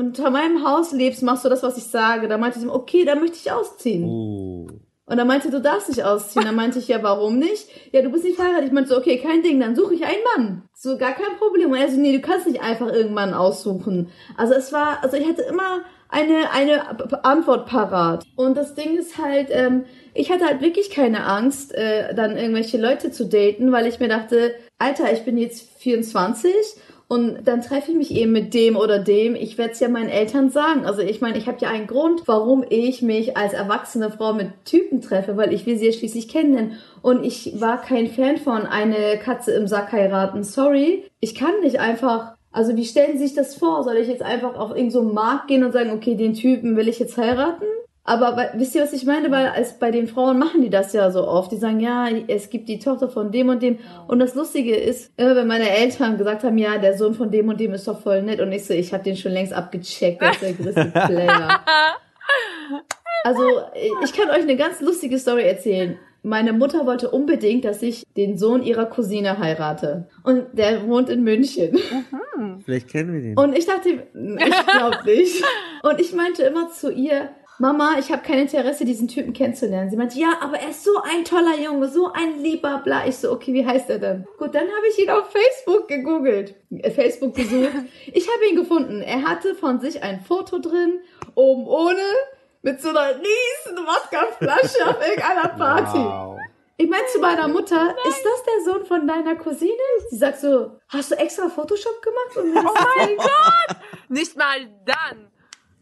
unter 0.01 0.31
meinem 0.31 0.66
Haus 0.66 0.93
lebst, 0.93 1.23
machst 1.23 1.45
du 1.45 1.49
das, 1.49 1.62
was 1.62 1.79
ich 1.79 1.85
sage. 1.85 2.29
Da 2.29 2.39
meinte 2.39 2.59
ich 2.59 2.64
ihm, 2.64 2.71
okay, 2.71 3.05
dann 3.05 3.21
möchte 3.21 3.37
ich 3.37 3.53
ausziehen. 3.53 4.05
Oh. 4.05 4.66
Und 5.07 5.19
er 5.19 5.25
meinte, 5.25 5.51
du 5.51 5.61
darfst 5.61 5.89
nicht 5.89 6.05
ausziehen. 6.05 6.45
Dann 6.45 6.55
meinte 6.55 6.79
ich, 6.79 6.89
ja, 6.89 7.03
warum 7.03 7.39
nicht? 7.39 7.69
Ja, 7.93 8.03
du 8.03 8.11
bist 8.11 8.25
nicht 8.25 8.37
verheiratet. 8.37 8.66
Ich 8.66 8.73
meinte 8.73 8.91
so, 8.91 8.99
okay, 8.99 9.19
kein 9.19 9.43
Ding, 9.43 9.59
dann 9.59 9.75
suche 9.75 9.95
ich 9.95 10.05
einen 10.05 10.23
Mann. 10.37 10.62
So, 10.75 10.99
gar 10.99 11.12
kein 11.12 11.39
Problem. 11.39 11.71
Und 11.71 11.79
er 11.79 11.91
so, 11.91 11.99
nee, 11.99 12.12
du 12.12 12.21
kannst 12.21 12.47
nicht 12.47 12.62
einfach 12.62 12.93
irgendwann 12.93 13.33
aussuchen. 13.33 14.11
Also 14.37 14.53
es 14.53 14.71
war, 14.73 15.03
also 15.03 15.16
ich 15.16 15.27
hatte 15.27 15.43
immer 15.43 15.81
eine, 16.11 16.51
eine 16.51 17.25
Antwort 17.25 17.66
parat. 17.66 18.25
Und 18.37 18.57
das 18.57 18.75
Ding 18.75 18.99
ist 18.99 19.16
halt, 19.16 19.49
ähm, 19.51 19.85
ich 20.12 20.31
hatte 20.31 20.45
halt 20.45 20.61
wirklich 20.61 20.91
keine 20.91 21.25
Angst, 21.25 21.75
äh, 21.75 22.14
dann 22.14 22.37
irgendwelche 22.37 22.79
Leute 22.79 23.11
zu 23.11 23.27
daten, 23.27 23.73
weil 23.73 23.87
ich 23.87 24.01
mir 24.01 24.09
dachte, 24.09 24.55
Alter, 24.79 25.12
ich 25.12 25.25
bin 25.25 25.39
jetzt 25.39 25.71
24 25.79 26.53
und 27.09 27.49
dann 27.49 27.63
treffe 27.63 27.91
ich 27.91 27.97
mich 27.97 28.11
eben 28.15 28.33
mit 28.33 28.53
dem 28.53 28.77
oder 28.77 28.99
dem. 28.99 29.35
Ich 29.35 29.57
werde 29.57 29.73
es 29.73 29.81
ja 29.81 29.89
meinen 29.89 30.11
Eltern 30.11 30.51
sagen. 30.51 30.85
Also 30.85 31.01
ich 31.01 31.23
meine, 31.23 31.39
ich 31.39 31.49
habe 31.49 31.57
ja 31.61 31.71
einen 31.71 31.87
Grund, 31.87 32.23
warum 32.27 32.63
ich 32.69 33.01
mich 33.01 33.35
als 33.35 33.55
erwachsene 33.55 34.11
Frau 34.11 34.35
mit 34.35 34.49
Typen 34.67 35.01
treffe, 35.01 35.39
weil 35.39 35.55
ich 35.55 35.65
will 35.65 35.79
sie 35.79 35.87
ja 35.87 35.93
schließlich 35.93 36.29
kennenlernen. 36.29 36.77
Und 37.01 37.25
ich 37.25 37.59
war 37.61 37.81
kein 37.81 38.09
Fan 38.09 38.37
von 38.37 38.67
eine 38.67 39.19
Katze 39.19 39.53
im 39.53 39.67
Sack 39.67 39.93
heiraten. 39.93 40.45
Sorry, 40.45 41.05
ich 41.21 41.35
kann 41.35 41.61
nicht 41.63 41.81
einfach. 41.81 42.35
Also 42.53 42.77
wie 42.77 42.85
stellen 42.85 43.17
Sie 43.17 43.27
sich 43.27 43.35
das 43.35 43.55
vor? 43.55 43.85
Soll 43.85 43.97
ich 43.97 44.09
jetzt 44.09 44.23
einfach 44.23 44.57
auf 44.57 44.71
irgendeinen 44.71 44.91
so 44.91 45.03
Markt 45.03 45.49
gehen 45.49 45.65
und 45.65 45.73
sagen, 45.73 45.91
okay, 45.91 46.15
den 46.15 46.35
Typen 46.35 46.77
will 46.77 46.89
ich 46.89 46.99
jetzt 46.99 47.17
heiraten? 47.17 47.65
Aber 48.09 48.39
weil, 48.39 48.53
wisst 48.55 48.75
ihr, 48.75 48.83
was 48.83 48.95
ich 48.95 49.05
meine? 49.05 49.31
Weil 49.31 49.49
als 49.49 49.79
bei 49.79 49.91
den 49.91 50.09
Frauen 50.09 50.39
machen 50.39 50.63
die 50.63 50.71
das 50.71 50.95
ja 50.95 51.11
so 51.11 51.29
oft. 51.29 51.53
Die 51.53 51.59
sagen, 51.59 51.79
ja, 51.79 52.09
es 52.27 52.49
gibt 52.49 52.67
die 52.67 52.79
Tochter 52.79 53.11
von 53.11 53.31
dem 53.31 53.51
und 53.51 53.63
dem. 53.63 53.79
Und 54.07 54.19
das 54.19 54.35
Lustige 54.35 54.75
ist, 54.75 55.13
immer 55.19 55.37
wenn 55.37 55.47
meine 55.47 55.69
Eltern 55.69 56.17
gesagt 56.17 56.43
haben, 56.43 56.57
ja, 56.57 56.79
der 56.79 56.97
Sohn 56.97 57.13
von 57.13 57.31
dem 57.31 57.51
und 57.51 57.61
dem 57.61 57.75
ist 57.75 57.87
doch 57.87 58.01
voll 58.01 58.23
nett. 58.23 58.41
Und 58.41 58.51
ich 58.51 58.65
so, 58.65 58.73
ich 58.73 58.95
habe 58.95 59.05
den 59.05 59.15
schon 59.15 59.33
längst 59.33 59.53
abgecheckt, 59.53 60.23
der 60.23 60.31
ist 60.31 60.41
der 60.41 60.53
größte 60.55 60.85
Player. 61.07 61.61
Also, 63.25 63.43
ich 64.05 64.13
kann 64.13 64.31
euch 64.31 64.43
eine 64.43 64.57
ganz 64.57 64.81
lustige 64.81 65.19
Story 65.19 65.43
erzählen. 65.43 65.99
Meine 66.23 66.53
Mutter 66.53 66.87
wollte 66.87 67.11
unbedingt, 67.11 67.65
dass 67.65 67.83
ich 67.83 68.05
den 68.17 68.39
Sohn 68.39 68.63
ihrer 68.63 68.87
Cousine 68.87 69.39
heirate. 69.39 70.09
Und 70.23 70.47
der 70.53 70.87
wohnt 70.87 71.09
in 71.09 71.25
München. 71.25 71.77
Vielleicht 72.65 72.89
kennen 72.89 73.13
wir 73.13 73.21
den. 73.21 73.37
Und 73.37 73.59
ich 73.59 73.67
dachte, 73.67 73.89
ich 73.89 74.67
glaube 74.67 74.99
nicht. 75.05 75.45
Und 75.83 76.01
ich 76.01 76.13
meinte 76.15 76.45
immer 76.45 76.71
zu 76.71 76.93
ihr, 76.93 77.31
Mama, 77.61 77.97
ich 77.99 78.13
habe 78.13 78.23
kein 78.23 78.39
Interesse, 78.39 78.85
diesen 78.85 79.09
Typen 79.09 79.33
kennenzulernen. 79.33 79.91
Sie 79.91 79.97
meinte, 79.97 80.17
ja, 80.19 80.39
aber 80.41 80.61
er 80.61 80.71
ist 80.71 80.85
so 80.85 80.93
ein 81.03 81.25
toller 81.25 81.59
Junge, 81.59 81.89
so 81.89 82.13
ein 82.13 82.41
lieber, 82.41 82.81
bla. 82.85 83.05
Ich 83.07 83.17
so, 83.17 83.33
okay, 83.33 83.53
wie 83.53 83.67
heißt 83.67 83.91
er 83.91 83.99
denn? 83.99 84.27
Gut, 84.39 84.55
dann 84.55 84.63
habe 84.63 84.87
ich 84.91 84.99
ihn 84.99 85.11
auf 85.11 85.31
Facebook 85.31 85.89
gegoogelt, 85.89 86.55
äh, 86.71 86.91
Facebook 86.91 87.35
gesucht. 87.35 87.73
Ich 88.13 88.29
habe 88.33 88.47
ihn 88.47 88.57
gefunden. 88.57 89.03
Er 89.03 89.23
hatte 89.23 89.57
von 89.57 89.81
sich 89.81 90.03
ein 90.03 90.21
Foto 90.21 90.61
drin, 90.61 91.01
oben 91.35 91.67
ohne, 91.67 92.03
mit 92.63 92.81
so 92.81 92.91
einer 92.91 93.11
riesen 93.11 93.77
Wodkaflasche 93.77 94.89
auf 94.89 95.01
irgendeiner 95.07 95.49
Party. 95.59 95.99
Wow. 95.99 96.39
Ich 96.77 96.89
meinte 96.89 97.07
zu 97.13 97.19
meiner 97.19 97.49
Mutter, 97.49 97.97
ist 98.09 98.23
das 98.25 98.43
der 98.45 98.73
Sohn 98.73 98.87
von 98.87 99.05
deiner 99.07 99.35
Cousine? 99.35 99.73
Sie 100.11 100.17
sagt 100.17 100.39
so, 100.39 100.79
hast 100.89 101.11
du 101.11 101.17
extra 101.17 101.49
Photoshop 101.49 102.01
gemacht? 102.03 102.19
Oh 102.37 102.75
mein? 102.97 103.17
Gott! 103.17 103.77
Nicht 104.09 104.37
mal 104.37 104.59
dann. 104.87 105.29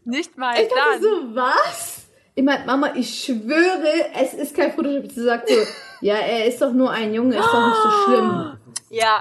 Nicht 0.07 0.39
mal 0.39 0.55
Ich 0.55 0.69
dachte 0.69 0.81
dann. 0.93 1.03
so, 1.03 1.35
was? 1.37 2.07
Ich 2.35 2.45
meinte, 2.45 2.67
Mama, 2.67 2.91
ich 2.95 3.25
schwöre, 3.25 3.93
es 4.21 4.35
ist 4.35 4.57
kein 4.57 4.73
Photoshop. 4.73 5.11
Sie 5.11 5.23
sagt 5.23 5.49
so, 5.49 5.55
ja, 6.01 6.15
er 6.17 6.47
ist 6.47 6.61
doch 6.63 6.73
nur 6.73 6.91
ein 6.91 7.13
Junge, 7.13 7.37
ist 7.37 7.45
doch 7.53 7.67
nicht 7.67 7.83
so 7.83 7.91
schlimm. 8.05 8.59
Ja, 8.91 9.21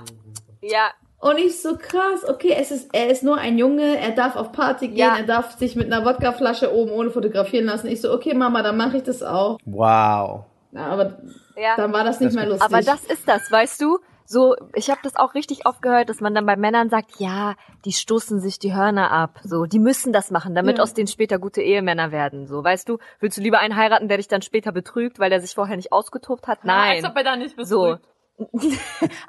ja. 0.62 0.92
Und 1.20 1.38
ich 1.40 1.60
so, 1.62 1.76
krass, 1.78 2.28
okay, 2.28 2.56
es 2.60 2.72
ist, 2.72 2.90
er 2.94 3.10
ist 3.10 3.24
nur 3.24 3.38
ein 3.38 3.58
Junge, 3.58 3.98
er 3.98 4.12
darf 4.12 4.36
auf 4.36 4.52
Party 4.52 4.90
gehen, 4.90 4.98
Ja. 4.98 5.16
er 5.18 5.24
darf 5.24 5.58
sich 5.58 5.76
mit 5.76 5.92
einer 5.92 6.06
Wodkaflasche 6.06 6.72
oben 6.74 6.92
ohne 6.92 7.10
fotografieren 7.10 7.66
lassen. 7.66 7.88
Ich 7.88 8.02
so, 8.02 8.14
okay, 8.14 8.34
Mama, 8.36 8.62
dann 8.62 8.78
mache 8.78 8.98
ich 8.98 9.04
das 9.04 9.24
auch. 9.24 9.58
Wow. 9.66 10.46
Na, 10.72 10.88
aber 10.88 11.18
Ja. 11.58 11.78
dann 11.78 11.92
war 11.94 12.04
das 12.04 12.20
nicht 12.20 12.36
mehr 12.36 12.46
lustig. 12.46 12.66
Aber 12.66 12.82
das 12.82 13.04
ist 13.06 13.28
das, 13.28 13.50
weißt 13.50 13.82
du? 13.82 14.00
So, 14.28 14.56
ich 14.74 14.90
habe 14.90 15.00
das 15.04 15.16
auch 15.16 15.36
richtig 15.36 15.66
oft 15.68 15.82
gehört, 15.82 16.10
dass 16.10 16.20
man 16.20 16.34
dann 16.34 16.46
bei 16.48 16.56
Männern 16.56 16.90
sagt, 16.90 17.20
ja, 17.20 17.54
die 17.86 17.92
stoßen 17.92 18.40
sich 18.40 18.58
die 18.58 18.74
Hörner 18.74 19.12
ab. 19.12 19.40
So, 19.44 19.66
die 19.66 19.78
müssen 19.80 20.14
das 20.14 20.32
machen, 20.32 20.56
damit 20.56 20.78
Ja. 20.78 20.84
aus 20.84 20.94
denen 20.96 21.08
später 21.08 21.38
gute 21.38 21.62
Ehemänner 21.62 22.12
werden. 22.12 22.48
So, 22.48 22.64
weißt 22.64 22.90
du, 22.90 22.98
willst 23.20 23.38
du 23.38 23.42
lieber 23.42 23.60
einen 23.60 23.76
heiraten, 23.76 24.08
der 24.08 24.18
dich 24.18 24.28
dann 24.28 24.42
später 24.42 24.72
betrügt, 24.72 25.20
weil 25.20 25.30
der 25.30 25.42
sich 25.42 25.54
vorher 25.54 25.76
nicht 25.76 25.92
ausgetobt 25.92 26.48
hat? 26.48 26.66
Nein. 26.66 27.04
Als 27.04 27.06
ob 27.12 27.16
er 27.16 27.24
da 27.24 27.36
nicht 27.36 27.56
so. 27.66 27.82
betrügt. 27.84 28.06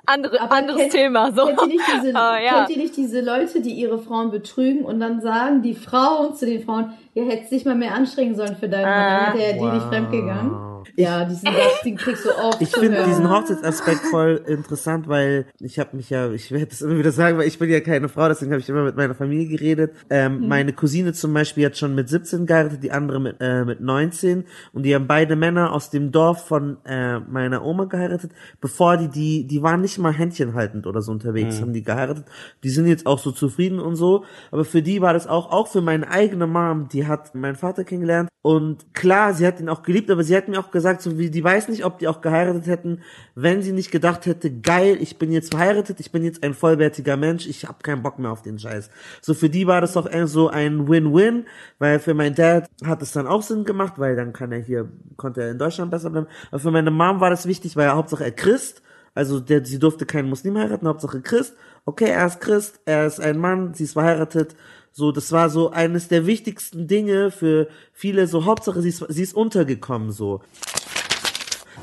Andere, 0.07 0.41
Aber 0.41 0.57
anderes 0.57 0.81
kennt- 0.81 0.93
Thema. 0.93 1.31
So. 1.33 1.47
Kennt 1.47 1.61
ihr, 1.63 1.67
nicht 1.69 1.85
diese, 1.95 2.13
Ah, 2.17 2.41
ja. 2.41 2.55
kennt 2.65 2.71
ihr 2.71 2.79
nicht 2.83 2.97
diese 2.97 3.21
Leute, 3.21 3.61
die 3.61 3.71
ihre 3.73 3.99
Frauen 3.99 4.31
betrügen 4.31 4.85
und 4.85 4.99
dann 4.99 5.21
sagen 5.21 5.63
die 5.63 5.75
Frauen 5.75 6.35
zu 6.35 6.47
den 6.47 6.65
Frauen, 6.65 6.93
ihr 7.15 7.25
hättest 7.27 7.53
dich 7.53 7.65
mal 7.65 7.75
mehr 7.77 7.95
anstrengen 7.95 8.35
sollen 8.35 8.57
für 8.57 8.69
deinen 8.69 8.85
Mann, 8.85 9.25
dann 9.27 9.33
hätte 9.39 9.43
er 9.45 9.53
dir 9.59 9.73
nicht 9.75 9.87
fremdgegangen. 9.87 10.76
Ja, 10.95 11.25
diesen 11.25 11.47
Satz, 11.47 11.83
den 11.85 11.97
kriegst 11.97 12.25
du 12.25 12.31
oft 12.31 12.61
Ich 12.61 12.71
finde 12.71 13.05
diesen 13.05 13.29
Hochzeitsaspekt 13.29 14.01
voll 14.11 14.43
interessant, 14.47 15.09
weil 15.09 15.47
ich 15.61 15.79
habe 15.79 15.97
mich 15.97 16.11
ja, 16.11 16.31
ich 16.31 16.51
werde 16.51 16.67
das 16.67 16.83
immer 16.83 16.99
wieder 16.99 17.13
sagen, 17.13 17.39
weil 17.39 17.49
ich 17.49 17.59
bin 17.59 17.71
ja 17.71 17.81
keine 17.81 18.09
Frau, 18.09 18.29
deswegen 18.29 18.53
habe 18.53 18.61
ich 18.61 18.69
immer 18.69 18.85
mit 18.85 18.97
meiner 18.97 19.15
Familie 19.15 19.49
geredet. 19.49 19.93
Ähm, 20.11 20.49
Meine 20.49 20.73
Cousine 20.73 21.13
zum 21.13 21.35
Beispiel 21.35 21.67
hat 21.67 21.77
schon 21.77 21.95
mit 21.95 22.09
17 22.09 22.47
geheiratet, 22.47 22.83
die 22.83 22.93
andere 22.93 23.21
mit, 23.21 23.37
äh, 23.41 23.65
mit 23.65 23.81
19 23.81 24.45
und 24.73 24.83
die 24.85 24.95
haben 24.95 25.07
beide 25.07 25.37
Männer 25.37 25.73
aus 25.73 25.91
dem 25.91 26.13
Dorf 26.13 26.47
von 26.47 26.79
äh, 26.85 27.19
meiner 27.21 27.65
Oma 27.65 27.85
geheiratet, 27.85 28.33
bevor 28.61 28.97
die, 28.97 29.09
die, 29.09 29.47
die 29.47 29.63
waren 29.63 29.81
nicht 29.81 29.99
mal 29.99 30.13
händchenhaltend 30.13 30.87
oder 30.87 31.03
so 31.03 31.13
unterwegs, 31.13 31.61
haben 31.61 31.73
die 31.73 31.83
geheiratet. 31.83 32.25
Die 32.63 32.71
sind 32.71 32.87
jetzt 32.87 33.07
auch 33.07 33.19
so 33.19 33.33
zufrieden 33.33 33.81
und 33.81 33.97
so, 33.97 34.25
aber 34.51 34.65
für 34.65 34.83
die 34.83 35.01
war 35.01 35.13
das 35.13 35.27
auch, 35.27 35.51
auch 35.51 35.69
für 35.69 35.81
meine 35.81 36.09
eigene 36.11 36.47
Mom, 36.47 36.89
die 36.89 37.07
hat 37.07 37.35
meinen 37.35 37.57
Vater 37.57 37.85
kennengelernt. 37.85 38.29
Und 38.43 38.95
klar, 38.95 39.35
sie 39.35 39.45
hat 39.45 39.59
ihn 39.59 39.69
auch 39.69 39.83
geliebt, 39.83 40.09
aber 40.09 40.23
sie 40.23 40.37
hat 40.37 40.47
mir 40.49 40.61
auch 40.61 40.71
gesagt, 40.77 41.01
so 41.01 41.19
wie, 41.19 41.31
die 41.31 41.43
weiß 41.43 41.69
nicht, 41.69 41.85
ob 41.85 41.99
die 41.99 42.07
auch 42.07 42.21
geheiratet 42.21 42.67
hätten, 42.67 43.01
wenn 43.35 43.63
sie 43.63 43.73
nicht 43.73 43.91
gedacht 43.91 44.27
hätte, 44.27 44.51
geil, 44.51 44.99
ich 45.01 45.19
bin 45.19 45.33
jetzt 45.33 45.55
verheiratet, 45.55 46.01
ich 46.01 46.13
bin 46.13 46.23
jetzt 46.23 46.43
ein 46.43 46.53
vollwertiger 46.53 47.17
Mensch, 47.17 47.47
ich 47.47 47.67
habe 47.67 47.79
keinen 47.83 48.03
Bock 48.03 48.19
mehr 48.19 48.31
auf 48.31 48.43
den 48.43 48.59
Scheiß. 48.59 48.91
So 49.23 49.33
für 49.33 49.49
die 49.49 49.67
war 49.67 49.81
das 49.81 49.97
auch 49.97 50.07
eher 50.07 50.27
so 50.27 50.49
ein 50.49 50.87
Win-Win, 50.87 51.47
weil 51.79 51.99
für 51.99 52.13
meinen 52.13 52.35
Dad 52.35 52.69
hat 52.85 53.01
es 53.01 53.13
dann 53.13 53.27
auch 53.27 53.43
Sinn 53.43 53.65
gemacht, 53.65 53.95
weil 53.97 54.15
dann 54.17 54.35
kann 54.35 54.53
er 54.53 54.61
hier, 54.61 54.89
konnte 55.17 55.43
er 55.43 55.51
in 55.51 55.59
Deutschland 55.59 55.91
besser 55.91 56.11
bleiben. 56.11 56.27
Aber 56.51 56.61
für 56.61 56.71
meine 56.71 56.91
Mom 56.91 57.21
war 57.21 57.31
das 57.31 57.47
wichtig, 57.47 57.75
weil 57.77 57.89
Hauptsache 57.89 58.25
er 58.25 58.33
Christ, 58.33 58.83
also 59.15 59.41
der, 59.41 59.65
sie 59.65 59.79
durfte 59.79 60.05
keinen 60.05 60.29
Muslim 60.29 60.59
heiraten, 60.59 60.87
Hauptsache 60.87 61.23
Christ. 61.23 61.57
Okay, 61.87 62.11
er 62.11 62.27
ist 62.27 62.41
Christ, 62.41 62.81
er 62.85 63.07
ist 63.07 63.19
ein 63.19 63.39
Mann, 63.39 63.73
sie 63.73 63.85
ist 63.85 63.95
verheiratet. 63.95 64.55
So, 64.99 65.13
das 65.13 65.31
war 65.31 65.51
so 65.51 65.73
eines 65.73 66.09
der 66.09 66.25
wichtigsten 66.25 66.87
Dinge 66.87 67.31
für 67.31 67.69
viele. 67.93 68.27
So, 68.27 68.47
Hauptsache 68.47 68.81
sie 68.81 68.89
ist, 68.89 69.05
sie 69.11 69.23
ist 69.23 69.35
untergekommen. 69.35 70.11
So, 70.11 70.41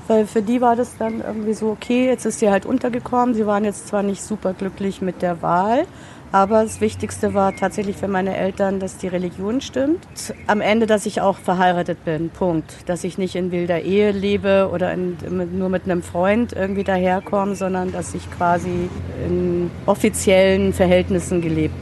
Weil 0.08 0.26
für 0.26 0.42
die 0.42 0.62
war 0.62 0.76
das 0.76 0.98
dann 0.98 1.22
irgendwie 1.22 1.54
so, 1.54 1.70
okay, 1.70 2.08
jetzt 2.08 2.26
ist 2.26 2.40
sie 2.40 2.50
halt 2.50 2.66
untergekommen. 2.66 3.36
Sie 3.36 3.46
waren 3.46 3.66
jetzt 3.66 3.88
zwar 3.88 4.02
nicht 4.02 4.24
super 4.24 4.54
glücklich 4.54 5.00
mit 5.00 5.22
der 5.22 5.44
Wahl, 5.44 5.86
aber 6.34 6.64
das 6.64 6.82
Wichtigste 6.82 7.36
war 7.36 7.56
tatsächlich 7.56 7.96
für 7.96 8.08
meine 8.08 8.36
Eltern, 8.36 8.80
dass 8.80 8.98
die 8.98 9.08
Religion 9.08 9.62
stimmt. 9.62 10.00
Am 10.48 10.62
Ende, 10.62 10.88
dass 10.88 11.06
ich 11.06 11.22
auch 11.22 11.38
verheiratet 11.38 12.04
bin, 12.06 12.32
Punkt. 12.32 12.74
Dass 12.88 13.04
ich 13.04 13.20
nicht 13.20 13.36
in 13.36 13.52
wilder 13.52 13.82
Ehe 13.82 14.12
lebe 14.12 14.70
oder 14.74 14.92
in, 14.92 15.16
nur 15.58 15.70
mit 15.70 15.84
einem 15.84 16.02
Freund 16.02 16.52
irgendwie 16.52 16.84
daherkomme, 16.84 17.54
sondern 17.54 17.92
dass 17.92 18.16
ich 18.16 18.30
quasi 18.32 18.90
in 19.24 19.70
offiziellen 19.86 20.74
Verhältnissen 20.74 21.40
gelebt 21.40 21.76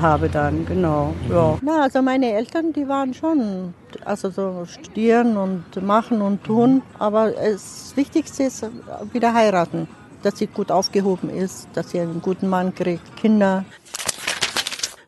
habe 0.00 0.28
dann, 0.28 0.64
genau. 0.66 1.12
Ja. 1.28 1.58
Na, 1.62 1.82
also 1.82 2.00
meine 2.00 2.32
Eltern, 2.32 2.72
die 2.72 2.86
waren 2.86 3.12
schon, 3.12 3.74
also 4.04 4.30
so 4.30 4.64
studieren 4.66 5.36
und 5.36 5.82
machen 5.82 6.22
und 6.22 6.44
tun. 6.44 6.82
Aber 7.00 7.32
das 7.32 7.92
Wichtigste 7.96 8.44
ist 8.44 8.64
wieder 9.12 9.34
heiraten, 9.34 9.88
dass 10.22 10.38
sie 10.38 10.46
gut 10.46 10.70
aufgehoben 10.70 11.28
ist, 11.30 11.68
dass 11.74 11.90
sie 11.90 12.00
einen 12.00 12.22
guten 12.22 12.48
Mann 12.48 12.74
kriegt, 12.74 13.16
Kinder. 13.16 13.64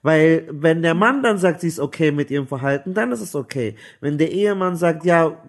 Weil 0.02 0.48
wenn 0.50 0.82
der 0.82 0.94
Mann 0.94 1.22
dann 1.22 1.38
sagt, 1.38 1.60
sie 1.60 1.68
ist 1.68 1.80
okay 1.80 2.12
mit 2.12 2.30
ihrem 2.30 2.46
Verhalten, 2.46 2.94
dann 2.94 3.12
ist 3.12 3.20
es 3.20 3.34
okay. 3.34 3.76
Wenn 4.00 4.18
der 4.18 4.30
Ehemann 4.32 4.76
sagt, 4.76 5.04
ja, 5.04 5.42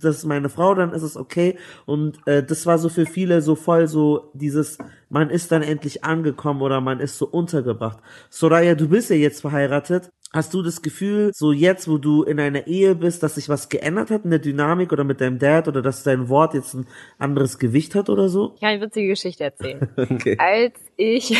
das 0.00 0.18
ist 0.18 0.24
meine 0.24 0.48
Frau, 0.48 0.74
dann 0.74 0.92
ist 0.92 1.02
es 1.02 1.16
okay. 1.16 1.58
Und 1.86 2.18
äh, 2.26 2.42
das 2.42 2.66
war 2.66 2.78
so 2.78 2.88
für 2.88 3.06
viele 3.06 3.40
so 3.42 3.54
voll 3.54 3.86
so 3.88 4.30
dieses, 4.34 4.78
man 5.08 5.30
ist 5.30 5.52
dann 5.52 5.62
endlich 5.62 6.04
angekommen 6.04 6.62
oder 6.62 6.80
man 6.80 7.00
ist 7.00 7.18
so 7.18 7.26
untergebracht. 7.26 7.98
Soraya, 8.30 8.74
du 8.74 8.88
bist 8.88 9.10
ja 9.10 9.16
jetzt 9.16 9.40
verheiratet. 9.40 10.10
Hast 10.30 10.52
du 10.52 10.60
das 10.62 10.82
Gefühl, 10.82 11.30
so 11.32 11.52
jetzt, 11.52 11.88
wo 11.88 11.96
du 11.96 12.22
in 12.22 12.38
einer 12.38 12.66
Ehe 12.66 12.94
bist, 12.94 13.22
dass 13.22 13.36
sich 13.36 13.48
was 13.48 13.70
geändert 13.70 14.10
hat 14.10 14.24
in 14.24 14.30
der 14.30 14.38
Dynamik 14.38 14.92
oder 14.92 15.02
mit 15.02 15.22
deinem 15.22 15.38
Dad 15.38 15.68
oder 15.68 15.80
dass 15.80 16.02
dein 16.02 16.28
Wort 16.28 16.52
jetzt 16.52 16.74
ein 16.74 16.86
anderes 17.16 17.58
Gewicht 17.58 17.94
hat 17.94 18.10
oder 18.10 18.28
so? 18.28 18.52
Ich 18.56 18.60
kann 18.60 18.68
eine 18.70 18.82
witzige 18.82 19.08
Geschichte 19.08 19.44
erzählen. 19.44 19.88
Okay. 19.96 20.36
als 20.38 20.74
ich 20.96 21.36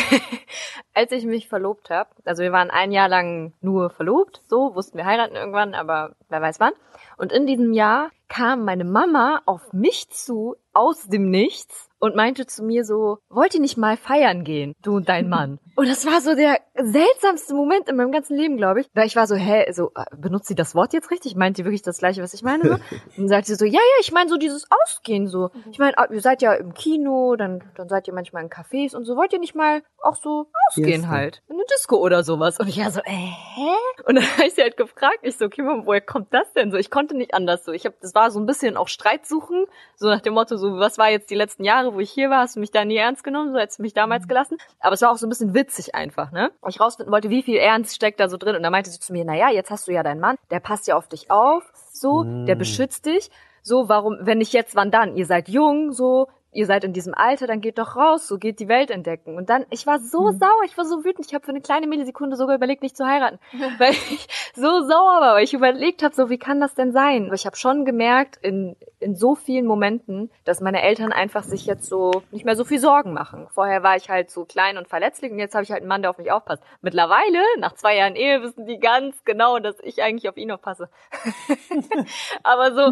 als 0.99 1.13
ich 1.13 1.23
mich 1.25 1.47
verlobt 1.47 1.89
habe, 1.89 2.09
also 2.25 2.43
wir 2.43 2.51
waren 2.51 2.69
ein 2.69 2.91
Jahr 2.91 3.07
lang 3.07 3.53
nur 3.61 3.89
verlobt, 3.89 4.41
so 4.47 4.75
wussten 4.75 4.97
wir 4.97 5.05
heiraten 5.05 5.33
irgendwann, 5.33 5.73
aber 5.73 6.17
wer 6.27 6.41
weiß 6.41 6.59
wann. 6.59 6.73
Und 7.17 7.31
in 7.31 7.47
diesem 7.47 7.71
Jahr 7.71 8.09
kam 8.27 8.65
meine 8.65 8.83
Mama 8.83 9.41
auf 9.45 9.71
mich 9.71 10.09
zu 10.09 10.55
aus 10.73 11.07
dem 11.07 11.29
Nichts 11.29 11.89
und 11.99 12.15
meinte 12.15 12.45
zu 12.45 12.63
mir 12.63 12.85
so, 12.85 13.17
wollt 13.29 13.55
ihr 13.55 13.59
nicht 13.59 13.77
mal 13.77 13.97
feiern 13.97 14.43
gehen, 14.43 14.75
du 14.81 14.95
und 14.95 15.09
dein 15.09 15.27
Mann? 15.27 15.59
Und 15.75 15.87
das 15.87 16.05
war 16.05 16.19
so 16.19 16.35
der 16.35 16.59
seltsamste 16.75 17.53
Moment 17.53 17.87
in 17.87 17.95
meinem 17.95 18.11
ganzen 18.11 18.35
Leben, 18.35 18.57
glaube 18.57 18.81
ich, 18.81 18.89
weil 18.93 19.07
ich 19.07 19.15
war 19.15 19.27
so, 19.27 19.35
hä, 19.35 19.71
so 19.71 19.91
äh, 19.95 20.03
benutzt 20.17 20.47
sie 20.47 20.55
das 20.55 20.75
Wort 20.75 20.91
jetzt 20.91 21.09
richtig? 21.09 21.37
Meint 21.37 21.57
ihr 21.57 21.63
wirklich 21.63 21.81
das 21.81 21.99
gleiche, 21.99 22.21
was 22.21 22.33
ich 22.33 22.43
meine? 22.43 22.65
So? 22.65 22.73
Und 22.73 22.81
dann 23.17 23.27
sagt 23.29 23.45
sie 23.45 23.55
so, 23.55 23.63
ja, 23.63 23.71
ja, 23.79 24.01
ich 24.01 24.11
meine 24.11 24.29
so 24.29 24.35
dieses 24.35 24.67
Ausgehen 24.69 25.27
so. 25.27 25.51
Ich 25.71 25.79
meine, 25.79 25.95
ihr 26.11 26.19
seid 26.19 26.41
ja 26.41 26.53
im 26.53 26.73
Kino, 26.73 27.37
dann 27.37 27.63
dann 27.75 27.87
seid 27.87 28.09
ihr 28.09 28.13
manchmal 28.13 28.43
in 28.43 28.49
Cafés 28.49 28.93
und 28.93 29.05
so. 29.05 29.15
Wollt 29.15 29.31
ihr 29.31 29.39
nicht 29.39 29.55
mal 29.55 29.81
auch 30.01 30.17
so 30.17 30.47
ausgehen 30.67 30.88
Fiesta. 30.97 31.07
halt? 31.09 31.41
In 31.47 31.55
eine 31.55 31.65
Disco 31.73 31.97
oder 31.97 32.23
sowas. 32.23 32.59
Und 32.59 32.67
ich 32.67 32.79
war 32.79 32.91
so, 32.91 32.99
äh, 33.01 33.11
hä? 33.11 33.75
Und 34.05 34.15
dann 34.15 34.23
habe 34.37 34.47
ich 34.47 34.53
sie 34.53 34.61
halt 34.61 34.77
gefragt, 34.77 35.19
ich 35.21 35.37
so, 35.37 35.45
okay, 35.45 35.61
Mama, 35.61 35.85
woher 35.85 36.01
kommt 36.01 36.33
das 36.33 36.51
denn 36.53 36.71
so? 36.71 36.77
Ich 36.77 36.91
konnte 36.91 37.15
nicht 37.15 37.33
anders 37.33 37.65
so. 37.65 37.71
Ich 37.71 37.85
habe, 37.85 37.95
das 38.01 38.15
war 38.15 38.31
so 38.31 38.39
ein 38.39 38.45
bisschen 38.45 38.77
auch 38.77 38.87
Streit 38.87 39.25
suchen, 39.25 39.65
so 39.95 40.07
nach 40.07 40.21
dem 40.21 40.33
Motto, 40.33 40.57
so, 40.57 40.77
was 40.79 40.97
war 40.97 41.09
jetzt 41.09 41.29
die 41.29 41.35
letzten 41.35 41.63
Jahre, 41.63 41.93
wo 41.93 41.99
ich 41.99 42.11
hier 42.11 42.29
war, 42.29 42.41
hast 42.41 42.55
du 42.55 42.59
mich 42.59 42.71
da 42.71 42.85
nie 42.85 42.97
ernst 42.97 43.23
genommen, 43.23 43.51
so 43.51 43.59
hättest 43.59 43.79
du 43.79 43.83
mich 43.83 43.93
damals 43.93 44.27
gelassen. 44.27 44.57
Aber 44.79 44.93
es 44.93 45.01
war 45.01 45.11
auch 45.11 45.17
so 45.17 45.25
ein 45.25 45.29
bisschen 45.29 45.53
witzig 45.53 45.95
einfach, 45.95 46.31
ne? 46.31 46.51
Weil 46.61 46.71
ich 46.71 46.79
rausfinden 46.79 47.11
wollte, 47.11 47.29
wie 47.29 47.43
viel 47.43 47.57
Ernst 47.57 47.95
steckt 47.95 48.19
da 48.19 48.29
so 48.29 48.37
drin. 48.37 48.55
Und 48.55 48.63
dann 48.63 48.71
meinte 48.71 48.89
sie 48.89 48.99
zu 48.99 49.13
mir, 49.13 49.25
na 49.25 49.35
ja, 49.35 49.49
jetzt 49.49 49.71
hast 49.71 49.87
du 49.87 49.91
ja 49.91 50.03
deinen 50.03 50.19
Mann, 50.19 50.37
der 50.51 50.59
passt 50.59 50.87
ja 50.87 50.95
auf 50.95 51.07
dich 51.07 51.31
auf, 51.31 51.63
so, 51.91 52.23
der 52.23 52.55
beschützt 52.55 53.05
dich. 53.05 53.29
So, 53.61 53.89
warum, 53.89 54.17
wenn 54.21 54.37
nicht 54.37 54.53
jetzt, 54.53 54.75
wann 54.75 54.89
dann? 54.89 55.15
Ihr 55.15 55.25
seid 55.25 55.49
jung, 55.49 55.91
so, 55.91 56.27
ihr 56.51 56.65
seid 56.65 56.83
in 56.83 56.93
diesem 56.93 57.13
Alter, 57.13 57.47
dann 57.47 57.61
geht 57.61 57.77
doch 57.77 57.95
raus, 57.95 58.27
so 58.27 58.37
geht 58.37 58.59
die 58.59 58.67
Welt 58.67 58.89
entdecken. 58.89 59.37
Und 59.37 59.49
dann, 59.49 59.65
ich 59.69 59.85
war 59.85 59.99
so 59.99 60.31
sauer, 60.31 60.63
ich 60.65 60.77
war 60.77 60.85
so 60.85 61.03
wütend, 61.03 61.27
ich 61.27 61.33
habe 61.33 61.45
für 61.45 61.51
eine 61.51 61.61
kleine 61.61 61.87
Millisekunde 61.87 62.35
sogar 62.35 62.55
überlegt, 62.55 62.81
nicht 62.81 62.97
zu 62.97 63.05
heiraten, 63.05 63.39
weil 63.77 63.91
ich 63.91 64.27
so 64.55 64.81
sauer 64.81 65.21
war, 65.21 65.35
weil 65.35 65.43
ich 65.43 65.53
überlegt 65.53 66.03
habe, 66.03 66.15
so 66.15 66.29
wie 66.29 66.39
kann 66.39 66.59
das 66.59 66.73
denn 66.73 66.91
sein? 66.91 67.27
Aber 67.27 67.35
ich 67.35 67.45
habe 67.45 67.55
schon 67.55 67.85
gemerkt 67.85 68.37
in 68.41 68.75
in 68.99 69.15
so 69.15 69.35
vielen 69.35 69.65
Momenten, 69.65 70.29
dass 70.43 70.61
meine 70.61 70.81
Eltern 70.81 71.11
einfach 71.11 71.43
sich 71.43 71.65
jetzt 71.65 71.85
so 71.85 72.23
nicht 72.31 72.45
mehr 72.45 72.55
so 72.55 72.65
viel 72.65 72.79
Sorgen 72.79 73.13
machen. 73.13 73.47
Vorher 73.51 73.81
war 73.83 73.95
ich 73.95 74.09
halt 74.09 74.29
so 74.29 74.45
klein 74.45 74.77
und 74.77 74.87
verletzlich 74.87 75.31
und 75.31 75.39
jetzt 75.39 75.55
habe 75.55 75.63
ich 75.63 75.71
halt 75.71 75.81
einen 75.81 75.87
Mann, 75.87 76.01
der 76.01 76.11
auf 76.11 76.17
mich 76.17 76.31
aufpasst. 76.31 76.63
Mittlerweile, 76.81 77.39
nach 77.59 77.73
zwei 77.73 77.95
Jahren 77.95 78.15
Ehe, 78.15 78.41
wissen 78.41 78.65
die 78.65 78.79
ganz 78.79 79.23
genau, 79.23 79.59
dass 79.59 79.75
ich 79.83 80.03
eigentlich 80.03 80.27
auf 80.29 80.37
ihn 80.37 80.51
aufpasse. 80.51 80.89
Aber 82.43 82.73
so, 82.73 82.91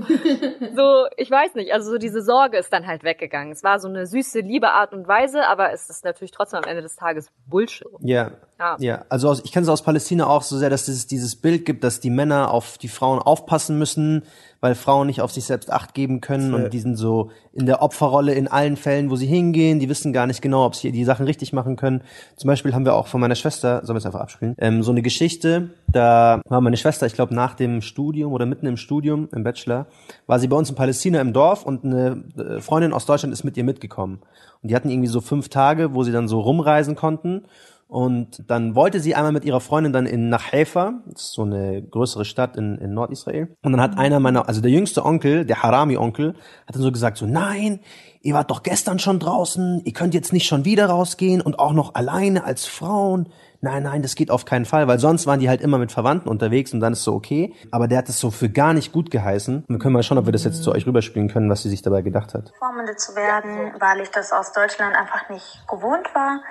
so, 0.75 1.07
ich 1.17 1.29
weiß 1.29 1.55
nicht, 1.55 1.73
also 1.73 1.91
so 1.91 1.97
diese 1.97 2.21
Sorge 2.21 2.57
ist 2.57 2.71
dann 2.71 2.87
halt 2.87 3.03
weggegangen. 3.03 3.51
Es 3.51 3.63
war 3.63 3.79
so 3.79 3.87
eine 3.87 4.05
süße, 4.05 4.39
liebe 4.39 4.69
Art 4.69 4.93
und 4.93 5.07
Weise, 5.07 5.47
aber 5.47 5.71
es 5.71 5.89
ist 5.89 6.05
natürlich 6.05 6.31
trotzdem 6.31 6.59
am 6.59 6.69
Ende 6.69 6.81
des 6.81 6.95
Tages 6.95 7.31
Bullshit. 7.47 7.87
Ja. 7.99 8.31
Ja. 8.59 8.75
Ja, 8.79 9.05
also 9.09 9.29
aus, 9.29 9.41
ich 9.43 9.51
kenne 9.51 9.63
es 9.63 9.69
aus 9.69 9.83
Palästina 9.83 10.27
auch 10.27 10.41
so 10.41 10.57
sehr, 10.57 10.69
dass 10.69 10.87
es 10.87 11.05
dieses 11.07 11.35
Bild 11.35 11.65
gibt, 11.65 11.83
dass 11.83 11.99
die 11.99 12.09
Männer 12.09 12.51
auf 12.51 12.77
die 12.77 12.87
Frauen 12.87 13.19
aufpassen 13.19 13.77
müssen, 13.77 14.23
weil 14.61 14.73
Frauen 14.73 15.07
nicht 15.07 15.21
auf 15.21 15.31
sich 15.31 15.45
selbst 15.45 15.71
Acht 15.71 15.93
geben 15.93 16.21
können 16.21 16.53
und 16.53 16.73
die 16.73 16.79
sind 16.79 16.95
so 16.95 17.29
in 17.53 17.67
der 17.67 17.83
Opferrolle 17.83 18.33
in 18.33 18.47
allen 18.47 18.75
Fällen, 18.75 19.11
wo 19.11 19.15
sie 19.15 19.27
hingehen. 19.27 19.79
Die 19.79 19.89
wissen 19.89 20.13
gar 20.13 20.25
nicht 20.25 20.41
genau, 20.41 20.65
ob 20.65 20.75
sie 20.75 20.91
die 20.91 21.03
Sachen 21.03 21.25
richtig 21.25 21.53
machen 21.53 21.75
können. 21.75 22.01
Zum 22.35 22.47
Beispiel 22.47 22.73
haben 22.73 22.85
wir 22.85 22.95
auch 22.95 23.07
von 23.07 23.21
meiner 23.21 23.35
Schwester, 23.35 23.81
sollen 23.85 23.95
wir 23.95 23.99
es 23.99 24.05
einfach 24.05 24.21
abspielen, 24.21 24.55
ähm, 24.57 24.81
so 24.81 24.91
eine 24.91 25.03
Geschichte. 25.03 25.69
Da 25.87 26.41
war 26.47 26.61
meine 26.61 26.77
Schwester, 26.77 27.05
ich 27.05 27.13
glaube 27.13 27.35
nach 27.35 27.53
dem 27.53 27.81
Studium 27.81 28.33
oder 28.33 28.47
mitten 28.47 28.65
im 28.65 28.77
Studium, 28.77 29.29
im 29.31 29.43
Bachelor, 29.43 29.85
war 30.25 30.39
sie 30.39 30.47
bei 30.47 30.55
uns 30.55 30.69
in 30.69 30.75
Palästina 30.75 31.21
im 31.21 31.33
Dorf 31.33 31.63
und 31.63 31.85
eine 31.85 32.23
äh, 32.37 32.59
Freundin 32.59 32.93
aus 32.93 33.05
Deutschland 33.05 33.33
ist 33.33 33.43
mit 33.43 33.55
ihr 33.57 33.63
mitgekommen. 33.63 34.19
Und 34.63 34.69
die 34.69 34.75
hatten 34.75 34.89
irgendwie 34.89 35.07
so 35.07 35.21
fünf 35.21 35.49
Tage, 35.49 35.93
wo 35.93 36.03
sie 36.03 36.11
dann 36.11 36.27
so 36.27 36.39
rumreisen 36.39 36.95
konnten. 36.95 37.45
Und 37.87 38.49
dann 38.49 38.75
wollte 38.75 38.99
sie 38.99 39.15
einmal 39.15 39.31
mit 39.31 39.45
ihrer 39.45 39.61
Freundin 39.61 39.93
dann 39.93 40.05
in 40.05 40.27
nach 40.27 40.51
Haifa, 40.51 41.01
das 41.05 41.23
ist 41.23 41.33
so 41.33 41.43
eine 41.43 41.81
größere 41.81 42.25
Stadt 42.25 42.57
in, 42.57 42.77
in 42.79 42.93
Nordisrael. 42.93 43.55
Und 43.63 43.71
dann 43.71 43.81
hat 43.81 43.97
einer 43.97 44.19
meiner, 44.19 44.47
also 44.47 44.59
der 44.59 44.71
jüngste 44.71 45.05
Onkel, 45.05 45.45
der 45.45 45.63
Harami-Onkel, 45.63 46.35
hat 46.67 46.75
dann 46.75 46.81
so 46.81 46.91
gesagt, 46.91 47.17
so 47.17 47.25
nein, 47.25 47.79
ihr 48.21 48.33
wart 48.33 48.51
doch 48.51 48.61
gestern 48.61 48.99
schon 48.99 49.19
draußen, 49.19 49.81
ihr 49.85 49.93
könnt 49.93 50.13
jetzt 50.13 50.33
nicht 50.33 50.47
schon 50.47 50.65
wieder 50.65 50.87
rausgehen 50.87 51.39
und 51.41 51.59
auch 51.59 51.71
noch 51.71 51.95
alleine 51.95 52.43
als 52.43 52.65
Frauen. 52.65 53.29
Nein, 53.61 53.83
nein, 53.83 54.01
das 54.01 54.15
geht 54.15 54.29
auf 54.29 54.45
keinen 54.45 54.65
Fall, 54.65 54.87
weil 54.87 54.99
sonst 54.99 55.25
waren 55.25 55.39
die 55.39 55.49
halt 55.49 55.61
immer 55.61 55.77
mit 55.77 55.91
Verwandten 55.91 56.29
unterwegs 56.29 56.73
und 56.73 56.79
dann 56.79 56.93
ist 56.93 57.03
so 57.03 57.13
okay. 57.13 57.55
Aber 57.71 57.87
der 57.87 57.99
hat 57.99 58.09
es 58.09 58.19
so 58.19 58.31
für 58.31 58.49
gar 58.49 58.73
nicht 58.73 58.91
gut 58.91 59.09
geheißen. 59.09 59.63
Und 59.67 59.69
wir 59.69 59.79
können 59.79 59.93
mal 59.93 60.03
schauen, 60.03 60.17
ob 60.17 60.25
wir 60.25 60.33
das 60.33 60.43
jetzt 60.43 60.61
zu 60.61 60.73
euch 60.73 60.85
rüberspielen 60.85 61.29
können, 61.29 61.49
was 61.49 61.63
sie 61.63 61.69
sich 61.69 61.81
dabei 61.81 62.01
gedacht 62.01 62.33
hat. 62.33 62.51
Vormunde 62.59 62.95
zu 62.97 63.15
werden, 63.15 63.71
weil 63.79 64.01
ich 64.01 64.09
das 64.09 64.31
aus 64.31 64.51
Deutschland 64.51 64.95
einfach 64.95 65.29
nicht 65.29 65.63
gewohnt 65.67 66.13
war. 66.13 66.41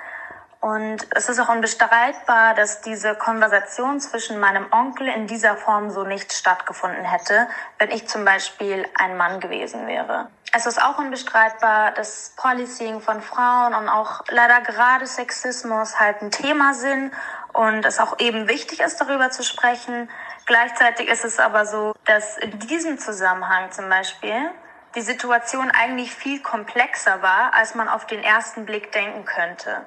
Und 0.61 1.07
es 1.11 1.28
ist 1.28 1.38
auch 1.38 1.48
unbestreitbar, 1.48 2.54
dass 2.54 2.80
diese 2.80 3.14
Konversation 3.14 4.00
zwischen 4.00 4.40
meinem 4.40 4.66
Onkel 4.72 5.09
in 5.09 5.26
dieser 5.26 5.57
Form 5.57 5.90
so 5.90 6.04
nicht 6.04 6.32
stattgefunden 6.32 7.04
hätte, 7.04 7.46
wenn 7.78 7.90
ich 7.90 8.09
zum 8.09 8.24
Beispiel 8.24 8.86
ein 8.94 9.16
Mann 9.16 9.40
gewesen 9.40 9.86
wäre. 9.86 10.28
Es 10.52 10.64
ist 10.64 10.82
auch 10.82 10.98
unbestreitbar, 10.98 11.92
dass 11.92 12.32
Policing 12.36 13.00
von 13.00 13.20
Frauen 13.20 13.74
und 13.74 13.88
auch 13.88 14.24
leider 14.30 14.62
gerade 14.62 15.07
Sexismus 15.07 16.00
halt 16.00 16.22
ein 16.22 16.30
Thema 16.30 16.72
sind 16.72 17.12
und 17.52 17.84
es 17.84 17.98
auch 17.98 18.18
eben 18.18 18.48
wichtig 18.48 18.80
ist, 18.80 18.98
darüber 18.98 19.30
zu 19.30 19.42
sprechen. 19.42 20.09
Gleichzeitig 20.46 21.09
ist 21.09 21.24
es 21.24 21.38
aber 21.38 21.66
so, 21.66 21.94
dass 22.07 22.38
in 22.38 22.59
diesem 22.61 22.98
Zusammenhang 22.98 23.70
zum 23.70 23.88
Beispiel 23.88 24.50
die 24.94 25.02
Situation 25.02 25.70
eigentlich 25.70 26.14
viel 26.14 26.40
komplexer 26.40 27.20
war, 27.20 27.52
als 27.52 27.74
man 27.74 27.88
auf 27.88 28.07
den 28.07 28.22
ersten 28.22 28.64
Blick 28.64 28.92
denken 28.92 29.26
könnte. 29.26 29.84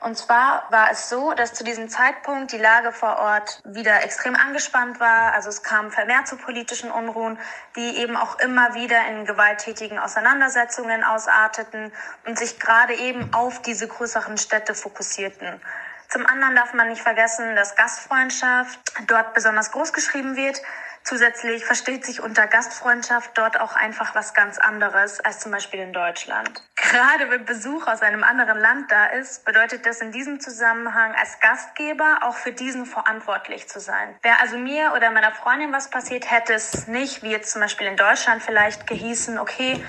Und 0.00 0.16
zwar 0.16 0.64
war 0.70 0.90
es 0.90 1.10
so, 1.10 1.32
dass 1.34 1.52
zu 1.52 1.62
diesem 1.62 1.90
Zeitpunkt 1.90 2.52
die 2.52 2.58
Lage 2.58 2.90
vor 2.90 3.18
Ort 3.18 3.60
wieder 3.64 4.02
extrem 4.02 4.34
angespannt 4.34 4.98
war. 4.98 5.34
Also 5.34 5.50
es 5.50 5.62
kam 5.62 5.90
vermehrt 5.90 6.26
zu 6.26 6.36
politischen 6.36 6.90
Unruhen, 6.90 7.38
die 7.76 7.98
eben 7.98 8.16
auch 8.16 8.38
immer 8.38 8.74
wieder 8.74 9.06
in 9.08 9.26
gewalttätigen 9.26 9.98
Auseinandersetzungen 9.98 11.04
ausarteten 11.04 11.92
und 12.24 12.38
sich 12.38 12.58
gerade 12.58 12.94
eben 12.94 13.34
auf 13.34 13.60
diese 13.60 13.88
größeren 13.88 14.38
Städte 14.38 14.74
fokussierten. 14.74 15.60
Zum 16.08 16.26
anderen 16.26 16.56
darf 16.56 16.72
man 16.72 16.88
nicht 16.88 17.02
vergessen, 17.02 17.54
dass 17.54 17.76
Gastfreundschaft 17.76 18.80
dort 19.06 19.34
besonders 19.34 19.70
groß 19.70 19.92
geschrieben 19.92 20.34
wird. 20.34 20.60
Zusätzlich 21.02 21.64
versteht 21.64 22.04
sich 22.04 22.20
unter 22.20 22.46
Gastfreundschaft 22.46 23.36
dort 23.36 23.58
auch 23.60 23.74
einfach 23.74 24.14
was 24.14 24.34
ganz 24.34 24.58
anderes 24.58 25.20
als 25.20 25.40
zum 25.40 25.50
Beispiel 25.50 25.80
in 25.80 25.92
Deutschland. 25.92 26.62
Gerade 26.76 27.30
wenn 27.30 27.44
Besuch 27.44 27.86
aus 27.86 28.02
einem 28.02 28.22
anderen 28.22 28.58
Land 28.58 28.90
da 28.92 29.06
ist, 29.06 29.44
bedeutet 29.44 29.86
das 29.86 30.00
in 30.00 30.12
diesem 30.12 30.40
Zusammenhang 30.40 31.14
als 31.14 31.40
Gastgeber 31.40 32.20
auch 32.22 32.36
für 32.36 32.52
diesen 32.52 32.86
verantwortlich 32.86 33.68
zu 33.68 33.80
sein. 33.80 34.14
Wäre 34.22 34.40
also 34.40 34.58
mir 34.58 34.92
oder 34.94 35.10
meiner 35.10 35.32
Freundin 35.32 35.72
was 35.72 35.88
passiert, 35.90 36.30
hätte 36.30 36.52
es 36.54 36.86
nicht, 36.86 37.22
wie 37.22 37.30
jetzt 37.30 37.52
zum 37.52 37.62
Beispiel 37.62 37.86
in 37.86 37.96
Deutschland 37.96 38.42
vielleicht 38.42 38.86
gehießen, 38.86 39.38
okay, 39.38 39.84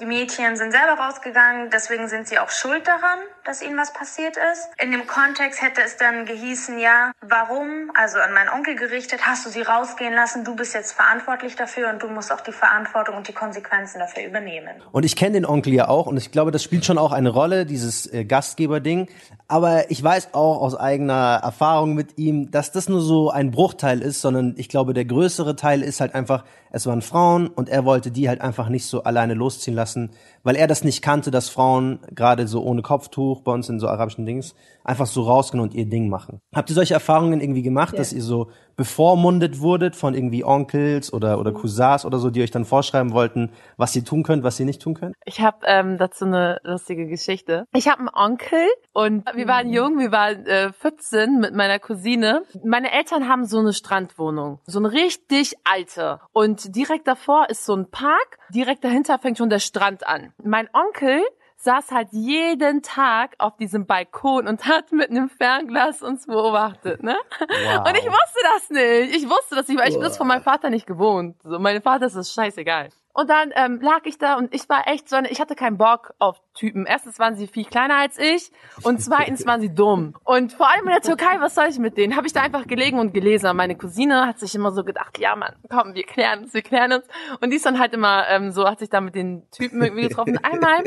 die 0.00 0.06
Mädchen 0.06 0.56
sind 0.56 0.72
selber 0.72 0.94
rausgegangen, 0.94 1.70
deswegen 1.70 2.08
sind 2.08 2.26
sie 2.26 2.38
auch 2.38 2.50
schuld 2.50 2.86
daran, 2.88 3.20
dass 3.44 3.62
ihnen 3.62 3.76
was 3.76 3.92
passiert 3.92 4.36
ist. 4.36 4.68
In 4.82 4.90
dem 4.90 5.06
Kontext 5.06 5.62
hätte 5.62 5.82
es 5.84 5.96
dann 5.96 6.24
gehießen, 6.26 6.78
ja, 6.78 7.12
warum, 7.20 7.90
also 7.94 8.18
an 8.18 8.32
meinen 8.32 8.48
Onkel 8.48 8.74
gerichtet, 8.74 9.26
hast 9.26 9.44
du 9.46 9.50
sie 9.50 9.62
rausgehen 9.62 10.14
lassen, 10.14 10.44
du 10.44 10.56
bist 10.56 10.74
jetzt 10.74 10.92
verantwortlich 10.92 11.56
dafür 11.56 11.90
und 11.90 12.02
du 12.02 12.08
musst 12.08 12.32
auch 12.32 12.40
die 12.40 12.52
Verantwortung 12.52 13.16
und 13.16 13.28
die 13.28 13.32
Konsequenzen 13.32 13.98
dafür 13.98 14.24
übernehmen. 14.24 14.82
Und 14.92 15.04
ich 15.04 15.16
kenne 15.16 15.32
den 15.32 15.46
Onkel 15.46 15.74
ja 15.74 15.88
auch 15.88 16.06
und 16.06 16.16
ich 16.16 16.30
glaube, 16.30 16.50
das 16.50 16.62
spielt 16.62 16.84
schon 16.84 16.98
auch 16.98 17.12
eine 17.12 17.30
Rolle, 17.30 17.66
dieses 17.66 18.12
äh, 18.12 18.24
Gastgeberding. 18.24 19.08
Aber 19.46 19.90
ich 19.90 20.02
weiß 20.02 20.32
auch 20.32 20.60
aus 20.60 20.74
eigener 20.74 21.40
Erfahrung 21.42 21.94
mit 21.94 22.16
ihm, 22.18 22.50
dass 22.50 22.72
das 22.72 22.88
nur 22.88 23.00
so 23.00 23.30
ein 23.30 23.50
Bruchteil 23.50 24.00
ist, 24.00 24.20
sondern 24.20 24.54
ich 24.56 24.68
glaube, 24.68 24.94
der 24.94 25.04
größere 25.04 25.54
Teil 25.54 25.82
ist 25.82 26.00
halt 26.00 26.14
einfach, 26.14 26.44
es 26.70 26.86
waren 26.86 27.02
Frauen 27.02 27.48
und 27.48 27.68
er 27.68 27.84
wollte 27.84 28.10
die 28.10 28.28
halt 28.28 28.40
einfach 28.40 28.68
nicht 28.68 28.86
so 28.86 29.04
alleine 29.04 29.34
losziehen 29.34 29.76
lassen, 29.76 30.10
weil 30.44 30.54
er 30.54 30.68
das 30.68 30.84
nicht 30.84 31.02
kannte, 31.02 31.32
dass 31.32 31.48
Frauen 31.48 31.98
gerade 32.14 32.46
so 32.46 32.62
ohne 32.62 32.82
Kopftuch 32.82 33.40
bei 33.40 33.52
uns 33.52 33.68
in 33.68 33.80
so 33.80 33.88
arabischen 33.88 34.26
Dings 34.26 34.54
einfach 34.84 35.06
so 35.06 35.22
rausgehen 35.22 35.62
und 35.62 35.74
ihr 35.74 35.86
Ding 35.86 36.08
machen. 36.08 36.40
Habt 36.54 36.70
ihr 36.70 36.74
solche 36.74 36.94
Erfahrungen 36.94 37.40
irgendwie 37.40 37.62
gemacht, 37.62 37.98
dass 37.98 38.12
ihr 38.12 38.22
so 38.22 38.50
bevormundet 38.76 39.60
wurdet 39.60 39.96
von 39.96 40.14
irgendwie 40.14 40.44
Onkels 40.44 41.12
oder, 41.12 41.38
oder 41.38 41.52
Cousins 41.52 42.04
oder 42.04 42.18
so, 42.18 42.30
die 42.30 42.42
euch 42.42 42.50
dann 42.50 42.64
vorschreiben 42.64 43.12
wollten, 43.12 43.50
was 43.76 43.94
ihr 43.96 44.04
tun 44.04 44.22
könnt, 44.22 44.42
was 44.42 44.60
ihr 44.60 44.66
nicht 44.66 44.82
tun 44.82 44.94
könnt? 44.94 45.14
Ich 45.24 45.40
habe 45.40 45.58
ähm, 45.66 45.96
dazu 45.96 46.24
eine 46.24 46.60
lustige 46.64 47.06
Geschichte. 47.06 47.66
Ich 47.72 47.88
habe 47.88 48.00
einen 48.00 48.10
Onkel 48.12 48.66
und 48.92 49.24
wir 49.34 49.48
waren 49.48 49.70
jung, 49.70 49.98
wir 49.98 50.12
waren 50.12 50.44
äh, 50.46 50.72
14 50.72 51.38
mit 51.38 51.54
meiner 51.54 51.78
Cousine. 51.78 52.42
Meine 52.64 52.92
Eltern 52.92 53.28
haben 53.28 53.46
so 53.46 53.58
eine 53.58 53.72
Strandwohnung, 53.72 54.58
so 54.66 54.78
eine 54.78 54.92
richtig 54.92 55.54
alte. 55.64 56.20
Und 56.32 56.76
direkt 56.76 57.06
davor 57.06 57.48
ist 57.48 57.64
so 57.64 57.74
ein 57.74 57.90
Park, 57.90 58.38
direkt 58.52 58.84
dahinter 58.84 59.18
fängt 59.18 59.38
schon 59.38 59.50
der 59.50 59.60
Strand 59.60 60.06
an. 60.06 60.32
Mein 60.42 60.68
Onkel 60.72 61.22
saß 61.64 61.90
halt 61.90 62.08
jeden 62.12 62.82
Tag 62.82 63.34
auf 63.38 63.56
diesem 63.56 63.86
Balkon 63.86 64.46
und 64.46 64.66
hat 64.66 64.92
mit 64.92 65.10
einem 65.10 65.28
Fernglas 65.28 66.02
uns 66.02 66.26
beobachtet, 66.26 67.02
ne? 67.02 67.16
Wow. 67.40 67.88
Und 67.88 67.96
ich 67.96 68.06
wusste 68.06 68.40
das 68.42 68.70
nicht. 68.70 69.16
Ich 69.16 69.28
wusste 69.28 69.56
das 69.56 69.68
nicht, 69.68 69.80
weil 69.80 69.88
ich 69.88 69.94
bin 69.94 70.02
das 70.02 70.16
von 70.16 70.26
meinem 70.26 70.42
Vater 70.42 70.70
nicht 70.70 70.86
gewohnt. 70.86 71.36
So, 71.42 71.58
mein 71.58 71.80
Vater 71.82 72.06
ist 72.06 72.16
das 72.16 72.32
scheißegal. 72.32 72.90
Und 73.14 73.30
dann 73.30 73.52
ähm, 73.54 73.80
lag 73.80 74.00
ich 74.04 74.18
da 74.18 74.34
und 74.34 74.52
ich 74.52 74.68
war 74.68 74.88
echt 74.88 75.08
so, 75.08 75.14
eine, 75.14 75.30
ich 75.30 75.40
hatte 75.40 75.54
keinen 75.54 75.78
Bock 75.78 76.14
auf 76.18 76.40
Typen. 76.52 76.84
Erstens 76.84 77.20
waren 77.20 77.36
sie 77.36 77.46
viel 77.46 77.64
kleiner 77.64 77.96
als 77.96 78.18
ich 78.18 78.50
und 78.82 79.00
zweitens 79.00 79.46
waren 79.46 79.60
sie 79.60 79.72
dumm. 79.72 80.16
Und 80.24 80.52
vor 80.52 80.68
allem 80.68 80.82
in 80.82 80.92
der 80.92 81.00
Türkei, 81.00 81.40
was 81.40 81.54
soll 81.54 81.66
ich 81.68 81.78
mit 81.78 81.96
denen? 81.96 82.16
Habe 82.16 82.26
ich 82.26 82.32
da 82.32 82.42
einfach 82.42 82.66
gelegen 82.66 82.98
und 82.98 83.14
gelesen. 83.14 83.46
Und 83.50 83.56
meine 83.56 83.76
Cousine 83.76 84.26
hat 84.26 84.40
sich 84.40 84.56
immer 84.56 84.72
so 84.72 84.82
gedacht, 84.82 85.16
ja 85.18 85.36
Mann, 85.36 85.54
komm, 85.70 85.94
wir 85.94 86.02
klären 86.02 86.42
uns, 86.42 86.54
wir 86.54 86.62
klären 86.62 86.92
uns. 86.92 87.04
Und 87.40 87.50
die 87.50 87.56
ist 87.56 87.66
dann 87.66 87.78
halt 87.78 87.94
immer 87.94 88.28
ähm, 88.28 88.50
so, 88.50 88.68
hat 88.68 88.80
sich 88.80 88.90
da 88.90 89.00
mit 89.00 89.14
den 89.14 89.48
Typen 89.52 89.80
irgendwie 89.80 90.08
getroffen. 90.08 90.38
Einmal, 90.42 90.82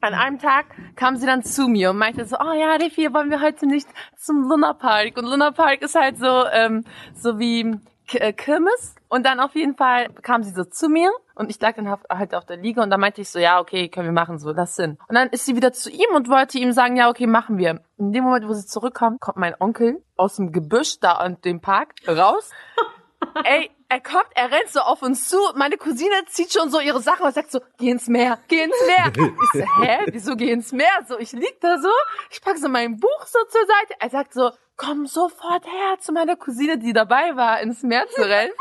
an 0.00 0.14
einem 0.14 0.40
Tag, 0.40 0.66
kam 0.96 1.16
sie 1.16 1.26
dann 1.26 1.44
zu 1.44 1.68
mir 1.68 1.90
und 1.90 1.98
meinte 1.98 2.24
so, 2.24 2.38
oh 2.40 2.52
ja, 2.54 2.74
Refi, 2.74 3.14
wollen 3.14 3.30
wir 3.30 3.40
heute 3.40 3.66
nicht 3.66 3.88
zum 4.16 4.48
Luna 4.48 4.72
Park? 4.72 5.16
Und 5.16 5.26
Luna 5.26 5.52
Park 5.52 5.82
ist 5.82 5.94
halt 5.94 6.18
so, 6.18 6.44
ähm, 6.52 6.84
so 7.14 7.38
wie 7.38 7.78
Kirmes. 8.08 8.94
Und 9.08 9.24
dann 9.24 9.40
auf 9.40 9.54
jeden 9.54 9.76
Fall 9.76 10.08
kam 10.22 10.42
sie 10.42 10.50
so 10.50 10.64
zu 10.64 10.88
mir 10.88 11.10
und 11.34 11.50
ich 11.50 11.60
lag 11.60 11.76
dann 11.76 11.88
halt 11.88 12.34
auf 12.34 12.44
der 12.44 12.56
Liege 12.56 12.82
und 12.82 12.90
dann 12.90 13.00
meinte 13.00 13.20
ich 13.20 13.30
so, 13.30 13.38
ja, 13.38 13.60
okay, 13.60 13.88
können 13.88 14.06
wir 14.06 14.12
machen, 14.12 14.38
so, 14.38 14.50
lass 14.50 14.76
hin. 14.76 14.98
Und 15.08 15.14
dann 15.14 15.28
ist 15.28 15.46
sie 15.46 15.56
wieder 15.56 15.72
zu 15.72 15.90
ihm 15.90 16.14
und 16.14 16.28
wollte 16.28 16.58
ihm 16.58 16.72
sagen, 16.72 16.96
ja, 16.96 17.08
okay, 17.08 17.26
machen 17.26 17.58
wir. 17.58 17.80
In 17.96 18.12
dem 18.12 18.24
Moment, 18.24 18.48
wo 18.48 18.52
sie 18.52 18.66
zurückkommt, 18.66 19.20
kommt 19.20 19.38
mein 19.38 19.54
Onkel 19.58 20.02
aus 20.16 20.36
dem 20.36 20.52
Gebüsch 20.52 21.00
da 21.00 21.12
an 21.12 21.40
dem 21.42 21.60
Park 21.60 21.94
raus. 22.06 22.50
Ey, 23.44 23.70
er 23.88 24.00
kommt, 24.00 24.28
er 24.34 24.50
rennt 24.50 24.68
so 24.68 24.80
auf 24.80 25.02
uns 25.02 25.28
zu. 25.28 25.38
Meine 25.54 25.76
Cousine 25.76 26.14
zieht 26.26 26.52
schon 26.52 26.70
so 26.70 26.80
ihre 26.80 27.00
Sachen 27.00 27.24
und 27.24 27.34
sagt 27.34 27.50
so, 27.50 27.60
geh 27.78 27.90
ins 27.90 28.08
Meer, 28.08 28.38
geh 28.48 28.62
ins 28.62 28.76
Meer. 28.86 29.12
Ich 29.42 29.60
so, 29.60 29.82
hä, 29.82 29.98
wieso 30.08 30.36
geh 30.36 30.52
ins 30.52 30.72
Meer? 30.72 31.04
So, 31.08 31.18
ich 31.18 31.32
lieg 31.32 31.60
da 31.60 31.78
so, 31.78 31.88
ich 32.30 32.40
pack 32.42 32.58
so 32.58 32.68
mein 32.68 32.98
Buch 32.98 33.26
so 33.26 33.38
zur 33.48 33.62
Seite. 33.66 33.94
Er 34.00 34.10
sagt 34.10 34.34
so, 34.34 34.50
komm 34.78 35.06
sofort 35.06 35.66
her 35.66 35.98
zu 36.00 36.12
meiner 36.12 36.36
Cousine, 36.36 36.78
die 36.78 36.94
dabei 36.94 37.36
war, 37.36 37.60
ins 37.60 37.82
Meer 37.82 38.08
zu 38.08 38.22
rennen. 38.22 38.52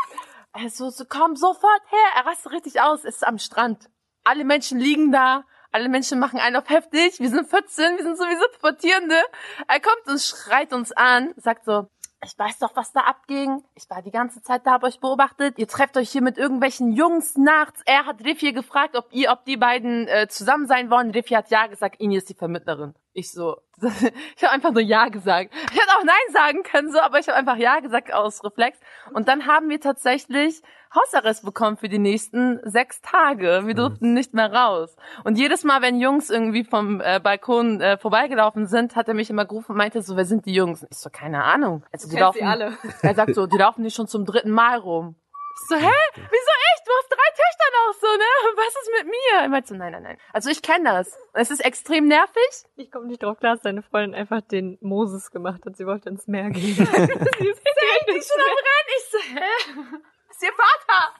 Er 0.53 0.69
so, 0.69 0.89
so, 0.89 1.06
komm 1.07 1.38
sofort 1.38 1.81
her. 1.89 2.10
Er 2.18 2.26
rastet 2.26 2.52
richtig 2.52 2.81
aus, 2.81 3.06
es 3.06 3.15
ist 3.15 3.27
am 3.27 3.38
Strand. 3.38 3.89
Alle 4.26 4.44
Menschen 4.44 4.80
liegen 4.80 5.14
da. 5.14 5.45
Alle 5.72 5.89
Menschen 5.89 6.19
machen 6.19 6.39
einen 6.39 6.56
auf 6.56 6.69
heftig. 6.69 7.19
Wir 7.19 7.30
sind 7.30 7.49
14, 7.49 7.98
wir 7.98 8.03
sind 8.03 8.18
sowieso 8.18 8.45
Pubertierende. 8.56 9.22
Er 9.68 9.80
kommt 9.80 10.07
und 10.07 10.19
schreit 10.19 10.73
uns 10.73 10.91
an, 10.91 11.34
sagt 11.38 11.65
so, 11.65 11.88
ich 12.23 12.38
weiß 12.38 12.57
doch, 12.60 12.76
was 12.76 12.91
da 12.94 13.02
abging. 13.02 13.64
Ich 13.76 13.88
war 13.89 14.02
die 14.02 14.11
ganze 14.11 14.41
Zeit 14.41 14.65
da, 14.65 14.72
hab 14.72 14.84
euch 14.84 14.99
beobachtet. 14.99 15.60
Ihr 15.60 15.68
trefft 15.68 15.98
euch 15.98 16.10
hier 16.10 16.23
mit 16.23 16.38
irgendwelchen 16.38 16.91
Jungs 16.94 17.35
nachts. 17.38 17.81
Er 17.85 18.06
hat 18.06 18.23
Riffi 18.23 18.53
gefragt, 18.53 18.95
ob 18.95 19.07
ihr, 19.11 19.31
ob 19.31 19.45
die 19.45 19.57
beiden 19.57 20.07
äh, 20.07 20.27
zusammen 20.27 20.65
sein 20.65 20.89
wollen. 20.89 21.11
Riffi 21.11 21.35
hat 21.35 21.52
ja 21.52 21.68
gesagt, 21.68 21.99
Ini 21.99 22.18
ist 22.18 22.30
die 22.30 22.34
Vermittlerin. 22.34 22.95
Ich 23.14 23.31
so, 23.31 23.57
ich 24.35 24.43
habe 24.43 24.53
einfach 24.53 24.71
nur 24.71 24.81
ja 24.81 25.09
gesagt. 25.09 25.53
Ich 25.71 25.77
hätte 25.77 25.91
auch 25.97 26.03
nein 26.03 26.15
sagen 26.33 26.63
können, 26.63 26.91
so, 26.91 26.99
aber 26.99 27.19
ich 27.19 27.27
habe 27.27 27.37
einfach 27.37 27.57
ja 27.57 27.79
gesagt 27.79 28.13
aus 28.13 28.43
Reflex. 28.43 28.79
Und 29.13 29.27
dann 29.27 29.45
haben 29.45 29.69
wir 29.69 29.79
tatsächlich 29.79 30.61
Hausarrest 30.95 31.45
bekommen 31.45 31.77
für 31.77 31.89
die 31.89 31.99
nächsten 31.99 32.59
sechs 32.63 33.01
Tage. 33.01 33.63
Wir 33.65 33.75
durften 33.75 34.13
nicht 34.13 34.33
mehr 34.33 34.51
raus. 34.51 34.95
Und 35.23 35.37
jedes 35.37 35.63
Mal, 35.63 35.81
wenn 35.81 35.99
Jungs 35.99 36.29
irgendwie 36.29 36.63
vom 36.63 37.01
äh, 37.01 37.19
Balkon 37.19 37.81
äh, 37.81 37.97
vorbeigelaufen 37.97 38.65
sind, 38.67 38.95
hat 38.95 39.07
er 39.07 39.13
mich 39.13 39.29
immer 39.29 39.45
gerufen 39.45 39.73
und 39.73 39.77
meinte 39.77 40.01
so, 40.01 40.15
wer 40.15 40.25
sind 40.25 40.45
die 40.45 40.53
Jungs? 40.53 40.85
Ich 40.89 40.97
so, 40.97 41.09
keine 41.11 41.43
Ahnung. 41.43 41.83
Also 41.91 42.09
die 42.09 42.17
laufen, 42.17 42.39
sie 42.39 42.45
alle. 42.45 42.77
Er 43.01 43.15
sagt 43.15 43.35
so, 43.35 43.45
die 43.45 43.57
laufen 43.57 43.83
nicht 43.83 43.95
schon 43.95 44.07
zum 44.07 44.25
dritten 44.25 44.51
Mal 44.51 44.77
rum. 44.77 45.15
Ich 45.59 45.67
so, 45.69 45.75
hä? 45.75 45.91
Wieso 46.15 46.53
echt? 46.69 46.84
Du 46.85 46.91
hast 46.97 47.09
drei 47.09 47.29
Töchter 47.35 47.69
noch 47.75 47.93
so, 47.99 48.07
ne? 48.07 48.31
Was 48.55 48.75
ist 48.75 48.91
mit 48.99 49.07
mir? 49.07 49.41
Er 49.41 49.49
meinte 49.49 49.67
so, 49.69 49.75
nein, 49.75 49.91
nein, 49.91 50.03
nein. 50.03 50.17
Also 50.31 50.49
ich 50.49 50.61
kenne 50.61 50.85
das. 50.85 51.17
Es 51.34 51.51
ist 51.51 51.65
extrem 51.65 52.07
nervig. 52.07 52.49
Ich 52.75 52.91
komme 52.91 53.07
nicht 53.07 53.23
drauf 53.23 53.39
klar, 53.39 53.55
dass 53.55 53.63
deine 53.63 53.81
Freundin 53.81 54.15
einfach 54.15 54.41
den 54.41 54.77
Moses 54.81 55.31
gemacht 55.31 55.65
hat. 55.65 55.75
Sie 55.75 55.85
wollte 55.85 56.09
ins 56.09 56.27
Meer 56.27 56.49
gehen. 56.51 56.75
Sie 56.75 56.81
ist 56.84 56.88
echt 56.88 58.27
schon 58.27 58.41
am 58.41 58.57
Rennen. 58.67 58.89
Ich 58.97 59.05
so, 59.11 59.17
hä? 59.17 59.99
Ist 60.29 60.43
ihr 60.43 60.51
Vater? 60.53 61.13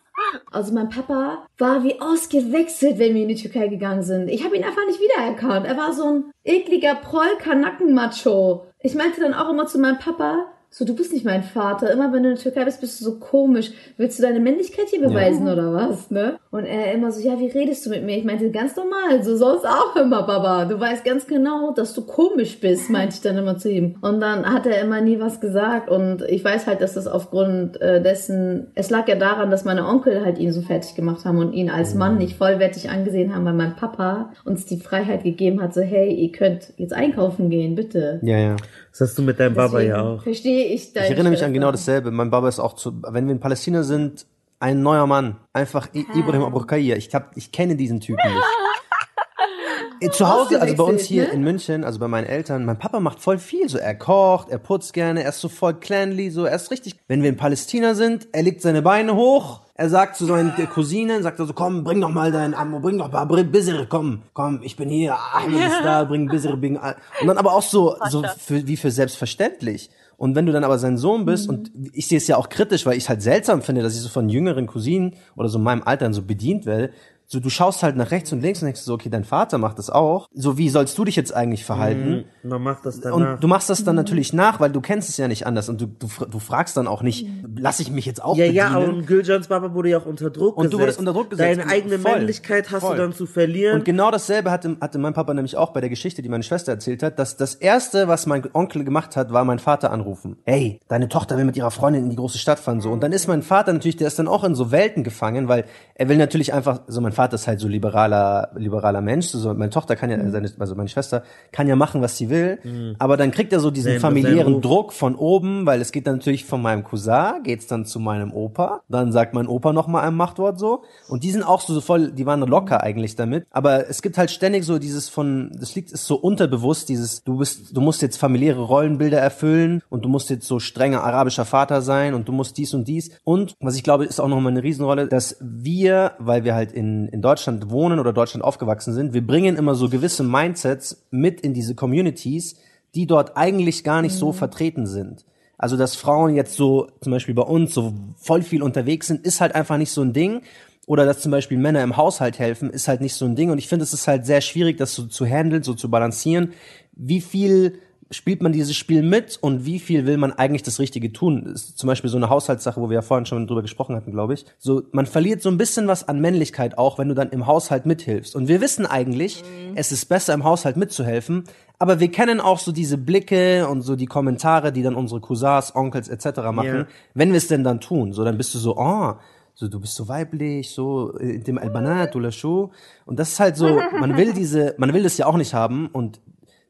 Also 0.52 0.74
mein 0.74 0.90
Papa 0.90 1.46
war 1.58 1.84
wie 1.84 2.00
ausgewechselt, 2.02 2.98
wenn 3.00 3.14
wir 3.14 3.24
in 3.24 3.28
die 3.30 3.36
Türkei 3.36 3.68
gegangen 3.68 4.04
sind. 4.04 4.30
Ich 4.30 4.44
habe 4.44 4.56
ihn 4.56 4.64
einfach 4.64 4.86
nicht 4.86 5.00
wiedererkannt. 5.00 5.66
Er 5.68 5.78
war 5.78 5.94
so 5.94 6.06
ein 6.06 6.32
ekliger 6.44 6.96
Proll-Kanacken-Macho. 6.96 8.68
Ich 8.80 8.96
meinte 8.96 9.22
dann 9.22 9.34
auch 9.34 9.50
immer 9.50 9.68
zu 9.68 9.80
meinem 9.80 10.00
Papa, 10.00 10.52
so, 10.70 10.86
du 10.86 10.96
bist 10.96 11.14
nicht 11.14 11.26
mein 11.26 11.44
Vater. 11.44 11.92
Immer 11.92 12.12
wenn 12.14 12.24
du 12.24 12.30
in 12.30 12.36
der 12.36 12.44
Türkei 12.44 12.66
bist, 12.66 12.82
bist 12.82 13.00
du 13.00 13.06
so 13.06 13.20
komisch. 13.20 13.72
Willst 13.96 14.20
du 14.20 14.24
deine 14.24 14.40
Männlichkeit 14.40 14.90
hier 14.90 15.02
beweisen 15.02 15.48
oder 15.48 15.74
was, 15.74 16.12
ne? 16.12 16.38
Und 16.52 16.66
er 16.66 16.94
immer 16.94 17.12
so, 17.12 17.22
ja, 17.22 17.40
wie 17.40 17.48
redest 17.48 17.86
du 17.86 17.90
mit 17.90 18.04
mir? 18.04 18.18
Ich 18.18 18.26
meinte, 18.26 18.52
ganz 18.52 18.76
normal, 18.76 19.24
so 19.24 19.38
sonst 19.38 19.66
auch 19.66 19.96
immer, 19.96 20.24
Papa. 20.24 20.66
Du 20.66 20.80
weißt 20.80 21.06
ganz 21.06 21.26
genau, 21.26 21.72
dass 21.72 21.94
du 21.94 22.06
komisch 22.06 22.60
bist, 22.60 22.90
meinte 22.90 23.16
ich 23.16 23.22
dann 23.22 23.38
immer 23.38 23.58
zu 23.58 23.72
ihm. 23.72 23.96
Und 24.02 24.20
dann 24.20 24.46
hat 24.46 24.68
er 24.68 24.82
immer 24.82 25.02
nie 25.02 25.20
was 25.20 25.40
gesagt. 25.40 25.90
Und 25.90 26.22
ich 26.24 26.44
weiß 26.44 26.68
halt, 26.68 26.82
dass 26.82 26.94
das 26.94 27.08
aufgrund 27.08 27.82
äh, 27.82 28.02
dessen, 28.02 28.68
es 28.76 28.90
lag 28.90 29.08
ja 29.08 29.16
daran, 29.16 29.50
dass 29.50 29.66
meine 29.66 29.88
Onkel 29.88 30.24
halt 30.24 30.38
ihn 30.38 30.52
so 30.52 30.62
fertig 30.62 30.96
gemacht 30.96 31.26
haben 31.26 31.40
und 31.40 31.54
ihn 31.54 31.70
als 31.70 31.96
Mann 31.96 32.18
nicht 32.18 32.38
vollwertig 32.38 32.90
angesehen 32.90 33.34
haben, 33.34 33.46
weil 33.46 33.54
mein 33.54 33.76
Papa 33.76 34.32
uns 34.44 34.66
die 34.66 34.80
Freiheit 34.80 35.24
gegeben 35.24 35.62
hat, 35.62 35.74
so, 35.74 35.82
hey, 35.82 36.14
ihr 36.14 36.32
könnt 36.32 36.74
jetzt 36.78 36.94
einkaufen 36.94 37.50
gehen, 37.50 37.76
bitte. 37.76 38.20
Ja, 38.22 38.38
ja. 38.38 38.56
Das 38.98 39.10
hast 39.10 39.18
du 39.20 39.22
mit 39.22 39.40
deinem 39.40 39.54
Baba 39.54 39.78
Deswegen 39.78 39.96
ja 39.96 40.02
auch. 40.02 40.24
Verstehe 40.24 40.66
ich 40.66 40.92
deine 40.92 41.06
Ich 41.06 41.12
erinnere 41.12 41.32
mich 41.32 41.44
an 41.44 41.54
genau 41.54 41.72
dasselbe. 41.72 42.10
Mein 42.10 42.32
Baba 42.32 42.50
ist 42.50 42.60
auch 42.60 42.74
zu, 42.74 43.00
wenn 43.04 43.28
wir 43.28 43.32
in 43.32 43.40
Palästina 43.40 43.84
sind, 43.84 44.26
ein 44.60 44.82
neuer 44.82 45.06
Mann. 45.06 45.38
Einfach 45.54 45.94
I 45.94 46.08
Ibrahim 46.16 46.44
Abrukaya. 46.44 46.96
Ich 46.96 47.14
hab, 47.14 47.38
ich 47.38 47.52
kenne 47.52 47.76
diesen 47.76 48.00
Typen 48.00 48.28
nicht. 48.28 48.44
Zu 50.14 50.30
Hause, 50.30 50.62
also 50.62 50.76
bei 50.76 50.84
uns 50.84 51.04
hier 51.04 51.24
Ausgewechselt, 51.24 51.34
in 51.34 51.44
München, 51.44 51.84
also 51.84 52.00
bei 52.00 52.08
meinen 52.08 52.28
Eltern, 52.28 52.66
mein 52.66 52.78
Papa 52.78 53.00
macht 53.00 53.20
voll 53.20 53.40
viel. 53.40 53.68
So, 53.68 53.80
er 53.80 53.96
kocht, 53.96 54.50
er 54.50 54.60
putzt 54.60 54.94
gerne, 54.94 55.24
er 55.24 55.30
ist 55.30 55.42
so 55.42 55.50
voll 55.50 55.74
clanly, 55.74 56.30
so, 56.30 56.46
er 56.46 56.56
ist 56.56 56.70
richtig. 56.70 56.96
Wenn 57.08 57.24
wir 57.24 57.30
in 57.30 57.38
Palästina 57.38 57.96
sind, 57.96 58.28
er 58.32 58.44
legt 58.44 58.62
seine 58.62 58.84
Beine 58.84 59.16
hoch, 59.16 59.62
er 59.80 59.90
sagt 59.90 60.16
zu 60.16 60.26
seinen 60.26 60.54
Cousinen, 60.74 61.22
sagt 61.22 61.40
er 61.40 61.46
so, 61.46 61.54
komm, 61.54 61.84
bring 61.84 62.02
doch 62.02 62.10
mal 62.10 62.32
dein 62.32 62.56
Ammo, 62.56 62.80
bring 62.80 62.98
doch 62.98 63.12
mal, 63.12 63.26
bring 63.26 63.52
Bissere, 63.52 63.86
komm, 63.88 64.24
komm, 64.34 64.62
ich 64.64 64.76
bin 64.76 64.90
hier, 64.90 65.16
Ahmed 65.36 65.60
ist 65.60 65.82
da, 65.84 66.04
bring 66.04 66.28
Bissere, 66.28 66.58
bring, 66.58 66.78
und 66.78 67.28
dann 67.28 67.38
aber 67.38 67.54
auch 67.54 67.62
so, 67.62 67.96
so 68.10 68.24
für, 68.40 68.66
wie 68.66 68.76
für 68.76 68.90
selbstverständlich. 68.90 69.92
Und 70.18 70.34
wenn 70.34 70.48
du 70.48 70.52
dann 70.52 70.64
aber 70.64 70.80
sein 70.80 70.98
Sohn 70.98 71.26
bist, 71.26 71.48
und 71.48 71.72
ich 71.94 72.08
sehe 72.08 72.18
es 72.18 72.26
ja 72.26 72.38
auch 72.38 72.50
kritisch, 72.50 72.88
weil 72.88 72.98
ich 72.98 73.04
es 73.04 73.10
halt 73.10 73.22
seltsam 73.22 73.62
finde, 73.62 73.84
dass 73.84 73.94
ich 73.94 74.02
so 74.02 74.10
von 74.10 74.30
jüngeren 74.30 74.66
Cousinen 74.66 75.14
oder 75.36 75.48
so 75.48 75.60
in 75.60 75.64
meinem 75.64 75.84
Alter 75.84 76.12
so 76.12 76.24
bedient 76.24 76.66
werde, 76.66 76.92
so 77.30 77.42
du 77.42 77.50
schaust 77.50 77.84
halt 77.84 77.98
nach 77.98 78.12
rechts 78.12 78.32
und 78.32 78.42
links 78.42 78.62
und 78.62 78.68
denkst 78.68 78.80
so, 78.80 78.94
okay, 78.94 79.10
dein 79.10 79.26
Vater 79.26 79.58
macht 79.58 79.78
das 79.80 79.90
auch. 79.90 80.28
So 80.34 80.58
wie 80.58 80.70
sollst 80.70 80.98
du 80.98 81.04
dich 81.04 81.18
jetzt 81.18 81.36
eigentlich 81.36 81.66
verhalten? 81.66 82.24
Man 82.42 82.62
macht 82.62 82.86
das 82.86 83.02
danach. 83.02 83.34
Und 83.34 83.44
du 83.44 83.48
machst 83.50 83.70
das 83.70 83.84
dann 83.84 83.98
natürlich 83.98 84.32
nach, 84.32 84.62
weil 84.62 84.72
du 84.72 84.80
kennst 84.80 85.10
es 85.10 85.18
ja 85.18 85.28
nicht 85.28 85.46
anders 85.46 85.68
und 85.68 85.82
du, 85.82 85.88
du, 85.88 86.08
du 86.26 86.40
fragst 86.40 86.78
dann 86.78 86.88
auch 86.88 87.02
nicht, 87.02 87.28
lass 87.58 87.82
ich 87.82 87.92
mich 87.92 88.06
jetzt 88.06 88.24
auch 88.24 88.38
ja, 88.38 88.46
bedienen? 88.46 88.56
ja, 88.56 88.70
aber 88.70 89.02
Güljans 89.02 89.48
Baba 89.48 89.74
wurde 89.74 89.90
ja 89.90 89.98
auch 89.98 90.06
unter 90.06 90.30
Druck 90.30 90.56
Und 90.56 90.64
gesetzt. 90.64 90.74
du 90.74 90.80
wurdest 90.80 91.00
unter 91.00 91.12
Druck 91.12 91.30
gesetzt. 91.30 91.60
Deine 91.60 91.70
eigene 91.70 92.00
Voll. 92.00 92.14
Männlichkeit 92.14 92.72
hast 92.72 92.82
Voll. 92.82 92.96
du 92.96 93.02
dann 93.02 93.12
zu 93.12 93.26
verlieren. 93.26 93.80
Und 93.80 93.84
genau 93.84 94.10
dasselbe 94.10 94.50
hatte, 94.50 94.78
hatte 94.80 94.98
mein 94.98 95.14
Papa 95.14 95.34
nämlich 95.34 95.58
auch 95.58 95.72
bei 95.72 95.82
der 95.82 95.90
Geschichte, 95.90 96.22
die 96.22 96.30
meine 96.30 96.44
Schwester 96.44 96.72
erzählt 96.72 97.04
hat, 97.04 97.20
dass 97.20 97.36
das 97.36 97.56
erste, 97.56 98.08
was 98.08 98.26
mein 98.26 98.44
Onkel 98.54 98.86
gemacht 98.86 99.18
hat, 99.18 99.34
war 99.34 99.44
mein 99.44 99.60
Vater 99.60 99.92
anrufen. 99.92 100.38
Hey, 100.46 100.80
deine 100.88 101.10
Tochter 101.10 101.36
will 101.36 101.44
mit 101.44 101.58
ihrer 101.58 101.72
Freundin 101.72 102.06
in 102.06 102.10
die 102.10 102.16
große 102.16 102.38
Stadt 102.38 102.60
fahren, 102.60 102.80
so. 102.80 102.90
Und 102.90 103.04
dann 103.04 103.12
ist 103.12 103.28
mein 103.28 103.44
Vater 103.44 103.74
natürlich, 103.74 103.98
der 103.98 104.08
ist 104.08 104.18
dann 104.18 104.30
auch 104.30 104.46
in 104.46 104.56
so 104.56 104.72
Welten 104.72 105.04
gefangen, 105.04 105.50
weil 105.50 105.66
er 105.96 106.08
will 106.08 106.16
natürlich 106.16 106.54
einfach, 106.54 106.82
so 106.88 107.02
mein 107.02 107.17
Vater 107.18 107.36
ist 107.36 107.48
halt 107.48 107.60
so 107.60 107.68
liberaler, 107.68 108.52
liberaler 108.56 109.02
Mensch, 109.02 109.28
so, 109.28 109.54
meine 109.54 109.70
Tochter 109.70 109.96
kann 109.96 110.10
ja, 110.10 110.18
seine, 110.30 110.50
also 110.60 110.76
meine 110.76 110.90
Schwester 110.90 111.24
kann 111.52 111.68
ja 111.68 111.76
machen, 111.76 112.02
was 112.02 112.18
sie 112.18 112.30
will, 112.30 112.60
aber 113.00 113.18
dann 113.18 113.32
kriegt 113.32 113.52
er 113.54 113.60
so 113.60 113.72
diesen 113.72 113.94
Sein- 113.94 114.00
familiären. 114.00 114.62
Druck 114.62 114.94
von 114.94 115.16
oben, 115.16 115.66
weil 115.66 115.82
es 115.82 115.92
geht 115.92 116.08
dann 116.08 116.16
natürlich 116.18 116.46
von 116.46 116.62
meinem 116.62 116.84
Cousin, 116.84 117.44
geht's 117.44 117.68
dann 117.68 117.86
zu 117.86 118.00
meinem 118.00 118.32
Opa, 118.32 118.82
dann 118.90 119.12
sagt 119.12 119.34
mein 119.34 119.48
Opa 119.48 119.74
noch 119.74 119.88
mal 119.88 120.02
ein 120.02 120.16
Machtwort 120.16 120.60
so. 120.60 120.84
Und 121.10 121.24
die 121.24 121.32
sind 121.32 121.44
auch 121.44 121.62
so 121.62 121.82
voll, 121.82 122.12
die 122.12 122.26
waren 122.26 122.42
locker 122.42 122.82
eigentlich 122.84 123.16
damit, 123.16 123.46
aber 123.52 123.90
es 123.90 124.02
gibt 124.02 124.18
halt 124.18 124.32
ständig 124.32 124.64
so 124.64 124.80
dieses 124.80 125.10
von, 125.10 125.52
das 125.60 125.76
liegt 125.76 125.92
ist 125.92 126.06
so 126.06 126.16
unterbewusst, 126.16 126.90
dieses 126.90 127.24
du 127.24 127.38
bist, 127.38 127.76
du 127.76 127.82
musst 127.82 128.02
jetzt 128.02 128.18
familiäre 128.18 128.62
Rollenbilder 128.62 129.20
erfüllen 129.20 129.82
und 129.90 130.06
du 130.06 130.10
musst 130.10 130.30
jetzt 130.30 130.48
so 130.48 130.60
strenger 130.60 131.04
arabischer 131.04 131.46
Vater 131.46 131.82
sein 131.82 132.14
und 132.14 132.28
du 132.28 132.32
musst 132.32 132.58
dies 132.58 132.74
und 132.74 132.88
dies. 132.88 133.12
Und 133.24 133.56
was 133.60 133.76
ich 133.76 133.84
glaube 133.84 134.06
ist 134.06 134.20
auch 134.20 134.28
noch 134.28 134.40
mal 134.40 134.50
eine 134.50 134.64
Riesenrolle, 134.64 135.08
dass 135.08 135.38
wir, 135.42 136.14
weil 136.20 136.44
wir 136.44 136.54
halt 136.56 136.72
in 136.72 137.07
in 137.10 137.22
Deutschland 137.22 137.70
wohnen 137.70 138.00
oder 138.00 138.14
Deutschland 138.14 138.44
aufgewachsen 138.44 138.94
sind, 138.94 139.14
wir 139.14 139.26
bringen 139.26 139.56
immer 139.56 139.76
so 139.76 139.90
gewisse 139.90 140.24
Mindsets 140.24 141.06
mit 141.12 141.42
in 141.42 141.54
diese 141.54 141.76
Communities, 141.76 142.56
die 142.96 143.08
dort 143.08 143.38
eigentlich 143.38 143.84
gar 143.84 144.02
nicht 144.02 144.16
so 144.16 144.32
vertreten 144.32 144.86
sind. 144.86 145.26
Also, 145.58 145.76
dass 145.76 145.96
Frauen 145.96 146.36
jetzt 146.36 146.56
so, 146.56 146.88
zum 147.02 147.12
Beispiel 147.12 147.34
bei 147.34 147.44
uns, 147.44 147.74
so 147.74 147.94
voll 148.18 148.44
viel 148.44 148.62
unterwegs 148.62 149.08
sind, 149.08 149.26
ist 149.26 149.42
halt 149.42 149.56
einfach 149.56 149.78
nicht 149.78 149.92
so 149.92 150.02
ein 150.02 150.14
Ding. 150.14 150.42
Oder 150.86 151.06
dass 151.06 151.20
zum 151.20 151.32
Beispiel 151.32 151.58
Männer 151.58 151.84
im 151.84 151.98
Haushalt 151.98 152.40
helfen, 152.40 152.70
ist 152.70 152.88
halt 152.88 153.02
nicht 153.02 153.16
so 153.16 153.26
ein 153.26 153.36
Ding. 153.36 153.50
Und 153.50 153.58
ich 153.58 153.68
finde, 153.68 153.84
es 153.84 153.94
ist 153.94 154.08
halt 154.08 154.26
sehr 154.26 154.40
schwierig, 154.42 154.78
das 154.78 154.94
so 154.94 155.06
zu 155.06 155.26
handeln, 155.26 155.64
so 155.64 155.74
zu 155.74 155.90
balancieren. 155.90 156.54
Wie 156.94 157.22
viel 157.22 157.80
spielt 158.10 158.42
man 158.42 158.54
dieses 158.54 158.76
Spiel 158.76 159.04
mit 159.04 159.38
und 159.42 159.66
wie 159.66 159.80
viel 159.80 160.06
will 160.06 160.18
man 160.18 160.32
eigentlich 160.32 160.64
das 160.64 160.80
Richtige 160.80 161.12
tun? 161.12 161.44
Das 161.46 161.64
ist 161.64 161.78
zum 161.78 161.88
Beispiel 161.88 162.10
so 162.10 162.18
eine 162.18 162.30
Haushaltssache, 162.30 162.80
wo 162.80 162.90
wir 162.90 162.96
ja 162.96 163.02
vorhin 163.02 163.26
schon 163.26 163.48
drüber 163.48 163.62
gesprochen 163.62 163.96
hatten, 163.96 164.12
glaube 164.12 164.34
ich. 164.34 164.46
So, 164.60 164.84
man 164.92 165.06
verliert 165.06 165.42
so 165.42 165.50
ein 165.50 165.58
bisschen 165.58 165.88
was 165.88 166.08
an 166.08 166.20
Männlichkeit 166.22 166.78
auch, 166.78 166.98
wenn 166.98 167.10
du 167.10 167.16
dann 167.16 167.30
im 167.32 167.48
Haushalt 167.48 167.86
mithilfst. 167.86 168.36
Und 168.36 168.48
wir 168.48 168.62
wissen 168.62 168.86
eigentlich, 168.86 169.44
es 169.76 169.92
ist 169.92 170.06
besser 170.06 170.34
im 170.34 170.44
Haushalt 170.44 170.78
mitzuhelfen, 170.78 171.44
aber 171.80 172.00
wir 172.00 172.10
kennen 172.10 172.40
auch 172.40 172.60
so 172.60 172.72
diese 172.72 172.98
Blicke 172.98 173.68
und 173.68 173.82
so 173.82 173.96
die 173.96 174.06
Kommentare, 174.08 174.72
die 174.72 174.84
dann 174.84 174.96
unsere 174.96 175.20
Cousins, 175.22 175.76
Onkels 175.76 176.08
etc. 176.08 176.40
machen, 176.52 176.66
Ja. 176.68 176.86
wenn 177.14 177.30
wir 177.32 177.38
es 177.38 177.48
denn 177.48 177.64
dann 177.64 177.80
tun. 177.82 178.14
So, 178.14 178.24
dann 178.24 178.38
bist 178.38 178.54
du 178.56 178.60
so, 178.60 178.78
oh, 178.78 179.14
so 179.54 179.68
du 179.68 179.80
bist 179.80 179.96
so 179.96 180.08
weiblich, 180.08 180.72
so 180.72 181.18
äh, 181.20 181.40
dem 181.40 181.58
Albanat 181.58 182.16
oder 182.16 182.32
Show. 182.32 182.72
Und 183.06 183.20
das 183.20 183.30
ist 183.34 183.40
halt 183.40 183.58
so, 183.58 183.80
man 184.00 184.16
will 184.18 184.34
diese, 184.34 184.76
man 184.78 184.94
will 184.94 185.04
das 185.04 185.18
ja 185.18 185.26
auch 185.26 185.38
nicht 185.38 185.54
haben 185.54 185.88
und 185.88 186.20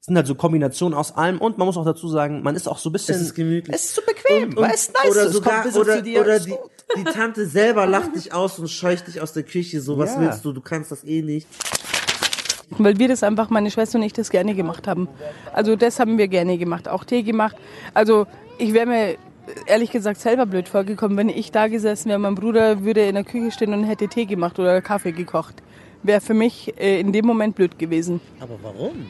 sind 0.08 0.16
halt 0.16 0.26
so 0.28 0.36
Kombinationen 0.36 0.98
aus 0.98 1.16
allem 1.16 1.38
und 1.40 1.58
man 1.58 1.68
muss 1.68 1.76
auch 1.78 1.84
dazu 1.86 2.08
sagen, 2.08 2.42
man 2.42 2.56
ist 2.56 2.68
auch 2.68 2.78
so 2.78 2.90
ein 2.90 2.94
bisschen. 2.94 3.16
Es 3.16 3.22
ist 3.22 3.36
gemütlich. 3.36 3.76
Es 3.76 3.86
ist 3.86 3.96
so 3.96 4.02
bequem, 4.06 4.56
weil 4.56 4.72
es 4.74 4.92
nice 4.94 5.12
oder 5.12 5.22
ist. 5.22 5.28
Es 5.28 5.34
sogar, 5.34 5.66
oder, 5.76 5.98
zu 5.98 6.04
dir. 6.04 6.22
oder 6.22 6.40
die, 6.40 6.56
die 6.98 7.04
Tante 7.04 7.46
selber 7.46 7.86
lacht 7.88 8.16
dich 8.16 8.34
aus 8.34 8.58
und 8.58 8.70
scheucht 8.70 9.08
dich 9.08 9.20
aus 9.22 9.34
der 9.34 9.44
Küche. 9.44 9.82
So, 9.82 9.98
was 9.98 10.16
Ja. 10.16 10.22
willst 10.22 10.46
du? 10.46 10.54
Du 10.54 10.62
kannst 10.62 10.92
das 10.92 11.04
eh 11.04 11.22
nicht. 11.22 11.46
Weil 12.70 12.98
wir 13.00 13.08
das 13.10 13.24
einfach, 13.24 13.50
meine 13.50 13.70
Schwester 13.70 13.98
und 13.98 14.04
ich, 14.04 14.14
das 14.14 14.30
gerne 14.30 14.56
gemacht 14.56 14.88
haben. 14.88 15.08
Also 15.54 15.76
das 15.76 16.00
haben 16.00 16.18
wir 16.18 16.28
gerne 16.28 16.58
gemacht, 16.58 16.88
auch 16.88 17.04
Tee 17.04 17.24
gemacht. 17.24 17.56
Also 17.94 18.28
ich 18.58 18.74
wäre 18.74 18.86
mir 18.86 19.18
ehrlich 19.66 19.92
gesagt 19.92 20.20
selber 20.20 20.46
blöd 20.46 20.68
vorgekommen, 20.68 21.18
wenn 21.18 21.30
ich 21.30 21.52
da 21.52 21.68
gesessen 21.68 22.10
wäre, 22.10 22.20
mein 22.20 22.36
Bruder 22.36 22.84
würde 22.84 23.02
in 23.08 23.16
der 23.16 23.24
Küche 23.24 23.52
stehen 23.52 23.74
und 23.74 23.84
hätte 23.86 24.08
Tee 24.08 24.26
gemacht 24.26 24.60
oder 24.60 24.82
Kaffee 24.82 25.12
gekocht. 25.14 25.56
Wäre 26.04 26.22
für 26.22 26.34
mich 26.34 26.74
äh, 26.78 27.00
in 27.00 27.12
dem 27.14 27.26
Moment 27.26 27.56
blöd 27.56 27.80
gewesen. 27.80 28.20
Aber 28.40 28.58
warum? 28.62 29.06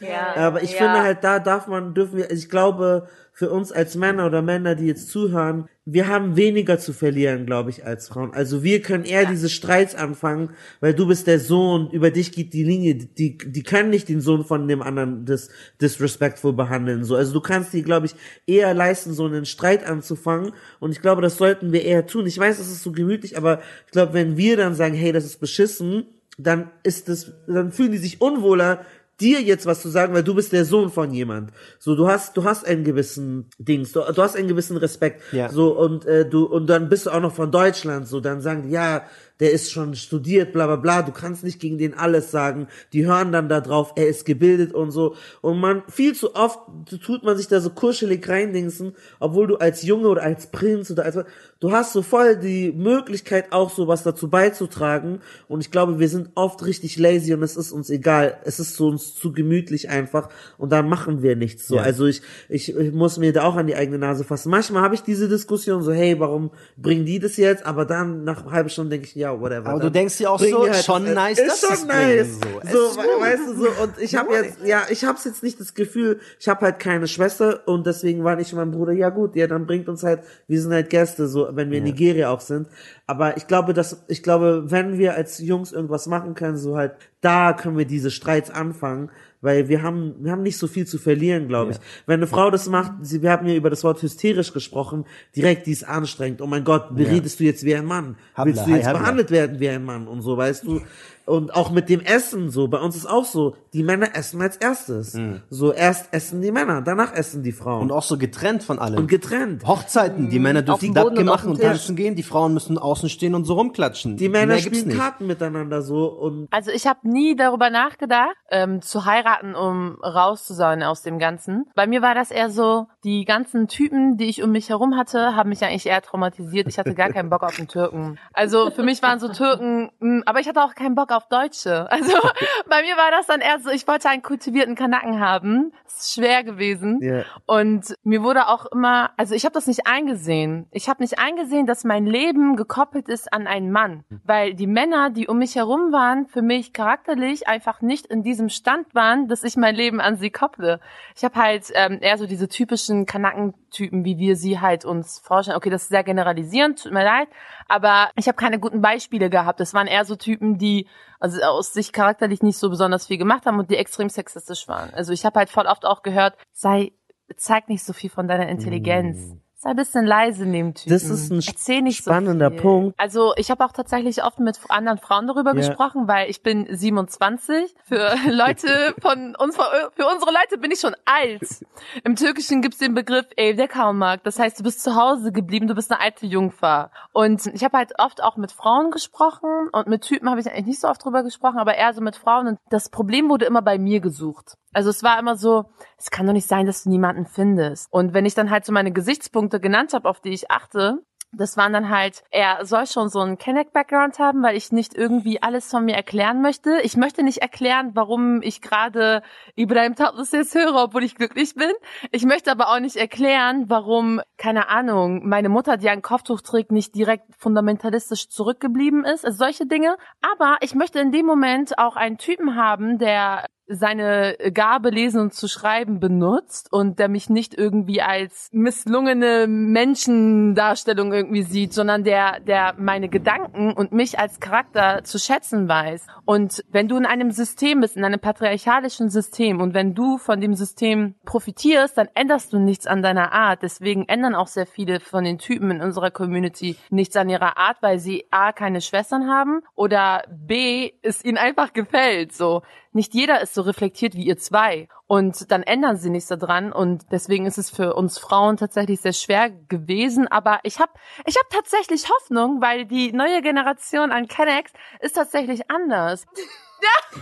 Ja, 0.00 0.34
Aber 0.36 0.62
ich 0.62 0.72
ja. 0.72 0.78
finde 0.78 1.02
halt, 1.02 1.24
da 1.24 1.38
darf 1.38 1.66
man, 1.66 1.94
dürfen 1.94 2.18
wir, 2.18 2.30
ich 2.30 2.48
glaube, 2.48 3.08
für 3.32 3.50
uns 3.50 3.70
als 3.70 3.96
Männer 3.96 4.26
oder 4.26 4.40
Männer, 4.40 4.74
die 4.74 4.86
jetzt 4.86 5.10
zuhören, 5.10 5.68
wir 5.84 6.08
haben 6.08 6.36
weniger 6.36 6.78
zu 6.78 6.94
verlieren, 6.94 7.44
glaube 7.44 7.68
ich, 7.68 7.84
als 7.84 8.08
Frauen. 8.08 8.32
Also 8.32 8.62
wir 8.62 8.80
können 8.80 9.04
eher 9.04 9.26
diese 9.26 9.50
Streits 9.50 9.94
anfangen, 9.94 10.50
weil 10.80 10.94
du 10.94 11.06
bist 11.06 11.26
der 11.26 11.38
Sohn, 11.38 11.90
über 11.90 12.10
dich 12.10 12.32
geht 12.32 12.54
die 12.54 12.64
Linie, 12.64 12.94
die, 12.94 13.36
die 13.36 13.62
können 13.62 13.90
nicht 13.90 14.08
den 14.08 14.22
Sohn 14.22 14.44
von 14.44 14.66
dem 14.66 14.80
anderen 14.80 15.26
dis, 15.26 15.50
disrespectful 15.82 16.54
behandeln, 16.54 17.04
so. 17.04 17.14
Also 17.14 17.34
du 17.34 17.40
kannst 17.42 17.74
dir, 17.74 17.82
glaube 17.82 18.06
ich, 18.06 18.14
eher 18.46 18.72
leisten, 18.72 19.12
so 19.12 19.26
einen 19.26 19.44
Streit 19.44 19.86
anzufangen. 19.86 20.52
Und 20.80 20.92
ich 20.92 21.02
glaube, 21.02 21.20
das 21.20 21.36
sollten 21.36 21.72
wir 21.72 21.84
eher 21.84 22.06
tun. 22.06 22.26
Ich 22.26 22.38
weiß, 22.38 22.58
es 22.58 22.68
ist 22.68 22.82
so 22.82 22.90
gemütlich, 22.90 23.36
aber 23.36 23.60
ich 23.84 23.92
glaube, 23.92 24.14
wenn 24.14 24.38
wir 24.38 24.56
dann 24.56 24.74
sagen, 24.74 24.94
hey, 24.94 25.12
das 25.12 25.26
ist 25.26 25.40
beschissen, 25.40 26.06
dann 26.38 26.70
ist 26.82 27.08
das, 27.08 27.32
dann 27.46 27.72
fühlen 27.72 27.92
die 27.92 27.98
sich 27.98 28.20
unwohler, 28.20 28.84
dir 29.20 29.40
jetzt 29.40 29.66
was 29.66 29.82
zu 29.82 29.88
sagen, 29.88 30.14
weil 30.14 30.22
du 30.22 30.34
bist 30.34 30.52
der 30.52 30.64
Sohn 30.64 30.90
von 30.90 31.12
jemand. 31.12 31.50
So, 31.78 31.94
du 31.94 32.08
hast, 32.08 32.36
du 32.36 32.44
hast 32.44 32.66
einen 32.66 32.84
gewissen 32.84 33.48
Dings, 33.58 33.92
du, 33.92 34.00
du 34.00 34.22
hast 34.22 34.36
einen 34.36 34.48
gewissen 34.48 34.76
Respekt. 34.76 35.22
Ja. 35.32 35.48
So, 35.48 35.78
und 35.78 36.04
äh, 36.06 36.28
du, 36.28 36.44
und 36.44 36.66
dann 36.66 36.88
bist 36.88 37.06
du 37.06 37.10
auch 37.10 37.20
noch 37.20 37.34
von 37.34 37.50
Deutschland, 37.50 38.06
so, 38.06 38.20
dann 38.20 38.40
sagen 38.40 38.64
die, 38.64 38.70
ja, 38.70 39.04
der 39.40 39.52
ist 39.52 39.70
schon 39.70 39.94
studiert, 39.94 40.52
bla 40.52 40.66
bla 40.66 40.76
bla, 40.76 41.02
du 41.02 41.12
kannst 41.12 41.44
nicht 41.44 41.60
gegen 41.60 41.78
den 41.78 41.94
alles 41.94 42.30
sagen. 42.30 42.68
Die 42.92 43.06
hören 43.06 43.32
dann 43.32 43.48
da 43.48 43.60
drauf, 43.60 43.92
er 43.96 44.08
ist 44.08 44.24
gebildet 44.24 44.72
und 44.72 44.90
so. 44.90 45.14
Und 45.42 45.60
man, 45.60 45.82
viel 45.88 46.14
zu 46.14 46.34
oft 46.34 46.58
tut 47.04 47.22
man 47.22 47.36
sich 47.36 47.48
da 47.48 47.60
so 47.60 47.70
kuschelig 47.70 48.26
reindingsen, 48.28 48.94
obwohl 49.20 49.46
du 49.46 49.56
als 49.56 49.82
Junge 49.82 50.08
oder 50.08 50.22
als 50.22 50.46
Prinz 50.48 50.90
oder 50.90 51.04
als, 51.04 51.18
du 51.60 51.72
hast 51.72 51.92
so 51.92 52.02
voll 52.02 52.36
die 52.36 52.72
Möglichkeit 52.72 53.52
auch 53.52 53.70
so 53.70 53.88
was 53.88 54.02
dazu 54.02 54.28
beizutragen. 54.28 55.20
Und 55.48 55.60
ich 55.60 55.70
glaube, 55.70 55.98
wir 55.98 56.08
sind 56.08 56.30
oft 56.34 56.64
richtig 56.64 56.98
lazy 56.98 57.34
und 57.34 57.42
es 57.42 57.56
ist 57.56 57.72
uns 57.72 57.90
egal. 57.90 58.38
Es 58.44 58.58
ist 58.58 58.74
so 58.74 58.88
uns 58.88 59.14
zu 59.14 59.32
gemütlich 59.32 59.90
einfach 59.90 60.30
und 60.56 60.72
dann 60.72 60.88
machen 60.88 61.22
wir 61.22 61.36
nichts 61.36 61.66
so. 61.66 61.76
Ja. 61.76 61.82
Also 61.82 62.06
ich, 62.06 62.22
ich, 62.48 62.74
ich 62.74 62.92
muss 62.92 63.18
mir 63.18 63.32
da 63.32 63.44
auch 63.44 63.56
an 63.56 63.66
die 63.66 63.76
eigene 63.76 63.98
Nase 63.98 64.24
fassen. 64.24 64.50
Manchmal 64.50 64.82
habe 64.82 64.94
ich 64.94 65.02
diese 65.02 65.28
Diskussion 65.28 65.82
so, 65.82 65.92
hey, 65.92 66.18
warum 66.18 66.50
bringen 66.76 67.04
die 67.04 67.18
das 67.18 67.36
jetzt? 67.36 67.66
Aber 67.66 67.84
dann 67.84 68.24
nach 68.24 68.42
einer 68.42 68.52
halben 68.52 68.70
Stunde 68.70 68.90
denke 68.90 69.06
ich, 69.06 69.14
ja, 69.14 69.25
whatever. 69.32 69.70
Aber 69.70 69.80
du 69.80 69.90
denkst 69.90 70.16
dir 70.18 70.30
auch 70.30 70.38
so, 70.38 70.68
halt 70.68 70.84
schon 70.84 71.04
das- 71.06 71.14
nice, 71.14 71.38
ist 71.38 71.62
dass 71.62 71.78
schon 71.78 71.86
nice. 71.88 72.38
bringen, 72.38 72.60
so. 72.72 72.90
So, 72.92 73.00
weißt 73.20 73.42
du 73.48 73.54
so, 73.56 73.68
und 73.82 73.98
ich 73.98 74.14
habe 74.16 74.32
jetzt, 74.34 74.58
ja, 74.64 74.82
ich 74.88 75.04
habe 75.04 75.18
jetzt 75.24 75.42
nicht 75.42 75.60
das 75.60 75.74
Gefühl, 75.74 76.20
ich 76.38 76.48
habe 76.48 76.60
halt 76.66 76.78
keine 76.78 77.06
Schwester 77.06 77.60
und 77.66 77.86
deswegen 77.86 78.24
war 78.24 78.38
ich 78.38 78.52
mein 78.52 78.70
Bruder, 78.70 78.92
ja 78.92 79.08
gut, 79.10 79.36
ja, 79.36 79.46
dann 79.46 79.66
bringt 79.66 79.88
uns 79.88 80.02
halt, 80.02 80.20
wir 80.48 80.60
sind 80.60 80.72
halt 80.72 80.90
Gäste, 80.90 81.26
so, 81.28 81.48
wenn 81.52 81.70
wir 81.70 81.78
in 81.78 81.84
Nigeria 81.84 82.30
auch 82.30 82.40
sind. 82.40 82.68
Aber 83.08 83.36
ich 83.36 83.46
glaube, 83.46 83.72
dass, 83.72 84.04
ich 84.08 84.22
glaube, 84.22 84.64
wenn 84.66 84.98
wir 84.98 85.14
als 85.14 85.38
Jungs 85.38 85.70
irgendwas 85.70 86.08
machen 86.08 86.34
können, 86.34 86.56
so 86.56 86.76
halt, 86.76 86.96
da 87.20 87.52
können 87.52 87.78
wir 87.78 87.84
diese 87.84 88.10
Streits 88.10 88.50
anfangen, 88.50 89.10
weil 89.40 89.68
wir 89.68 89.82
haben, 89.82 90.16
wir 90.18 90.32
haben 90.32 90.42
nicht 90.42 90.58
so 90.58 90.66
viel 90.66 90.88
zu 90.88 90.98
verlieren, 90.98 91.46
glaube 91.46 91.72
ich. 91.72 91.78
Wenn 92.06 92.18
eine 92.18 92.26
Frau 92.26 92.50
das 92.50 92.68
macht, 92.68 92.92
sie, 93.02 93.22
wir 93.22 93.30
haben 93.30 93.46
ja 93.46 93.54
über 93.54 93.70
das 93.70 93.84
Wort 93.84 94.02
hysterisch 94.02 94.52
gesprochen, 94.52 95.04
direkt, 95.36 95.68
die 95.68 95.72
ist 95.72 95.84
anstrengend. 95.84 96.42
Oh 96.42 96.48
mein 96.48 96.64
Gott, 96.64 96.96
beredest 96.96 97.38
du 97.38 97.44
jetzt 97.44 97.64
wie 97.64 97.76
ein 97.76 97.84
Mann? 97.84 98.16
Habla, 98.34 98.46
Willst 98.46 98.66
du 98.66 98.70
hi, 98.72 98.76
jetzt 98.78 98.86
habla. 98.86 99.00
behandelt 99.00 99.30
werden 99.30 99.60
wie 99.60 99.68
ein 99.68 99.84
Mann 99.84 100.08
und 100.08 100.22
so, 100.22 100.36
weißt 100.36 100.64
du? 100.64 100.80
Und 101.26 101.54
auch 101.54 101.70
mit 101.70 101.88
dem 101.88 102.00
Essen 102.00 102.50
so, 102.50 102.68
bei 102.68 102.78
uns 102.78 102.96
ist 102.96 103.06
auch 103.06 103.24
so, 103.24 103.56
die 103.72 103.82
Männer 103.82 104.14
essen 104.14 104.40
als 104.40 104.56
erstes. 104.56 105.18
So, 105.50 105.72
erst 105.72 106.12
essen 106.12 106.40
die 106.40 106.52
Männer, 106.52 106.82
danach 106.82 107.12
essen 107.14 107.42
die 107.42 107.52
Frauen. 107.52 107.82
Und 107.82 107.92
auch 107.92 108.02
so 108.02 108.16
getrennt 108.16 108.62
von 108.62 108.78
allem. 108.78 108.98
Und 108.98 109.08
getrennt. 109.08 109.66
Hochzeiten, 109.66 110.30
die 110.30 110.38
Männer 110.38 110.60
Auf 110.60 110.80
dürfen 110.80 110.94
Dabke 110.94 111.24
machen 111.24 111.50
und 111.50 111.60
tanzen 111.60 111.96
gehen, 111.96 112.14
die 112.14 112.22
Frauen 112.22 112.54
müssen 112.54 112.78
außen 112.78 113.08
stehen 113.08 113.34
und 113.34 113.44
so 113.44 113.54
rumklatschen. 113.54 114.16
Die 114.16 114.28
Männer 114.28 114.54
Mehr 114.54 114.58
spielen 114.58 114.88
nicht. 114.88 114.98
Karten 114.98 115.26
miteinander 115.26 115.82
so 115.82 116.06
und 116.06 116.46
Also 116.50 116.70
ich 116.70 116.86
habe 116.86 117.00
nie 117.02 117.34
darüber 117.34 117.70
nachgedacht, 117.70 118.36
ähm, 118.50 118.80
zu 118.80 119.04
heiraten, 119.04 119.54
um 119.54 119.96
raus 120.02 120.44
zu 120.44 120.54
sein 120.54 120.82
aus 120.82 121.02
dem 121.02 121.18
Ganzen. 121.18 121.66
Bei 121.74 121.86
mir 121.86 122.02
war 122.02 122.14
das 122.14 122.30
eher 122.30 122.50
so, 122.50 122.86
die 123.02 123.24
ganzen 123.24 123.66
Typen, 123.66 124.16
die 124.16 124.26
ich 124.26 124.42
um 124.42 124.52
mich 124.52 124.68
herum 124.68 124.96
hatte, 124.96 125.34
haben 125.34 125.48
mich 125.48 125.64
eigentlich 125.64 125.86
eher 125.86 126.02
traumatisiert. 126.02 126.68
Ich 126.68 126.78
hatte 126.78 126.94
gar 126.94 127.10
keinen 127.10 127.30
Bock 127.30 127.42
auf 127.42 127.58
einen 127.58 127.68
Türken. 127.68 128.18
Also 128.32 128.70
für 128.70 128.82
mich 128.82 129.02
waren 129.02 129.18
so 129.18 129.28
Türken, 129.28 129.90
mh, 129.98 130.22
aber 130.26 130.40
ich 130.40 130.48
hatte 130.48 130.62
auch 130.62 130.74
keinen 130.74 130.94
Bock 130.94 131.10
auf 131.10 131.15
Deutsche. 131.24 131.90
Also 131.90 132.12
bei 132.68 132.82
mir 132.82 132.96
war 132.96 133.10
das 133.10 133.26
dann 133.26 133.40
eher 133.40 133.58
so, 133.58 133.70
ich 133.70 133.88
wollte 133.88 134.08
einen 134.08 134.22
kultivierten 134.22 134.74
Kanaken 134.74 135.20
haben. 135.20 135.72
Das 135.84 136.00
ist 136.00 136.14
schwer 136.14 136.44
gewesen. 136.44 137.00
Ja. 137.02 137.24
Und 137.46 137.94
mir 138.02 138.22
wurde 138.22 138.48
auch 138.48 138.66
immer, 138.66 139.10
also 139.16 139.34
ich 139.34 139.44
habe 139.44 139.54
das 139.54 139.66
nicht 139.66 139.86
eingesehen. 139.86 140.66
Ich 140.70 140.88
habe 140.88 141.02
nicht 141.02 141.18
eingesehen, 141.18 141.66
dass 141.66 141.84
mein 141.84 142.06
Leben 142.06 142.56
gekoppelt 142.56 143.08
ist 143.08 143.32
an 143.32 143.46
einen 143.46 143.72
Mann, 143.72 144.04
weil 144.24 144.54
die 144.54 144.66
Männer, 144.66 145.10
die 145.10 145.26
um 145.28 145.38
mich 145.38 145.56
herum 145.56 145.92
waren, 145.92 146.26
für 146.26 146.42
mich 146.42 146.72
charakterlich 146.72 147.48
einfach 147.48 147.80
nicht 147.80 148.06
in 148.06 148.22
diesem 148.22 148.48
Stand 148.48 148.94
waren, 148.94 149.28
dass 149.28 149.44
ich 149.44 149.56
mein 149.56 149.74
Leben 149.74 150.00
an 150.00 150.16
sie 150.16 150.30
kopple. 150.30 150.80
Ich 151.16 151.24
habe 151.24 151.40
halt 151.40 151.70
ähm, 151.74 151.98
eher 152.00 152.18
so 152.18 152.26
diese 152.26 152.48
typischen 152.48 153.06
Kanakentypen, 153.06 154.04
wie 154.04 154.18
wir 154.18 154.36
sie 154.36 154.60
halt 154.60 154.84
uns 154.84 155.18
vorstellen. 155.20 155.56
Okay, 155.56 155.70
das 155.70 155.82
ist 155.82 155.88
sehr 155.88 156.04
generalisierend, 156.04 156.82
tut 156.82 156.92
mir 156.92 157.04
leid, 157.04 157.28
aber 157.68 158.10
ich 158.16 158.28
habe 158.28 158.36
keine 158.36 158.58
guten 158.58 158.80
Beispiele 158.80 159.30
gehabt. 159.30 159.60
Das 159.60 159.74
waren 159.74 159.86
eher 159.86 160.04
so 160.04 160.16
Typen, 160.16 160.58
die 160.58 160.86
also 161.20 161.40
aus 161.42 161.72
sich 161.72 161.92
charakterlich 161.92 162.42
nicht 162.42 162.58
so 162.58 162.70
besonders 162.70 163.06
viel 163.06 163.18
gemacht 163.18 163.46
haben 163.46 163.58
und 163.58 163.70
die 163.70 163.76
extrem 163.76 164.08
sexistisch 164.08 164.68
waren. 164.68 164.92
Also 164.94 165.12
ich 165.12 165.24
habe 165.24 165.38
halt 165.38 165.50
voll 165.50 165.66
oft 165.66 165.84
auch 165.84 166.02
gehört, 166.02 166.36
sei 166.52 166.92
zeig 167.36 167.68
nicht 167.68 167.84
so 167.84 167.92
viel 167.92 168.10
von 168.10 168.28
deiner 168.28 168.48
Intelligenz. 168.48 169.36
Sei 169.58 169.70
ein 169.70 169.76
bisschen 169.76 170.04
leise 170.04 170.44
neben 170.44 170.74
Typen. 170.74 170.92
Das 170.92 171.04
ist 171.04 171.30
ein 171.30 171.40
Erzähl 171.46 171.80
nicht 171.80 171.96
spannender 171.96 172.50
so. 172.50 172.56
Punkt. 172.58 173.00
Also 173.00 173.32
ich 173.36 173.50
habe 173.50 173.64
auch 173.64 173.72
tatsächlich 173.72 174.22
oft 174.22 174.38
mit 174.38 174.58
anderen 174.68 174.98
Frauen 174.98 175.26
darüber 175.26 175.54
Ja. 175.54 175.66
gesprochen, 175.66 176.06
weil 176.06 176.28
ich 176.28 176.42
bin 176.42 176.66
27. 176.70 177.74
Für 177.84 178.14
Leute 178.30 178.94
von 179.00 179.34
uns, 179.36 179.56
für 179.56 180.06
unsere 180.12 180.30
Leute 180.30 180.58
bin 180.60 180.70
ich 180.72 180.80
schon 180.80 180.94
alt. 181.06 181.64
Im 182.04 182.16
Türkischen 182.16 182.60
gibt's 182.60 182.78
den 182.78 182.92
Begriff 182.92 183.24
der 183.38 183.66
Kalmak. 183.66 184.22
Das 184.24 184.38
heißt, 184.38 184.60
du 184.60 184.62
bist 184.62 184.82
zu 184.82 184.94
Hause 184.94 185.32
geblieben, 185.32 185.66
du 185.68 185.74
bist 185.74 185.90
eine 185.90 186.02
alte 186.02 186.26
Jungfer. 186.26 186.90
Und 187.12 187.46
ich 187.46 187.64
habe 187.64 187.78
halt 187.78 187.94
oft 187.98 188.22
auch 188.22 188.36
mit 188.36 188.52
Frauen 188.52 188.90
gesprochen 188.90 189.70
und 189.72 189.86
mit 189.86 190.02
Typen 190.02 190.28
habe 190.28 190.38
ich 190.38 190.46
eigentlich 190.50 190.66
nicht 190.66 190.80
so 190.82 190.88
oft 190.88 191.02
drüber 191.02 191.22
gesprochen, 191.22 191.56
aber 191.58 191.74
eher 191.76 191.94
so 191.94 192.02
mit 192.02 192.16
Frauen. 192.16 192.46
Und 192.46 192.58
das 192.68 192.90
Problem 192.90 193.30
wurde 193.30 193.46
immer 193.46 193.62
bei 193.62 193.78
mir 193.78 194.00
gesucht. 194.00 194.58
Also 194.76 194.90
es 194.90 195.02
war 195.02 195.18
immer 195.18 195.36
so, 195.36 195.64
es 195.96 196.10
kann 196.10 196.26
doch 196.26 196.34
nicht 196.34 196.46
sein, 196.46 196.66
dass 196.66 196.84
du 196.84 196.90
niemanden 196.90 197.24
findest. 197.24 197.90
Und 197.90 198.12
wenn 198.12 198.26
ich 198.26 198.34
dann 198.34 198.50
halt 198.50 198.66
so 198.66 198.72
meine 198.72 198.92
Gesichtspunkte 198.92 199.58
genannt 199.58 199.94
habe, 199.94 200.06
auf 200.06 200.20
die 200.20 200.34
ich 200.34 200.50
achte, 200.50 200.98
das 201.32 201.56
waren 201.56 201.72
dann 201.72 201.88
halt, 201.88 202.22
er 202.30 202.66
soll 202.66 202.86
schon 202.86 203.08
so 203.08 203.20
einen 203.20 203.38
Kenneck-Background 203.38 204.18
haben, 204.18 204.42
weil 204.42 204.54
ich 204.54 204.72
nicht 204.72 204.94
irgendwie 204.94 205.42
alles 205.42 205.70
von 205.70 205.86
mir 205.86 205.94
erklären 205.94 206.42
möchte. 206.42 206.78
Ich 206.82 206.94
möchte 206.98 207.22
nicht 207.22 207.38
erklären, 207.38 207.92
warum 207.94 208.42
ich 208.42 208.60
gerade 208.60 209.22
Ibrahim 209.54 209.94
Tatlıses 209.94 210.54
höre, 210.54 210.74
obwohl 210.74 211.04
ich 211.04 211.14
glücklich 211.14 211.54
bin. 211.54 211.72
Ich 212.12 212.26
möchte 212.26 212.52
aber 212.52 212.68
auch 212.68 212.78
nicht 212.78 212.96
erklären, 212.96 213.70
warum, 213.70 214.20
keine 214.36 214.68
Ahnung, 214.68 215.26
meine 215.26 215.48
Mutter, 215.48 215.78
die 215.78 215.88
ein 215.88 216.02
Kopftuch 216.02 216.42
trägt, 216.42 216.70
nicht 216.70 216.94
direkt 216.94 217.34
fundamentalistisch 217.38 218.28
zurückgeblieben 218.28 219.06
ist. 219.06 219.24
Also 219.24 219.38
solche 219.38 219.64
Dinge. 219.64 219.96
Aber 220.20 220.58
ich 220.60 220.74
möchte 220.74 221.00
in 221.00 221.12
dem 221.12 221.24
Moment 221.24 221.78
auch 221.78 221.96
einen 221.96 222.18
Typen 222.18 222.56
haben, 222.56 222.98
der 222.98 223.46
seine 223.68 224.36
Gabe 224.52 224.90
lesen 224.90 225.20
und 225.20 225.34
zu 225.34 225.48
schreiben 225.48 225.98
benutzt 225.98 226.72
und 226.72 226.98
der 226.98 227.08
mich 227.08 227.28
nicht 227.28 227.54
irgendwie 227.54 228.00
als 228.00 228.48
misslungene 228.52 229.46
Menschendarstellung 229.48 231.12
irgendwie 231.12 231.42
sieht, 231.42 231.72
sondern 231.72 232.04
der, 232.04 232.40
der 232.40 232.74
meine 232.78 233.08
Gedanken 233.08 233.72
und 233.72 233.92
mich 233.92 234.18
als 234.18 234.40
Charakter 234.40 235.02
zu 235.04 235.18
schätzen 235.18 235.68
weiß. 235.68 236.06
Und 236.24 236.64
wenn 236.70 236.88
du 236.88 236.96
in 236.96 237.06
einem 237.06 237.32
System 237.32 237.80
bist, 237.80 237.96
in 237.96 238.04
einem 238.04 238.20
patriarchalischen 238.20 239.10
System 239.10 239.60
und 239.60 239.74
wenn 239.74 239.94
du 239.94 240.18
von 240.18 240.40
dem 240.40 240.54
System 240.54 241.14
profitierst, 241.24 241.98
dann 241.98 242.08
änderst 242.14 242.52
du 242.52 242.58
nichts 242.58 242.86
an 242.86 243.02
deiner 243.02 243.32
Art. 243.32 243.62
Deswegen 243.62 244.08
ändern 244.08 244.34
auch 244.34 244.48
sehr 244.48 244.66
viele 244.66 245.00
von 245.00 245.24
den 245.24 245.38
Typen 245.38 245.70
in 245.70 245.80
unserer 245.80 246.10
Community 246.10 246.76
nichts 246.90 247.16
an 247.16 247.28
ihrer 247.28 247.56
Art, 247.58 247.78
weil 247.80 247.98
sie 247.98 248.26
A, 248.30 248.52
keine 248.52 248.80
Schwestern 248.80 249.28
haben 249.28 249.62
oder 249.74 250.22
B, 250.30 250.92
es 251.02 251.24
ihnen 251.24 251.38
einfach 251.38 251.72
gefällt, 251.72 252.32
so 252.32 252.62
nicht 252.96 253.14
jeder 253.14 253.40
ist 253.40 253.54
so 253.54 253.62
reflektiert 253.62 254.14
wie 254.14 254.24
ihr 254.24 254.38
zwei. 254.38 254.88
Und 255.06 255.52
dann 255.52 255.62
ändern 255.62 255.98
sie 255.98 256.10
nichts 256.10 256.28
daran. 256.28 256.72
Und 256.72 257.04
deswegen 257.12 257.46
ist 257.46 257.58
es 257.58 257.70
für 257.70 257.94
uns 257.94 258.18
Frauen 258.18 258.56
tatsächlich 258.56 259.00
sehr 259.00 259.12
schwer 259.12 259.50
gewesen. 259.50 260.26
Aber 260.26 260.58
ich 260.64 260.80
habe 260.80 260.90
ich 261.26 261.36
hab 261.36 261.48
tatsächlich 261.50 262.10
Hoffnung, 262.10 262.60
weil 262.60 262.86
die 262.86 263.12
neue 263.12 263.42
Generation 263.42 264.10
an 264.10 264.26
Kennex 264.26 264.72
ist 265.00 265.14
tatsächlich 265.14 265.70
anders. 265.70 266.24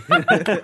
Ja. 0.09 0.23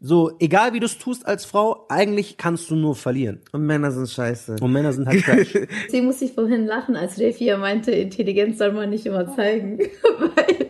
so, 0.00 0.32
egal 0.40 0.72
wie 0.72 0.80
du 0.80 0.86
es 0.86 0.98
tust 0.98 1.26
als 1.26 1.44
Frau, 1.44 1.86
eigentlich 1.88 2.36
kannst 2.36 2.70
du 2.70 2.76
nur 2.76 2.94
verlieren. 2.94 3.42
Und 3.52 3.64
Männer 3.66 3.90
sind 3.90 4.08
scheiße. 4.08 4.56
Und 4.60 4.72
Männer 4.72 4.92
sind 4.92 5.06
halt 5.06 5.24
trash. 5.24 5.52
Deswegen 5.86 6.06
musste 6.06 6.24
ich 6.24 6.32
vorhin 6.32 6.66
lachen, 6.66 6.96
als 6.96 7.18
Refia 7.18 7.56
meinte, 7.58 7.92
Intelligenz 7.92 8.58
soll 8.58 8.72
man 8.72 8.90
nicht 8.90 9.06
immer 9.06 9.34
zeigen. 9.34 9.78
Weil 10.18 10.65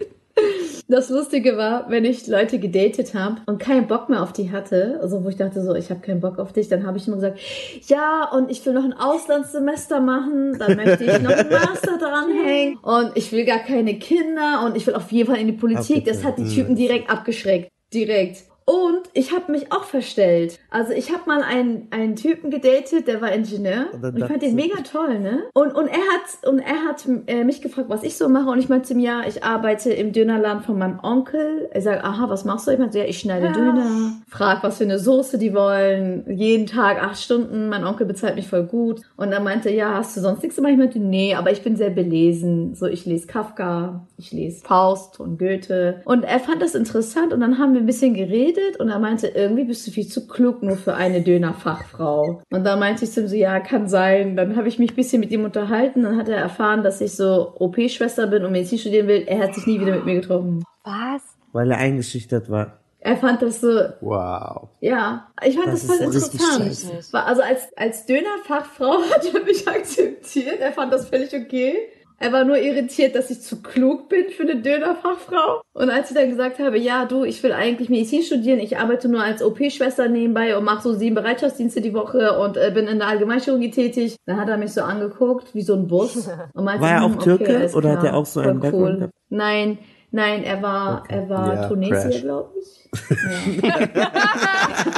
das 0.89 1.11
Lustige 1.11 1.57
war, 1.57 1.91
wenn 1.91 2.05
ich 2.05 2.27
Leute 2.27 2.59
gedatet 2.59 3.15
habe 3.15 3.37
und 3.47 3.59
keinen 3.59 3.87
Bock 3.87 4.09
mehr 4.09 4.23
auf 4.23 4.33
die 4.33 4.53
hatte, 4.53 4.99
also 5.03 5.25
wo 5.25 5.29
ich 5.29 5.37
dachte 5.37 5.63
so, 5.63 5.75
ich 5.75 5.91
habe 5.91 6.01
keinen 6.01 6.21
Bock 6.21 6.39
auf 6.39 6.53
dich, 6.53 6.69
dann 6.69 6.87
habe 6.87 6.99
ich 6.99 7.07
immer 7.07 7.17
gesagt, 7.17 7.39
ja, 7.87 8.31
und 8.33 8.51
ich 8.51 8.65
will 8.65 8.73
noch 8.73 8.85
ein 8.85 8.93
Auslandssemester 8.93 10.01
machen, 10.01 10.59
dann 10.59 10.77
möchte 10.77 11.05
ich 11.05 11.21
noch 11.21 11.33
ein 11.33 11.49
Master 11.49 11.99
dranhängen 12.01 12.79
und 12.79 13.13
ich 13.15 13.33
will 13.33 13.45
gar 13.45 13.59
keine 13.59 13.99
Kinder 13.99 14.63
und 14.65 14.77
ich 14.77 14.87
will 14.87 14.95
auf 14.95 15.11
jeden 15.11 15.29
Fall 15.29 15.41
in 15.41 15.49
die 15.49 15.53
Politik. 15.53 16.05
Das 16.05 16.25
hat 16.25 16.39
die 16.39 16.49
Typen 16.49 16.77
direkt 16.77 17.11
abgeschreckt. 17.11 17.71
Direkt. 17.93 18.45
Und 18.69 19.03
ich 19.13 19.33
habe 19.33 19.53
mich 19.53 19.71
auch 19.71 19.85
verstellt. 19.85 20.59
Also 20.71 20.93
ich 20.93 21.13
habe 21.13 21.23
mal 21.27 21.41
einen, 21.41 21.87
einen 21.93 22.17
Typen 22.17 22.51
gedatet, 22.51 23.07
der 23.07 23.21
war 23.21 23.31
Ingenieur. 23.31 23.87
Und, 23.93 24.05
und 24.05 24.17
ich 24.19 24.25
fand 24.25 24.43
den 24.43 24.57
mega 24.57 24.81
toll, 24.81 25.21
ne? 25.21 25.45
Und, 25.55 25.73
und 25.73 25.87
er 25.87 25.95
hat, 25.95 26.49
und 26.49 26.59
er 26.59 26.85
hat 26.85 27.07
äh, 27.29 27.45
mich 27.45 27.63
gefragt, 27.63 27.89
was 27.89 28.03
ich 28.03 28.17
so 28.17 28.29
mache. 28.29 28.51
Und 28.51 28.59
ich 28.59 28.69
meinte 28.69 28.93
ihm, 28.93 28.99
ja, 28.99 29.23
ich 29.25 29.45
arbeite 29.45 29.93
im 29.93 30.13
Dönerladen 30.13 30.65
von 30.65 30.77
meinem 30.79 30.99
Onkel. 31.01 31.69
Er 31.71 31.81
sagt, 31.81 32.03
aha, 32.03 32.29
was 32.29 32.45
machst 32.45 32.67
du? 32.67 32.73
Ich 32.73 32.79
meinte, 32.81 32.99
ja, 32.99 33.05
ich 33.05 33.21
schneide 33.21 33.47
ja. 33.47 33.53
Döner. 33.53 34.15
Frag, 34.29 34.65
was 34.65 34.79
für 34.79 34.85
eine 34.85 34.99
Soße 34.99 35.39
die 35.39 35.55
wollen. 35.55 36.25
Jeden 36.29 36.67
Tag 36.67 37.01
acht 37.01 37.19
Stunden. 37.19 37.69
Mein 37.69 37.85
Onkel 37.85 38.05
bezahlt 38.05 38.35
mich 38.35 38.49
voll 38.49 38.65
gut. 38.65 39.01
Und 39.17 39.31
er 39.31 39.41
meinte, 39.41 39.71
ja, 39.71 39.95
hast 39.95 40.17
du 40.17 40.21
sonst 40.21 40.43
nichts 40.43 40.57
gemacht? 40.57 40.73
Ich 40.73 40.79
meinte, 40.79 40.99
nee, 40.99 41.37
aber 41.37 41.53
ich 41.53 41.63
bin 41.63 41.77
sehr 41.77 41.91
belesen. 41.91 42.75
So, 42.75 42.87
ich 42.87 43.07
lese 43.07 43.29
Kafka, 43.29 44.09
ich 44.19 44.33
lese 44.33 44.65
Faust 44.65 45.21
und 45.21 45.39
Goethe. 45.39 46.03
Und 46.05 46.25
er 46.25 46.41
fand 46.41 46.61
das 46.61 46.75
interessant. 46.75 47.33
Und 47.33 47.39
dann 47.39 47.61
haben 47.61 47.73
wir 47.73 47.81
ein 47.81 47.87
bisschen 47.87 48.15
geredet 48.15 48.56
geredet 48.57 48.81
und 48.81 48.89
er 48.89 48.99
meinte, 48.99 49.29
irgendwie 49.29 49.65
bist 49.65 49.87
du 49.87 49.91
viel 49.91 50.07
zu 50.07 50.27
klug 50.27 50.63
nur 50.63 50.77
für 50.77 50.95
eine 50.95 51.23
Dönerfachfrau. 51.23 52.43
Und 52.51 52.65
da 52.65 52.77
meinte 52.77 53.05
ich 53.05 53.13
zu 53.13 53.21
ihm 53.21 53.29
so, 53.29 53.37
ja, 53.37 53.61
kann 53.61 53.89
sein. 53.89 54.37
Dann 54.37 54.57
habe 54.57 54.69
ich 54.69 54.79
mich 54.79 54.93
ein 54.93 54.97
bisschen 54.97 55.21
mit 55.21 55.31
ihm 55.31 55.45
unterhalten. 55.45 56.03
Dann 56.03 56.17
hat 56.17 56.29
er 56.29 56.39
erfahren, 56.39 56.83
dass 56.83 57.01
ich 57.01 57.15
so 57.15 57.55
OP-Schwester 57.59 58.27
bin 58.27 58.45
und 58.45 58.53
Medizin 58.53 58.79
studieren 58.79 59.09
will. 59.09 59.25
Er 59.27 59.41
hat 59.41 59.55
sich 59.55 59.67
nie 59.67 59.81
wieder 59.81 59.93
mit 59.93 60.05
mir 60.05 60.15
getroffen. 60.17 60.65
Was? 60.85 61.23
Weil 61.53 61.71
er 61.71 61.79
eingeschüchtert 61.79 62.51
war. 62.51 62.81
Er 62.99 63.17
fand 63.17 63.41
das 63.41 63.61
so. 63.61 63.69
Wow. 64.01 64.69
Ja, 64.81 65.29
ich 65.45 65.55
fand 65.55 65.69
das, 65.69 65.87
das 65.87 65.97
voll 65.97 66.07
interessant. 66.07 67.05
Also 67.13 67.43
als, 67.43 67.69
als 67.77 68.07
Dönerfachfrau 68.07 69.01
hat 69.11 69.33
er 69.33 69.45
mich 69.45 69.69
akzeptiert. 69.69 70.59
Er 70.59 70.73
fand 70.73 70.93
das 70.93 71.09
völlig 71.09 71.33
okay. 71.33 71.77
Er 72.19 72.33
war 72.33 72.45
nur 72.45 72.57
irritiert, 72.57 73.15
dass 73.15 73.31
ich 73.31 73.43
zu 73.43 73.61
klug 73.61 74.09
bin 74.09 74.31
für 74.31 74.45
eine 74.45 74.57
Dönerfachfrau. 74.57 75.61
Und 75.75 75.91
als 75.91 76.11
ich 76.11 76.17
dann 76.17 76.31
gesagt 76.31 76.59
habe, 76.59 76.79
ja, 76.79 77.05
du, 77.05 77.25
ich 77.25 77.43
will 77.43 77.53
eigentlich 77.53 77.91
Medizin 77.91 78.23
studieren, 78.23 78.59
ich 78.59 78.79
arbeite 78.79 79.09
nur 79.09 79.23
als 79.23 79.43
OP-Schwester 79.43 80.09
nebenbei 80.09 80.57
und 80.57 80.65
mache 80.65 80.83
so 80.83 80.95
sieben 80.95 81.15
Bereitschaftsdienste 81.15 81.83
die 81.83 81.93
Woche 81.93 82.39
und 82.39 82.57
äh, 82.57 82.71
bin 82.73 82.87
in 82.87 82.99
der 82.99 83.09
Allgemeinchirurgie 83.09 83.71
tätig, 83.71 84.17
dann 84.25 84.39
hat 84.39 84.49
er 84.49 84.57
mich 84.57 84.73
so 84.73 84.81
angeguckt, 84.81 85.55
wie 85.55 85.61
so 85.61 85.75
ein 85.75 85.89
Bus. 85.89 86.17
Und 86.55 86.65
meinte, 86.65 86.83
war 86.83 86.91
er 86.91 87.05
auch 87.05 87.11
hm, 87.11 87.19
Türke 87.19 87.45
okay, 87.45 87.75
oder 87.75 87.93
hat 87.93 88.05
er 88.05 88.17
auch 88.17 88.25
so 88.25 88.41
einen 88.41 88.61
Background? 88.61 89.03
Cool. 89.03 89.11
Nein, 89.29 89.77
nein, 90.11 90.43
er 90.43 90.63
war, 90.63 91.01
okay. 91.01 91.15
er 91.15 91.29
war 91.29 91.55
ja, 91.55 91.69
Tunesier, 91.69 92.23
glaube 92.23 92.53
ich. 92.59 92.87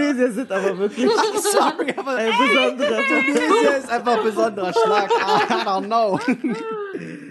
Tunesier 0.00 0.32
sind 0.32 0.52
aber 0.52 0.78
wirklich. 0.78 1.10
Sorry, 1.52 1.94
aber 1.96 2.16
ein 2.16 2.32
besonderer. 2.38 3.02
Tunesier 3.02 3.76
ist 3.78 3.90
einfach 3.90 4.22
besonderer 4.22 4.72
Schlag. 4.72 5.10
I 5.10 5.64
don't 5.64 5.86
know. 5.86 6.18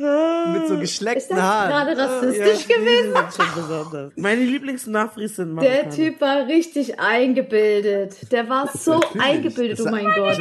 Mit 0.00 0.68
so 0.68 0.78
geschleckten 0.78 1.36
Haaren. 1.36 1.88
Ist 1.88 1.98
das 1.98 2.08
gerade 2.08 2.32
rassistisch 2.32 2.68
ja, 2.68 2.76
gewesen? 2.76 3.14
Sind 3.14 3.34
schon 3.34 3.62
besonders. 3.62 4.12
Meine 4.16 4.42
Lieblingsnachfries 4.42 5.36
sind 5.36 5.52
Marokkaner. 5.52 5.82
Der 5.82 5.90
Typ 5.90 6.20
war 6.20 6.46
richtig 6.46 6.98
eingebildet. 6.98 8.32
Der 8.32 8.48
war 8.48 8.68
so 8.72 8.94
Natürlich. 8.94 9.22
eingebildet, 9.22 9.80
oh 9.80 9.90
mein 9.90 10.06
Gott. 10.14 10.38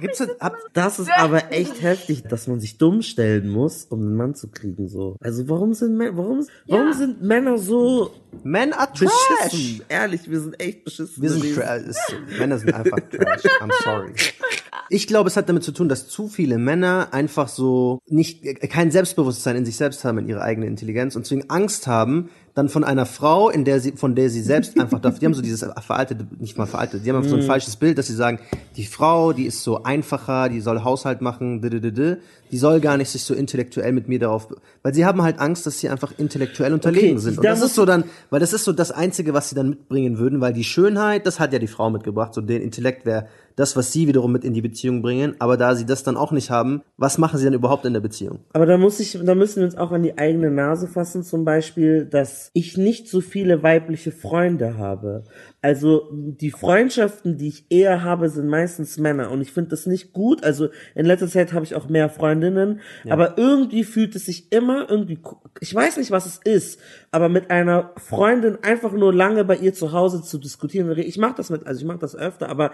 Gibt's 0.00 0.18
das, 0.18 0.40
ab, 0.40 0.56
das 0.72 0.98
ist 0.98 1.10
aber 1.16 1.52
echt 1.52 1.80
heftig, 1.80 2.24
dass 2.24 2.48
man 2.48 2.60
sich 2.60 2.76
dumm 2.76 3.02
stellen 3.02 3.48
muss, 3.48 3.84
um 3.84 4.00
einen 4.00 4.16
Mann 4.16 4.34
zu 4.34 4.48
kriegen, 4.48 4.88
so. 4.88 5.16
Also 5.20 5.48
warum 5.48 5.74
sind, 5.74 5.98
warum, 5.98 6.46
warum 6.66 6.86
ja. 6.88 6.92
sind 6.92 7.22
Männer 7.22 7.58
so 7.58 8.12
Men 8.42 8.72
are 8.72 8.92
trash. 8.92 9.10
Beschissen. 9.42 9.84
Ehrlich, 9.88 10.28
wir 10.28 10.40
sind 10.40 10.60
echt 10.60 10.84
beschissen. 10.84 11.22
Wir 11.22 11.30
sind 11.30 11.54
trash. 11.54 11.96
Männer 12.38 12.58
sind 12.58 12.74
einfach 12.74 12.98
trash. 13.10 13.44
I'm 13.60 13.70
sorry. 13.82 14.12
Ich 14.88 15.06
glaube, 15.06 15.28
es 15.28 15.36
hat 15.36 15.48
damit 15.48 15.64
zu 15.64 15.72
tun, 15.72 15.88
dass 15.88 16.08
zu 16.08 16.28
viele 16.28 16.58
Männer 16.58 17.08
einfach 17.12 17.48
so 17.48 18.00
nicht 18.06 18.42
kein 18.70 18.90
Selbstbewusstsein 18.90 19.56
in 19.56 19.64
sich 19.66 19.76
selbst 19.76 20.04
haben, 20.04 20.18
in 20.18 20.28
ihrer 20.28 20.42
eigenen 20.42 20.68
Intelligenz 20.68 21.14
und 21.14 21.26
deswegen 21.26 21.50
Angst 21.50 21.86
haben, 21.86 22.30
dann 22.54 22.68
von 22.68 22.84
einer 22.84 23.06
Frau, 23.06 23.48
in 23.48 23.64
der 23.64 23.80
sie, 23.80 23.92
von 23.92 24.14
der 24.14 24.28
sie 24.28 24.42
selbst 24.42 24.78
einfach 24.78 25.00
darf, 25.00 25.18
die 25.18 25.24
haben 25.24 25.32
so 25.32 25.40
dieses 25.40 25.66
veraltete, 25.80 26.26
nicht 26.38 26.58
mal 26.58 26.66
veraltete, 26.66 27.02
die 27.02 27.10
haben 27.10 27.26
so 27.26 27.36
ein 27.36 27.42
mhm. 27.42 27.46
falsches 27.46 27.76
Bild, 27.76 27.96
dass 27.96 28.08
sie 28.08 28.14
sagen, 28.14 28.40
die 28.76 28.84
Frau, 28.84 29.32
die 29.32 29.46
ist 29.46 29.62
so 29.62 29.84
einfacher, 29.84 30.50
die 30.50 30.60
soll 30.60 30.84
Haushalt 30.84 31.22
machen, 31.22 31.62
die 31.62 32.56
soll 32.58 32.80
gar 32.80 32.98
nicht 32.98 33.08
sich 33.08 33.22
so 33.22 33.32
intellektuell 33.32 33.92
mit 33.92 34.08
mir 34.08 34.18
darauf, 34.18 34.48
weil 34.82 34.92
sie 34.92 35.06
haben 35.06 35.22
halt 35.22 35.38
Angst, 35.38 35.66
dass 35.66 35.78
sie 35.78 35.88
einfach 35.88 36.12
intellektuell 36.18 36.74
unterlegen 36.74 37.12
okay, 37.12 37.20
sind. 37.20 37.38
Und 37.38 37.44
das 37.44 37.62
ist 37.62 37.74
so 37.74 37.86
dann, 37.86 38.04
weil 38.28 38.40
das 38.40 38.52
ist 38.52 38.64
so 38.64 38.72
das 38.72 38.90
Einzige, 38.90 39.32
was 39.32 39.48
sie 39.48 39.54
dann 39.54 39.70
mitbringen 39.70 40.18
würden, 40.18 40.42
weil 40.42 40.52
die 40.52 40.64
Schönheit, 40.64 41.26
das 41.26 41.40
hat 41.40 41.54
ja 41.54 41.58
die 41.58 41.68
Frau 41.68 41.88
mitgebracht, 41.88 42.34
so 42.34 42.42
den 42.42 42.60
Intellekt 42.60 43.06
wäre 43.06 43.28
das, 43.56 43.76
was 43.76 43.92
sie 43.92 44.08
wiederum 44.08 44.32
mit 44.32 44.44
in 44.44 44.54
die 44.54 44.62
Beziehung 44.62 45.02
bringen. 45.02 45.36
Aber 45.38 45.56
da 45.56 45.74
sie 45.74 45.86
das 45.86 46.02
dann 46.02 46.16
auch 46.16 46.32
nicht 46.32 46.50
haben, 46.50 46.82
was 46.96 47.18
machen 47.18 47.38
sie 47.38 47.44
dann 47.44 47.54
überhaupt 47.54 47.84
in 47.84 47.92
der 47.92 48.00
Beziehung? 48.00 48.40
Aber 48.52 48.66
da 48.66 48.78
muss 48.78 49.00
ich, 49.00 49.18
da 49.22 49.34
müssen 49.34 49.56
wir 49.56 49.64
uns 49.64 49.76
auch 49.76 49.92
an 49.92 50.02
die 50.02 50.16
eigene 50.18 50.50
Nase 50.50 50.88
fassen, 50.88 51.22
zum 51.22 51.44
Beispiel, 51.44 52.04
dass 52.04 52.41
ich 52.54 52.76
nicht 52.76 53.08
so 53.08 53.20
viele 53.20 53.62
weibliche 53.62 54.12
Freunde 54.12 54.76
habe. 54.78 55.24
Also 55.60 56.08
die 56.12 56.50
Freundschaften, 56.50 57.38
die 57.38 57.48
ich 57.48 57.66
eher 57.70 58.02
habe, 58.02 58.28
sind 58.28 58.48
meistens 58.48 58.98
Männer 58.98 59.30
und 59.30 59.40
ich 59.40 59.52
finde 59.52 59.70
das 59.70 59.86
nicht 59.86 60.12
gut. 60.12 60.42
Also 60.42 60.70
in 60.96 61.06
letzter 61.06 61.28
Zeit 61.28 61.52
habe 61.52 61.64
ich 61.64 61.76
auch 61.76 61.88
mehr 61.88 62.08
Freundinnen, 62.08 62.80
ja. 63.04 63.12
aber 63.12 63.38
irgendwie 63.38 63.84
fühlt 63.84 64.16
es 64.16 64.26
sich 64.26 64.50
immer 64.50 64.90
irgendwie, 64.90 65.20
ich 65.60 65.72
weiß 65.72 65.98
nicht, 65.98 66.10
was 66.10 66.26
es 66.26 66.40
ist, 66.42 66.80
aber 67.12 67.28
mit 67.28 67.50
einer 67.50 67.92
Freundin 67.96 68.58
einfach 68.62 68.92
nur 68.92 69.14
lange 69.14 69.44
bei 69.44 69.56
ihr 69.56 69.72
zu 69.72 69.92
Hause 69.92 70.22
zu 70.22 70.38
diskutieren. 70.38 70.92
Ich 70.98 71.18
mache 71.18 71.34
das 71.36 71.50
mit, 71.50 71.64
also 71.66 71.80
ich 71.80 71.86
mache 71.86 71.98
das 71.98 72.16
öfter, 72.16 72.48
aber 72.48 72.72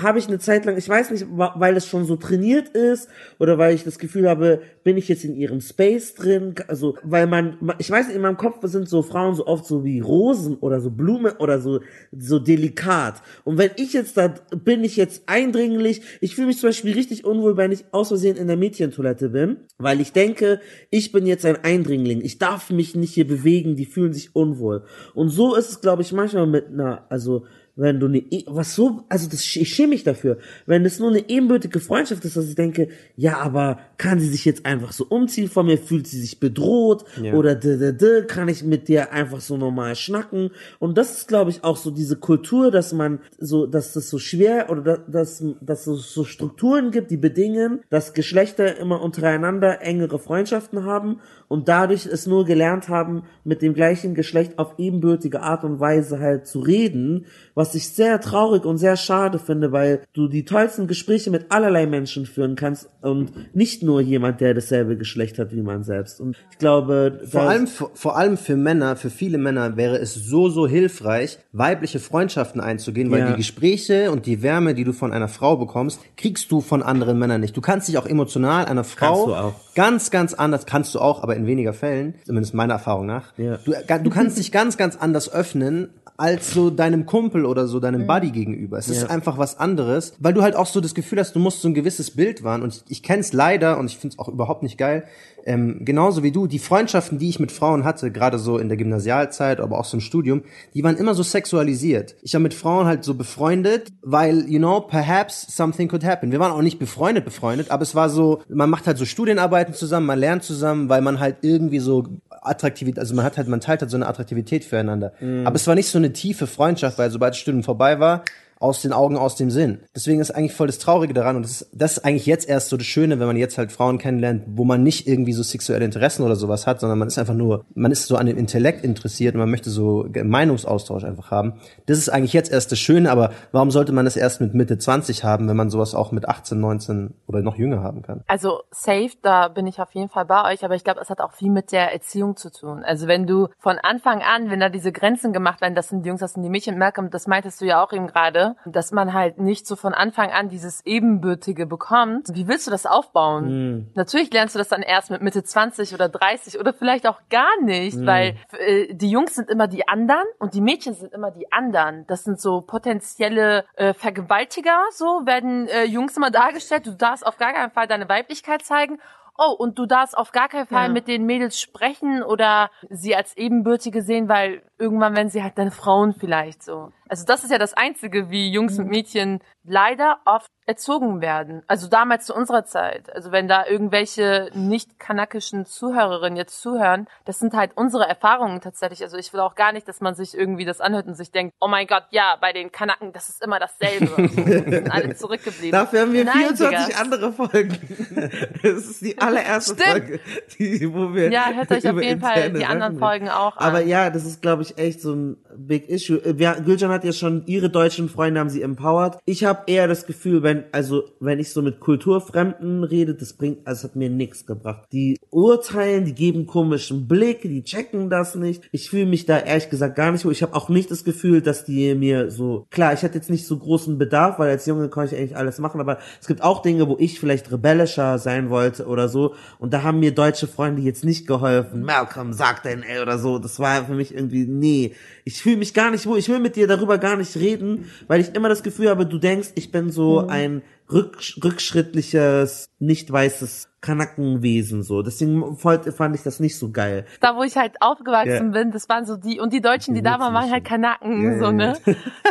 habe 0.00 0.18
ich 0.18 0.26
eine 0.26 0.40
Zeit 0.40 0.64
lang, 0.64 0.76
ich 0.76 0.88
weiß 0.88 1.12
nicht, 1.12 1.26
weil 1.30 1.76
es 1.76 1.86
schon 1.86 2.04
so 2.04 2.16
trainiert 2.16 2.70
ist 2.70 3.08
oder 3.38 3.58
weil 3.58 3.74
ich 3.74 3.84
das 3.84 4.00
Gefühl 4.00 4.28
habe, 4.28 4.62
bin 4.82 4.96
ich 4.96 5.06
jetzt 5.06 5.24
in 5.24 5.36
ihrem 5.36 5.60
Space 5.60 6.14
drin, 6.14 6.56
also 6.66 6.96
weil 7.04 7.26
man, 7.28 7.58
ich 7.78 7.90
weiß 7.90 8.08
nicht, 8.08 8.16
in 8.16 8.22
meinem 8.22 8.36
Kopf 8.36 8.58
sind 8.62 8.87
so 8.88 9.02
Frauen 9.02 9.34
so 9.34 9.46
oft 9.46 9.66
so 9.66 9.84
wie 9.84 10.00
Rosen 10.00 10.56
oder 10.56 10.80
so 10.80 10.90
Blumen 10.90 11.32
oder 11.38 11.60
so 11.60 11.80
so 12.16 12.38
delikat. 12.38 13.22
Und 13.44 13.58
wenn 13.58 13.70
ich 13.76 13.92
jetzt 13.92 14.16
da 14.16 14.34
bin, 14.50 14.84
ich 14.84 14.96
jetzt 14.96 15.22
eindringlich, 15.26 16.02
ich 16.20 16.34
fühle 16.34 16.48
mich 16.48 16.58
zum 16.58 16.70
Beispiel 16.70 16.94
richtig 16.94 17.24
unwohl, 17.24 17.56
wenn 17.56 17.72
ich 17.72 17.84
aus 17.92 18.08
Versehen 18.08 18.36
in 18.36 18.46
der 18.46 18.56
Mädchentoilette 18.56 19.30
bin, 19.30 19.58
weil 19.78 20.00
ich 20.00 20.12
denke, 20.12 20.60
ich 20.90 21.12
bin 21.12 21.26
jetzt 21.26 21.44
ein 21.44 21.62
Eindringling, 21.62 22.20
ich 22.22 22.38
darf 22.38 22.70
mich 22.70 22.94
nicht 22.94 23.14
hier 23.14 23.26
bewegen, 23.26 23.76
die 23.76 23.86
fühlen 23.86 24.12
sich 24.12 24.34
unwohl. 24.34 24.84
Und 25.14 25.28
so 25.28 25.54
ist 25.54 25.70
es, 25.70 25.80
glaube 25.80 26.02
ich, 26.02 26.12
manchmal 26.12 26.46
mit 26.46 26.68
einer, 26.68 27.06
also 27.10 27.44
wenn 27.78 28.00
du 28.00 28.06
eine, 28.06 28.18
E- 28.18 28.44
was 28.46 28.74
so, 28.74 29.04
also 29.08 29.28
das, 29.28 29.40
ich 29.56 29.68
schäme 29.74 29.88
mich 29.90 30.04
dafür, 30.04 30.38
wenn 30.66 30.84
es 30.84 30.98
nur 30.98 31.08
eine 31.10 31.28
ebenbürtige 31.28 31.80
Freundschaft 31.80 32.24
ist, 32.24 32.36
dass 32.36 32.48
ich 32.48 32.54
denke, 32.54 32.88
ja, 33.16 33.38
aber 33.38 33.78
kann 33.96 34.20
sie 34.20 34.28
sich 34.28 34.44
jetzt 34.44 34.66
einfach 34.66 34.92
so 34.92 35.06
umziehen 35.08 35.48
von 35.48 35.64
mir, 35.66 35.78
fühlt 35.78 36.06
sie 36.06 36.20
sich 36.20 36.40
bedroht? 36.40 37.04
Ja. 37.22 37.34
oder 37.34 37.54
d, 37.54 37.78
d, 37.78 37.92
d, 37.92 38.22
kann 38.26 38.48
ich 38.48 38.62
mit 38.64 38.88
dir 38.88 39.12
einfach 39.12 39.40
so 39.40 39.56
normal 39.56 39.94
schnacken? 39.96 40.50
Und 40.78 40.98
das 40.98 41.16
ist, 41.16 41.28
glaube 41.28 41.50
ich, 41.50 41.64
auch 41.64 41.76
so 41.76 41.90
diese 41.90 42.16
Kultur, 42.16 42.70
dass 42.70 42.92
man 42.92 43.20
so, 43.38 43.66
dass 43.66 43.92
das 43.92 44.10
so 44.10 44.18
schwer 44.18 44.70
oder 44.70 44.82
da- 44.82 44.96
dass, 45.08 45.42
dass 45.60 45.86
es 45.86 46.12
so 46.12 46.24
Strukturen 46.24 46.90
gibt, 46.90 47.10
die 47.10 47.16
bedingen, 47.16 47.80
dass 47.90 48.12
Geschlechter 48.12 48.76
immer 48.76 49.00
untereinander 49.02 49.80
engere 49.82 50.18
Freundschaften 50.18 50.84
haben 50.84 51.20
und 51.46 51.68
dadurch 51.68 52.06
es 52.06 52.26
nur 52.26 52.44
gelernt 52.44 52.88
haben, 52.88 53.22
mit 53.44 53.62
dem 53.62 53.72
gleichen 53.74 54.14
Geschlecht 54.14 54.58
auf 54.58 54.74
ebenbürtige 54.78 55.40
Art 55.42 55.64
und 55.64 55.80
Weise 55.80 56.18
halt 56.18 56.46
zu 56.46 56.60
reden, 56.60 57.26
was 57.58 57.74
ich 57.74 57.88
sehr 57.88 58.20
traurig 58.20 58.64
und 58.64 58.78
sehr 58.78 58.96
schade 58.96 59.40
finde, 59.40 59.72
weil 59.72 60.02
du 60.12 60.28
die 60.28 60.44
tollsten 60.44 60.86
Gespräche 60.86 61.32
mit 61.32 61.46
allerlei 61.50 61.86
Menschen 61.86 62.24
führen 62.24 62.54
kannst 62.54 62.88
und 63.02 63.32
nicht 63.52 63.82
nur 63.82 64.00
jemand, 64.00 64.40
der 64.40 64.54
dasselbe 64.54 64.96
Geschlecht 64.96 65.40
hat 65.40 65.50
wie 65.50 65.62
man 65.62 65.82
selbst. 65.82 66.20
Und 66.20 66.36
ich 66.52 66.58
glaube, 66.58 67.20
Vor 67.28 67.42
allem, 67.42 67.66
vor, 67.66 68.16
allem 68.16 68.36
für 68.36 68.54
Männer, 68.54 68.94
für 68.94 69.10
viele 69.10 69.38
Männer 69.38 69.76
wäre 69.76 69.98
es 69.98 70.14
so, 70.14 70.48
so 70.48 70.68
hilfreich, 70.68 71.40
weibliche 71.50 71.98
Freundschaften 71.98 72.60
einzugehen, 72.60 73.10
weil 73.10 73.18
Ja. 73.18 73.30
die 73.32 73.38
Gespräche 73.38 74.12
und 74.12 74.26
die 74.26 74.40
Wärme, 74.42 74.74
die 74.74 74.84
du 74.84 74.92
von 74.92 75.12
einer 75.12 75.26
Frau 75.26 75.56
bekommst, 75.56 75.98
kriegst 76.16 76.52
du 76.52 76.60
von 76.60 76.80
anderen 76.84 77.18
Männern 77.18 77.40
nicht. 77.40 77.56
Du 77.56 77.60
kannst 77.60 77.88
dich 77.88 77.98
auch 77.98 78.06
emotional 78.06 78.66
einer 78.66 78.84
Frau 78.84 79.52
ganz, 79.74 80.12
ganz 80.12 80.32
anders, 80.32 80.64
kannst 80.64 80.94
du 80.94 81.00
auch, 81.00 81.24
aber 81.24 81.34
in 81.34 81.44
weniger 81.46 81.72
Fällen, 81.72 82.14
zumindest 82.24 82.54
meiner 82.54 82.74
Erfahrung 82.74 83.06
nach. 83.06 83.36
Ja. 83.36 83.58
Du, 83.64 83.72
du 83.72 84.10
kannst 84.10 84.38
dich 84.38 84.52
ganz, 84.52 84.76
ganz 84.76 84.94
anders 84.96 85.32
öffnen, 85.32 85.88
als 86.18 86.52
so 86.52 86.68
deinem 86.68 87.06
Kumpel 87.06 87.46
oder 87.48 87.66
so 87.66 87.80
deinem 87.80 88.06
Buddy 88.06 88.30
gegenüber. 88.30 88.78
Es 88.78 88.88
ist 88.88 89.02
Ja. 89.02 89.08
einfach 89.08 89.38
was 89.38 89.58
anderes, 89.58 90.14
weil 90.18 90.32
du 90.34 90.42
halt 90.42 90.54
auch 90.56 90.66
so 90.66 90.80
das 90.80 90.94
Gefühl 90.94 91.18
hast, 91.18 91.34
du 91.34 91.38
musst 91.38 91.62
so 91.62 91.68
ein 91.68 91.74
gewisses 91.74 92.10
Bild 92.12 92.44
wahren. 92.44 92.62
Und 92.62 92.74
ich, 92.74 92.82
ich 92.88 93.02
kenne 93.02 93.20
es 93.20 93.32
leider 93.32 93.78
und 93.78 93.86
ich 93.86 93.98
finde 93.98 94.14
es 94.14 94.18
auch 94.18 94.28
überhaupt 94.28 94.62
nicht 94.62 94.78
geil. 94.78 95.04
Ähm, 95.48 95.78
genauso 95.80 96.22
wie 96.22 96.30
du, 96.30 96.46
die 96.46 96.58
Freundschaften, 96.58 97.18
die 97.18 97.30
ich 97.30 97.40
mit 97.40 97.50
Frauen 97.52 97.84
hatte, 97.84 98.10
gerade 98.10 98.38
so 98.38 98.58
in 98.58 98.68
der 98.68 98.76
Gymnasialzeit, 98.76 99.60
aber 99.60 99.78
auch 99.78 99.86
so 99.86 99.96
im 99.96 100.02
Studium, 100.02 100.42
die 100.74 100.84
waren 100.84 100.98
immer 100.98 101.14
so 101.14 101.22
sexualisiert. 101.22 102.16
Ich 102.20 102.34
war 102.34 102.40
mit 102.40 102.52
Frauen 102.52 102.84
halt 102.84 103.02
so 103.02 103.14
befreundet, 103.14 103.88
weil, 104.02 104.46
you 104.46 104.58
know, 104.58 104.82
perhaps 104.82 105.56
something 105.56 105.88
could 105.88 106.04
happen. 106.04 106.32
Wir 106.32 106.38
waren 106.38 106.52
auch 106.52 106.60
nicht 106.60 106.78
befreundet, 106.78 107.24
befreundet, 107.24 107.70
aber 107.70 107.82
es 107.82 107.94
war 107.94 108.10
so, 108.10 108.42
man 108.50 108.68
macht 108.68 108.86
halt 108.86 108.98
so 108.98 109.06
Studienarbeiten 109.06 109.72
zusammen, 109.72 110.04
man 110.04 110.18
lernt 110.18 110.42
zusammen, 110.42 110.90
weil 110.90 111.00
man 111.00 111.18
halt 111.18 111.36
irgendwie 111.40 111.78
so 111.78 112.04
Attraktivität, 112.42 112.98
also 112.98 113.14
man 113.14 113.24
hat 113.24 113.38
halt, 113.38 113.48
man 113.48 113.62
teilt 113.62 113.80
halt 113.80 113.90
so 113.90 113.96
eine 113.96 114.06
Attraktivität 114.06 114.66
füreinander. 114.66 115.14
Aber 115.46 115.56
es 115.56 115.66
war 115.66 115.74
nicht 115.74 115.88
so 115.88 115.96
eine 115.96 116.12
tiefe 116.12 116.46
Freundschaft, 116.46 116.98
weil 116.98 117.10
sobald 117.10 117.32
das 117.32 117.38
Studium 117.38 117.62
vorbei 117.62 117.98
war, 118.00 118.22
aus 118.60 118.82
den 118.82 118.92
Augen, 118.92 119.16
aus 119.16 119.36
dem 119.36 119.50
Sinn. 119.50 119.80
Deswegen 119.94 120.20
ist 120.20 120.30
eigentlich 120.30 120.54
voll 120.54 120.66
das 120.66 120.78
Traurige 120.78 121.14
daran 121.14 121.36
und 121.36 121.42
das 121.42 121.62
ist, 121.62 121.70
das 121.72 121.92
ist 121.92 122.04
eigentlich 122.04 122.26
jetzt 122.26 122.48
erst 122.48 122.68
so 122.68 122.76
das 122.76 122.86
Schöne, 122.86 123.20
wenn 123.20 123.26
man 123.26 123.36
jetzt 123.36 123.58
halt 123.58 123.72
Frauen 123.72 123.98
kennenlernt, 123.98 124.44
wo 124.48 124.64
man 124.64 124.82
nicht 124.82 125.06
irgendwie 125.06 125.32
so 125.32 125.42
sexuelle 125.42 125.84
Interessen 125.84 126.22
oder 126.22 126.36
sowas 126.36 126.66
hat, 126.66 126.80
sondern 126.80 126.98
man 126.98 127.08
ist 127.08 127.18
einfach 127.18 127.34
nur, 127.34 127.64
man 127.74 127.92
ist 127.92 128.06
so 128.06 128.16
an 128.16 128.26
dem 128.26 128.36
Intellekt 128.36 128.84
interessiert 128.84 129.34
und 129.34 129.40
man 129.40 129.50
möchte 129.50 129.70
so 129.70 130.06
Meinungsaustausch 130.12 131.04
einfach 131.04 131.30
haben. 131.30 131.60
Das 131.86 131.98
ist 131.98 132.08
eigentlich 132.08 132.32
jetzt 132.32 132.50
erst 132.50 132.72
das 132.72 132.78
Schöne, 132.78 133.10
aber 133.10 133.30
warum 133.52 133.70
sollte 133.70 133.92
man 133.92 134.04
das 134.04 134.16
erst 134.16 134.40
mit 134.40 134.54
Mitte 134.54 134.78
20 134.78 135.24
haben, 135.24 135.48
wenn 135.48 135.56
man 135.56 135.70
sowas 135.70 135.94
auch 135.94 136.12
mit 136.12 136.28
18, 136.28 136.58
19 136.58 137.14
oder 137.26 137.42
noch 137.42 137.56
jünger 137.56 137.82
haben 137.82 138.02
kann? 138.02 138.22
Also 138.26 138.60
safe, 138.70 139.10
da 139.22 139.48
bin 139.48 139.66
ich 139.66 139.80
auf 139.80 139.92
jeden 139.92 140.08
Fall 140.08 140.24
bei 140.24 140.52
euch, 140.52 140.64
aber 140.64 140.74
ich 140.74 140.84
glaube, 140.84 141.00
es 141.00 141.10
hat 141.10 141.20
auch 141.20 141.32
viel 141.32 141.50
mit 141.50 141.72
der 141.72 141.92
Erziehung 141.92 142.36
zu 142.36 142.50
tun. 142.50 142.82
Also 142.84 143.06
wenn 143.06 143.26
du 143.26 143.48
von 143.58 143.78
Anfang 143.78 144.22
an, 144.22 144.50
wenn 144.50 144.60
da 144.60 144.68
diese 144.68 144.92
Grenzen 144.92 145.32
gemacht 145.32 145.60
werden, 145.60 145.74
das 145.74 145.88
sind 145.88 146.04
die 146.04 146.08
Jungs, 146.08 146.20
das 146.20 146.32
sind 146.32 146.42
die 146.42 146.50
Mädchen, 146.50 146.78
Malcolm, 146.78 147.10
das 147.10 147.26
meintest 147.26 147.60
du 147.60 147.66
ja 147.66 147.82
auch 147.82 147.92
eben 147.92 148.06
gerade, 148.06 148.47
dass 148.66 148.92
man 148.92 149.12
halt 149.12 149.38
nicht 149.38 149.66
so 149.66 149.76
von 149.76 149.94
Anfang 149.94 150.30
an 150.30 150.48
dieses 150.48 150.84
Ebenbürtige 150.84 151.66
bekommt. 151.66 152.28
Wie 152.32 152.48
willst 152.48 152.66
du 152.66 152.70
das 152.70 152.86
aufbauen? 152.86 153.46
Natürlich 153.94 154.32
lernst 154.32 154.54
du 154.54 154.58
das 154.58 154.68
dann 154.68 154.82
erst 154.82 155.10
mit 155.10 155.22
Mitte 155.22 155.42
20 155.42 155.94
oder 155.94 156.08
30 156.08 156.58
oder 156.58 156.72
vielleicht 156.72 157.06
auch 157.06 157.20
gar 157.30 157.60
nicht, 157.62 158.04
weil 158.06 158.36
äh, 158.58 158.94
die 158.94 159.10
Jungs 159.10 159.34
sind 159.34 159.50
immer 159.50 159.66
die 159.68 159.86
anderen 159.88 160.24
und 160.38 160.54
die 160.54 160.60
Mädchen 160.60 160.94
sind 160.94 161.12
immer 161.12 161.30
die 161.30 161.50
anderen. 161.52 162.06
Das 162.06 162.24
sind 162.24 162.40
so 162.40 162.60
potenzielle 162.60 163.64
äh, 163.74 163.94
Vergewaltiger, 163.94 164.80
so 164.92 165.22
werden 165.24 165.68
äh, 165.68 165.84
Jungs 165.84 166.16
immer 166.16 166.30
dargestellt. 166.30 166.86
Du 166.86 166.92
darfst 166.92 167.26
auf 167.26 167.36
gar 167.36 167.52
keinen 167.52 167.70
Fall 167.70 167.86
deine 167.86 168.08
Weiblichkeit 168.08 168.62
zeigen. 168.62 168.98
Oh, 169.38 169.52
und 169.56 169.78
du 169.78 169.86
darfst 169.86 170.18
auf 170.18 170.32
gar 170.32 170.48
keinen 170.48 170.66
Fall 170.66 170.86
Ja. 170.88 170.92
mit 170.92 171.06
den 171.08 171.24
Mädels 171.24 171.60
sprechen 171.60 172.22
oder 172.24 172.70
sie 172.90 173.14
als 173.14 173.36
Ebenbürtige 173.36 174.02
sehen, 174.02 174.28
weil 174.28 174.62
irgendwann 174.78 175.14
werden 175.16 175.30
sie 175.30 175.42
halt 175.42 175.56
deine 175.58 175.70
Frauen 175.70 176.12
vielleicht 176.12 176.62
so. 176.62 176.92
Also 177.08 177.24
das 177.24 177.42
ist 177.42 177.50
ja 177.50 177.58
das 177.58 177.72
Einzige, 177.72 178.30
wie 178.30 178.50
Jungs 178.50 178.78
und 178.78 178.88
Mädchen 178.88 179.40
leider 179.64 180.18
oft 180.26 180.50
erzogen 180.66 181.22
werden. 181.22 181.62
Also 181.66 181.88
damals 181.88 182.26
zu 182.26 182.34
unserer 182.34 182.64
Zeit. 182.66 183.10
Also 183.14 183.32
wenn 183.32 183.48
da 183.48 183.64
irgendwelche 183.66 184.50
nicht 184.52 184.98
kanakischen 184.98 185.64
Zuhörerinnen 185.64 186.36
jetzt 186.36 186.60
zuhören, 186.60 187.06
das 187.24 187.38
sind 187.38 187.54
halt 187.54 187.72
unsere 187.76 188.06
Erfahrungen 188.06 188.60
tatsächlich. 188.60 189.02
Also 189.02 189.16
ich 189.16 189.32
will 189.32 189.40
auch 189.40 189.54
gar 189.54 189.72
nicht, 189.72 189.88
dass 189.88 190.02
man 190.02 190.14
sich 190.14 190.36
irgendwie 190.36 190.66
das 190.66 190.82
anhört 190.82 191.06
und 191.06 191.14
sich 191.14 191.30
denkt, 191.30 191.54
oh 191.60 191.68
mein 191.68 191.86
Gott, 191.86 192.04
ja, 192.10 192.36
bei 192.40 192.52
den 192.52 192.70
Kanaken, 192.72 193.12
das 193.14 193.30
ist 193.30 193.42
immer 193.42 193.58
dasselbe. 193.58 194.06
So, 194.06 194.16
die 194.16 194.70
sind 194.70 194.90
alle 194.92 195.14
zurückgeblieben. 195.16 195.72
Dafür 195.72 196.02
haben 196.02 196.12
wir 196.12 196.24
Nein, 196.26 196.34
24 196.56 196.86
Digga. 196.88 197.00
andere 197.00 197.32
Folgen. 197.32 197.78
Das 198.62 198.84
ist 198.84 199.00
die 199.00 199.18
allererste 199.28 199.74
Stimmt. 199.74 199.90
Folge, 199.90 200.20
die, 200.58 200.92
wo 200.92 201.14
wir 201.14 201.30
Ja, 201.30 201.52
hört 201.54 201.70
euch 201.70 201.88
auf 201.88 202.02
jeden 202.02 202.20
Fall 202.20 202.52
die 202.52 202.64
anderen 202.64 202.94
Sachen 202.94 202.98
Folgen 202.98 203.28
auch 203.28 203.56
an. 203.56 203.66
Aber 203.66 203.82
ja, 203.82 204.10
das 204.10 204.24
ist, 204.24 204.42
glaube 204.42 204.62
ich, 204.62 204.78
echt 204.78 205.00
so 205.00 205.14
ein 205.14 205.36
Big 205.56 205.88
Issue. 205.88 206.18
Äh, 206.24 206.38
Wir, 206.38 206.56
Gülcan 206.64 206.90
hat 206.90 207.04
ja 207.04 207.12
schon, 207.12 207.44
ihre 207.46 207.70
deutschen 207.70 208.08
Freunde 208.08 208.40
haben 208.40 208.50
sie 208.50 208.62
empowered. 208.62 209.18
Ich 209.24 209.44
habe 209.44 209.62
eher 209.66 209.88
das 209.88 210.06
Gefühl, 210.06 210.42
wenn, 210.42 210.64
also, 210.72 211.04
wenn 211.20 211.38
ich 211.38 211.52
so 211.52 211.62
mit 211.62 211.80
Kulturfremden 211.80 212.84
rede, 212.84 213.14
das 213.14 213.32
bringt, 213.34 213.66
also 213.66 213.88
hat 213.88 213.96
mir 213.96 214.10
nichts 214.10 214.46
gebracht. 214.46 214.88
Die 214.92 215.18
urteilen, 215.30 216.04
die 216.04 216.14
geben 216.14 216.46
komischen 216.46 217.08
Blick, 217.08 217.42
die 217.42 217.62
checken 217.62 218.10
das 218.10 218.34
nicht. 218.34 218.68
Ich 218.72 218.90
fühle 218.90 219.06
mich 219.06 219.26
da 219.26 219.38
ehrlich 219.38 219.70
gesagt 219.70 219.96
gar 219.96 220.12
nicht 220.12 220.24
wohl. 220.24 220.32
Ich 220.32 220.42
habe 220.42 220.54
auch 220.54 220.68
nicht 220.68 220.90
das 220.90 221.04
Gefühl, 221.04 221.42
dass 221.42 221.64
die 221.64 221.94
mir 221.94 222.30
so, 222.30 222.66
klar, 222.70 222.92
ich 222.92 223.02
hatte 223.02 223.14
jetzt 223.14 223.30
nicht 223.30 223.46
so 223.46 223.58
großen 223.58 223.98
Bedarf, 223.98 224.38
weil 224.38 224.50
als 224.50 224.66
Junge 224.66 224.88
konnte 224.88 225.14
ich 225.14 225.20
eigentlich 225.20 225.36
alles 225.36 225.58
machen, 225.58 225.80
aber 225.80 225.98
es 226.20 226.26
gibt 226.26 226.42
auch 226.42 226.62
Dinge, 226.62 226.88
wo 226.88 226.96
ich 226.98 227.20
vielleicht 227.20 227.50
rebellischer 227.52 228.18
sein 228.18 228.50
wollte 228.50 228.86
oder 228.86 229.08
so. 229.08 229.17
Und 229.58 229.72
da 229.74 229.82
haben 229.82 230.00
mir 230.00 230.14
deutsche 230.14 230.46
Freunde 230.46 230.82
jetzt 230.82 231.04
nicht 231.04 231.26
geholfen. 231.26 231.82
Malcolm, 231.82 232.32
sag 232.32 232.62
dein 232.62 232.82
L 232.82 233.02
oder 233.02 233.18
so. 233.18 233.38
Das 233.38 233.58
war 233.58 233.84
für 233.86 233.94
mich 233.94 234.14
irgendwie, 234.14 234.46
nee. 234.46 234.94
Ich 235.24 235.42
fühle 235.42 235.56
mich 235.56 235.74
gar 235.74 235.90
nicht 235.90 236.06
wohl. 236.06 236.18
Ich 236.18 236.28
will 236.28 236.38
mit 236.40 236.56
dir 236.56 236.66
darüber 236.66 236.98
gar 236.98 237.16
nicht 237.16 237.36
reden, 237.36 237.90
weil 238.06 238.20
ich 238.20 238.34
immer 238.34 238.48
das 238.48 238.62
Gefühl 238.62 238.88
habe, 238.90 239.06
du 239.06 239.18
denkst, 239.18 239.50
ich 239.54 239.70
bin 239.70 239.90
so 239.90 240.26
ein 240.26 240.62
rück, 240.90 241.18
rückschrittliches, 241.44 242.68
nicht 242.78 243.12
weißes 243.12 243.68
Kanackenwesen, 243.80 244.82
so. 244.82 245.02
Deswegen 245.02 245.56
fand 245.56 246.14
ich 246.14 246.22
das 246.22 246.40
nicht 246.40 246.58
so 246.58 246.70
geil. 246.72 247.06
da 247.20 247.36
wo 247.36 247.42
ich 247.42 247.56
halt 247.56 247.80
aufgewachsen 247.80 248.52
Ja. 248.52 248.62
bin, 248.62 248.70
das 248.72 248.88
waren 248.88 249.06
so 249.06 249.16
die, 249.16 249.38
und 249.38 249.52
die 249.52 249.60
Deutschen, 249.60 249.94
die, 249.94 250.00
Die 250.00 250.04
da 250.04 250.18
waren, 250.18 250.34
waren 250.34 250.50
halt 250.50 250.64
Kanaken, 250.64 251.22
Ja, 251.22 251.38
so, 251.38 251.52
ne? 251.52 251.76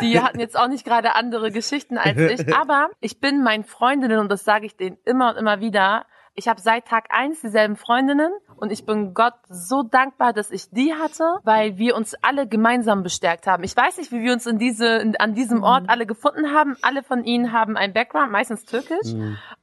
Die 0.01 0.19
hatten 0.19 0.39
jetzt 0.39 0.57
auch 0.59 0.67
nicht 0.67 0.85
gerade 0.85 1.15
andere 1.15 1.51
Geschichten 1.51 1.97
als 1.97 2.17
ich, 2.19 2.53
aber 2.55 2.89
ich 2.99 3.19
bin 3.19 3.43
meinen 3.43 3.63
Freundinnen, 3.63 4.19
und 4.19 4.29
das 4.31 4.43
sage 4.43 4.65
ich 4.65 4.75
denen 4.75 4.97
immer 5.05 5.31
und 5.31 5.37
immer 5.37 5.61
wieder, 5.61 6.05
ich 6.37 6.47
habe 6.47 6.61
seit 6.61 6.87
Tag 6.87 7.07
eins 7.09 7.41
dieselben 7.41 7.75
Freundinnen 7.75 8.31
und 8.57 8.71
ich 8.71 8.85
bin 8.85 9.13
Gott 9.13 9.33
so 9.49 9.83
dankbar, 9.83 10.33
dass 10.33 10.51
ich 10.51 10.69
die 10.71 10.93
hatte, 10.93 11.23
weil 11.43 11.77
wir 11.77 11.95
uns 11.95 12.15
alle 12.21 12.47
gemeinsam 12.47 13.03
bestärkt 13.03 13.47
haben. 13.47 13.63
Ich 13.63 13.75
weiß 13.77 13.97
nicht, 13.97 14.11
wie 14.11 14.21
wir 14.21 14.33
uns 14.33 14.45
in 14.45 14.57
diese, 14.57 14.97
in, 14.97 15.15
an 15.17 15.33
diesem 15.33 15.63
Ort 15.63 15.89
alle 15.89 16.05
gefunden 16.05 16.53
haben. 16.53 16.75
Alle 16.81 17.03
von 17.03 17.23
ihnen 17.23 17.53
haben 17.53 17.77
einen 17.77 17.93
Background, 17.93 18.31
meistens 18.31 18.65
türkisch. 18.65 19.13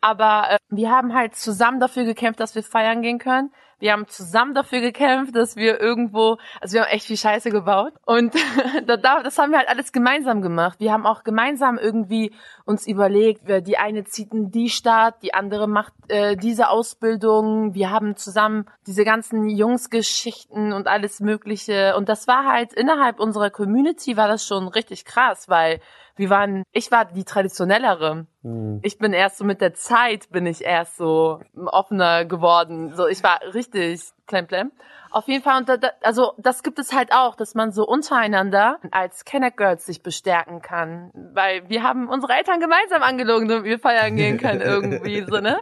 Aber 0.01 0.51
äh, 0.51 0.59
wir 0.71 0.91
haben 0.91 1.15
halt 1.15 1.35
zusammen 1.37 1.81
dafür 1.81 2.05
gekämpft, 2.05 2.41
dass 2.41 2.55
wir 2.55 2.62
feiern 2.62 3.03
gehen 3.03 3.19
können. 3.19 3.53
Wir 3.81 3.93
haben 3.93 4.07
zusammen 4.07 4.55
dafür 4.55 4.81
gekämpft, 4.81 5.35
dass 5.37 5.57
wir 5.57 5.79
irgendwo, 5.81 6.39
also 6.61 6.75
wir 6.75 6.83
haben 6.83 6.91
echt 6.91 7.07
viel 7.07 7.16
Scheiße 7.19 7.51
gebaut. 7.51 7.93
Und 8.07 8.33
da- 8.87 8.97
da- 8.97 9.23
das 9.23 9.37
haben 9.39 9.51
wir 9.51 9.59
halt 9.59 9.69
alles 9.69 9.93
gemeinsam 9.93 10.41
gemacht. 10.43 10.79
Wir 10.81 10.93
haben 10.93 11.05
auch 11.05 11.25
gemeinsam 11.25 11.77
irgendwie 11.77 12.33
uns 12.65 12.87
überlegt, 12.87 13.43
die 13.66 13.77
eine 13.77 14.05
zieht 14.05 14.33
in 14.33 14.51
die 14.51 14.71
Stadt, 14.71 15.16
die 15.23 15.35
andere 15.35 15.66
macht 15.66 15.93
äh, 16.09 16.37
diese 16.37 16.69
Ausbildung. 16.69 17.75
Wir 17.75 17.91
haben 17.91 18.16
zusammen 18.16 18.66
diese 18.86 19.05
ganzen 19.05 19.48
Jungsgeschichten 19.48 20.73
und 20.73 20.86
alles 20.86 21.20
Mögliche. 21.20 21.97
Und 21.97 22.09
das 22.09 22.27
war 22.28 22.44
halt 22.44 22.73
innerhalb 22.73 23.20
unserer 23.20 23.51
Community 23.51 24.16
war 24.16 24.28
das 24.28 24.47
schon 24.47 24.69
richtig 24.69 25.05
krass, 25.05 25.48
weil 25.48 25.81
wir 26.16 26.31
waren, 26.31 26.65
ich 26.73 26.91
war 26.91 27.07
die 27.07 27.24
traditionellere. 27.24 28.27
Ich 28.82 28.99
bin 28.99 29.15
erst 29.15 29.39
so 29.39 29.45
mit 29.45 29.61
der 29.61 29.74
Zeit 29.74 30.31
bin 30.31 30.47
ich 30.47 30.62
erst 30.62 30.99
so 30.99 31.41
offener 31.55 32.24
geworden. 32.27 32.95
So, 32.95 33.07
ich 33.07 33.23
war 33.23 33.41
richtig 33.55 34.03
Klemplem. 34.27 34.70
Auf 35.11 35.28
jeden 35.28 35.45
Fall, 35.45 35.59
und 35.61 35.69
da, 35.69 35.77
also 36.03 36.32
das 36.39 36.62
gibt 36.62 36.78
es 36.78 36.93
halt 36.93 37.12
auch, 37.12 37.36
dass 37.36 37.55
man 37.55 37.70
so 37.70 37.86
untereinander 37.86 38.81
als 38.91 39.24
Kenneck 39.24 39.57
Girls 39.57 39.86
sich 39.86 40.03
bestärken 40.03 40.61
kann. 40.61 41.11
Weil 41.15 41.69
wir 41.69 41.82
haben 41.85 42.09
unsere 42.09 42.32
Eltern 42.32 42.59
gemeinsam 42.59 43.03
angelogen, 43.03 43.47
damit 43.49 43.65
wir 43.65 43.78
feiern 43.78 44.16
gehen 44.16 44.39
können 44.39 44.61
irgendwie, 44.62 45.23
so, 45.23 45.39
ne? 45.39 45.61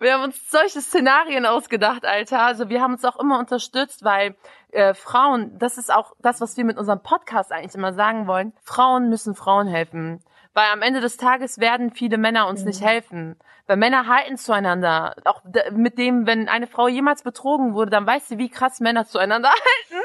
Wir 0.00 0.14
haben 0.14 0.24
uns 0.24 0.50
solche 0.50 0.80
Szenarien 0.80 1.46
ausgedacht, 1.46 2.04
Alter. 2.04 2.40
Also 2.40 2.68
wir 2.68 2.82
haben 2.82 2.94
uns 2.94 3.04
auch 3.04 3.18
immer 3.18 3.38
unterstützt, 3.38 4.04
weil 4.04 4.34
äh, 4.72 4.94
Frauen, 4.94 5.58
das 5.58 5.78
ist 5.78 5.92
auch 5.92 6.14
das, 6.20 6.40
was 6.40 6.56
wir 6.56 6.64
mit 6.64 6.78
unserem 6.78 7.02
Podcast 7.02 7.52
eigentlich 7.52 7.74
immer 7.74 7.92
sagen 7.92 8.26
wollen. 8.26 8.52
Frauen 8.62 9.08
müssen 9.08 9.34
Frauen 9.34 9.66
helfen. 9.66 10.22
Weil 10.54 10.66
am 10.72 10.82
Ende 10.82 11.00
des 11.00 11.16
Tages 11.16 11.58
werden 11.58 11.92
viele 11.92 12.18
Männer 12.18 12.48
uns 12.48 12.64
nicht 12.64 12.82
helfen. 12.82 13.36
Weil 13.66 13.76
Männer 13.76 14.06
halten 14.06 14.36
zueinander. 14.36 15.14
Auch 15.24 15.42
mit 15.72 15.98
dem, 15.98 16.26
wenn 16.26 16.48
eine 16.48 16.66
Frau 16.66 16.88
jemals 16.88 17.22
betrogen 17.22 17.74
wurde, 17.74 17.90
dann 17.90 18.06
weiß 18.06 18.28
sie, 18.28 18.38
wie 18.38 18.48
krass 18.48 18.80
Männer 18.80 19.06
zueinander 19.06 19.50
halten. 19.50 20.04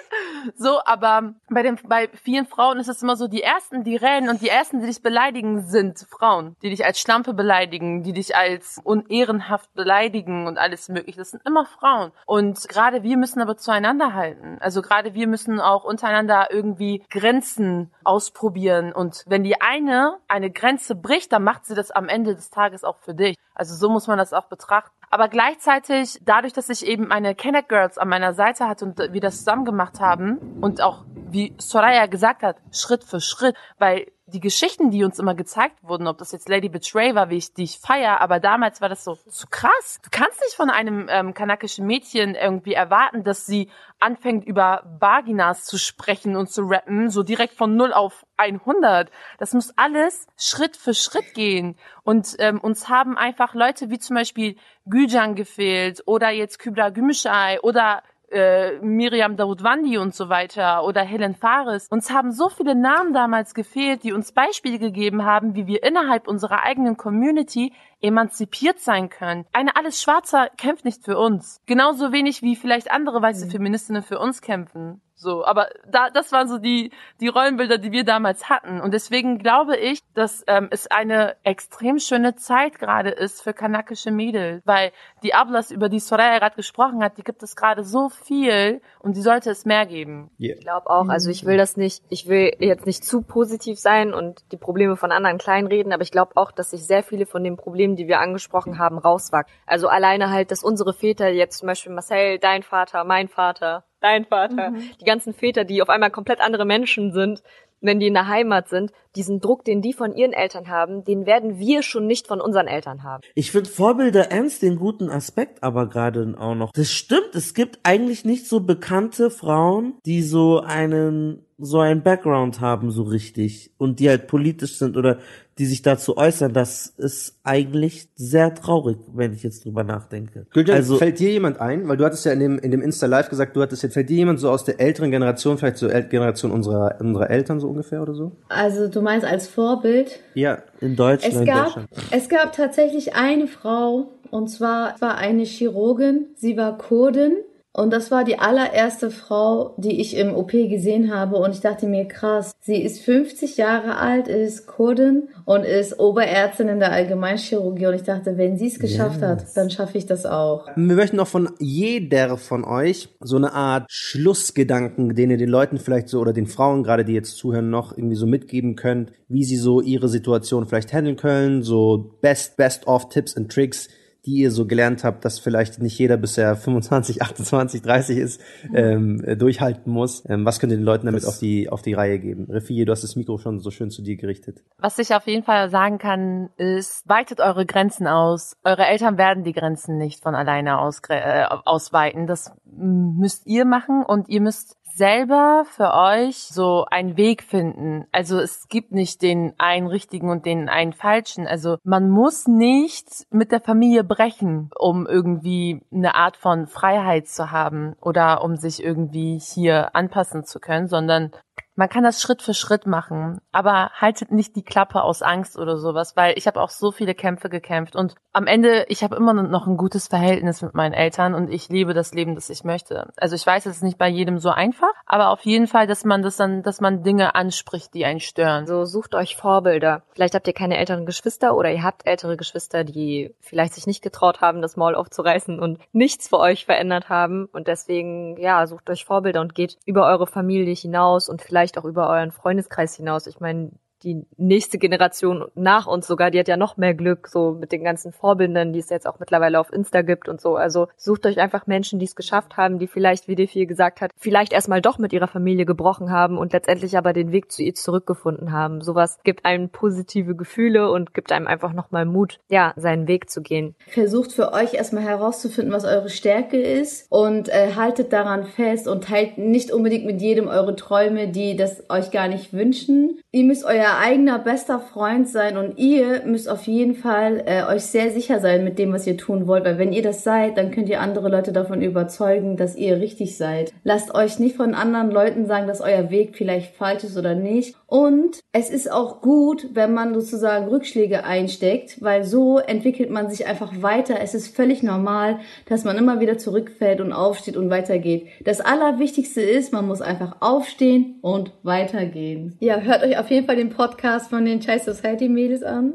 So, 0.56 0.80
aber 0.86 1.34
bei 1.50 1.64
den, 1.64 1.80
bei 1.88 2.10
vielen 2.10 2.46
Frauen 2.46 2.80
ist 2.80 2.88
es 2.88 3.02
immer 3.02 3.16
so, 3.16 3.28
die 3.28 3.42
ersten, 3.42 3.84
die 3.84 3.96
rennen 3.96 4.30
und 4.30 4.42
die 4.42 4.50
ersten, 4.50 4.80
die 4.80 4.88
dich 4.88 5.02
beleidigen, 5.02 5.66
sind 5.66 6.00
Frauen. 6.10 6.56
Die 6.62 6.70
dich 6.70 6.86
als 6.86 7.00
Schlampe 7.00 7.34
beleidigen, 7.34 8.04
die 8.04 8.14
dich 8.14 8.36
als 8.36 8.80
unehrenhaft 8.84 9.74
beleidigen 9.74 10.48
und 10.48 10.58
alles 10.58 10.90
mögliche. 10.90 11.20
Das 11.20 11.32
sind 11.32 11.46
immer 11.46 11.66
Frauen. 11.66 12.12
Und 12.26 12.68
gerade 12.70 13.04
wir 13.04 13.18
müssen 13.18 13.42
aber 13.42 13.58
zueinander 13.58 14.14
halten. 14.14 14.58
Also 14.60 14.82
gerade 14.82 15.14
wir 15.14 15.28
müssen 15.28 15.60
auch 15.60 15.84
untereinander 15.84 16.48
irgendwie 16.52 17.04
Grenzen 17.10 17.92
ausprobieren. 18.04 18.94
Und 18.94 19.24
wenn 19.28 19.44
die 19.44 19.62
eine 19.62 20.18
eine 20.28 20.52
Grenze 20.52 20.96
bricht, 20.96 21.32
dann 21.32 21.44
macht 21.44 21.66
sie 21.66 21.76
das 21.76 21.92
am 21.92 22.10
Ende 22.10 22.36
des 22.36 22.50
Tages 22.50 22.84
auch 22.84 22.98
für 22.98 23.14
dich. 23.14 23.38
Also 23.56 23.76
so 23.76 23.90
muss 23.90 24.08
man 24.08 24.18
das 24.18 24.34
auch 24.34 24.46
betrachten. 24.46 24.92
Aber 25.10 25.28
gleichzeitig, 25.28 26.20
dadurch, 26.24 26.54
dass 26.54 26.70
ich 26.70 26.86
eben 26.86 27.08
meine 27.08 27.36
Kenneck 27.36 27.70
Girls 27.70 27.98
an 27.98 28.10
meiner 28.10 28.34
Seite 28.34 28.68
hatte 28.68 28.86
und 28.86 28.98
wir 28.98 29.22
das 29.22 29.40
zusammen 29.40 29.64
gemacht 29.64 30.00
haben 30.00 30.58
und 30.60 30.82
auch, 30.82 31.06
wie 31.14 31.54
Soraya 31.60 32.08
gesagt 32.08 32.42
hat, 32.42 32.58
Schritt 32.72 33.04
für 33.04 33.22
Schritt, 33.22 33.56
weil 33.78 34.12
die 34.34 34.40
Geschichten, 34.40 34.90
die 34.90 35.04
uns 35.04 35.20
immer 35.20 35.36
gezeigt 35.36 35.84
wurden, 35.84 36.08
ob 36.08 36.18
das 36.18 36.32
jetzt 36.32 36.50
Lady 36.50 36.68
Betray 36.68 37.14
war, 37.14 37.30
wie 37.30 37.38
ich 37.38 37.54
die 37.54 37.64
ich 37.64 37.80
feier, 37.80 38.20
aber 38.20 38.40
damals 38.40 38.82
war 38.82 38.90
das 38.90 39.04
so 39.04 39.16
zu 39.16 39.48
krass. 39.48 40.00
Du 40.04 40.10
kannst 40.12 40.42
nicht 40.42 40.56
von 40.56 40.70
einem 40.70 41.08
ähm, 41.10 41.34
kanakischen 41.34 41.86
Mädchen 41.86 42.34
irgendwie 42.34 42.74
erwarten, 42.74 43.24
dass 43.24 43.46
sie 43.46 43.70
anfängt 44.00 44.46
über 44.46 44.84
Vaginas 45.00 45.66
zu 45.66 45.78
sprechen 45.78 46.36
und 46.36 46.50
zu 46.50 46.64
rappen, 46.64 47.10
so 47.10 47.24
direkt 47.24 47.54
von 47.54 47.76
0 47.76 47.94
auf 47.94 48.26
100. 48.38 49.12
Das 49.38 49.54
muss 49.54 49.78
alles 49.78 50.28
Schritt 50.38 50.76
für 50.76 50.94
Schritt 50.94 51.34
gehen. 51.36 51.78
Und 52.04 52.36
ähm, 52.40 52.60
uns 52.60 52.90
haben 52.90 53.18
einfach 53.18 53.54
Leute 53.54 53.90
wie 53.90 54.00
zum 54.00 54.16
Beispiel 54.16 54.58
Güjan 54.86 55.36
gefehlt 55.36 56.02
oder 56.06 56.32
jetzt 56.32 56.60
Kübra 56.60 56.90
Gümüşay 56.90 57.60
oder 57.62 58.04
äh, 58.34 58.80
Miriam 58.82 59.38
Dawoodwandi 59.38 59.98
und 59.98 60.16
so 60.16 60.30
weiter 60.30 60.84
oder 60.84 61.02
Helen 61.02 61.36
Fares. 61.36 61.88
Uns 61.90 62.12
haben 62.12 62.32
so 62.32 62.50
viele 62.50 62.76
Namen 62.76 63.14
damals 63.14 63.54
gefehlt, 63.54 64.04
die 64.04 64.12
uns 64.12 64.32
Beispiele 64.32 64.80
gegeben 64.80 65.24
haben, 65.24 65.56
wie 65.56 65.68
wir 65.68 65.84
innerhalb 65.84 66.28
unserer 66.28 66.64
eigenen 66.64 66.98
Community 66.98 67.74
emanzipiert 68.02 68.80
sein 68.80 69.10
können. 69.10 69.46
Eine 69.54 69.76
alles 69.76 70.02
Schwarzer 70.02 70.50
kämpft 70.58 70.84
nicht 70.86 71.06
für 71.06 71.18
uns. 71.18 71.62
Genauso 71.68 72.12
wenig 72.12 72.42
wie 72.42 72.56
vielleicht 72.56 72.92
andere 72.92 73.22
weiße 73.22 73.50
Feministinnen 73.50 74.02
für 74.02 74.20
uns 74.20 74.42
kämpfen. 74.42 75.03
So, 75.16 75.46
aber 75.46 75.70
da, 75.88 76.10
das 76.10 76.32
waren 76.32 76.48
so 76.48 76.58
die, 76.58 76.92
die 77.20 77.28
Rollenbilder, 77.28 77.78
die 77.78 77.92
wir 77.92 78.04
damals 78.04 78.50
hatten. 78.50 78.82
Und 78.82 78.94
deswegen 78.94 79.40
glaube 79.40 79.78
ich, 79.78 80.02
dass 80.14 80.44
ähm, 80.48 80.68
es 80.72 80.88
eine 80.88 81.36
extrem 81.44 82.00
schöne 82.00 82.36
Zeit 82.36 82.80
gerade 82.80 83.10
ist 83.10 83.42
für 83.42 83.54
kanakische 83.54 84.12
Mädels, 84.12 84.62
weil 84.66 84.92
die 85.22 85.34
Ablas, 85.34 85.72
über 85.72 85.88
die 85.88 86.00
Soraya 86.00 86.40
gerade 86.40 86.56
gesprochen 86.56 87.04
hat, 87.04 87.18
die 87.18 87.24
gibt 87.24 87.44
es 87.44 87.56
gerade 87.56 87.84
so 87.84 88.10
viel 88.10 88.82
und 89.00 89.16
die 89.16 89.22
sollte 89.22 89.50
es 89.50 89.66
mehr 89.66 89.86
geben. 89.86 90.32
Ich 90.38 90.60
glaube 90.60 90.90
auch. 90.90 91.08
Also 91.08 91.30
ich 91.30 91.46
will 91.46 91.58
das 91.58 91.78
nicht, 91.78 92.04
ich 92.10 92.28
will 92.28 92.56
jetzt 92.60 92.86
nicht 92.86 93.06
zu 93.06 93.22
positiv 93.22 93.80
sein 93.80 94.14
und 94.14 94.52
die 94.52 94.58
Probleme 94.58 94.98
von 94.98 95.12
anderen 95.12 95.38
kleinreden, 95.38 95.94
aber 95.94 96.04
ich 96.04 96.12
glaube 96.12 96.34
auch, 96.36 96.52
dass 96.52 96.72
sich 96.72 96.86
sehr 96.86 97.04
viele 97.04 97.26
von 97.26 97.44
den 97.44 97.56
Problemen, 97.56 97.96
die 97.96 98.08
wir 98.08 98.20
angesprochen 98.20 98.80
haben, 98.80 98.98
rauswachsen. 98.98 99.54
Also 99.66 99.88
alleine 99.88 100.32
halt, 100.32 100.52
dass 100.52 100.64
unsere 100.64 100.94
Väter 100.94 101.30
jetzt 101.30 101.60
zum 101.60 101.68
Beispiel 101.68 101.94
Marcel, 101.94 102.40
dein 102.40 102.64
Vater, 102.64 103.04
mein 103.04 103.28
Vater, 103.28 103.86
dein 104.04 104.26
Vater, 104.26 104.74
die 105.00 105.06
ganzen 105.06 105.34
Väter, 105.34 105.64
die 105.64 105.82
auf 105.82 105.90
einmal 105.90 106.12
komplett 106.12 106.42
andere 106.42 106.66
Menschen 106.66 107.14
sind, 107.14 107.42
wenn 107.84 108.00
die 108.00 108.08
in 108.08 108.14
der 108.14 108.28
Heimat 108.28 108.70
sind, 108.70 108.92
diesen 109.16 109.42
Druck, 109.42 109.66
den 109.66 109.82
die 109.82 109.94
von 109.94 110.16
ihren 110.16 110.32
Eltern 110.32 110.70
haben, 110.70 111.04
den 111.04 111.26
werden 111.26 111.60
wir 111.60 111.84
schon 111.84 112.08
nicht 112.08 112.28
von 112.28 112.42
unseren 112.42 112.68
Eltern 112.68 113.04
haben. 113.04 113.22
Ich 113.36 113.52
finde 113.52 113.70
Vorbilder 113.70 114.32
ernst 114.32 114.62
den 114.62 114.78
guten 114.78 115.10
Aspekt 115.10 115.62
aber 115.62 115.88
gerade 115.90 116.34
auch 116.40 116.56
noch. 116.56 116.72
Das 116.72 116.92
stimmt, 116.92 117.36
es 117.36 117.54
gibt 117.54 117.80
eigentlich 117.84 118.26
nicht 118.26 118.48
so 118.48 118.62
bekannte 118.62 119.30
Frauen, 119.30 119.96
die 120.06 120.22
so 120.22 120.62
einen 120.62 121.46
so 121.60 121.80
einen 121.80 122.04
Background 122.04 122.60
haben 122.62 122.92
so 122.92 123.04
richtig 123.04 123.72
und 123.78 124.00
die 124.00 124.10
halt 124.10 124.28
politisch 124.28 124.78
sind 124.78 124.98
oder 124.98 125.20
die 125.58 125.66
sich 125.66 125.82
dazu 125.82 126.18
äußern, 126.18 126.54
das 126.54 126.88
ist 126.98 127.36
eigentlich 127.44 128.08
sehr 128.16 128.56
traurig, 128.56 128.98
wenn 129.14 129.34
ich 129.34 129.44
jetzt 129.44 129.66
drüber 129.66 129.84
nachdenke. 129.84 130.48
Gülcan, 130.52 130.76
also 130.76 130.98
fällt 130.98 131.20
dir 131.20 131.32
jemand 131.32 131.62
ein, 131.62 131.88
weil 131.88 131.98
du 131.98 132.06
hattest 132.06 132.26
ja 132.26 132.32
in 132.32 132.40
dem, 132.40 132.60
in 132.60 132.72
dem 132.72 132.82
Insta 132.82 133.06
Live 133.06 133.30
gesagt, 133.30 133.56
du 133.56 133.62
hattest 133.62 133.84
jetzt, 133.84 133.94
fällt 133.94 134.10
dir 134.10 134.18
jemand 134.18 134.40
so 134.40 134.50
aus 134.50 134.64
der 134.64 134.80
älteren 134.80 135.12
Generation, 135.12 135.58
vielleicht 135.58 135.78
so 135.78 135.88
Generation 135.88 136.52
unserer, 136.52 136.96
unserer 137.00 137.30
Eltern 137.30 137.60
so 137.60 137.68
ungefähr 137.68 138.02
oder 138.02 138.16
so? 138.16 138.32
Also 138.50 138.88
du 138.88 139.02
meinst 139.02 139.26
als 139.26 139.48
Vorbild? 139.48 140.20
Ja. 140.34 140.60
in 140.82 140.96
Deutschland, 140.96 141.36
Es 141.36 141.46
gab, 141.46 141.66
Deutschland. 141.66 141.90
es 142.12 142.30
gab 142.30 142.54
tatsächlich 142.54 143.16
eine 143.16 143.48
Frau, 143.48 144.10
und 144.32 144.48
zwar 144.48 144.96
war 145.00 145.18
eine 145.18 145.44
Chirurgin, 145.44 146.28
sie 146.36 146.58
war 146.58 146.78
Kurdin. 146.78 147.34
Und 147.76 147.92
das 147.92 148.12
war 148.12 148.24
die 148.24 148.38
allererste 148.38 149.10
Frau, 149.10 149.74
die 149.78 150.00
ich 150.00 150.16
im 150.16 150.36
OP 150.36 150.52
gesehen 150.52 151.12
habe. 151.12 151.38
Und 151.38 151.56
ich 151.56 151.62
dachte 151.62 151.88
mir, 151.88 152.08
krass, 152.08 152.52
sie 152.60 152.80
ist 152.80 153.02
50 153.02 153.58
Jahre 153.58 153.98
alt, 153.98 154.28
ist 154.28 154.68
Kurdin 154.68 155.30
und 155.46 155.64
ist 155.64 156.00
Oberärztin 156.00 156.68
in 156.68 156.80
der 156.80 156.92
Allgemeinchirurgie. 156.92 157.88
Und 157.88 157.96
ich 157.96 158.04
dachte, 158.04 158.38
wenn 158.38 158.58
sie 158.58 158.68
es 158.68 158.78
geschafft 158.78 159.24
hat, 159.24 159.58
dann 159.58 159.72
schaffe 159.72 159.98
ich 159.98 160.06
das 160.06 160.28
auch. 160.28 160.68
Wir 160.76 160.96
möchten 160.96 161.20
auch 161.20 161.28
von 161.28 161.50
jeder 161.58 162.38
von 162.38 162.64
euch 162.64 163.10
so 163.20 163.38
eine 163.38 163.54
Art 163.54 163.86
Schlussgedanken, 163.90 165.16
den 165.16 165.32
ihr 165.32 165.38
den 165.38 165.50
Leuten 165.50 165.80
vielleicht 165.80 166.10
so 166.10 166.20
oder 166.20 166.32
den 166.32 166.46
Frauen 166.46 166.84
gerade, 166.84 167.04
die 167.04 167.14
jetzt 167.14 167.38
zuhören, 167.38 167.72
noch 167.72 167.98
irgendwie 167.98 168.16
so 168.16 168.28
mitgeben 168.28 168.76
könnt, 168.76 169.14
wie 169.30 169.44
sie 169.44 169.58
so 169.58 169.82
ihre 169.82 170.10
Situation 170.10 170.68
vielleicht 170.68 170.94
handeln 170.94 171.16
können, 171.16 171.64
so 171.64 172.18
best, 172.22 172.56
best 172.56 172.86
of 172.86 173.10
Tipps 173.10 173.36
and 173.36 173.52
Tricks, 173.52 173.90
die 174.26 174.38
ihr 174.38 174.52
so 174.52 174.66
gelernt 174.66 175.04
habt, 175.04 175.26
dass 175.26 175.40
vielleicht 175.40 175.82
nicht 175.82 175.98
jeder 176.00 176.18
bisher 176.18 176.56
25, 176.56 177.22
28, 177.22 177.82
30 177.82 178.18
ist, 178.18 178.42
ähm, 178.74 179.22
äh, 179.24 179.36
durchhalten 179.36 179.92
muss. 179.92 180.24
Ähm, 180.30 180.46
was 180.46 180.60
könnt 180.60 180.72
ihr 180.72 180.78
den 180.78 180.86
Leuten 180.86 181.06
damit 181.06 181.26
auf 181.26 181.40
die, 181.40 181.70
auf 181.70 181.82
die 181.82 181.94
Reihe 181.94 182.20
geben? 182.20 182.48
Refi, 182.50 182.86
du 182.86 182.92
hast 182.92 183.04
das 183.04 183.16
Mikro 183.16 183.38
schon 183.38 183.60
so 183.60 183.70
schön 183.70 183.90
zu 183.90 184.02
dir 184.02 184.16
gerichtet. 184.16 184.64
Was 184.78 184.98
ich 184.98 185.14
auf 185.14 185.28
jeden 185.28 185.44
Fall 185.44 185.70
sagen 185.70 185.98
kann, 185.98 186.50
ist, 186.58 187.08
weitet 187.08 187.42
eure 187.42 187.66
Grenzen 187.66 188.08
aus. 188.08 188.56
Eure 188.64 188.86
Eltern 188.86 189.18
werden 189.18 189.44
die 189.44 189.54
Grenzen 189.54 189.98
nicht 189.98 190.24
von 190.24 190.36
alleine 190.36 190.80
ausgre- 190.80 191.14
äh, 191.16 191.46
ausweiten. 191.66 192.26
Das 192.26 192.52
müsst 192.66 193.46
ihr 193.46 193.66
machen 193.66 194.04
und 194.06 194.30
ihr 194.30 194.42
müsst 194.42 194.78
selber 194.96 195.66
für 195.70 195.94
euch 195.94 196.38
so 196.38 196.86
einen 196.90 197.18
Weg 197.18 197.44
finden. 197.44 198.06
Also 198.12 198.40
es 198.40 198.68
gibt 198.68 198.92
nicht 198.92 199.22
den 199.22 199.54
einen 199.58 199.88
richtigen 199.88 200.30
und 200.30 200.46
den 200.46 200.70
einen 200.70 200.94
falschen. 200.94 201.48
Also 201.48 201.78
man 201.84 202.10
muss 202.10 202.48
nicht 202.48 203.08
mit 203.32 203.52
der 203.52 203.62
Familie 203.62 204.04
brechen, 204.04 204.70
um 204.78 205.08
irgendwie 205.08 205.82
eine 205.92 206.16
Art 206.16 206.38
von 206.38 206.68
Freiheit 206.68 207.28
zu 207.28 207.52
haben 207.52 207.96
oder 208.02 208.44
um 208.44 208.56
sich 208.56 208.84
irgendwie 208.84 209.40
hier 209.40 209.96
anpassen 209.96 210.46
zu 210.46 210.60
können, 210.60 210.88
sondern 210.88 211.32
man 211.76 211.90
kann 211.90 212.04
das 212.04 212.22
Schritt 212.22 212.42
für 212.42 212.54
Schritt 212.54 212.86
machen, 212.86 213.42
aber 213.52 213.90
haltet 213.92 214.32
nicht 214.32 214.56
die 214.56 214.64
Klappe 214.64 215.02
aus 215.02 215.22
Angst 215.22 215.58
oder 215.58 215.78
sowas, 215.78 216.16
weil 216.16 216.38
ich 216.38 216.48
habe 216.48 216.62
auch 216.62 216.70
so 216.70 216.92
viele 216.92 217.16
Kämpfe 217.16 217.50
gekämpft 217.50 217.96
und 217.96 218.16
am 218.32 218.48
Ende, 218.48 218.86
ich 218.90 219.04
habe 219.04 219.16
immer 219.16 219.34
noch 219.34 219.68
ein 219.68 219.78
gutes 219.78 220.08
Verhältnis 220.08 220.64
mit 220.64 220.74
meinen 220.74 220.94
Eltern 220.94 221.36
und 221.36 221.52
ich 221.52 221.70
lebe 221.70 221.94
das 221.94 222.14
Leben, 222.14 222.34
das 222.34 222.50
ich 222.50 222.64
möchte. 222.64 223.12
Also 223.16 223.36
ich 223.36 223.46
weiß, 223.46 223.68
es 223.68 223.78
ist 223.78 223.84
nicht 223.84 224.00
bei 224.00 224.08
jedem 224.08 224.40
so 224.40 224.50
einfach, 224.50 224.92
aber 225.06 225.30
auf 225.30 225.42
jeden 225.42 225.68
Fall, 225.68 225.86
dass 225.86 226.04
man 226.04 226.24
das 226.24 226.38
dann, 226.38 226.64
dass 226.64 226.82
man 226.82 227.04
Dinge 227.04 227.36
anspricht, 227.36 227.94
die 227.94 228.06
einen 228.06 228.20
stören. 228.20 228.66
So 228.66 228.86
sucht 228.86 229.14
euch 229.14 229.36
Vorbilder. 229.36 230.02
Vielleicht 230.14 230.34
habt 230.34 230.48
ihr 230.48 230.54
keine 230.54 230.78
älteren 230.78 231.06
Geschwister 231.06 231.56
oder 231.56 231.72
ihr 231.72 231.84
habt 231.84 232.08
ältere 232.08 232.36
Geschwister, 232.36 232.84
die 232.84 233.36
vielleicht 233.40 233.76
sich 233.76 233.86
nicht 233.86 234.02
getraut 234.02 234.42
haben, 234.42 234.64
das 234.64 234.78
Maul 234.78 234.96
aufzureißen 234.96 235.60
und 235.60 235.80
nichts 235.92 236.28
für 236.30 236.40
euch 236.40 236.66
verändert 236.66 237.10
haben. 237.10 237.46
Und 237.54 237.68
deswegen, 237.68 238.38
ja, 238.38 238.66
sucht 238.66 238.90
euch 238.90 239.06
Vorbilder 239.06 239.42
und 239.42 239.54
geht 239.54 239.78
über 239.86 240.08
eure 240.08 240.26
Familie 240.26 240.74
hinaus 240.74 241.30
und 241.30 241.44
vielleicht 241.44 241.63
auch 241.78 241.86
über 241.86 242.10
euren 242.10 242.32
Freundeskreis 242.32 242.96
hinaus. 242.96 243.28
Ich 243.28 243.40
meine, 243.40 243.72
die 244.04 244.26
nächste 244.38 244.78
Generation 244.78 245.46
nach 245.56 245.88
uns 245.88 246.08
sogar, 246.08 246.32
die 246.32 246.40
hat 246.40 246.48
ja 246.48 246.58
noch 246.58 246.78
mehr 246.78 246.94
Glück, 246.94 247.28
so 247.28 247.52
mit 247.52 247.72
den 247.72 247.84
ganzen 247.84 248.12
Vorbildern, 248.12 248.74
die 248.74 248.80
es 248.80 248.90
jetzt 248.90 249.08
auch 249.08 249.20
mittlerweile 249.20 249.60
auf 249.60 249.72
Insta 249.72 250.02
gibt 250.02 250.30
und 250.30 250.42
so. 250.42 250.56
Also 250.56 250.88
sucht 250.98 251.26
euch 251.26 251.40
einfach 251.40 251.68
Menschen, 251.68 252.00
die 252.00 252.06
es 252.06 252.16
geschafft 252.16 252.58
haben, 252.58 252.80
die 252.80 252.88
vielleicht, 252.88 253.28
wie 253.28 253.36
Defi 253.36 253.66
gesagt 253.66 254.02
hat, 254.02 254.12
vielleicht 254.18 254.54
erstmal 254.54 254.82
doch 254.82 254.98
mit 254.98 255.14
ihrer 255.14 255.28
Familie 255.28 255.66
gebrochen 255.66 256.12
haben 256.12 256.38
und 256.38 256.54
letztendlich 256.54 256.98
aber 256.98 257.14
den 257.14 257.32
Weg 257.32 257.52
zu 257.52 257.64
ihr 257.64 257.74
zurückgefunden 257.74 258.52
haben. 258.52 258.82
Sowas 258.82 259.20
gibt 259.24 259.46
einem 259.46 259.70
positive 259.70 260.36
Gefühle 260.36 260.92
und 260.92 261.14
gibt 261.14 261.32
einem 261.32 261.48
einfach 261.48 261.74
nochmal 261.74 262.06
Mut, 262.06 262.40
ja, 262.50 262.74
seinen 262.76 263.08
Weg 263.08 263.30
zu 263.30 263.42
gehen. 263.42 263.76
Versucht 263.88 264.34
für 264.34 264.54
euch 264.54 264.74
erstmal 264.74 265.04
herauszufinden, 265.04 265.74
was 265.74 265.86
eure 265.86 266.10
Stärke 266.10 266.62
ist 266.62 267.08
und 267.10 267.50
äh, 267.50 267.76
haltet 267.76 268.12
daran 268.14 268.46
fest 268.46 268.88
und 268.88 269.06
teilt 269.06 269.38
nicht 269.38 269.72
unbedingt 269.72 270.06
mit 270.06 270.22
jedem 270.22 270.48
eure 270.48 270.76
Träume, 270.76 271.30
die 271.30 271.56
das 271.56 271.90
euch 271.90 272.12
gar 272.12 272.28
nicht 272.28 272.54
wünschen. 272.54 273.20
Ihr 273.32 273.44
müsst 273.44 273.66
euer 273.66 273.93
eigener 274.00 274.40
bester 274.40 274.80
Freund 274.80 275.28
sein 275.28 275.58
und 275.58 275.78
ihr 275.78 276.24
müsst 276.26 276.50
auf 276.50 276.64
jeden 276.64 276.96
Fall 276.96 277.44
äh, 277.46 277.64
euch 277.64 277.84
sehr 277.84 278.12
sicher 278.12 278.40
sein 278.40 278.64
mit 278.64 278.80
dem, 278.80 278.92
was 278.92 279.08
ihr 279.08 279.18
tun 279.18 279.48
wollt, 279.48 279.64
weil 279.66 279.78
wenn 279.78 279.94
ihr 279.94 280.02
das 280.02 280.24
seid, 280.24 280.58
dann 280.58 280.72
könnt 280.72 280.90
ihr 280.90 281.00
andere 281.00 281.30
Leute 281.30 281.54
davon 281.54 281.82
überzeugen, 281.82 282.58
dass 282.58 282.76
ihr 282.76 282.98
richtig 282.98 283.38
seid. 283.38 283.74
Lasst 283.84 284.14
euch 284.14 284.40
nicht 284.40 284.56
von 284.56 284.74
anderen 284.74 285.12
Leuten 285.12 285.46
sagen, 285.46 285.68
dass 285.68 285.82
euer 285.82 286.10
Weg 286.10 286.36
vielleicht 286.36 286.76
falsch 286.76 287.04
ist 287.04 287.18
oder 287.18 287.36
nicht. 287.36 287.76
Und 287.88 288.40
es 288.52 288.70
ist 288.70 288.92
auch 288.92 289.22
gut, 289.22 289.70
wenn 289.74 289.94
man 289.94 290.14
sozusagen 290.14 290.68
Rückschläge 290.68 291.24
einsteckt, 291.24 292.02
weil 292.02 292.24
so 292.24 292.58
entwickelt 292.58 293.10
man 293.12 293.30
sich 293.30 293.46
einfach 293.46 293.82
weiter. 293.82 294.16
Es 294.20 294.34
ist 294.34 294.56
völlig 294.56 294.84
normal, 294.84 295.40
dass 295.68 295.84
man 295.84 295.98
immer 295.98 296.20
wieder 296.20 296.38
zurückfällt 296.38 297.02
und 297.02 297.14
aufsteht 297.14 297.56
und 297.56 297.70
weitergeht. 297.70 298.28
Das 298.44 298.62
Allerwichtigste 298.62 299.42
ist, 299.42 299.72
man 299.72 299.88
muss 299.88 300.02
einfach 300.02 300.38
aufstehen 300.40 301.20
und 301.22 301.52
weitergehen. 301.64 302.58
Ja, 302.60 302.80
hört 302.80 303.04
euch 303.04 303.18
auf 303.18 303.30
jeden 303.30 303.46
Fall 303.46 303.56
den 303.56 303.70
Podcast 303.70 303.83
von 304.30 304.46
den 304.46 304.60
Chai 304.60 304.80
Society 304.80 305.30
Mädels 305.30 305.64
an. 305.64 305.94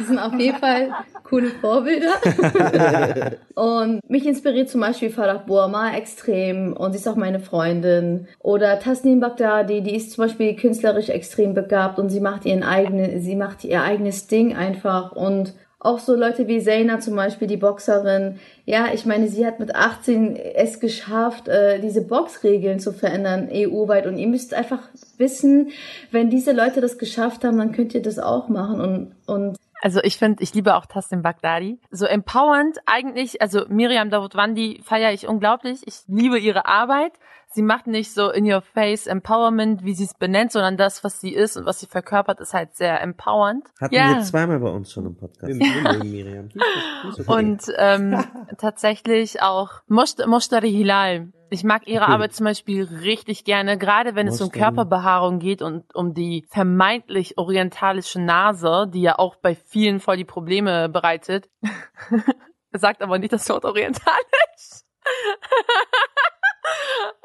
Die 0.00 0.04
sind 0.04 0.18
auf 0.18 0.34
jeden 0.34 0.58
Fall 0.58 0.90
coole 1.22 1.50
Vorbilder. 1.50 2.14
und 3.54 4.00
mich 4.08 4.26
inspiriert 4.26 4.68
zum 4.68 4.80
Beispiel 4.80 5.10
Farah 5.10 5.38
Burma 5.38 5.94
extrem 5.94 6.72
und 6.72 6.92
sie 6.92 6.98
ist 6.98 7.08
auch 7.08 7.16
meine 7.16 7.40
Freundin. 7.40 8.26
Oder 8.40 8.78
Tasnim 8.80 9.20
Baghdadi, 9.20 9.82
die 9.82 9.94
ist 9.94 10.12
zum 10.12 10.24
Beispiel 10.24 10.56
künstlerisch 10.56 11.08
extrem 11.08 11.54
begabt 11.54 11.98
und 11.98 12.10
sie 12.10 12.20
macht 12.20 12.44
ihren 12.44 12.62
eigenen, 12.62 13.20
sie 13.20 13.36
macht 13.36 13.64
ihr 13.64 13.82
eigenes 13.82 14.26
Ding 14.26 14.56
einfach 14.56 15.12
und 15.12 15.54
auch 15.78 15.98
so 15.98 16.14
Leute 16.14 16.48
wie 16.48 16.62
Zaina 16.62 17.00
zum 17.00 17.16
Beispiel, 17.16 17.46
die 17.48 17.58
Boxerin. 17.58 18.38
Ja, 18.64 18.88
ich 18.92 19.04
meine, 19.04 19.28
sie 19.28 19.46
hat 19.46 19.60
mit 19.60 19.74
18 19.74 20.36
es 20.36 20.80
geschafft, 20.80 21.48
äh, 21.48 21.80
diese 21.80 22.02
Boxregeln 22.02 22.80
zu 22.80 22.92
verändern, 22.92 23.48
EU-weit. 23.52 24.06
Und 24.06 24.18
ihr 24.18 24.26
müsst 24.26 24.54
einfach 24.54 24.80
wissen, 25.18 25.70
wenn 26.10 26.30
diese 26.30 26.52
Leute 26.52 26.80
das 26.80 26.98
geschafft 26.98 27.44
haben, 27.44 27.58
dann 27.58 27.72
könnt 27.72 27.94
ihr 27.94 28.02
das 28.02 28.18
auch 28.18 28.48
machen. 28.48 28.80
Und, 28.80 29.12
und 29.26 29.56
Also 29.82 30.00
ich 30.02 30.16
finde, 30.16 30.42
ich 30.42 30.54
liebe 30.54 30.74
auch 30.74 30.86
Tassim 30.86 31.22
Baghdadi. 31.22 31.78
So 31.90 32.06
empowernd 32.06 32.78
eigentlich, 32.86 33.42
also 33.42 33.66
Miriam 33.68 34.08
Davutwandi 34.08 34.80
feiere 34.82 35.12
ich 35.12 35.28
unglaublich. 35.28 35.80
Ich 35.84 36.00
liebe 36.08 36.38
ihre 36.38 36.64
Arbeit. 36.64 37.12
Sie 37.56 37.62
macht 37.62 37.86
nicht 37.86 38.12
so 38.12 38.28
in 38.30 38.44
your 38.44 38.60
face 38.60 39.06
Empowerment, 39.06 39.82
wie 39.82 39.94
sie 39.94 40.04
es 40.04 40.12
benennt, 40.12 40.52
sondern 40.52 40.76
das, 40.76 41.02
was 41.04 41.22
sie 41.22 41.32
ist 41.32 41.56
und 41.56 41.64
was 41.64 41.80
sie 41.80 41.86
verkörpert, 41.86 42.38
ist 42.38 42.52
halt 42.52 42.76
sehr 42.76 43.00
empowernd. 43.00 43.64
Hatten 43.80 43.94
Ja. 43.94 44.08
wir 44.16 44.20
zweimal 44.24 44.58
bei 44.60 44.68
uns 44.68 44.92
schon 44.92 45.06
im 45.06 45.16
Podcast. 45.16 45.54
Mögen 45.54 46.10
Miriam. 46.10 46.48
Und 47.26 47.62
ähm, 47.78 48.22
tatsächlich 48.58 49.40
auch 49.40 49.70
Moshtari 49.86 50.70
Hilal. 50.70 51.32
Ich 51.48 51.64
mag 51.64 51.88
ihre 51.88 52.04
Okay. 52.04 52.12
Arbeit 52.12 52.34
zum 52.34 52.44
Beispiel 52.44 52.84
richtig 52.84 53.44
gerne, 53.44 53.78
gerade 53.78 54.14
wenn 54.14 54.28
es 54.28 54.38
um. 54.42 54.50
Körperbehaarung 54.50 55.38
geht 55.38 55.62
und 55.62 55.94
um 55.94 56.12
die 56.12 56.44
vermeintlich 56.50 57.38
orientalische 57.38 58.20
Nase, 58.20 58.86
die 58.92 59.00
ja 59.00 59.18
auch 59.18 59.36
bei 59.36 59.54
vielen 59.54 59.98
voll 60.00 60.18
die 60.18 60.24
Probleme 60.26 60.90
bereitet. 60.90 61.48
Sagt 62.72 63.00
aber 63.00 63.18
nicht 63.18 63.32
das 63.32 63.48
Wort 63.48 63.64
orientalisch. 63.64 64.82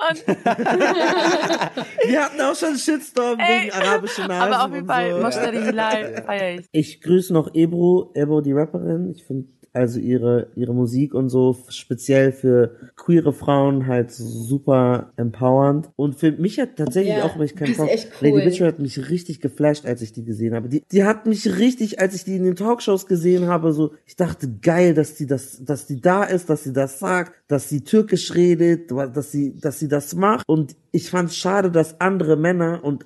Und 0.10 0.28
Wir 2.07 2.23
hatten 2.23 2.41
auch 2.41 2.56
schon 2.56 2.69
einen 2.69 2.78
Shitstorm 2.78 3.40
Ey, 3.40 3.65
wegen 3.65 3.73
arabischen 3.73 4.28
Nasen 4.28 4.53
aber 4.53 4.65
auf 4.65 4.73
jeden 4.73 4.88
Fall, 4.88 5.32
so. 5.32 5.41
Hilal 5.41 6.23
feier 6.26 6.60
ich. 6.60 6.65
Ich 6.72 7.02
grüße 7.02 7.32
noch 7.34 7.53
Ebro, 7.53 8.11
Ebro 8.15 8.41
die 8.41 8.53
Rapperin. 8.53 9.11
Ich 9.11 9.23
finde 9.23 9.48
also 9.73 9.99
ihre 9.99 10.48
ihre 10.56 10.73
Musik 10.73 11.14
und 11.14 11.30
so 11.30 11.57
speziell 11.69 12.31
für 12.31 12.76
queere 12.95 13.34
Frauen 13.34 13.88
halt 13.88 14.11
super 14.11 15.14
empowernd 15.15 15.89
und 15.95 16.15
für 16.15 16.31
mich 16.31 16.60
hat 16.60 16.76
tatsächlich 16.77 17.15
Ja, 17.15 17.26
auch, 17.26 17.38
weil 17.38 17.45
ich 17.45 17.56
keinen 17.56 17.73
echt 17.88 18.10
cool. 18.22 18.30
Lady 18.30 18.45
Witcher 18.45 18.68
hat 18.68 18.80
mich 18.80 19.10
richtig 19.10 19.39
geflasht, 19.41 19.85
als 19.85 20.02
ich 20.02 20.14
die 20.14 20.23
gesehen 20.23 20.53
habe. 20.53 20.69
Die, 20.69 20.84
die 20.91 21.03
hat 21.03 21.26
mich 21.26 21.57
richtig, 21.57 21.99
als 21.99 22.15
ich 22.15 22.23
die 22.23 22.35
in 22.35 22.43
den 22.43 22.56
Talkshows 22.56 23.06
gesehen 23.06 23.48
habe, 23.48 23.73
so 23.73 23.93
ich 24.06 24.15
dachte 24.15 24.49
geil, 24.61 24.93
dass 24.93 25.15
die 25.15 25.26
das, 25.26 25.64
dass 25.64 25.88
die 25.88 26.02
da 26.02 26.23
ist, 26.23 26.49
dass 26.49 26.64
sie 26.64 26.73
das 26.73 26.99
sagt, 26.99 27.34
dass 27.48 27.69
sie 27.69 27.81
türkisch 27.81 28.34
redet, 28.35 28.91
dass 28.91 29.31
sie, 29.31 29.56
dass 29.60 29.80
sie 29.80 29.88
das 29.88 30.15
macht 30.15 30.48
und 30.48 30.76
ich 30.91 31.10
fand 31.10 31.34
schade, 31.34 31.72
dass 31.72 31.99
andere 32.02 32.35
Männer 32.35 32.84
und 32.84 33.06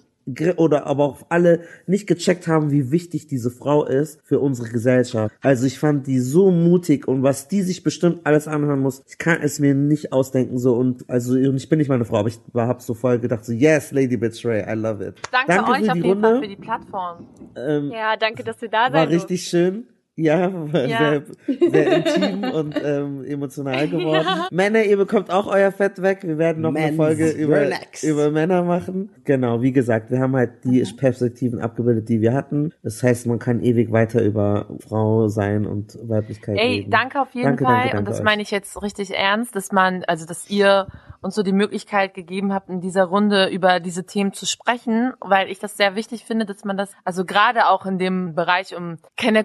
oder 0.57 0.87
aber 0.87 1.03
auch 1.05 1.25
alle 1.29 1.61
nicht 1.85 2.07
gecheckt 2.07 2.47
haben, 2.47 2.71
wie 2.71 2.91
wichtig 2.91 3.27
diese 3.27 3.51
Frau 3.51 3.85
ist 3.85 4.19
für 4.23 4.39
unsere 4.39 4.69
Gesellschaft. 4.69 5.35
Also 5.41 5.65
ich 5.67 5.77
fand 5.79 6.07
die 6.07 6.19
so 6.19 6.49
mutig 6.51 7.07
und 7.07 7.21
was 7.23 7.47
die 7.47 7.61
sich 7.61 7.83
bestimmt 7.83 8.21
alles 8.25 8.47
anhören 8.47 8.79
muss, 8.79 9.03
ich 9.07 9.17
kann 9.17 9.39
es 9.41 9.59
mir 9.59 9.75
nicht 9.75 10.11
ausdenken 10.13 10.57
so 10.57 10.75
und 10.75 11.07
also 11.09 11.35
ich 11.35 11.69
bin 11.69 11.77
nicht 11.79 11.89
meine 11.89 12.05
Frau, 12.05 12.17
aber 12.17 12.29
ich 12.29 12.39
war 12.53 12.67
hab 12.67 12.81
so 12.81 12.93
voll 12.93 13.19
gedacht 13.19 13.45
so 13.45 13.51
yes, 13.53 13.91
Lady 13.91 14.17
Bitch 14.17 14.45
Ray, 14.45 14.61
I 14.67 14.73
love 14.73 15.03
it. 15.05 15.15
Danke, 15.31 15.47
Danke 15.47 15.71
euch 15.71 15.85
für 15.85 15.91
auf 15.91 15.93
die 15.97 16.07
jeden 16.07 16.21
Fall 16.21 16.31
Runde. 16.33 16.47
für 16.47 16.55
die 16.55 16.61
Plattform. 16.61 17.27
Ähm, 17.55 17.91
Ja, 17.91 18.17
danke, 18.17 18.43
dass 18.43 18.61
ihr 18.61 18.69
da 18.69 18.91
war 18.91 18.91
seid. 18.91 19.09
richtig 19.09 19.43
schön. 19.47 19.85
Ja, 20.17 20.47
Ja. 20.73 20.97
Sehr, 20.97 21.23
sehr 21.71 21.97
intim 21.97 22.43
und 22.53 22.75
ähm, 22.83 23.23
emotional 23.25 23.87
geworden. 23.89 24.25
Männer, 24.49 24.83
ihr 24.83 24.95
bekommt 24.97 25.29
auch 25.29 25.47
euer 25.47 25.71
Fett 25.73 26.01
weg. 26.01 26.19
Wir 26.23 26.37
werden 26.37 26.61
noch 26.61 26.69
eine 26.69 26.79
Men's 26.85 26.95
Folge 26.95 27.29
über, 27.31 27.57
relax. 27.61 28.03
über 28.03 28.31
Männer 28.31 28.63
machen. 28.63 29.09
Genau, 29.25 29.61
wie 29.61 29.73
gesagt, 29.73 30.11
wir 30.11 30.19
haben 30.19 30.35
halt 30.35 30.63
die 30.63 30.83
Perspektiven 30.97 31.59
abgebildet, 31.59 32.07
die 32.07 32.21
wir 32.21 32.33
hatten. 32.33 32.71
Das 32.81 33.03
heißt, 33.03 33.27
man 33.27 33.39
kann 33.39 33.59
ewig 33.61 33.91
weiter 33.91 34.21
über 34.23 34.67
Frau 34.87 35.27
sein 35.27 35.65
und 35.65 35.97
Weiblichkeit 36.01 36.57
Ey, 36.57 36.77
reden. 36.79 36.91
danke 36.91 37.19
auf 37.21 37.33
jeden 37.33 37.45
Danke, 37.47 37.65
Fall. 37.65 37.73
danke, 37.73 37.87
und 37.89 37.95
danke 37.95 38.09
das 38.11 38.19
euch. 38.19 38.25
meine 38.25 38.41
ich 38.41 38.51
jetzt 38.51 38.81
richtig 38.81 39.13
ernst, 39.13 39.55
dass 39.55 39.71
man, 39.73 40.03
also 40.07 40.25
dass 40.25 40.49
ihr 40.49 40.87
uns 41.21 41.33
so 41.35 41.41
die 41.41 41.53
Möglichkeit 41.53 42.13
gegeben 42.13 42.53
habt, 42.53 42.69
in 42.69 42.81
dieser 42.81 43.05
Runde 43.05 43.47
über 43.49 43.79
diese 43.79 44.05
Themen 44.05 44.31
zu 44.31 44.45
sprechen, 44.45 45.11
weil 45.19 45.49
ich 45.49 45.57
das 45.57 45.75
sehr 45.75 45.95
wichtig 45.95 46.23
finde, 46.23 46.45
dass 46.45 46.63
man 46.65 46.77
das, 46.77 46.91
also 47.03 47.25
gerade 47.25 47.67
auch 47.67 47.87
in 47.87 47.97
dem 47.97 48.35
Bereich 48.35 48.75
um 48.77 48.97
Kenner 49.17 49.43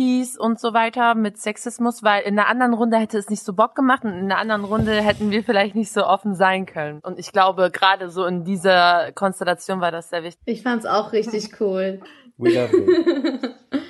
Communities 0.00 0.38
und 0.38 0.58
so 0.58 0.72
weiter 0.72 1.14
mit 1.14 1.38
Sexismus, 1.38 2.02
weil 2.02 2.22
in 2.22 2.38
einer 2.38 2.48
anderen 2.48 2.72
Runde 2.72 2.96
hätte 2.96 3.18
es 3.18 3.28
nicht 3.28 3.42
so 3.42 3.52
Bock 3.52 3.74
gemacht 3.74 4.04
und 4.04 4.12
in 4.12 4.24
einer 4.24 4.38
anderen 4.38 4.64
Runde 4.64 4.92
hätten 4.92 5.30
wir 5.30 5.44
vielleicht 5.44 5.74
nicht 5.74 5.92
so 5.92 6.06
offen 6.06 6.34
sein 6.34 6.66
können. 6.66 7.00
Und 7.00 7.18
ich 7.18 7.32
glaube, 7.32 7.70
gerade 7.70 8.08
so 8.08 8.24
in 8.24 8.44
dieser 8.44 9.12
Konstellation 9.12 9.80
war 9.80 9.90
das 9.90 10.08
sehr 10.08 10.22
wichtig. 10.22 10.42
ich 10.46 10.62
fand's 10.62 10.86
auch 10.86 11.12
richtig 11.12 11.60
cool. 11.60 12.00
We 12.38 12.54
love 12.54 12.74
you. 12.74 13.48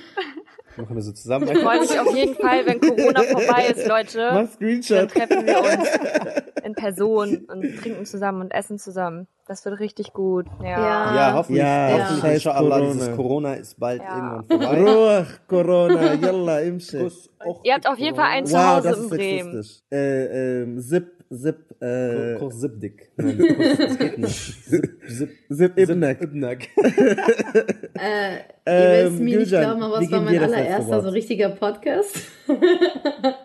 Machen 0.77 0.95
wir 0.95 1.01
so 1.01 1.11
zusammen. 1.11 1.47
Ich 1.51 1.57
freue 1.59 1.79
mich 1.81 1.99
auf 1.99 2.15
jeden 2.15 2.35
Fall, 2.35 2.65
wenn 2.65 2.79
Corona 2.79 3.21
vorbei 3.23 3.65
ist, 3.75 3.87
Leute. 3.87 4.19
Mach 4.31 4.33
Dann 4.35 4.49
Screenshot. 4.49 5.11
treffen 5.11 5.45
wir 5.45 5.59
uns 5.59 5.89
in 6.63 6.73
Person 6.73 7.45
und 7.51 7.77
trinken 7.81 8.05
zusammen 8.05 8.41
und 8.41 8.51
essen 8.51 8.79
zusammen. 8.79 9.27
Das 9.47 9.65
wird 9.65 9.79
richtig 9.79 10.13
gut. 10.13 10.45
Ja. 10.61 10.69
Ja. 10.69 11.15
Ja, 11.15 11.33
hoffentlich, 11.33 11.61
Ja, 11.63 11.89
hoffentlich 11.91 12.19
scheiß 12.21 12.33
inshallah, 12.45 12.77
Corona. 12.77 12.93
dieses 12.93 13.15
Corona 13.15 13.53
ist 13.55 13.79
bald 13.79 14.01
Ja. 14.01 14.15
irgendwann 14.15 14.45
vorbei. 14.47 14.91
Ruhe, 14.91 15.27
Corona, 15.47 16.13
yalla, 16.13 16.59
auch 17.39 17.63
Ihr 17.63 17.73
habt 17.73 17.87
auf 17.87 17.97
jeden 17.97 18.15
Fall 18.15 18.25
ein 18.29 18.43
Wow, 18.45 18.51
Zuhause 18.51 18.89
das 18.89 18.99
in 18.99 19.09
Bremen. 19.09 19.65
Äh, 19.91 20.61
ähm, 20.61 20.79
Zip, 20.79 21.11
Zip, 21.33 21.81
äh, 21.81 22.35
Kurs 22.37 22.59
Zipdik. 22.59 23.09
Nein, 23.17 23.37
Kurs, 23.37 23.77
das 23.77 23.97
geht 23.97 24.17
nicht. 24.17 24.65
Zip, 24.65 24.89
Zip, 25.07 25.29
Zip 25.49 25.77
Ibnek. 25.77 26.21
Ibnek. 26.21 26.69
Äh, 27.93 28.37
ihr 28.65 29.07
Ähm, 29.07 29.23
mir 29.23 29.39
nicht 29.39 29.49
glauben, 29.49 29.83
aber 29.83 30.01
es 30.01 30.11
war 30.11 30.21
mein 30.21 30.39
allererster 30.41 31.01
so 31.01 31.09
richtiger 31.09 31.49
Podcast. 31.49 32.19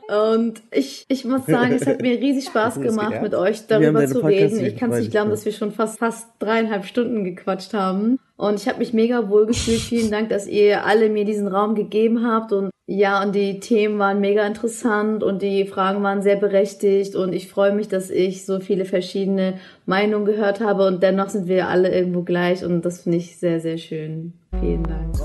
Und 0.09 0.63
ich, 0.71 1.05
ich 1.09 1.25
muss 1.25 1.45
sagen, 1.47 1.73
es 1.73 1.87
hat 1.87 2.01
mir 2.01 2.19
riesig 2.19 2.47
Spaß 2.47 2.81
gemacht, 2.81 3.21
mit 3.21 3.35
euch 3.35 3.67
darüber 3.67 4.07
zu 4.07 4.21
reden. 4.21 4.65
Ich 4.65 4.77
kann 4.77 4.93
es 4.93 5.01
nicht 5.01 5.11
glauben, 5.11 5.31
dass 5.31 5.45
wir 5.45 5.53
schon 5.53 5.73
fast, 5.73 5.99
fast 5.99 6.29
dreieinhalb 6.39 6.87
Stunden 6.87 7.25
gequatscht 7.25 7.75
haben. 7.75 8.19
Und 8.37 8.55
ich 8.61 8.69
habe 8.69 8.79
mich 8.79 8.93
mega 8.93 9.29
wohl 9.29 9.47
gefühlt. 9.47 9.81
Vielen 9.81 10.11
Dank, 10.11 10.31
dass 10.31 10.47
ihr 10.47 10.85
alle 10.85 11.11
mir 11.11 11.25
diesen 11.25 11.49
Raum 11.49 11.75
gegeben 11.75 12.27
habt. 12.27 12.53
Und 12.53 12.71
ja, 12.89 13.21
und 13.21 13.35
die 13.35 13.59
Themen 13.59 13.99
waren 13.99 14.21
mega 14.21 14.47
interessant 14.47 15.25
und 15.25 15.43
die 15.43 15.67
Fragen 15.67 16.05
waren 16.05 16.23
sehr 16.23 16.37
berechtigt. 16.37 17.17
Und 17.17 17.33
ich 17.33 17.49
freue 17.49 17.73
mich, 17.73 17.89
dass 17.89 18.11
ich 18.11 18.47
so 18.47 18.61
viele 18.61 18.85
verschiedene 18.85 19.55
Meinungen 19.87 20.25
gehört 20.25 20.61
habe. 20.61 20.87
Und 20.87 21.03
dennoch 21.03 21.29
sind 21.29 21.49
wir 21.49 21.67
alle 21.67 21.93
irgendwo 21.93 22.23
gleich. 22.23 22.65
Und 22.65 22.83
das 22.85 23.03
finde 23.03 23.19
ich 23.19 23.39
sehr, 23.39 23.59
sehr 23.59 23.79
schön. 23.79 24.35
Vielen 24.61 24.85
Dank. 24.85 25.19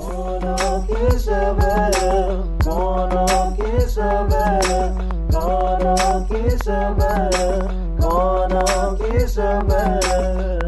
Gonna 8.02 8.96
kiss 8.98 9.38
a 9.38 9.62
man, 9.62 10.61